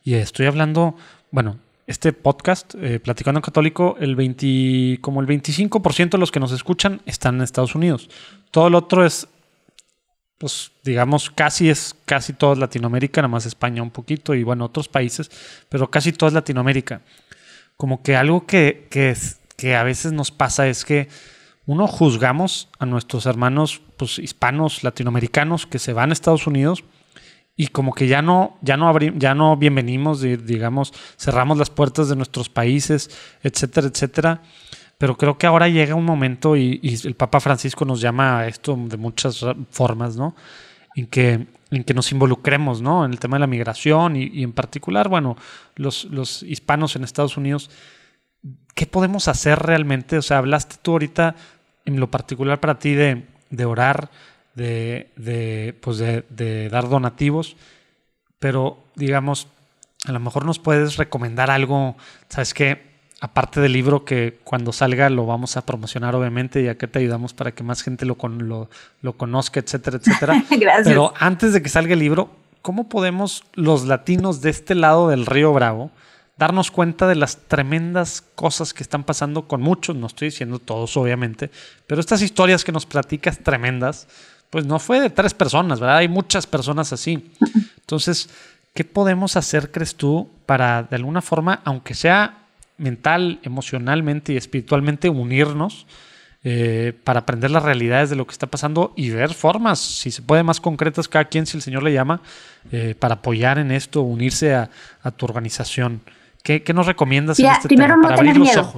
Y 0.04 0.14
estoy 0.14 0.46
hablando, 0.46 0.96
bueno, 1.32 1.58
este 1.88 2.14
podcast, 2.14 2.76
eh, 2.76 3.00
Platicando 3.00 3.40
en 3.40 3.44
Católico, 3.44 3.98
el 4.00 4.16
20, 4.16 5.00
como 5.02 5.22
el 5.22 5.28
25% 5.28 6.12
de 6.12 6.18
los 6.20 6.32
que 6.32 6.40
nos 6.40 6.52
escuchan 6.52 7.02
están 7.08 7.38
en 7.38 7.42
Estados 7.42 7.74
Unidos. 7.74 8.10
Todo 8.52 8.68
el 8.68 8.76
otro 8.76 9.04
es 9.04 9.28
pues 10.40 10.72
digamos, 10.84 11.30
casi 11.30 11.70
es 11.70 11.96
casi 12.06 12.34
toda 12.34 12.56
Latinoamérica, 12.56 13.22
nada 13.22 13.28
más 13.28 13.46
España 13.46 13.84
un 13.84 13.92
poquito 13.92 14.34
y 14.34 14.44
bueno, 14.44 14.66
otros 14.66 14.88
países, 14.88 15.30
pero 15.68 15.92
casi 15.92 16.14
toda 16.14 16.32
Latinoamérica. 16.32 17.02
Como 17.78 18.02
que 18.02 18.16
algo 18.16 18.48
que, 18.48 18.88
que, 18.90 19.16
que 19.58 19.76
a 19.76 19.84
veces 19.84 20.14
nos 20.14 20.32
pasa 20.32 20.68
es 20.68 20.86
que 20.86 21.10
uno 21.66 21.88
juzgamos 21.88 22.70
a 22.80 22.86
nuestros 22.86 23.26
hermanos 23.26 23.82
pues, 23.98 24.18
hispanos, 24.18 24.84
latinoamericanos 24.84 25.68
que 25.68 25.78
se 25.78 25.94
van 25.94 26.10
a 26.10 26.14
Estados 26.14 26.48
Unidos 26.48 26.84
y 27.58 27.68
como 27.68 27.94
que 27.94 28.08
ya 28.08 28.22
no, 28.22 28.58
ya 28.62 28.78
no, 28.78 28.98
ya 28.98 29.36
no 29.36 29.58
bienvenimos, 29.58 30.22
digamos, 30.22 30.94
cerramos 31.18 31.58
las 31.58 31.70
puertas 31.70 32.08
de 32.08 32.16
nuestros 32.16 32.48
países, 32.48 33.10
etcétera, 33.44 33.88
etcétera. 33.88 34.42
Pero 35.00 35.16
creo 35.18 35.38
que 35.38 35.48
ahora 35.48 35.70
llega 35.70 35.96
un 35.96 36.04
momento 36.04 36.58
y, 36.58 36.82
el 37.06 37.16
Papa 37.16 37.40
Francisco 37.40 37.86
nos 37.86 38.02
llama 38.02 38.40
a 38.40 38.48
esto 38.48 38.78
de 38.78 38.98
muchas 38.98 39.46
formas, 39.72 40.18
¿no? 40.18 40.36
En 40.94 41.08
que, 41.08 41.48
en 41.72 41.84
que 41.86 41.94
nos 41.94 42.12
involucremos, 42.12 42.82
¿no? 42.82 43.06
En 43.06 43.12
el 43.12 43.18
tema 43.18 43.38
de 43.38 43.40
la 43.40 43.48
migración 43.48 44.18
y, 44.18 44.44
en 44.44 44.52
particular, 44.52 45.08
bueno, 45.08 45.38
los, 45.78 46.04
los, 46.12 46.44
hispanos 46.44 46.98
en 46.98 47.06
Estados 47.06 47.38
Unidos, 47.38 47.72
¿qué 48.76 48.86
podemos 48.88 49.30
hacer 49.30 49.60
realmente? 49.60 50.18
O 50.18 50.22
sea, 50.22 50.40
hablaste 50.40 50.76
tú 50.82 50.92
ahorita 50.92 51.34
en 51.86 52.02
lo 52.02 52.12
particular 52.12 52.60
para 52.60 52.78
ti 52.78 52.94
de, 52.94 53.24
de 53.52 53.64
orar, 53.66 54.12
de, 54.54 55.12
de, 55.16 55.78
pues 55.80 55.98
de, 56.00 56.26
de 56.30 56.68
dar 56.68 56.90
donativos, 56.90 57.56
pero 58.38 58.84
digamos, 58.96 59.48
a 60.06 60.12
lo 60.12 60.20
mejor 60.20 60.44
nos 60.44 60.60
puedes 60.60 60.98
recomendar 60.98 61.50
algo, 61.50 61.96
¿sabes 62.28 62.54
qué? 62.54 62.89
Aparte 63.22 63.60
del 63.60 63.74
libro 63.74 64.06
que 64.06 64.40
cuando 64.44 64.72
salga 64.72 65.10
lo 65.10 65.26
vamos 65.26 65.58
a 65.58 65.66
promocionar 65.66 66.16
obviamente, 66.16 66.64
ya 66.64 66.76
que 66.76 66.88
te 66.88 67.00
ayudamos 67.00 67.34
para 67.34 67.52
que 67.52 67.64
más 67.64 67.82
gente 67.82 68.06
lo, 68.06 68.18
lo, 68.40 68.70
lo 69.02 69.14
conozca, 69.14 69.60
etcétera, 69.60 69.98
etcétera. 69.98 70.44
Gracias. 70.52 70.88
Pero 70.88 71.14
antes 71.20 71.54
de 71.54 71.62
que 71.62 71.70
salga 71.70 71.94
el 71.94 72.00
libro, 72.00 72.30
¿cómo 72.62 72.88
podemos 72.88 73.44
los 73.54 73.86
latinos 73.86 74.42
de 74.42 74.50
este 74.50 74.76
lado 74.76 75.10
del 75.10 75.26
río 75.26 75.54
Bravo 75.54 75.92
darnos 76.40 76.72
cuenta 76.72 77.06
de 77.06 77.16
las 77.16 77.36
tremendas 77.36 78.24
cosas 78.36 78.74
que 78.74 78.82
están 78.82 79.04
pasando 79.04 79.46
con 79.46 79.62
muchos, 79.62 79.98
no 79.98 80.08
estoy 80.08 80.30
diciendo 80.30 80.58
todos 80.58 80.96
obviamente, 80.96 81.52
pero 81.86 82.00
estas 82.00 82.22
historias 82.22 82.64
que 82.64 82.72
nos 82.72 82.86
platicas 82.86 83.40
tremendas, 83.40 84.08
pues 84.50 84.66
no 84.66 84.80
fue 84.80 85.02
de 85.02 85.10
tres 85.10 85.34
personas, 85.34 85.82
¿verdad? 85.82 85.98
Hay 85.98 86.08
muchas 86.08 86.48
personas 86.48 86.94
así. 86.94 87.30
Entonces, 87.82 88.30
¿qué 88.74 88.86
podemos 88.86 89.36
hacer, 89.36 89.70
crees 89.70 89.96
tú, 89.96 90.30
para 90.46 90.84
de 90.84 90.96
alguna 90.96 91.22
forma, 91.22 91.60
aunque 91.66 91.94
sea 91.94 92.38
mental, 92.80 93.40
emocionalmente 93.44 94.34
y 94.34 94.38
espiritualmente 94.38 95.10
unirnos 95.10 95.86
eh, 96.44 96.94
para 97.04 97.20
aprender 97.20 97.52
las 97.52 97.64
realidades 97.64 98.10
de 98.10 98.16
lo 98.16 98.26
que 98.26 98.32
está 98.32 98.48
pasando 98.48 98.94
y 98.96 99.10
ver 99.10 99.34
formas, 99.34 99.80
si 99.80 100.10
se 100.10 100.22
puede, 100.22 100.42
más 100.42 100.62
concretas 100.62 101.10
cada 101.10 101.26
quien, 101.26 101.46
si 101.46 101.58
el 101.58 101.64
Señor 101.64 101.84
le 101.84 101.92
llama, 101.92 102.22
eh, 102.72 102.96
para 102.98 103.16
apoyar 103.16 103.60
en 103.60 103.72
esto, 103.72 104.02
unirse 104.02 104.56
a, 104.56 104.70
tu 105.18 105.26
organización. 105.26 106.02
¿Qué, 106.42 106.64
nos 106.74 106.88
recomiendas 106.88 107.40
en 107.40 107.48
este 107.48 107.68
primero 107.68 107.98
No 107.98 108.16
tener 108.16 108.40
miedo. 108.40 108.74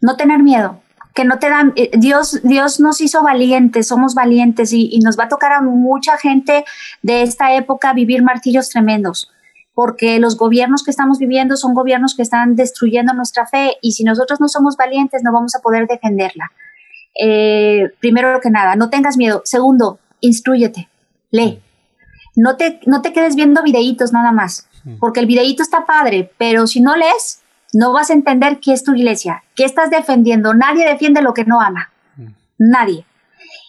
No 0.00 0.16
tener 0.16 0.42
miedo 0.42 0.82
que 1.14 1.24
no 1.24 1.38
te 1.38 1.48
dan, 1.48 1.72
eh, 1.76 1.92
Dios, 1.96 2.40
Dios 2.42 2.78
nos 2.78 3.00
hizo 3.00 3.22
valientes, 3.22 3.86
somos 3.86 4.14
valientes 4.14 4.72
y, 4.74 4.90
y, 4.92 4.98
nos 4.98 5.18
va 5.18 5.24
a 5.24 5.28
tocar 5.28 5.52
a 5.52 5.62
mucha 5.62 6.18
gente 6.18 6.64
de 7.00 7.22
esta 7.22 7.54
época 7.54 7.94
vivir 7.94 8.22
martillos 8.22 8.68
tremendos 8.68 9.30
porque 9.76 10.18
los 10.20 10.38
gobiernos 10.38 10.82
que 10.82 10.90
estamos 10.90 11.18
viviendo 11.18 11.54
son 11.54 11.74
gobiernos 11.74 12.14
que 12.14 12.22
están 12.22 12.56
destruyendo 12.56 13.12
nuestra 13.12 13.46
fe 13.46 13.76
y 13.82 13.92
si 13.92 14.04
nosotros 14.04 14.40
no 14.40 14.48
somos 14.48 14.74
valientes 14.78 15.20
no 15.22 15.34
vamos 15.34 15.54
a 15.54 15.60
poder 15.60 15.86
defenderla. 15.86 16.50
Eh, 17.22 17.90
primero 18.00 18.40
que 18.40 18.48
nada, 18.48 18.74
no 18.74 18.88
tengas 18.88 19.18
miedo. 19.18 19.42
Segundo, 19.44 19.98
instruyete, 20.20 20.88
lee. 21.30 21.60
No 22.36 22.56
te, 22.56 22.80
no 22.86 23.02
te 23.02 23.12
quedes 23.12 23.36
viendo 23.36 23.62
videitos 23.62 24.14
nada 24.14 24.32
más, 24.32 24.66
porque 24.98 25.20
el 25.20 25.26
videíto 25.26 25.62
está 25.62 25.84
padre, 25.84 26.32
pero 26.38 26.66
si 26.66 26.80
no 26.80 26.96
lees, 26.96 27.42
no 27.74 27.92
vas 27.92 28.08
a 28.08 28.14
entender 28.14 28.60
qué 28.60 28.72
es 28.72 28.82
tu 28.82 28.94
iglesia, 28.94 29.44
qué 29.54 29.64
estás 29.64 29.90
defendiendo. 29.90 30.54
Nadie 30.54 30.88
defiende 30.88 31.20
lo 31.20 31.34
que 31.34 31.44
no 31.44 31.60
ama. 31.60 31.92
Nadie. 32.58 33.04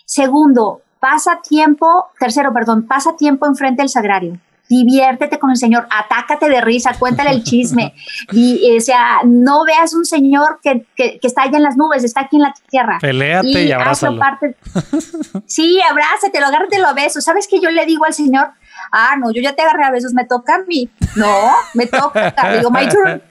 Segundo, 0.06 0.84
pasa 1.02 1.42
tiempo, 1.46 2.06
tercero, 2.18 2.54
perdón, 2.54 2.88
pasa 2.88 3.18
tiempo 3.18 3.46
enfrente 3.46 3.82
del 3.82 3.90
sagrario 3.90 4.40
diviértete 4.70 5.40
con 5.40 5.52
el 5.52 5.58
Señor, 5.58 5.88
atácate 5.90 6.50
de 6.50 6.62
risa, 6.62 6.94
cuéntale 6.98 7.32
el 7.32 7.44
chisme. 7.44 7.94
Y, 8.32 8.76
o 8.78 8.82
sea, 8.82 9.22
no 9.26 9.64
veas 9.64 9.94
un 9.94 10.06
Señor 10.06 10.60
que, 10.62 10.86
que, 10.96 11.20
está 11.24 11.44
allá 11.44 11.58
en 11.58 11.64
las 11.64 11.78
nubes, 11.78 12.04
está 12.04 12.22
aquí 12.22 12.36
en 12.36 12.42
la 12.44 12.54
tierra. 12.70 12.98
Peléate 13.00 13.48
y, 13.48 13.68
y 13.68 13.72
abrázalo. 13.72 14.20
Parte... 14.20 14.56
sí, 15.46 15.80
abrázatelo, 15.90 16.46
agárratelo 16.46 16.88
a 16.88 16.94
besos. 16.94 17.24
¿Sabes 17.24 17.48
qué 17.48 17.60
yo 17.60 17.72
le 17.72 17.86
digo 17.86 18.06
al 18.06 18.14
Señor? 18.14 18.50
Ah, 18.92 19.16
no, 19.18 19.32
yo 19.32 19.42
ya 19.42 19.54
te 19.54 19.62
agarré 19.62 19.86
a 19.86 19.92
besos, 19.92 20.14
me 20.14 20.26
toca 20.26 20.56
a 20.56 20.60
mí. 20.60 20.90
No, 21.16 21.52
me 21.74 21.88
toca. 21.88 22.34
digo, 22.58 22.70
my 22.70 22.88
turn. 22.90 23.22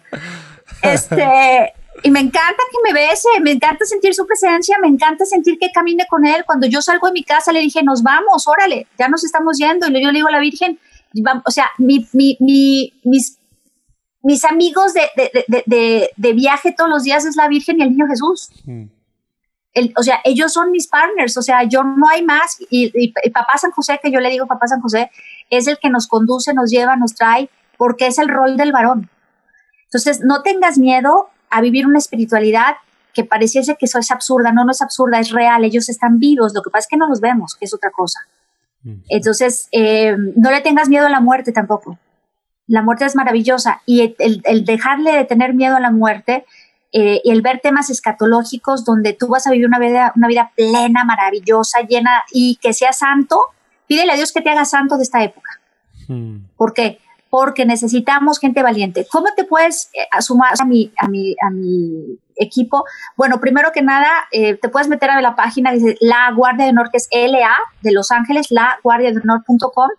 Este, 0.82 1.74
y 2.02 2.10
me 2.10 2.20
encanta 2.20 2.62
que 2.70 2.92
me 2.92 2.92
bese, 2.92 3.28
me 3.40 3.52
encanta 3.52 3.84
sentir 3.84 4.14
su 4.14 4.26
presencia, 4.26 4.76
me 4.80 4.88
encanta 4.88 5.24
sentir 5.24 5.58
que 5.58 5.70
camine 5.72 6.06
con 6.08 6.26
él. 6.26 6.44
Cuando 6.44 6.66
yo 6.66 6.82
salgo 6.82 7.06
de 7.06 7.12
mi 7.12 7.24
casa 7.24 7.52
le 7.52 7.60
dije, 7.60 7.82
nos 7.82 8.02
vamos, 8.02 8.46
órale, 8.46 8.86
ya 8.98 9.08
nos 9.08 9.24
estamos 9.24 9.58
yendo. 9.58 9.88
Y 9.88 10.02
yo 10.02 10.10
le 10.10 10.18
digo 10.18 10.28
a 10.28 10.32
la 10.32 10.40
Virgen, 10.40 10.78
o 11.44 11.50
sea, 11.50 11.70
mi, 11.78 12.06
mi, 12.12 12.36
mis, 13.04 13.38
mis 14.22 14.44
amigos 14.44 14.94
de, 14.94 15.02
de, 15.16 15.64
de, 15.66 16.10
de, 16.16 16.32
viaje 16.32 16.74
todos 16.76 16.90
los 16.90 17.04
días 17.04 17.24
es 17.24 17.36
la 17.36 17.48
Virgen 17.48 17.78
y 17.78 17.82
el 17.82 17.90
Niño 17.90 18.06
Jesús. 18.06 18.50
Mm. 18.64 18.84
El, 19.72 19.92
o 19.96 20.02
sea, 20.02 20.20
ellos 20.24 20.52
son 20.52 20.70
mis 20.70 20.88
partners, 20.88 21.36
o 21.36 21.42
sea, 21.42 21.64
yo 21.64 21.84
no 21.84 22.08
hay 22.08 22.24
más. 22.24 22.56
Y, 22.70 22.86
y, 22.94 23.12
y, 23.22 23.30
Papá 23.30 23.58
San 23.58 23.70
José, 23.72 24.00
que 24.02 24.10
yo 24.10 24.20
le 24.20 24.30
digo 24.30 24.46
Papá 24.46 24.66
San 24.66 24.80
José, 24.80 25.10
es 25.50 25.66
el 25.66 25.78
que 25.78 25.90
nos 25.90 26.06
conduce, 26.06 26.54
nos 26.54 26.70
lleva, 26.70 26.96
nos 26.96 27.14
trae, 27.14 27.50
porque 27.76 28.06
es 28.06 28.18
el 28.18 28.28
rol 28.28 28.56
del 28.56 28.72
varón. 28.72 29.10
Entonces, 29.84 30.20
no 30.22 30.42
tengas 30.42 30.78
miedo 30.78 31.28
a 31.50 31.60
vivir 31.60 31.86
una 31.86 31.98
espiritualidad 31.98 32.76
que 33.12 33.24
pareciese 33.24 33.76
que 33.76 33.86
eso 33.86 33.98
es 33.98 34.10
absurda. 34.10 34.52
No, 34.52 34.64
no 34.64 34.72
es 34.72 34.82
absurda, 34.82 35.18
es 35.18 35.30
real. 35.30 35.64
Ellos 35.64 35.88
están 35.88 36.18
vivos. 36.18 36.52
Lo 36.54 36.62
que 36.62 36.70
pasa 36.70 36.84
es 36.84 36.88
que 36.88 36.96
no 36.96 37.08
los 37.08 37.20
vemos, 37.20 37.54
que 37.54 37.64
es 37.64 37.72
otra 37.72 37.90
cosa. 37.90 38.20
Entonces, 39.08 39.68
eh, 39.72 40.16
no 40.36 40.50
le 40.50 40.60
tengas 40.60 40.88
miedo 40.88 41.06
a 41.06 41.10
la 41.10 41.20
muerte 41.20 41.52
tampoco. 41.52 41.98
La 42.66 42.82
muerte 42.82 43.04
es 43.04 43.16
maravillosa 43.16 43.82
y 43.86 44.14
el, 44.18 44.64
dejarle 44.64 45.12
de 45.12 45.24
tener 45.24 45.54
miedo 45.54 45.76
a 45.76 45.80
la 45.80 45.90
muerte 45.90 46.44
eh, 46.92 47.20
y 47.22 47.30
el 47.30 47.42
ver 47.42 47.60
temas 47.60 47.90
escatológicos 47.90 48.84
donde 48.84 49.12
tú 49.12 49.28
vas 49.28 49.46
a 49.46 49.50
vivir 49.50 49.66
una 49.66 49.78
vida, 49.78 50.12
una 50.16 50.28
vida 50.28 50.52
plena, 50.56 51.04
maravillosa, 51.04 51.80
llena 51.82 52.24
y 52.32 52.56
que 52.56 52.72
sea 52.72 52.92
santo, 52.92 53.38
pídele 53.86 54.12
a 54.12 54.16
Dios 54.16 54.32
que 54.32 54.40
te 54.40 54.50
haga 54.50 54.64
santo 54.64 54.96
de 54.96 55.02
esta 55.02 55.22
época. 55.22 55.50
¿Por 56.56 56.72
qué? 56.72 57.00
Porque 57.30 57.64
necesitamos 57.64 58.38
gente 58.38 58.62
valiente. 58.62 59.06
¿Cómo 59.10 59.26
te 59.36 59.44
puedes 59.44 59.90
eh, 59.94 60.06
sumar 60.20 60.54
a 60.58 60.64
mi, 60.64 60.92
a 60.96 61.08
mi, 61.08 61.34
a 61.42 61.50
mi 61.50 62.18
equipo? 62.36 62.84
Bueno, 63.16 63.40
primero 63.40 63.72
que 63.72 63.82
nada, 63.82 64.10
eh, 64.30 64.54
te 64.54 64.68
puedes 64.68 64.88
meter 64.88 65.10
a 65.10 65.20
la 65.20 65.34
página 65.34 65.72
dice 65.72 65.96
La 66.00 66.30
Guardia 66.32 66.66
de 66.66 66.70
Honor, 66.70 66.90
que 66.90 66.98
es 66.98 67.08
LA 67.10 67.56
de 67.82 67.92
Los 67.92 68.10
Ángeles, 68.10 68.50
laguardiadeonor.com. 68.50 69.90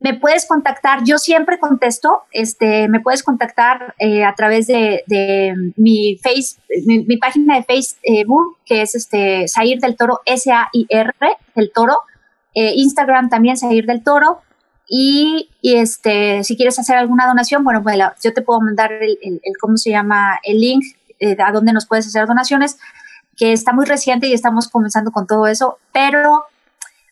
Me 0.00 0.14
puedes 0.14 0.46
contactar, 0.46 1.04
yo 1.04 1.16
siempre 1.18 1.60
contesto, 1.60 2.24
este, 2.32 2.88
me 2.88 2.98
puedes 2.98 3.22
contactar 3.22 3.94
eh, 4.00 4.24
a 4.24 4.34
través 4.34 4.66
de, 4.66 5.04
de 5.06 5.54
mi, 5.76 6.16
face, 6.16 6.60
mi, 6.86 7.16
página 7.18 7.54
de 7.54 7.62
Facebook, 7.62 8.58
que 8.66 8.82
es 8.82 8.96
este, 8.96 9.46
Sair 9.46 9.78
del 9.78 9.96
Toro, 9.96 10.20
S-A-I-R 10.26 11.12
del 11.54 11.70
Toro. 11.72 11.98
Instagram 12.54 13.30
también, 13.30 13.56
Sair 13.56 13.86
del 13.86 14.02
Toro. 14.02 14.42
Y, 14.94 15.48
este, 15.62 16.44
si 16.44 16.54
quieres 16.54 16.78
hacer 16.78 16.98
alguna 16.98 17.26
donación, 17.26 17.64
bueno, 17.64 17.82
pues 17.82 17.96
yo 18.22 18.34
te 18.34 18.42
puedo 18.42 18.60
mandar 18.60 18.92
el, 18.92 19.40
¿cómo 19.58 19.78
se 19.78 19.88
llama? 19.88 20.38
El 20.42 20.60
link 20.60 20.84
eh, 21.18 21.34
a 21.42 21.50
donde 21.50 21.72
nos 21.72 21.86
puedes 21.86 22.06
hacer 22.06 22.26
donaciones, 22.26 22.76
que 23.34 23.54
está 23.54 23.72
muy 23.72 23.86
reciente 23.86 24.26
y 24.26 24.34
estamos 24.34 24.68
comenzando 24.68 25.10
con 25.10 25.26
todo 25.26 25.46
eso, 25.46 25.78
pero 25.94 26.44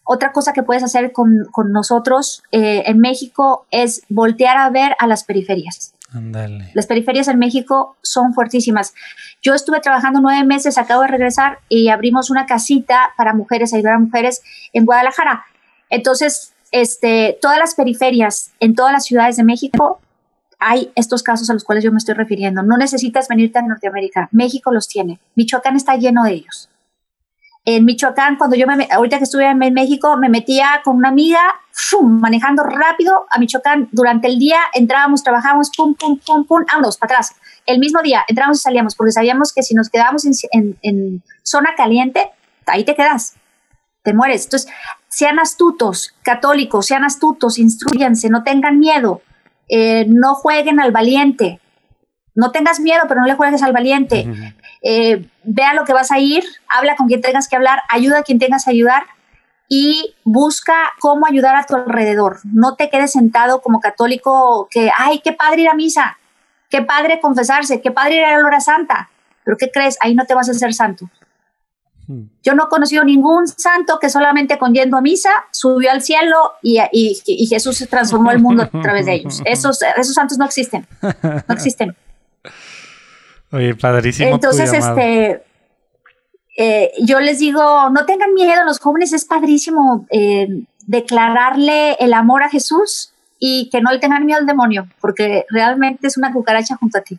otra 0.05 0.33
cosa 0.33 0.53
que 0.53 0.63
puedes 0.63 0.83
hacer 0.83 1.13
con, 1.13 1.49
con 1.53 1.73
nosotros 1.73 2.43
eh, 2.53 2.83
en 2.85 2.99
México 2.99 3.67
es 3.71 4.03
voltear 4.11 4.59
a 4.59 4.69
ver 4.69 4.95
a 4.99 5.07
las 5.07 5.25
periferias. 5.25 5.95
Andale. 6.13 6.73
Las 6.75 6.87
periferias 6.87 7.29
en 7.29 7.39
México 7.39 7.97
son 8.03 8.35
fuertísimas. 8.35 8.93
Yo 9.41 9.55
estuve 9.55 9.81
trabajando 9.81 10.21
nueve 10.21 10.45
meses, 10.45 10.77
acabo 10.77 11.01
de 11.01 11.09
regresar 11.09 11.61
y 11.71 11.89
abrimos 11.89 12.29
una 12.29 12.45
casita 12.45 13.15
para 13.17 13.33
mujeres, 13.33 13.73
ayudar 13.73 13.95
a 13.95 14.01
mujeres 14.01 14.43
en 14.75 14.85
Guadalajara. 14.85 15.47
Entonces, 15.89 16.53
este, 16.71 17.39
todas 17.41 17.59
las 17.59 17.75
periferias 17.75 18.53
en 18.61 18.75
todas 18.75 18.93
las 18.93 19.05
ciudades 19.05 19.37
de 19.37 19.45
México 19.45 20.01
hay 20.61 20.93
estos 20.95 21.23
casos 21.23 21.49
a 21.49 21.55
los 21.55 21.65
cuales 21.65 21.83
yo 21.83 21.91
me 21.91 21.99
estoy 21.99 22.15
refiriendo. 22.15 22.63
No 22.63 22.77
necesitas 22.77 23.29
venirte 23.29 23.59
a 23.59 23.63
Norteamérica. 23.63 24.29
México 24.31 24.71
los 24.71 24.87
tiene. 24.87 25.19
Michoacán 25.35 25.75
está 25.75 25.97
lleno 25.97 26.23
de 26.23 26.33
ellos. 26.33 26.69
En 27.65 27.85
Michoacán, 27.85 28.37
cuando 28.37 28.57
yo 28.57 28.67
me, 28.67 28.87
ahorita 28.91 29.19
que 29.19 29.25
estuve 29.25 29.47
en 29.47 29.75
México, 29.75 30.17
me 30.17 30.29
metía 30.29 30.81
con 30.85 30.97
una 30.97 31.09
amiga, 31.09 31.41
manejando 32.03 32.63
rápido 32.63 33.27
a 33.31 33.39
Michoacán. 33.39 33.89
Durante 33.91 34.29
el 34.29 34.39
día 34.39 34.61
entrábamos, 34.75 35.23
trabajábamos, 35.23 35.71
pum, 35.75 35.95
pum, 35.95 36.19
pum, 36.19 36.45
pum, 36.45 36.65
vámonos, 36.71 36.99
para 36.99 37.15
atrás. 37.15 37.35
El 37.65 37.79
mismo 37.79 38.03
día 38.03 38.25
entrábamos 38.29 38.59
y 38.59 38.63
salíamos, 38.63 38.95
porque 38.95 39.13
sabíamos 39.13 39.53
que 39.53 39.63
si 39.63 39.75
nos 39.75 39.89
quedábamos 39.89 40.25
en, 40.27 40.79
en 40.83 41.23
zona 41.43 41.71
caliente, 41.75 42.31
ahí 42.67 42.85
te 42.85 42.95
quedas, 42.95 43.35
te 44.03 44.13
mueres. 44.13 44.45
Entonces, 44.45 44.71
sean 45.11 45.39
astutos, 45.39 46.15
católicos, 46.23 46.87
sean 46.87 47.05
astutos, 47.05 47.59
instruyanse, 47.59 48.31
no 48.31 48.45
tengan 48.45 48.79
miedo, 48.79 49.23
eh, 49.69 50.07
no 50.09 50.35
jueguen 50.35 50.81
al 50.81 50.93
valiente, 50.93 51.61
no 52.35 52.53
tengas 52.53 52.81
miedo, 52.81 53.03
pero 53.09 53.21
no 53.21 53.27
le 53.27 53.35
juegues 53.35 53.63
al 53.63 53.73
valiente. 53.73 54.27
Eh, 54.83 55.29
vea 55.43 55.75
lo 55.75 55.85
que 55.85 55.93
vas 55.93 56.11
a 56.11 56.19
ir, 56.19 56.45
habla 56.69 56.97
con 56.97 57.09
quien 57.09 57.21
tengas 57.21 57.49
que 57.49 57.57
hablar, 57.57 57.81
ayuda 57.89 58.21
a 58.21 58.23
quien 58.23 58.39
tengas 58.39 58.65
que 58.65 58.71
ayudar 58.71 59.03
y 59.69 60.15
busca 60.25 60.75
cómo 61.01 61.27
ayudar 61.27 61.57
a 61.57 61.67
tu 61.67 61.75
alrededor. 61.75 62.39
No 62.45 62.77
te 62.77 62.89
quedes 62.89 63.13
sentado 63.13 63.61
como 63.63 63.81
católico 63.81 64.69
que, 64.71 64.91
ay, 64.97 65.21
qué 65.23 65.33
padre 65.33 65.63
ir 65.63 65.69
a 65.69 65.75
misa, 65.75 66.19
qué 66.69 66.83
padre 66.83 67.21
confesarse, 67.21 67.81
qué 67.81 67.91
padre 67.91 68.17
ir 68.17 68.25
a 68.25 68.39
la 68.39 68.47
hora 68.47 68.61
santa. 68.61 69.11
Pero 69.45 69.57
¿qué 69.57 69.71
crees? 69.71 69.99
Ahí 70.01 70.15
no 70.15 70.25
te 70.25 70.35
vas 70.35 70.49
a 70.49 70.53
hacer 70.53 70.73
santo. 70.73 71.11
Yo 72.43 72.55
no 72.55 72.65
he 72.65 72.69
conocido 72.69 73.05
ningún 73.05 73.47
santo 73.47 73.99
que 74.01 74.09
solamente 74.09 74.59
con 74.59 74.75
yendo 74.75 74.97
a 74.97 75.01
misa 75.01 75.31
subió 75.53 75.93
al 75.93 76.03
cielo 76.03 76.55
y, 76.63 76.81
y, 76.93 77.47
Jesús 77.47 77.87
transformó 77.89 78.33
el 78.33 78.41
mundo 78.41 78.65
a 78.65 78.83
través 78.83 79.07
de 79.07 79.15
ellos. 79.15 79.43
Esos, 79.45 79.81
esos 79.97 80.15
santos 80.15 80.39
no 80.39 80.45
existen. 80.45 80.87
No 81.03 81.55
existen. 81.55 81.97
Oye, 83.53 83.75
padrísimo. 83.75 84.31
Entonces, 84.31 84.73
este, 84.73 85.43
eh, 86.57 86.93
yo 87.03 87.21
les 87.21 87.39
digo, 87.39 87.91
no 87.91 88.05
tengan 88.07 88.33
miedo, 88.35 88.65
los 88.65 88.81
jóvenes 88.81 89.13
es 89.13 89.25
padrísimo 89.25 90.07
eh, 90.11 90.49
declararle 90.87 91.95
el 92.01 92.13
amor 92.13 92.43
a 92.43 92.49
Jesús 92.49 93.13
y 93.39 93.71
que 93.71 93.81
no 93.81 93.93
le 93.93 93.99
tengan 93.99 94.27
miedo 94.27 94.41
al 94.41 94.47
demonio, 94.47 94.89
porque 95.01 95.47
realmente 95.51 96.07
es 96.07 96.17
una 96.17 96.33
cucaracha 96.33 96.77
junto 96.77 96.99
a 96.99 97.03
ti. 97.03 97.19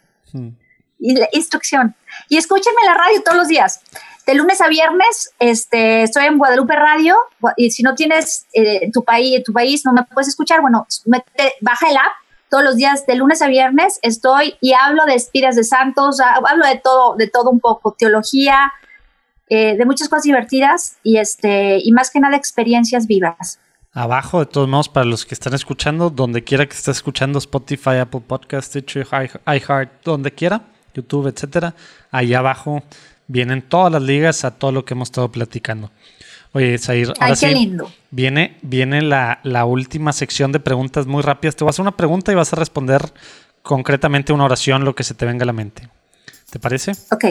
Y 0.99 1.15
la 1.15 1.27
instrucción. 1.33 1.95
Y 2.29 2.37
escúchenme 2.37 2.81
la 2.85 2.93
radio 2.93 3.21
todos 3.23 3.37
los 3.37 3.47
días 3.47 3.81
de 4.25 4.35
lunes 4.35 4.61
a 4.61 4.67
viernes 4.67 5.31
este, 5.39 6.03
estoy 6.03 6.25
en 6.25 6.37
Guadalupe 6.37 6.75
Radio 6.75 7.15
y 7.57 7.71
si 7.71 7.83
no 7.83 7.95
tienes 7.95 8.45
eh, 8.53 8.91
tu, 8.91 9.03
país, 9.03 9.43
tu 9.43 9.53
país 9.53 9.83
no 9.85 9.93
me 9.93 10.03
puedes 10.03 10.27
escuchar, 10.27 10.61
bueno, 10.61 10.87
baja 11.61 11.89
el 11.89 11.97
app. 11.97 12.11
Todos 12.49 12.65
los 12.65 12.75
días 12.75 13.05
de 13.05 13.15
lunes 13.15 13.41
a 13.41 13.47
viernes 13.47 13.97
estoy 14.01 14.55
y 14.59 14.73
hablo 14.73 15.05
de 15.05 15.15
espiras 15.15 15.55
de 15.55 15.63
santos, 15.63 16.19
hablo 16.19 16.65
de 16.67 16.77
todo, 16.79 17.15
de 17.15 17.27
todo 17.27 17.49
un 17.49 17.61
poco, 17.61 17.95
teología, 17.97 18.73
eh, 19.49 19.77
de 19.77 19.85
muchas 19.85 20.09
cosas 20.09 20.23
divertidas 20.23 20.97
y, 21.01 21.17
este, 21.17 21.79
y 21.81 21.93
más 21.93 22.11
que 22.11 22.19
nada 22.19 22.35
experiencias 22.35 23.07
vivas. 23.07 23.59
Abajo, 23.93 24.39
de 24.39 24.45
todos 24.45 24.67
modos, 24.67 24.89
para 24.89 25.05
los 25.05 25.25
que 25.25 25.33
están 25.33 25.53
escuchando, 25.53 26.09
donde 26.09 26.43
quiera 26.43 26.65
que 26.65 26.75
estés 26.75 26.97
escuchando, 26.97 27.39
Spotify, 27.39 27.97
Apple 28.01 28.21
Podcast, 28.25 28.69
Stitcher, 28.69 29.07
iHeart, 29.45 30.03
donde 30.03 30.31
quiera, 30.31 30.61
YouTube, 30.93 31.27
etcétera, 31.27 31.73
ahí 32.11 32.33
abajo 32.33 32.83
vienen 33.31 33.61
todas 33.61 33.91
las 33.91 34.01
ligas 34.01 34.43
a 34.43 34.51
todo 34.51 34.71
lo 34.71 34.85
que 34.85 34.93
hemos 34.93 35.07
estado 35.07 35.31
platicando. 35.31 35.89
Oye, 36.53 36.77
Zair, 36.77 37.13
ahora 37.19 37.35
sí, 37.35 37.77
Viene, 38.11 38.57
viene 38.61 39.01
la, 39.01 39.39
la, 39.43 39.63
última 39.63 40.11
sección 40.11 40.51
de 40.51 40.59
preguntas 40.59 41.07
muy 41.07 41.21
rápidas. 41.21 41.55
Te 41.55 41.63
voy 41.63 41.69
a 41.69 41.71
hacer 41.71 41.83
una 41.83 41.95
pregunta 41.95 42.31
y 42.33 42.35
vas 42.35 42.51
a 42.51 42.57
responder 42.57 43.01
concretamente 43.61 44.33
una 44.33 44.43
oración, 44.43 44.83
lo 44.83 44.93
que 44.93 45.05
se 45.05 45.13
te 45.13 45.25
venga 45.25 45.43
a 45.43 45.45
la 45.45 45.53
mente. 45.53 45.87
¿Te 46.49 46.59
parece? 46.59 46.91
Ok. 47.11 47.25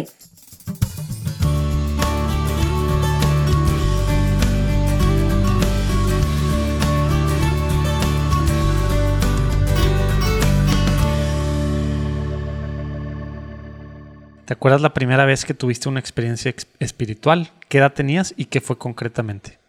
¿Te 14.51 14.55
acuerdas 14.55 14.81
la 14.81 14.93
primera 14.93 15.25
vez 15.27 15.45
que 15.45 15.55
tuviste 15.55 15.89
una 15.89 16.01
experiencia 16.01 16.53
espiritual? 16.81 17.53
¿Qué 17.69 17.79
edad 17.79 17.93
tenías 17.93 18.35
y 18.37 18.47
qué 18.47 18.61
fue 18.61 18.77
concretamente? 18.77 19.61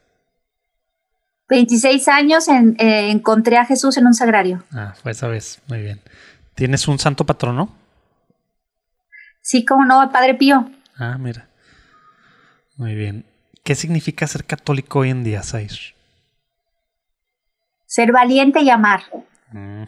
26 1.50 2.08
años 2.08 2.48
eh, 2.48 3.12
encontré 3.12 3.58
a 3.58 3.66
Jesús 3.66 3.98
en 3.98 4.08
un 4.08 4.16
sagrario. 4.16 4.64
Ah, 4.74 4.96
fue 5.00 5.12
esa 5.12 5.28
vez. 5.28 5.62
Muy 5.68 5.82
bien. 5.82 6.02
¿Tienes 6.56 6.88
un 6.88 6.98
santo 6.98 7.28
patrono? 7.28 7.72
Sí, 9.44 9.64
como 9.66 9.86
no, 9.86 10.12
Padre 10.12 10.34
Pío. 10.34 10.72
Ah, 10.98 11.16
mira. 11.20 11.48
Muy 12.76 12.96
bien. 12.96 13.24
¿Qué 13.64 13.76
significa 13.76 14.26
ser 14.26 14.46
católico 14.46 14.98
hoy 14.98 15.12
en 15.12 15.24
día, 15.24 15.44
Sair? 15.44 15.94
Ser 17.86 18.12
valiente 18.12 18.62
y 18.62 18.72
amar. 18.72 19.04
Mm. 19.52 19.84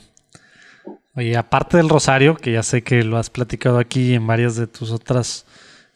Oye, 1.16 1.38
aparte 1.38 1.78
del 1.78 1.90
rosario, 1.90 2.36
que 2.36 2.52
ya 2.52 2.64
sé 2.64 2.82
que 2.82 3.04
lo 3.04 3.18
has 3.18 3.30
platicado 3.30 3.78
aquí 3.78 4.16
en 4.16 4.26
varias 4.26 4.56
de 4.56 4.66
tus 4.66 4.92
otras 4.92 5.46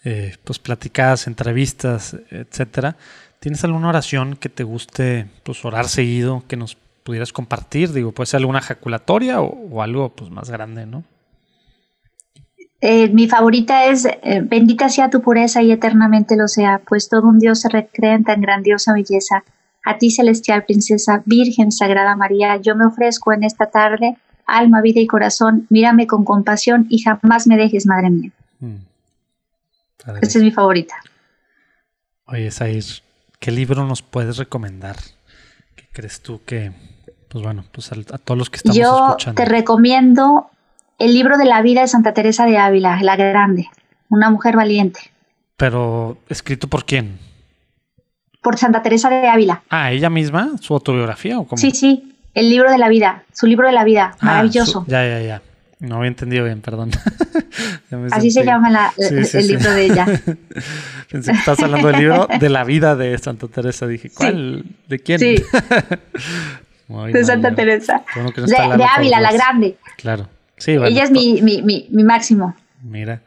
eh, 0.04 0.36
pues 0.44 0.60
platicadas, 0.60 1.26
entrevistas, 1.26 2.16
etcétera, 2.30 2.98
¿tienes 3.40 3.64
alguna 3.64 3.90
oración 3.90 4.36
que 4.36 4.48
te 4.50 4.64
guste 4.64 5.28
pues 5.44 5.66
orar 5.66 5.88
seguido, 5.88 6.44
que 6.48 6.56
nos 6.56 6.78
pudieras 7.04 7.34
compartir? 7.34 7.94
Digo, 7.94 8.12
puede 8.12 8.28
ser 8.28 8.38
alguna 8.38 8.60
ejaculatoria 8.60 9.42
o, 9.42 9.82
algo 9.82 10.10
pues 10.10 10.30
más 10.30 10.52
grande, 10.52 10.86
¿no? 10.86 11.04
Eh, 12.80 13.10
mi 13.10 13.28
favorita 13.28 13.86
es 13.88 14.06
eh, 14.06 14.42
Bendita 14.44 14.88
sea 14.88 15.10
tu 15.10 15.22
pureza 15.24 15.64
y 15.64 15.72
eternamente 15.72 16.38
lo 16.38 16.48
sea, 16.48 16.80
pues 16.88 17.10
todo 17.10 17.28
un 17.28 17.40
Dios 17.40 17.62
se 17.62 17.70
recrea 17.70 18.14
en 18.14 18.24
tan 18.24 18.40
grandiosa 18.40 18.94
belleza. 18.94 19.44
A 19.84 19.98
ti, 19.98 20.12
celestial 20.12 20.64
princesa, 20.66 21.24
Virgen 21.26 21.72
Sagrada 21.72 22.16
María, 22.16 22.58
yo 22.58 22.76
me 22.76 22.86
ofrezco 22.86 23.34
en 23.34 23.44
esta 23.44 23.66
tarde, 23.72 24.16
alma, 24.48 24.82
vida 24.82 25.00
y 25.00 25.08
corazón, 25.08 25.68
mírame 25.70 26.08
con 26.08 26.26
compasión 26.26 26.88
y 26.90 27.00
jamás 27.00 27.46
me 27.48 27.58
dejes, 27.58 27.86
Madre 27.86 28.10
mía. 28.10 28.32
Mm. 28.60 28.76
Esta 30.22 30.40
es 30.40 30.44
mi 30.44 30.52
favorita. 30.52 30.96
Oye, 32.26 32.50
Sair, 32.52 32.84
¿qué 33.40 33.52
libro 33.52 33.86
nos 33.86 34.02
puedes 34.02 34.38
recomendar? 34.38 34.96
¿Qué 35.76 35.86
crees 35.92 36.22
tú 36.22 36.42
que, 36.46 36.72
pues 37.30 37.44
bueno, 37.44 37.66
pues 37.72 37.92
a, 37.92 38.18
todos 38.18 38.38
los 38.38 38.50
que 38.50 38.58
estamos 38.58 38.78
Yo 38.78 39.08
escuchando? 39.10 39.44
te 39.44 39.46
recomiendo 39.46 40.50
el 40.98 41.14
libro 41.14 41.38
de 41.38 41.46
la 41.46 41.62
vida 41.62 41.82
de 41.82 41.88
Santa 41.88 42.14
Teresa 42.14 42.46
de 42.46 42.58
Ávila, 42.58 43.00
la 43.02 43.16
grande, 43.16 43.68
una 44.10 44.30
mujer 44.30 44.56
valiente, 44.56 45.00
Pero, 45.58 46.18
¿escrito 46.30 46.68
por 46.68 46.86
quién? 46.86 47.20
por 48.48 48.58
Santa 48.58 48.82
Teresa 48.82 49.10
de 49.10 49.28
Ávila. 49.28 49.64
Ah, 49.70 49.92
ella 49.92 50.10
misma, 50.10 50.52
su 50.62 50.74
autobiografía 50.74 51.38
o 51.38 51.46
cómo? 51.46 51.58
Sí, 51.58 51.72
sí, 51.72 52.16
el 52.40 52.50
libro 52.50 52.72
de 52.72 52.78
la 52.78 52.90
vida, 52.90 53.24
su 53.34 53.46
libro 53.48 53.68
de 53.68 53.74
la 53.74 53.84
vida, 53.84 54.12
Ah, 54.20 54.26
maravilloso. 54.26 54.84
su- 54.84 54.92
ya, 54.92 55.06
ya, 55.08 55.22
ya. 55.22 55.42
No 55.80 55.98
había 55.98 56.08
entendido 56.08 56.44
bien, 56.46 56.62
perdón. 56.62 56.90
Así 58.12 58.32
se 58.32 58.44
llama 58.44 58.70
la- 58.70 58.94
Sí, 58.98 59.04
el, 59.16 59.26
sí, 59.26 59.38
el 59.38 59.44
sí. 59.44 59.50
libro 59.50 59.72
de 59.72 59.86
ella. 59.86 60.06
Pensé 61.12 61.32
que 61.32 61.38
estás 61.38 61.60
hablando 61.62 61.88
del 61.90 61.98
libro 62.00 62.28
de 62.40 62.50
la 62.50 62.64
vida 62.64 62.96
de 62.96 63.18
Santa 63.18 63.48
Teresa. 63.48 63.86
Dije, 63.88 64.10
¿cuál? 64.10 64.66
¿De 64.88 65.00
quién? 65.00 65.20
Sí. 65.20 65.36
Muy 66.88 67.12
de 67.12 67.20
mal, 67.20 67.26
Santa. 67.26 67.54
Teresa. 67.56 68.04
Bueno 68.16 68.32
no 68.36 68.46
De, 68.78 68.84
Ávila, 68.84 69.20
la 69.20 69.32
grande. 69.32 69.78
Claro. 69.98 70.28
Sí, 70.58 70.78
bueno, 70.78 70.88
ella 70.88 71.04
es 71.04 71.12
mi, 71.12 71.42
mi, 71.42 71.62
mi, 71.62 71.88
mi 71.92 72.04
máximo. 72.04 72.56
Mira, 72.82 73.22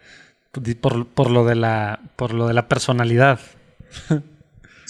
por, 0.81 1.07
por 1.07 1.31
lo 1.31 1.45
de 1.45 1.55
la 1.55 2.01
por 2.16 2.32
lo 2.35 2.49
de 2.49 2.55
la 2.55 2.66
personalidad. 2.69 3.39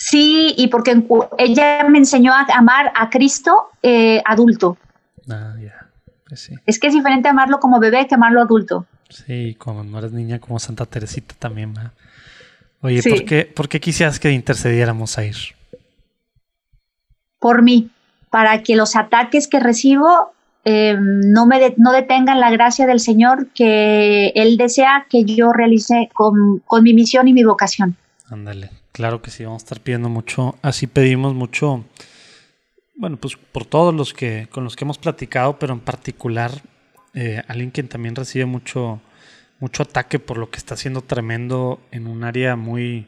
Sí, 0.03 0.55
y 0.57 0.69
porque 0.69 1.03
ella 1.37 1.85
me 1.89 1.99
enseñó 1.99 2.33
a 2.33 2.47
amar 2.57 2.91
a 2.97 3.11
Cristo 3.11 3.69
eh, 3.83 4.23
adulto. 4.25 4.79
Ah, 5.29 5.55
ya. 5.63 5.87
Pues 6.27 6.41
sí. 6.41 6.55
Es 6.65 6.79
que 6.79 6.87
es 6.87 6.95
diferente 6.95 7.29
amarlo 7.29 7.61
como 7.61 7.79
bebé 7.79 8.07
que 8.09 8.15
amarlo 8.15 8.41
adulto. 8.41 8.87
Sí, 9.11 9.57
como 9.59 9.85
no 9.85 9.99
eres 9.99 10.13
niña 10.13 10.39
como 10.39 10.59
Santa 10.59 10.87
Teresita 10.87 11.35
también, 11.39 11.75
¿va? 11.77 11.93
Oye, 12.81 13.03
Sí. 13.03 13.11
¿por, 13.11 13.25
qué, 13.27 13.45
¿por 13.45 13.69
qué 13.69 13.79
quisieras 13.79 14.19
que 14.19 14.31
intercediéramos 14.33 15.19
a 15.19 15.25
ir? 15.25 15.37
por 17.39 17.63
mí, 17.63 17.91
para 18.31 18.63
que 18.63 18.77
los 18.77 18.97
ataques 18.97 19.49
que 19.49 19.61
recibo 19.61 20.33
eh, 20.65 20.95
no 20.99 21.47
me 21.47 21.59
de- 21.59 21.75
no 21.79 21.91
detengan 21.93 22.39
la 22.39 22.51
gracia 22.51 22.87
del 22.87 23.01
Señor 23.01 23.49
que 23.55 24.29
Él 24.35 24.57
desea 24.59 25.07
que 25.09 25.25
yo 25.25 25.53
realice 25.53 26.11
con, 26.13 26.59
con 26.67 26.83
mi 26.85 26.93
misión 26.93 27.29
y 27.29 27.33
mi 27.33 27.45
vocación. 27.45 27.97
Ándale, 28.31 28.71
claro 29.01 29.23
que 29.23 29.31
sí, 29.31 29.45
vamos 29.45 29.63
a 29.63 29.65
estar 29.65 29.81
pidiendo 29.81 30.11
mucho. 30.11 30.57
Así 30.61 30.87
pedimos 30.87 31.33
mucho, 31.35 31.87
bueno, 32.97 33.17
pues 33.17 33.39
por 33.51 33.65
todos 33.65 33.95
los 33.95 34.13
que 34.13 34.47
con 34.51 34.63
los 34.63 34.77
que 34.77 34.85
hemos 34.85 34.99
platicado, 34.99 35.59
pero 35.59 35.73
en 35.73 35.81
particular 35.81 36.51
eh, 37.15 37.43
alguien 37.49 37.71
quien 37.71 37.89
también 37.89 38.15
recibe 38.15 38.45
mucho, 38.45 39.01
mucho 39.59 39.85
ataque 39.85 40.19
por 40.19 40.37
lo 40.37 40.51
que 40.51 40.59
está 40.59 40.75
haciendo 40.75 41.01
tremendo 41.01 41.81
en 41.93 42.07
un 42.07 42.25
área 42.25 42.57
muy, 42.57 43.07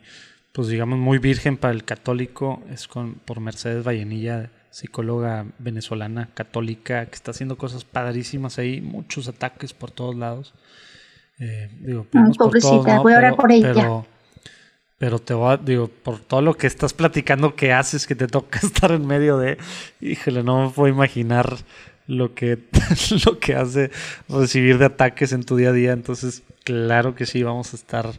pues 0.55 0.69
digamos, 0.69 0.99
muy 0.99 1.19
virgen 1.19 1.59
para 1.59 1.75
el 1.75 1.85
católico, 1.85 2.63
es 2.71 2.89
con, 2.89 3.17
por 3.17 3.41
Mercedes 3.41 3.87
Vallenilla, 3.87 4.51
psicóloga 4.71 5.45
venezolana 5.59 6.31
católica, 6.33 7.05
que 7.05 7.15
está 7.17 7.33
haciendo 7.33 7.59
cosas 7.59 7.85
padrísimas 7.85 8.59
ahí, 8.59 8.81
muchos 8.81 9.29
ataques 9.29 9.75
por 9.75 9.91
todos 9.91 10.17
lados. 10.17 10.55
Eh, 11.39 11.69
digo, 11.81 12.07
pobrecita, 12.39 12.71
todos, 12.71 12.87
¿no? 12.87 13.03
voy 13.03 13.13
a 13.13 13.19
orar 13.19 13.37
por 13.37 13.53
ella. 13.53 13.75
pero- 13.75 14.07
pero 15.03 15.19
te 15.19 15.35
voy 15.35 15.53
a, 15.53 15.57
digo, 15.57 15.89
por 15.89 16.21
todo 16.21 16.43
lo 16.43 16.55
que 16.55 16.69
estás 16.69 16.93
platicando 16.93 17.57
que 17.57 17.73
haces, 17.73 18.07
que 18.07 18.15
te 18.15 18.29
toca 18.29 18.61
estar 18.63 18.93
en 18.93 19.05
medio 19.05 19.37
de, 19.37 19.59
híjole, 20.01 20.45
no 20.45 20.67
me 20.67 20.71
puedo 20.71 20.95
imaginar 20.95 21.57
lo 22.07 22.37
que, 22.37 22.61
lo 23.27 23.41
que 23.41 23.57
hace 23.57 23.91
recibir 24.29 24.79
de 24.79 24.85
ataques 24.85 25.33
en 25.33 25.43
tu 25.43 25.57
día 25.57 25.71
a 25.71 25.73
día. 25.73 25.91
Entonces, 25.91 26.45
claro 26.63 27.17
que 27.17 27.27
sí, 27.27 27.43
vamos 27.43 27.73
a 27.73 27.77
estar 27.79 28.13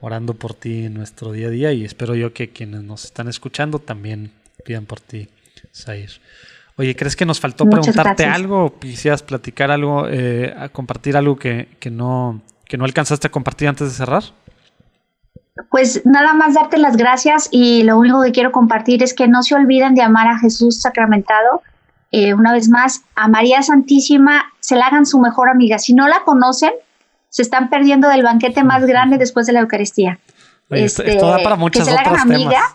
orando 0.00 0.34
por 0.34 0.54
ti 0.54 0.84
en 0.84 0.94
nuestro 0.94 1.32
día 1.32 1.48
a 1.48 1.50
día 1.50 1.72
y 1.72 1.84
espero 1.84 2.14
yo 2.14 2.32
que 2.32 2.50
quienes 2.50 2.84
nos 2.84 3.06
están 3.06 3.26
escuchando 3.26 3.80
también 3.80 4.30
pidan 4.64 4.86
por 4.86 5.00
ti, 5.00 5.26
Zair. 5.74 6.20
Oye, 6.76 6.94
¿crees 6.94 7.16
que 7.16 7.26
nos 7.26 7.40
faltó 7.40 7.64
Muchas 7.64 7.80
preguntarte 7.80 8.22
gracias. 8.22 8.36
algo? 8.36 8.64
o 8.64 8.78
¿Quisieras 8.78 9.24
platicar 9.24 9.72
algo, 9.72 10.06
eh, 10.08 10.54
a 10.56 10.68
compartir 10.68 11.16
algo 11.16 11.34
que, 11.34 11.66
que, 11.80 11.90
no, 11.90 12.42
que 12.64 12.76
no 12.76 12.84
alcanzaste 12.84 13.26
a 13.26 13.30
compartir 13.32 13.66
antes 13.66 13.88
de 13.88 13.94
cerrar? 13.94 14.22
Pues 15.70 16.02
nada 16.04 16.34
más 16.34 16.54
darte 16.54 16.78
las 16.78 16.96
gracias 16.96 17.48
y 17.50 17.82
lo 17.82 17.98
único 17.98 18.22
que 18.22 18.32
quiero 18.32 18.52
compartir 18.52 19.02
es 19.02 19.12
que 19.14 19.28
no 19.28 19.42
se 19.42 19.54
olviden 19.54 19.94
de 19.94 20.02
amar 20.02 20.28
a 20.28 20.38
Jesús 20.38 20.80
sacramentado. 20.80 21.62
Eh, 22.10 22.32
una 22.34 22.52
vez 22.52 22.68
más, 22.68 23.02
a 23.16 23.28
María 23.28 23.62
Santísima 23.62 24.46
se 24.60 24.76
la 24.76 24.86
hagan 24.86 25.04
su 25.04 25.18
mejor 25.18 25.48
amiga. 25.48 25.78
Si 25.78 25.94
no 25.94 26.08
la 26.08 26.22
conocen, 26.24 26.72
se 27.28 27.42
están 27.42 27.68
perdiendo 27.70 28.08
del 28.08 28.22
banquete 28.22 28.64
más 28.64 28.84
grande 28.86 29.18
después 29.18 29.46
de 29.46 29.52
la 29.52 29.60
Eucaristía. 29.60 30.18
Oye, 30.70 30.84
esto, 30.84 31.02
Este, 31.02 31.14
esto 31.14 31.28
da 31.28 31.38
para 31.42 31.56
que 31.56 31.60
muchos 31.60 31.84
se 31.86 31.92
la 31.92 32.00
hagan 32.00 32.12
otros 32.14 32.24
amiga. 32.24 32.50
temas. 32.50 32.74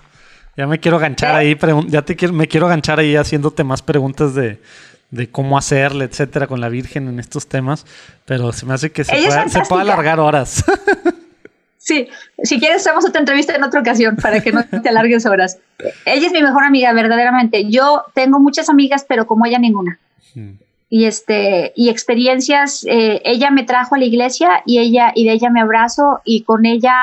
Ya 0.55 0.68
me 0.68 0.80
quiero 0.80 0.99
ganchar 0.99 1.34
¿Eh? 1.35 1.38
ahí, 1.38 1.57
ya 1.88 2.03
te 2.03 2.15
quiero, 2.15 2.34
me 2.34 2.47
quiero 2.47 2.68
ganchar 2.68 2.99
ahí 2.99 3.15
haciéndote 3.15 3.64
más 3.64 3.81
preguntas 3.81 4.35
de, 4.35 4.61
de 5.10 5.30
cómo 5.30 5.57
hacerle, 5.57 6.05
etcétera, 6.05 6.45
con 6.47 6.61
la 6.61 6.69
Virgen 6.69 7.07
en 7.07 7.19
estos 7.19 7.47
temas, 7.47 7.85
pero 8.26 8.51
se 8.51 8.65
me 8.65 8.73
hace 8.76 8.91
que 8.91 9.03
se, 9.03 9.15
pueda, 9.15 9.47
se 9.49 9.61
puede 9.61 9.81
alargar 9.81 10.19
horas. 10.19 10.64
Sí, 11.85 12.07
si 12.43 12.60
quieres 12.61 12.77
hacemos 12.77 13.05
otra 13.05 13.19
entrevista 13.19 13.53
en 13.55 13.61
otra 13.64 13.81
ocasión 13.81 14.15
para 14.15 14.39
que 14.39 14.53
no 14.53 14.64
te 14.84 14.88
alargues 14.88 15.26
horas. 15.26 15.60
Ella 16.05 16.27
es 16.27 16.31
mi 16.31 16.41
mejor 16.41 16.64
amiga, 16.64 16.93
verdaderamente. 16.93 17.69
Yo 17.69 18.03
tengo 18.14 18.39
muchas 18.39 18.69
amigas, 18.69 19.05
pero 19.05 19.27
como 19.27 19.45
ella 19.45 19.60
ninguna. 19.60 19.99
Mm, 20.34 20.51
Y 20.89 21.05
este 21.05 21.73
y 21.76 21.89
experiencias. 21.89 22.85
eh, 22.88 23.22
ella 23.26 23.51
me 23.51 23.64
trajo 23.64 23.95
a 23.95 23.97
la 23.97 24.05
iglesia 24.05 24.64
y 24.65 24.80
ella 24.80 25.11
y 25.14 25.26
de 25.26 25.34
ella 25.34 25.49
me 25.49 25.60
abrazo 25.60 26.22
y 26.23 26.43
con 26.43 26.65
ella 26.65 26.95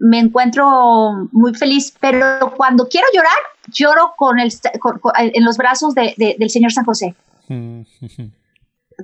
me 0.00 0.18
encuentro 0.18 1.28
muy 1.30 1.54
feliz. 1.54 1.94
Pero 2.00 2.52
cuando 2.56 2.88
quiero 2.88 3.06
llorar, 3.14 3.38
lloro 3.68 4.14
con 4.16 4.40
el 4.40 4.50
con- 4.80 4.98
con- 4.98 5.12
en 5.16 5.44
los 5.44 5.56
brazos 5.56 5.94
de- 5.94 6.14
de- 6.16 6.34
del 6.36 6.50
Señor 6.50 6.72
San 6.72 6.84
José. 6.84 7.14
mm, 7.48 7.82
ujú. 8.02 8.30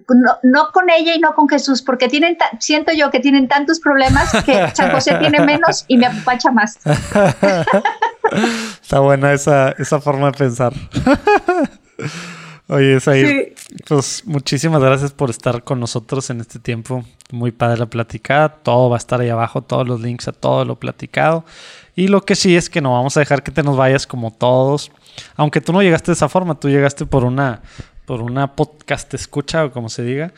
No, 0.08 0.38
no 0.42 0.72
con 0.72 0.90
ella 0.90 1.14
y 1.14 1.20
no 1.20 1.34
con 1.34 1.48
Jesús, 1.48 1.82
porque 1.82 2.08
tienen 2.08 2.36
siento 2.58 2.92
yo 2.92 3.10
que 3.10 3.20
tienen 3.20 3.48
tantos 3.48 3.80
problemas 3.80 4.30
que 4.44 4.70
San 4.74 4.90
José 4.90 5.16
tiene 5.16 5.40
menos 5.40 5.84
y 5.88 5.96
me 5.96 6.06
apapacha 6.06 6.50
más. 6.50 6.78
Está 8.82 9.00
buena 9.00 9.32
esa, 9.32 9.70
esa 9.78 10.00
forma 10.00 10.30
de 10.30 10.38
pensar. 10.38 10.72
Oye, 12.68 12.98
Zair, 12.98 13.54
pues 13.86 14.24
muchísimas 14.26 14.82
gracias 14.82 15.12
por 15.12 15.30
estar 15.30 15.62
con 15.62 15.78
nosotros 15.78 16.30
en 16.30 16.40
este 16.40 16.58
tiempo. 16.58 17.04
Muy 17.30 17.52
padre 17.52 17.78
la 17.78 17.86
platicada. 17.86 18.48
Todo 18.48 18.90
va 18.90 18.96
a 18.96 18.98
estar 18.98 19.20
ahí 19.20 19.28
abajo, 19.28 19.62
todos 19.62 19.86
los 19.86 20.00
links 20.00 20.26
a 20.26 20.32
todo 20.32 20.64
lo 20.64 20.74
platicado. 20.74 21.44
Y 21.94 22.08
lo 22.08 22.22
que 22.22 22.34
sí 22.34 22.56
es 22.56 22.68
que 22.68 22.80
no 22.80 22.92
vamos 22.92 23.16
a 23.16 23.20
dejar 23.20 23.44
que 23.44 23.52
te 23.52 23.62
nos 23.62 23.76
vayas 23.76 24.06
como 24.08 24.32
todos. 24.32 24.90
Aunque 25.36 25.60
tú 25.60 25.72
no 25.72 25.80
llegaste 25.80 26.10
de 26.10 26.14
esa 26.14 26.28
forma, 26.28 26.58
tú 26.58 26.68
llegaste 26.68 27.06
por 27.06 27.24
una, 27.24 27.62
por 28.06 28.22
una 28.22 28.54
podcast 28.54 29.12
escucha 29.14 29.64
o 29.64 29.72
como 29.72 29.88
se 29.88 30.02
diga. 30.02 30.32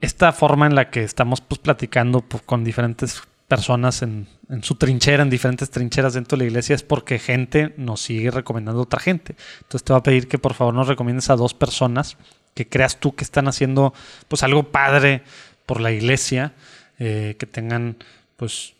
Esta 0.00 0.32
forma 0.32 0.66
en 0.66 0.76
la 0.76 0.90
que 0.90 1.02
estamos 1.02 1.40
pues 1.40 1.58
platicando 1.58 2.20
pues, 2.20 2.42
con 2.44 2.62
diferentes 2.62 3.22
personas 3.48 4.02
en, 4.02 4.28
su 4.62 4.76
trinchera, 4.76 5.22
en 5.22 5.30
diferentes 5.30 5.70
trincheras 5.70 6.14
dentro 6.14 6.36
de 6.36 6.44
la 6.44 6.48
iglesia, 6.48 6.74
es 6.74 6.82
porque 6.82 7.18
gente 7.18 7.74
nos 7.76 8.00
sigue 8.00 8.30
recomendando 8.30 8.80
a 8.80 8.84
otra 8.84 9.00
gente. 9.00 9.34
Entonces 9.62 9.84
te 9.84 9.92
voy 9.92 10.00
a 10.00 10.02
pedir 10.02 10.28
que 10.28 10.38
por 10.38 10.54
favor 10.54 10.74
nos 10.74 10.86
recomiendes 10.86 11.30
a 11.30 11.36
dos 11.36 11.54
personas 11.54 12.16
que 12.54 12.68
creas 12.68 12.98
tú 13.00 13.14
que 13.14 13.24
están 13.24 13.48
haciendo 13.48 13.92
pues 14.28 14.42
algo 14.42 14.70
padre 14.70 15.22
por 15.66 15.80
la 15.80 15.90
iglesia, 15.90 16.52
eh, 16.98 17.34
que 17.38 17.46
tengan 17.46 17.96
pues 18.36 18.74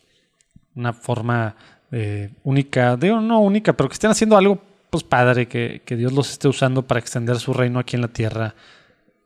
una 0.76 0.92
forma 0.92 1.56
eh, 1.90 2.30
única, 2.44 2.96
digo 2.96 3.20
no 3.20 3.40
única, 3.40 3.72
pero 3.72 3.88
que 3.88 3.94
estén 3.94 4.10
haciendo 4.10 4.36
algo 4.36 4.62
pues 4.94 5.02
padre, 5.02 5.48
que, 5.48 5.82
que 5.84 5.96
Dios 5.96 6.12
los 6.12 6.30
esté 6.30 6.46
usando 6.46 6.86
para 6.86 7.00
extender 7.00 7.40
su 7.40 7.52
reino 7.52 7.80
aquí 7.80 7.96
en 7.96 8.02
la 8.02 8.06
tierra. 8.06 8.54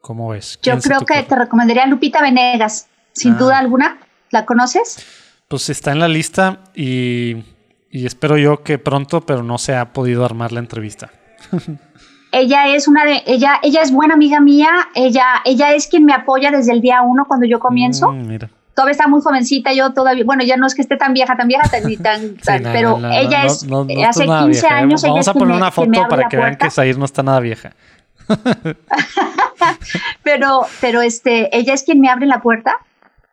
¿Cómo 0.00 0.30
ves? 0.30 0.58
Yo 0.62 0.72
¿Quién 0.72 0.80
se 0.80 0.88
creo 0.88 1.00
que 1.00 1.22
te 1.24 1.36
recomendaría 1.36 1.82
a 1.82 1.86
Lupita 1.86 2.22
Venegas, 2.22 2.88
sin 3.12 3.34
Ah. 3.34 3.36
duda 3.36 3.58
alguna. 3.58 3.98
¿La 4.30 4.46
conoces? 4.46 5.04
Pues 5.46 5.68
está 5.68 5.92
en 5.92 5.98
la 5.98 6.08
lista 6.08 6.60
y, 6.74 7.44
y 7.90 8.06
espero 8.06 8.38
yo 8.38 8.62
que 8.62 8.78
pronto, 8.78 9.20
pero 9.26 9.42
no 9.42 9.58
se 9.58 9.76
ha 9.76 9.92
podido 9.92 10.24
armar 10.24 10.52
la 10.52 10.60
entrevista. 10.60 11.10
Ella 12.32 12.74
es 12.74 12.88
una 12.88 13.04
de, 13.04 13.22
ella, 13.26 13.60
ella 13.62 13.82
es 13.82 13.92
buena 13.92 14.14
amiga 14.14 14.40
mía, 14.40 14.70
ella, 14.94 15.42
ella 15.44 15.74
es 15.74 15.86
quien 15.86 16.06
me 16.06 16.14
apoya 16.14 16.50
desde 16.50 16.72
el 16.72 16.80
día 16.80 17.02
uno 17.02 17.26
cuando 17.28 17.46
yo 17.46 17.58
comienzo. 17.58 18.10
Mm, 18.10 18.26
mira. 18.26 18.50
Todavía 18.78 18.92
está 18.92 19.08
muy 19.08 19.20
jovencita, 19.20 19.72
yo 19.72 19.92
todavía, 19.92 20.22
bueno, 20.24 20.44
ya 20.44 20.56
no 20.56 20.64
es 20.64 20.76
que 20.76 20.82
esté 20.82 20.96
tan 20.96 21.12
vieja, 21.12 21.36
tan 21.36 21.48
vieja, 21.48 21.68
tan, 21.68 21.82
Sí, 21.90 21.96
tan, 21.96 22.62
no, 22.62 22.72
pero 22.72 22.96
no, 22.96 23.10
ella 23.10 23.44
es, 23.44 23.64
no, 23.64 23.84
hace 24.06 24.24
nada 24.24 24.44
15 24.44 24.60
vieja, 24.60 24.68
¿eh? 24.68 24.82
años, 24.84 25.02
ella 25.02 25.12
Vamos 25.14 25.26
es 25.26 25.28
a 25.28 25.34
poner 25.34 25.56
una 25.56 25.72
foto 25.72 26.08
para 26.08 26.28
que 26.28 26.36
vean 26.36 26.50
puerta. 26.50 26.66
que 26.66 26.70
Zair 26.70 26.96
no 26.96 27.04
está 27.04 27.24
nada 27.24 27.40
vieja. 27.40 27.72
pero, 30.22 30.60
pero 30.80 31.02
este, 31.02 31.48
ella 31.58 31.74
es 31.74 31.82
quien 31.82 31.98
me 31.98 32.08
abre 32.08 32.26
la 32.26 32.40
puerta 32.40 32.76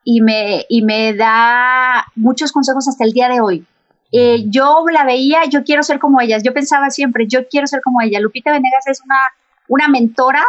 y 0.03 0.22
me, 0.22 0.65
y 0.67 0.81
me 0.81 1.13
da 1.13 2.07
muchos 2.15 2.51
consejos 2.51 2.88
hasta 2.88 3.03
el 3.03 3.11
día 3.11 3.30
de 3.30 3.39
hoy. 3.39 3.63
Eh, 4.11 4.45
yo 4.47 4.84
la 4.91 5.05
veía, 5.05 5.45
yo 5.47 5.63
quiero 5.63 5.84
ser 5.84 5.99
como 5.99 6.22
ellas, 6.22 6.41
yo 6.41 6.55
pensaba 6.55 6.89
siempre, 6.89 7.27
yo 7.27 7.47
quiero 7.47 7.67
ser 7.67 7.81
como 7.84 8.01
ella. 8.01 8.19
Lupita 8.19 8.51
Venegas 8.51 8.88
es 8.88 8.99
una, 9.05 9.19
una 9.67 9.89
mentora 9.89 10.43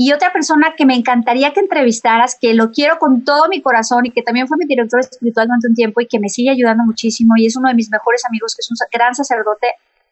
y 0.00 0.12
otra 0.12 0.32
persona 0.32 0.74
que 0.76 0.86
me 0.86 0.94
encantaría 0.94 1.52
que 1.52 1.58
entrevistaras, 1.58 2.36
que 2.40 2.54
lo 2.54 2.70
quiero 2.70 3.00
con 3.00 3.24
todo 3.24 3.48
mi 3.48 3.60
corazón 3.60 4.06
y 4.06 4.12
que 4.12 4.22
también 4.22 4.46
fue 4.46 4.56
mi 4.56 4.64
director 4.64 5.00
espiritual 5.00 5.48
durante 5.48 5.66
un 5.66 5.74
tiempo 5.74 6.00
y 6.00 6.06
que 6.06 6.20
me 6.20 6.28
sigue 6.28 6.50
ayudando 6.50 6.84
muchísimo 6.84 7.34
y 7.36 7.46
es 7.46 7.56
uno 7.56 7.68
de 7.68 7.74
mis 7.74 7.90
mejores 7.90 8.24
amigos, 8.24 8.54
que 8.54 8.60
es 8.60 8.70
un 8.70 8.76
gran 8.92 9.16
sacerdote, 9.16 9.66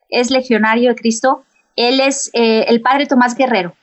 es 0.08 0.32
legionario 0.32 0.90
de 0.90 0.96
Cristo. 0.96 1.44
Él 1.76 2.00
es 2.00 2.30
eh, 2.32 2.64
el 2.66 2.80
padre 2.80 3.06
Tomás 3.06 3.36
Guerrero. 3.36 3.76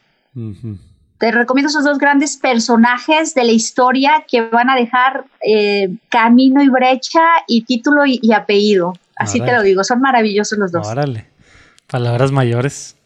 Te 1.19 1.31
recomiendo 1.31 1.69
esos 1.69 1.85
dos 1.85 1.99
grandes 1.99 2.35
personajes 2.35 3.34
de 3.34 3.45
la 3.45 3.53
historia 3.53 4.25
que 4.27 4.41
van 4.41 4.69
a 4.69 4.75
dejar 4.75 5.23
eh, 5.39 5.88
camino 6.09 6.61
y 6.61 6.67
brecha 6.67 7.21
y 7.47 7.63
título 7.63 8.01
y, 8.05 8.34
apellido. 8.34 8.91
Así 9.15 9.39
te 9.39 9.53
lo 9.53 9.61
digo, 9.61 9.85
son 9.85 10.01
maravillosos 10.01 10.59
los 10.59 10.69
dos. 10.73 10.85
Órale, 10.85 11.27
palabras 11.88 12.34
mayores. 12.34 12.97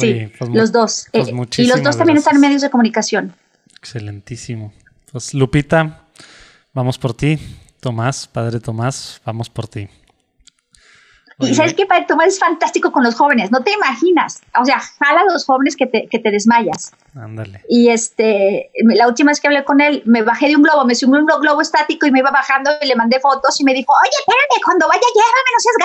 Sí, 0.00 0.32
pues 0.38 0.50
los 0.50 0.72
dos. 0.72 1.06
Pues 1.12 1.28
eh, 1.28 1.62
y 1.62 1.66
los 1.66 1.82
dos 1.82 1.96
también 1.96 2.18
están 2.18 2.36
en 2.36 2.40
medios 2.40 2.62
de 2.62 2.70
comunicación. 2.70 3.34
Excelentísimo. 3.78 4.72
Pues 5.12 5.34
Lupita, 5.34 6.04
vamos 6.72 6.98
por 6.98 7.14
ti. 7.14 7.38
Tomás, 7.80 8.26
padre 8.26 8.60
Tomás, 8.60 9.20
vamos 9.24 9.48
por 9.48 9.66
ti. 9.66 9.88
Y 11.40 11.54
sabes 11.54 11.74
que 11.74 11.86
Padre 11.86 12.04
Tomás 12.06 12.28
es 12.28 12.38
fantástico 12.38 12.92
con 12.92 13.02
los 13.02 13.14
jóvenes, 13.14 13.50
no 13.50 13.62
te 13.62 13.72
imaginas. 13.72 14.40
O 14.60 14.64
sea, 14.64 14.80
jala 14.80 15.20
a 15.20 15.32
los 15.32 15.44
jóvenes 15.46 15.76
que 15.76 15.86
te, 15.86 16.06
que 16.08 16.18
te 16.18 16.30
desmayas. 16.30 16.92
Ándale. 17.14 17.62
Y 17.68 17.88
este, 17.88 18.70
la 18.82 19.08
última 19.08 19.30
vez 19.30 19.40
que 19.40 19.48
hablé 19.48 19.64
con 19.64 19.80
él, 19.80 20.02
me 20.04 20.22
bajé 20.22 20.48
de 20.48 20.56
un 20.56 20.62
globo, 20.62 20.84
me 20.84 20.94
subí 20.94 21.16
a 21.16 21.20
un 21.20 21.26
globo 21.26 21.60
estático 21.60 22.06
y 22.06 22.10
me 22.10 22.18
iba 22.18 22.30
bajando 22.30 22.70
y 22.82 22.86
le 22.86 22.94
mandé 22.94 23.20
fotos 23.20 23.58
y 23.60 23.64
me 23.64 23.72
dijo, 23.72 23.92
oye, 23.92 24.10
espérame, 24.18 24.62
cuando 24.64 24.88
vaya, 24.88 25.00
llévame, 25.14 25.50
no 25.54 25.60
seas 25.60 25.76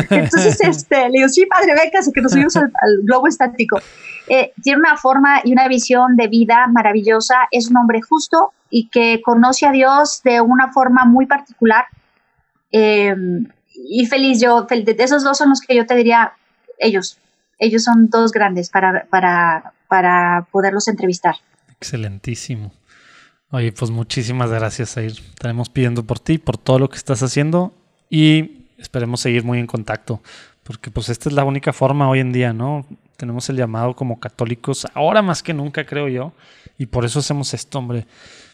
gacha. 0.00 0.16
Entonces, 0.24 0.60
este, 0.60 1.08
le 1.08 1.18
digo, 1.18 1.28
sí, 1.28 1.46
padre, 1.46 1.74
venga, 1.74 2.00
que 2.12 2.20
nos 2.20 2.32
subimos 2.32 2.56
al, 2.56 2.70
globo 3.02 3.28
estático. 3.28 3.80
Eh, 4.28 4.52
tiene 4.62 4.80
una 4.80 4.96
forma 4.96 5.40
y 5.44 5.52
una 5.52 5.68
visión 5.68 6.16
de 6.16 6.28
vida 6.28 6.66
maravillosa, 6.68 7.48
es 7.50 7.70
un 7.70 7.76
hombre 7.76 8.00
justo 8.02 8.52
y 8.70 8.88
que 8.88 9.20
conoce 9.22 9.66
a 9.66 9.72
Dios 9.72 10.22
de 10.24 10.40
una 10.40 10.72
forma 10.72 11.04
muy 11.04 11.26
particular. 11.26 11.86
Eh, 12.70 13.14
y 13.88 14.06
feliz 14.06 14.40
yo, 14.40 14.66
de 14.68 14.96
esos 14.98 15.24
dos 15.24 15.38
son 15.38 15.50
los 15.50 15.60
que 15.60 15.74
yo 15.74 15.86
te 15.86 15.94
diría, 15.94 16.32
ellos, 16.78 17.18
ellos 17.58 17.84
son 17.84 18.08
dos 18.08 18.32
grandes 18.32 18.70
para, 18.70 19.06
para, 19.10 19.72
para 19.88 20.46
poderlos 20.50 20.88
entrevistar. 20.88 21.36
Excelentísimo. 21.76 22.72
Oye, 23.50 23.72
pues 23.72 23.90
muchísimas 23.90 24.50
gracias, 24.50 24.96
Air. 24.96 25.12
Estaremos 25.12 25.68
pidiendo 25.68 26.04
por 26.04 26.18
ti, 26.18 26.38
por 26.38 26.56
todo 26.56 26.78
lo 26.78 26.88
que 26.88 26.96
estás 26.96 27.22
haciendo 27.22 27.74
y 28.08 28.66
esperemos 28.78 29.20
seguir 29.20 29.44
muy 29.44 29.58
en 29.58 29.66
contacto, 29.66 30.22
porque 30.62 30.90
pues 30.90 31.08
esta 31.08 31.28
es 31.28 31.34
la 31.34 31.44
única 31.44 31.72
forma 31.72 32.08
hoy 32.08 32.20
en 32.20 32.32
día, 32.32 32.52
¿no? 32.52 32.86
Tenemos 33.16 33.48
el 33.50 33.56
llamado 33.56 33.94
como 33.94 34.18
católicos, 34.18 34.86
ahora 34.94 35.22
más 35.22 35.42
que 35.42 35.54
nunca, 35.54 35.84
creo 35.84 36.08
yo, 36.08 36.32
y 36.78 36.86
por 36.86 37.04
eso 37.04 37.18
hacemos 37.18 37.52
esto, 37.54 37.78
hombre 37.78 38.06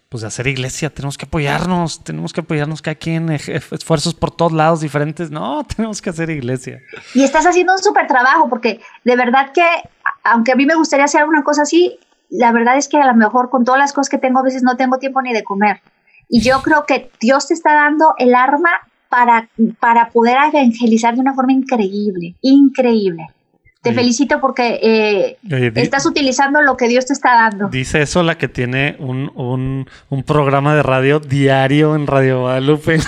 pues 0.08 0.22
de 0.22 0.28
hacer 0.28 0.46
iglesia, 0.46 0.88
tenemos 0.88 1.18
que 1.18 1.26
apoyarnos, 1.26 2.02
tenemos 2.02 2.32
que 2.32 2.40
apoyarnos 2.40 2.80
cada 2.80 2.94
quien, 2.94 3.28
esfuerzos 3.30 4.14
por 4.14 4.30
todos 4.30 4.52
lados 4.52 4.80
diferentes, 4.80 5.30
no, 5.30 5.64
tenemos 5.76 6.00
que 6.00 6.10
hacer 6.10 6.30
iglesia. 6.30 6.80
Y 7.14 7.22
estás 7.22 7.44
haciendo 7.46 7.74
un 7.74 7.78
súper 7.78 8.06
trabajo, 8.06 8.48
porque 8.48 8.80
de 9.04 9.16
verdad 9.16 9.52
que, 9.52 9.66
aunque 10.24 10.52
a 10.52 10.56
mí 10.56 10.64
me 10.64 10.74
gustaría 10.74 11.04
hacer 11.04 11.24
una 11.24 11.42
cosa 11.42 11.62
así, 11.62 11.98
la 12.30 12.52
verdad 12.52 12.78
es 12.78 12.88
que 12.88 12.96
a 12.98 13.06
lo 13.06 13.14
mejor 13.14 13.50
con 13.50 13.64
todas 13.64 13.78
las 13.78 13.92
cosas 13.92 14.08
que 14.08 14.18
tengo, 14.18 14.38
a 14.38 14.42
veces 14.42 14.62
no 14.62 14.76
tengo 14.76 14.98
tiempo 14.98 15.20
ni 15.20 15.32
de 15.32 15.44
comer. 15.44 15.80
Y 16.28 16.40
yo 16.40 16.62
creo 16.62 16.84
que 16.86 17.10
Dios 17.20 17.48
te 17.48 17.54
está 17.54 17.74
dando 17.74 18.14
el 18.18 18.34
arma 18.34 18.70
para, 19.08 19.48
para 19.80 20.10
poder 20.10 20.36
evangelizar 20.52 21.14
de 21.14 21.20
una 21.20 21.34
forma 21.34 21.52
increíble, 21.52 22.34
increíble. 22.42 23.26
Te 23.80 23.92
felicito 23.92 24.40
porque 24.40 24.80
eh, 24.82 25.38
estás 25.76 26.04
utilizando 26.04 26.60
lo 26.62 26.76
que 26.76 26.88
Dios 26.88 27.06
te 27.06 27.12
está 27.12 27.34
dando. 27.34 27.68
Dice 27.68 28.02
eso 28.02 28.24
la 28.24 28.36
que 28.36 28.48
tiene 28.48 28.96
un, 28.98 29.30
un, 30.08 30.22
programa 30.24 30.74
de 30.74 30.82
radio 30.82 31.20
diario 31.20 31.94
en 31.94 32.08
Radio 32.08 32.40
Guadalupe. 32.40 32.98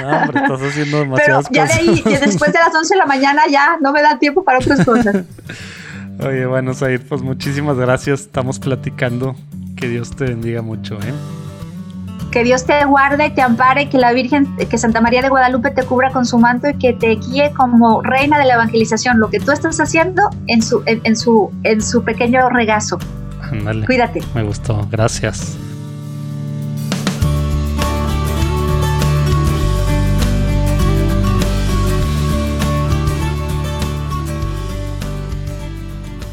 no, 0.00 0.08
hombre, 0.16 0.42
estás 0.42 0.62
haciendo 0.62 1.00
demasiadas 1.00 1.48
Pero 1.50 1.66
ya 1.66 1.66
cosas. 1.66 1.84
De 1.84 1.90
ahí, 1.90 2.20
después 2.20 2.52
de 2.52 2.60
las 2.60 2.72
11 2.72 2.94
de 2.94 2.98
la 2.98 3.06
mañana 3.06 3.42
ya 3.50 3.78
no 3.80 3.92
me 3.92 4.00
da 4.00 4.16
tiempo 4.20 4.44
para 4.44 4.58
otras 4.58 4.84
cosas. 4.84 5.24
Oye, 6.24 6.46
bueno, 6.46 6.72
Said, 6.72 7.00
pues 7.08 7.20
muchísimas 7.20 7.76
gracias. 7.76 8.20
Estamos 8.20 8.60
platicando. 8.60 9.34
Que 9.76 9.88
Dios 9.88 10.14
te 10.14 10.24
bendiga 10.24 10.62
mucho, 10.62 11.00
¿eh? 11.00 11.12
Que 12.30 12.44
Dios 12.44 12.64
te 12.64 12.84
guarde, 12.84 13.30
te 13.30 13.42
ampare, 13.42 13.88
que 13.88 13.98
la 13.98 14.12
Virgen, 14.12 14.56
que 14.56 14.78
Santa 14.78 15.00
María 15.00 15.20
de 15.20 15.28
Guadalupe 15.28 15.72
te 15.72 15.82
cubra 15.82 16.12
con 16.12 16.24
su 16.24 16.38
manto 16.38 16.68
y 16.68 16.74
que 16.74 16.92
te 16.92 17.16
guíe 17.16 17.52
como 17.54 18.02
reina 18.02 18.38
de 18.38 18.44
la 18.44 18.54
evangelización, 18.54 19.18
lo 19.18 19.30
que 19.30 19.40
tú 19.40 19.50
estás 19.50 19.80
haciendo 19.80 20.22
en 20.46 20.62
su, 20.62 20.80
en, 20.86 21.16
su, 21.16 21.50
en 21.64 21.82
su 21.82 22.04
pequeño 22.04 22.48
regazo. 22.48 22.98
Ándale. 23.42 23.84
Cuídate. 23.84 24.22
Me 24.32 24.44
gustó, 24.44 24.86
gracias. 24.92 25.56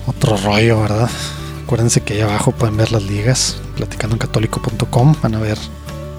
Otro 0.06 0.38
rollo, 0.38 0.82
¿verdad? 0.82 1.10
Acuérdense 1.64 2.02
que 2.02 2.14
ahí 2.14 2.22
abajo 2.22 2.52
pueden 2.52 2.78
ver 2.78 2.92
las 2.92 3.04
ligas, 3.04 3.60
platicando 3.76 4.16
en 4.16 4.20
católico.com, 4.20 5.16
van 5.24 5.36
a 5.36 5.40
ver 5.40 5.58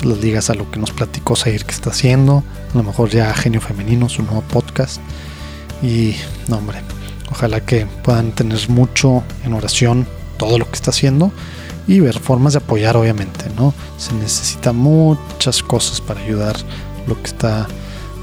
las 0.02 0.18
ligas 0.18 0.50
a 0.50 0.54
lo 0.54 0.70
que 0.70 0.78
nos 0.78 0.92
platicó 0.92 1.36
Zair 1.36 1.64
que 1.64 1.72
está 1.72 1.90
haciendo, 1.90 2.44
a 2.72 2.76
lo 2.76 2.82
mejor 2.82 3.10
ya 3.10 3.32
Genio 3.34 3.60
Femenino, 3.60 4.08
su 4.08 4.22
nuevo 4.22 4.42
podcast. 4.42 5.00
Y, 5.82 6.16
no, 6.48 6.58
hombre, 6.58 6.80
ojalá 7.30 7.60
que 7.60 7.86
puedan 7.86 8.32
tener 8.32 8.68
mucho 8.68 9.22
en 9.44 9.52
oración 9.52 10.06
todo 10.38 10.58
lo 10.58 10.66
que 10.66 10.74
está 10.74 10.90
haciendo 10.90 11.32
y 11.86 12.00
ver 12.00 12.18
formas 12.18 12.52
de 12.52 12.58
apoyar, 12.58 12.96
obviamente, 12.96 13.46
¿no? 13.56 13.74
Se 13.96 14.12
necesita 14.14 14.72
muchas 14.72 15.62
cosas 15.62 16.00
para 16.00 16.20
ayudar 16.20 16.56
lo 17.06 17.20
que 17.20 17.28
está 17.28 17.66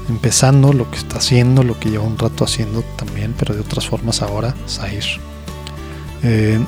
empezando, 0.08 0.72
lo 0.72 0.90
que 0.90 0.98
está 0.98 1.18
haciendo, 1.18 1.62
lo 1.62 1.78
que 1.78 1.90
lleva 1.90 2.04
un 2.04 2.16
rato 2.16 2.44
haciendo 2.44 2.82
también, 2.96 3.34
pero 3.36 3.54
de 3.54 3.60
otras 3.60 3.86
formas 3.86 4.22
ahora, 4.22 4.54
Zair. 4.68 5.04
Eh, 6.22 6.58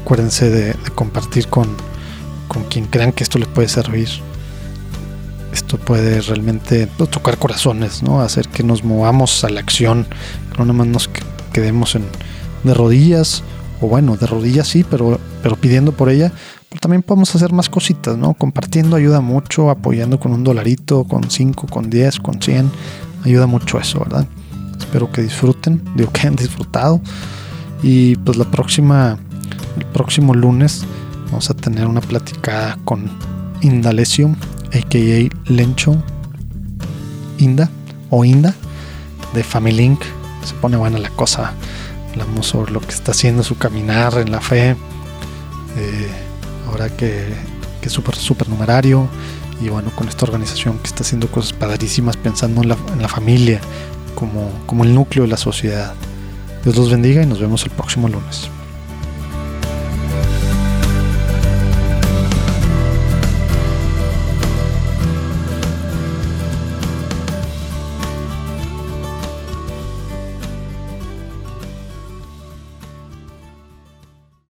acuérdense 0.00 0.50
de 0.50 0.74
compartir 0.94 1.48
con 1.48 1.68
con 2.52 2.64
quien 2.64 2.84
crean 2.84 3.12
que 3.12 3.24
esto 3.24 3.38
les 3.38 3.48
puede 3.48 3.68
servir. 3.68 4.08
Esto 5.54 5.78
puede 5.78 6.20
realmente 6.20 6.86
tocar 6.86 7.38
corazones, 7.38 8.02
¿no? 8.02 8.20
Hacer 8.20 8.48
que 8.48 8.62
nos 8.62 8.84
movamos 8.84 9.42
a 9.44 9.48
la 9.48 9.60
acción, 9.60 10.06
que 10.50 10.58
no 10.58 10.66
nada 10.66 10.78
más 10.78 10.86
nos 10.86 11.10
quedemos 11.52 11.96
de 12.62 12.74
rodillas, 12.74 13.42
o 13.80 13.86
bueno, 13.86 14.16
de 14.16 14.26
rodillas 14.26 14.68
sí, 14.68 14.84
pero, 14.84 15.18
pero 15.42 15.56
pidiendo 15.56 15.92
por 15.92 16.10
ella. 16.10 16.30
Pero 16.68 16.80
también 16.80 17.02
podemos 17.02 17.34
hacer 17.34 17.52
más 17.52 17.70
cositas, 17.70 18.18
¿no? 18.18 18.34
Compartiendo 18.34 18.96
ayuda 18.96 19.20
mucho, 19.20 19.70
apoyando 19.70 20.20
con 20.20 20.32
un 20.32 20.44
dolarito, 20.44 21.04
con 21.04 21.30
cinco, 21.30 21.66
con 21.66 21.88
diez, 21.88 22.18
con 22.20 22.40
cien. 22.40 22.70
Ayuda 23.24 23.46
mucho 23.46 23.78
eso, 23.78 24.00
¿verdad? 24.00 24.26
Espero 24.78 25.10
que 25.10 25.22
disfruten, 25.22 25.82
digo 25.96 26.12
que 26.12 26.20
hayan 26.20 26.36
disfrutado. 26.36 27.00
Y 27.82 28.16
pues 28.16 28.36
la 28.36 28.50
próxima, 28.50 29.18
el 29.78 29.86
próximo 29.86 30.34
lunes 30.34 30.84
Vamos 31.32 31.48
a 31.48 31.54
tener 31.54 31.86
una 31.86 32.02
platicada 32.02 32.78
con 32.84 33.10
Indalecio, 33.62 34.36
a.k.a. 34.66 35.50
Lencho 35.50 35.96
Inda 37.38 37.70
o 38.10 38.22
Inda 38.22 38.54
de 39.32 39.42
Family 39.42 39.74
Link. 39.74 40.02
Se 40.44 40.52
pone 40.52 40.76
buena 40.76 40.98
la 40.98 41.08
cosa. 41.08 41.54
Hablamos 42.10 42.48
sobre 42.48 42.70
lo 42.70 42.80
que 42.80 42.90
está 42.90 43.12
haciendo 43.12 43.42
su 43.42 43.56
caminar 43.56 44.18
en 44.18 44.30
la 44.30 44.42
fe. 44.42 44.76
Eh, 45.78 46.10
ahora 46.68 46.94
que, 46.94 47.32
que 47.80 47.86
es 47.86 47.92
súper, 47.92 48.14
súper 48.14 48.50
numerario. 48.50 49.08
Y 49.62 49.70
bueno, 49.70 49.90
con 49.96 50.10
esta 50.10 50.26
organización 50.26 50.78
que 50.80 50.88
está 50.88 51.02
haciendo 51.02 51.28
cosas 51.28 51.54
padrísimas 51.54 52.18
pensando 52.18 52.60
en 52.60 52.68
la, 52.68 52.76
en 52.92 53.00
la 53.00 53.08
familia 53.08 53.58
como, 54.14 54.50
como 54.66 54.84
el 54.84 54.94
núcleo 54.94 55.24
de 55.24 55.30
la 55.30 55.38
sociedad. 55.38 55.94
Dios 56.62 56.76
los 56.76 56.90
bendiga 56.90 57.22
y 57.22 57.26
nos 57.26 57.40
vemos 57.40 57.64
el 57.64 57.70
próximo 57.70 58.06
lunes. 58.06 58.50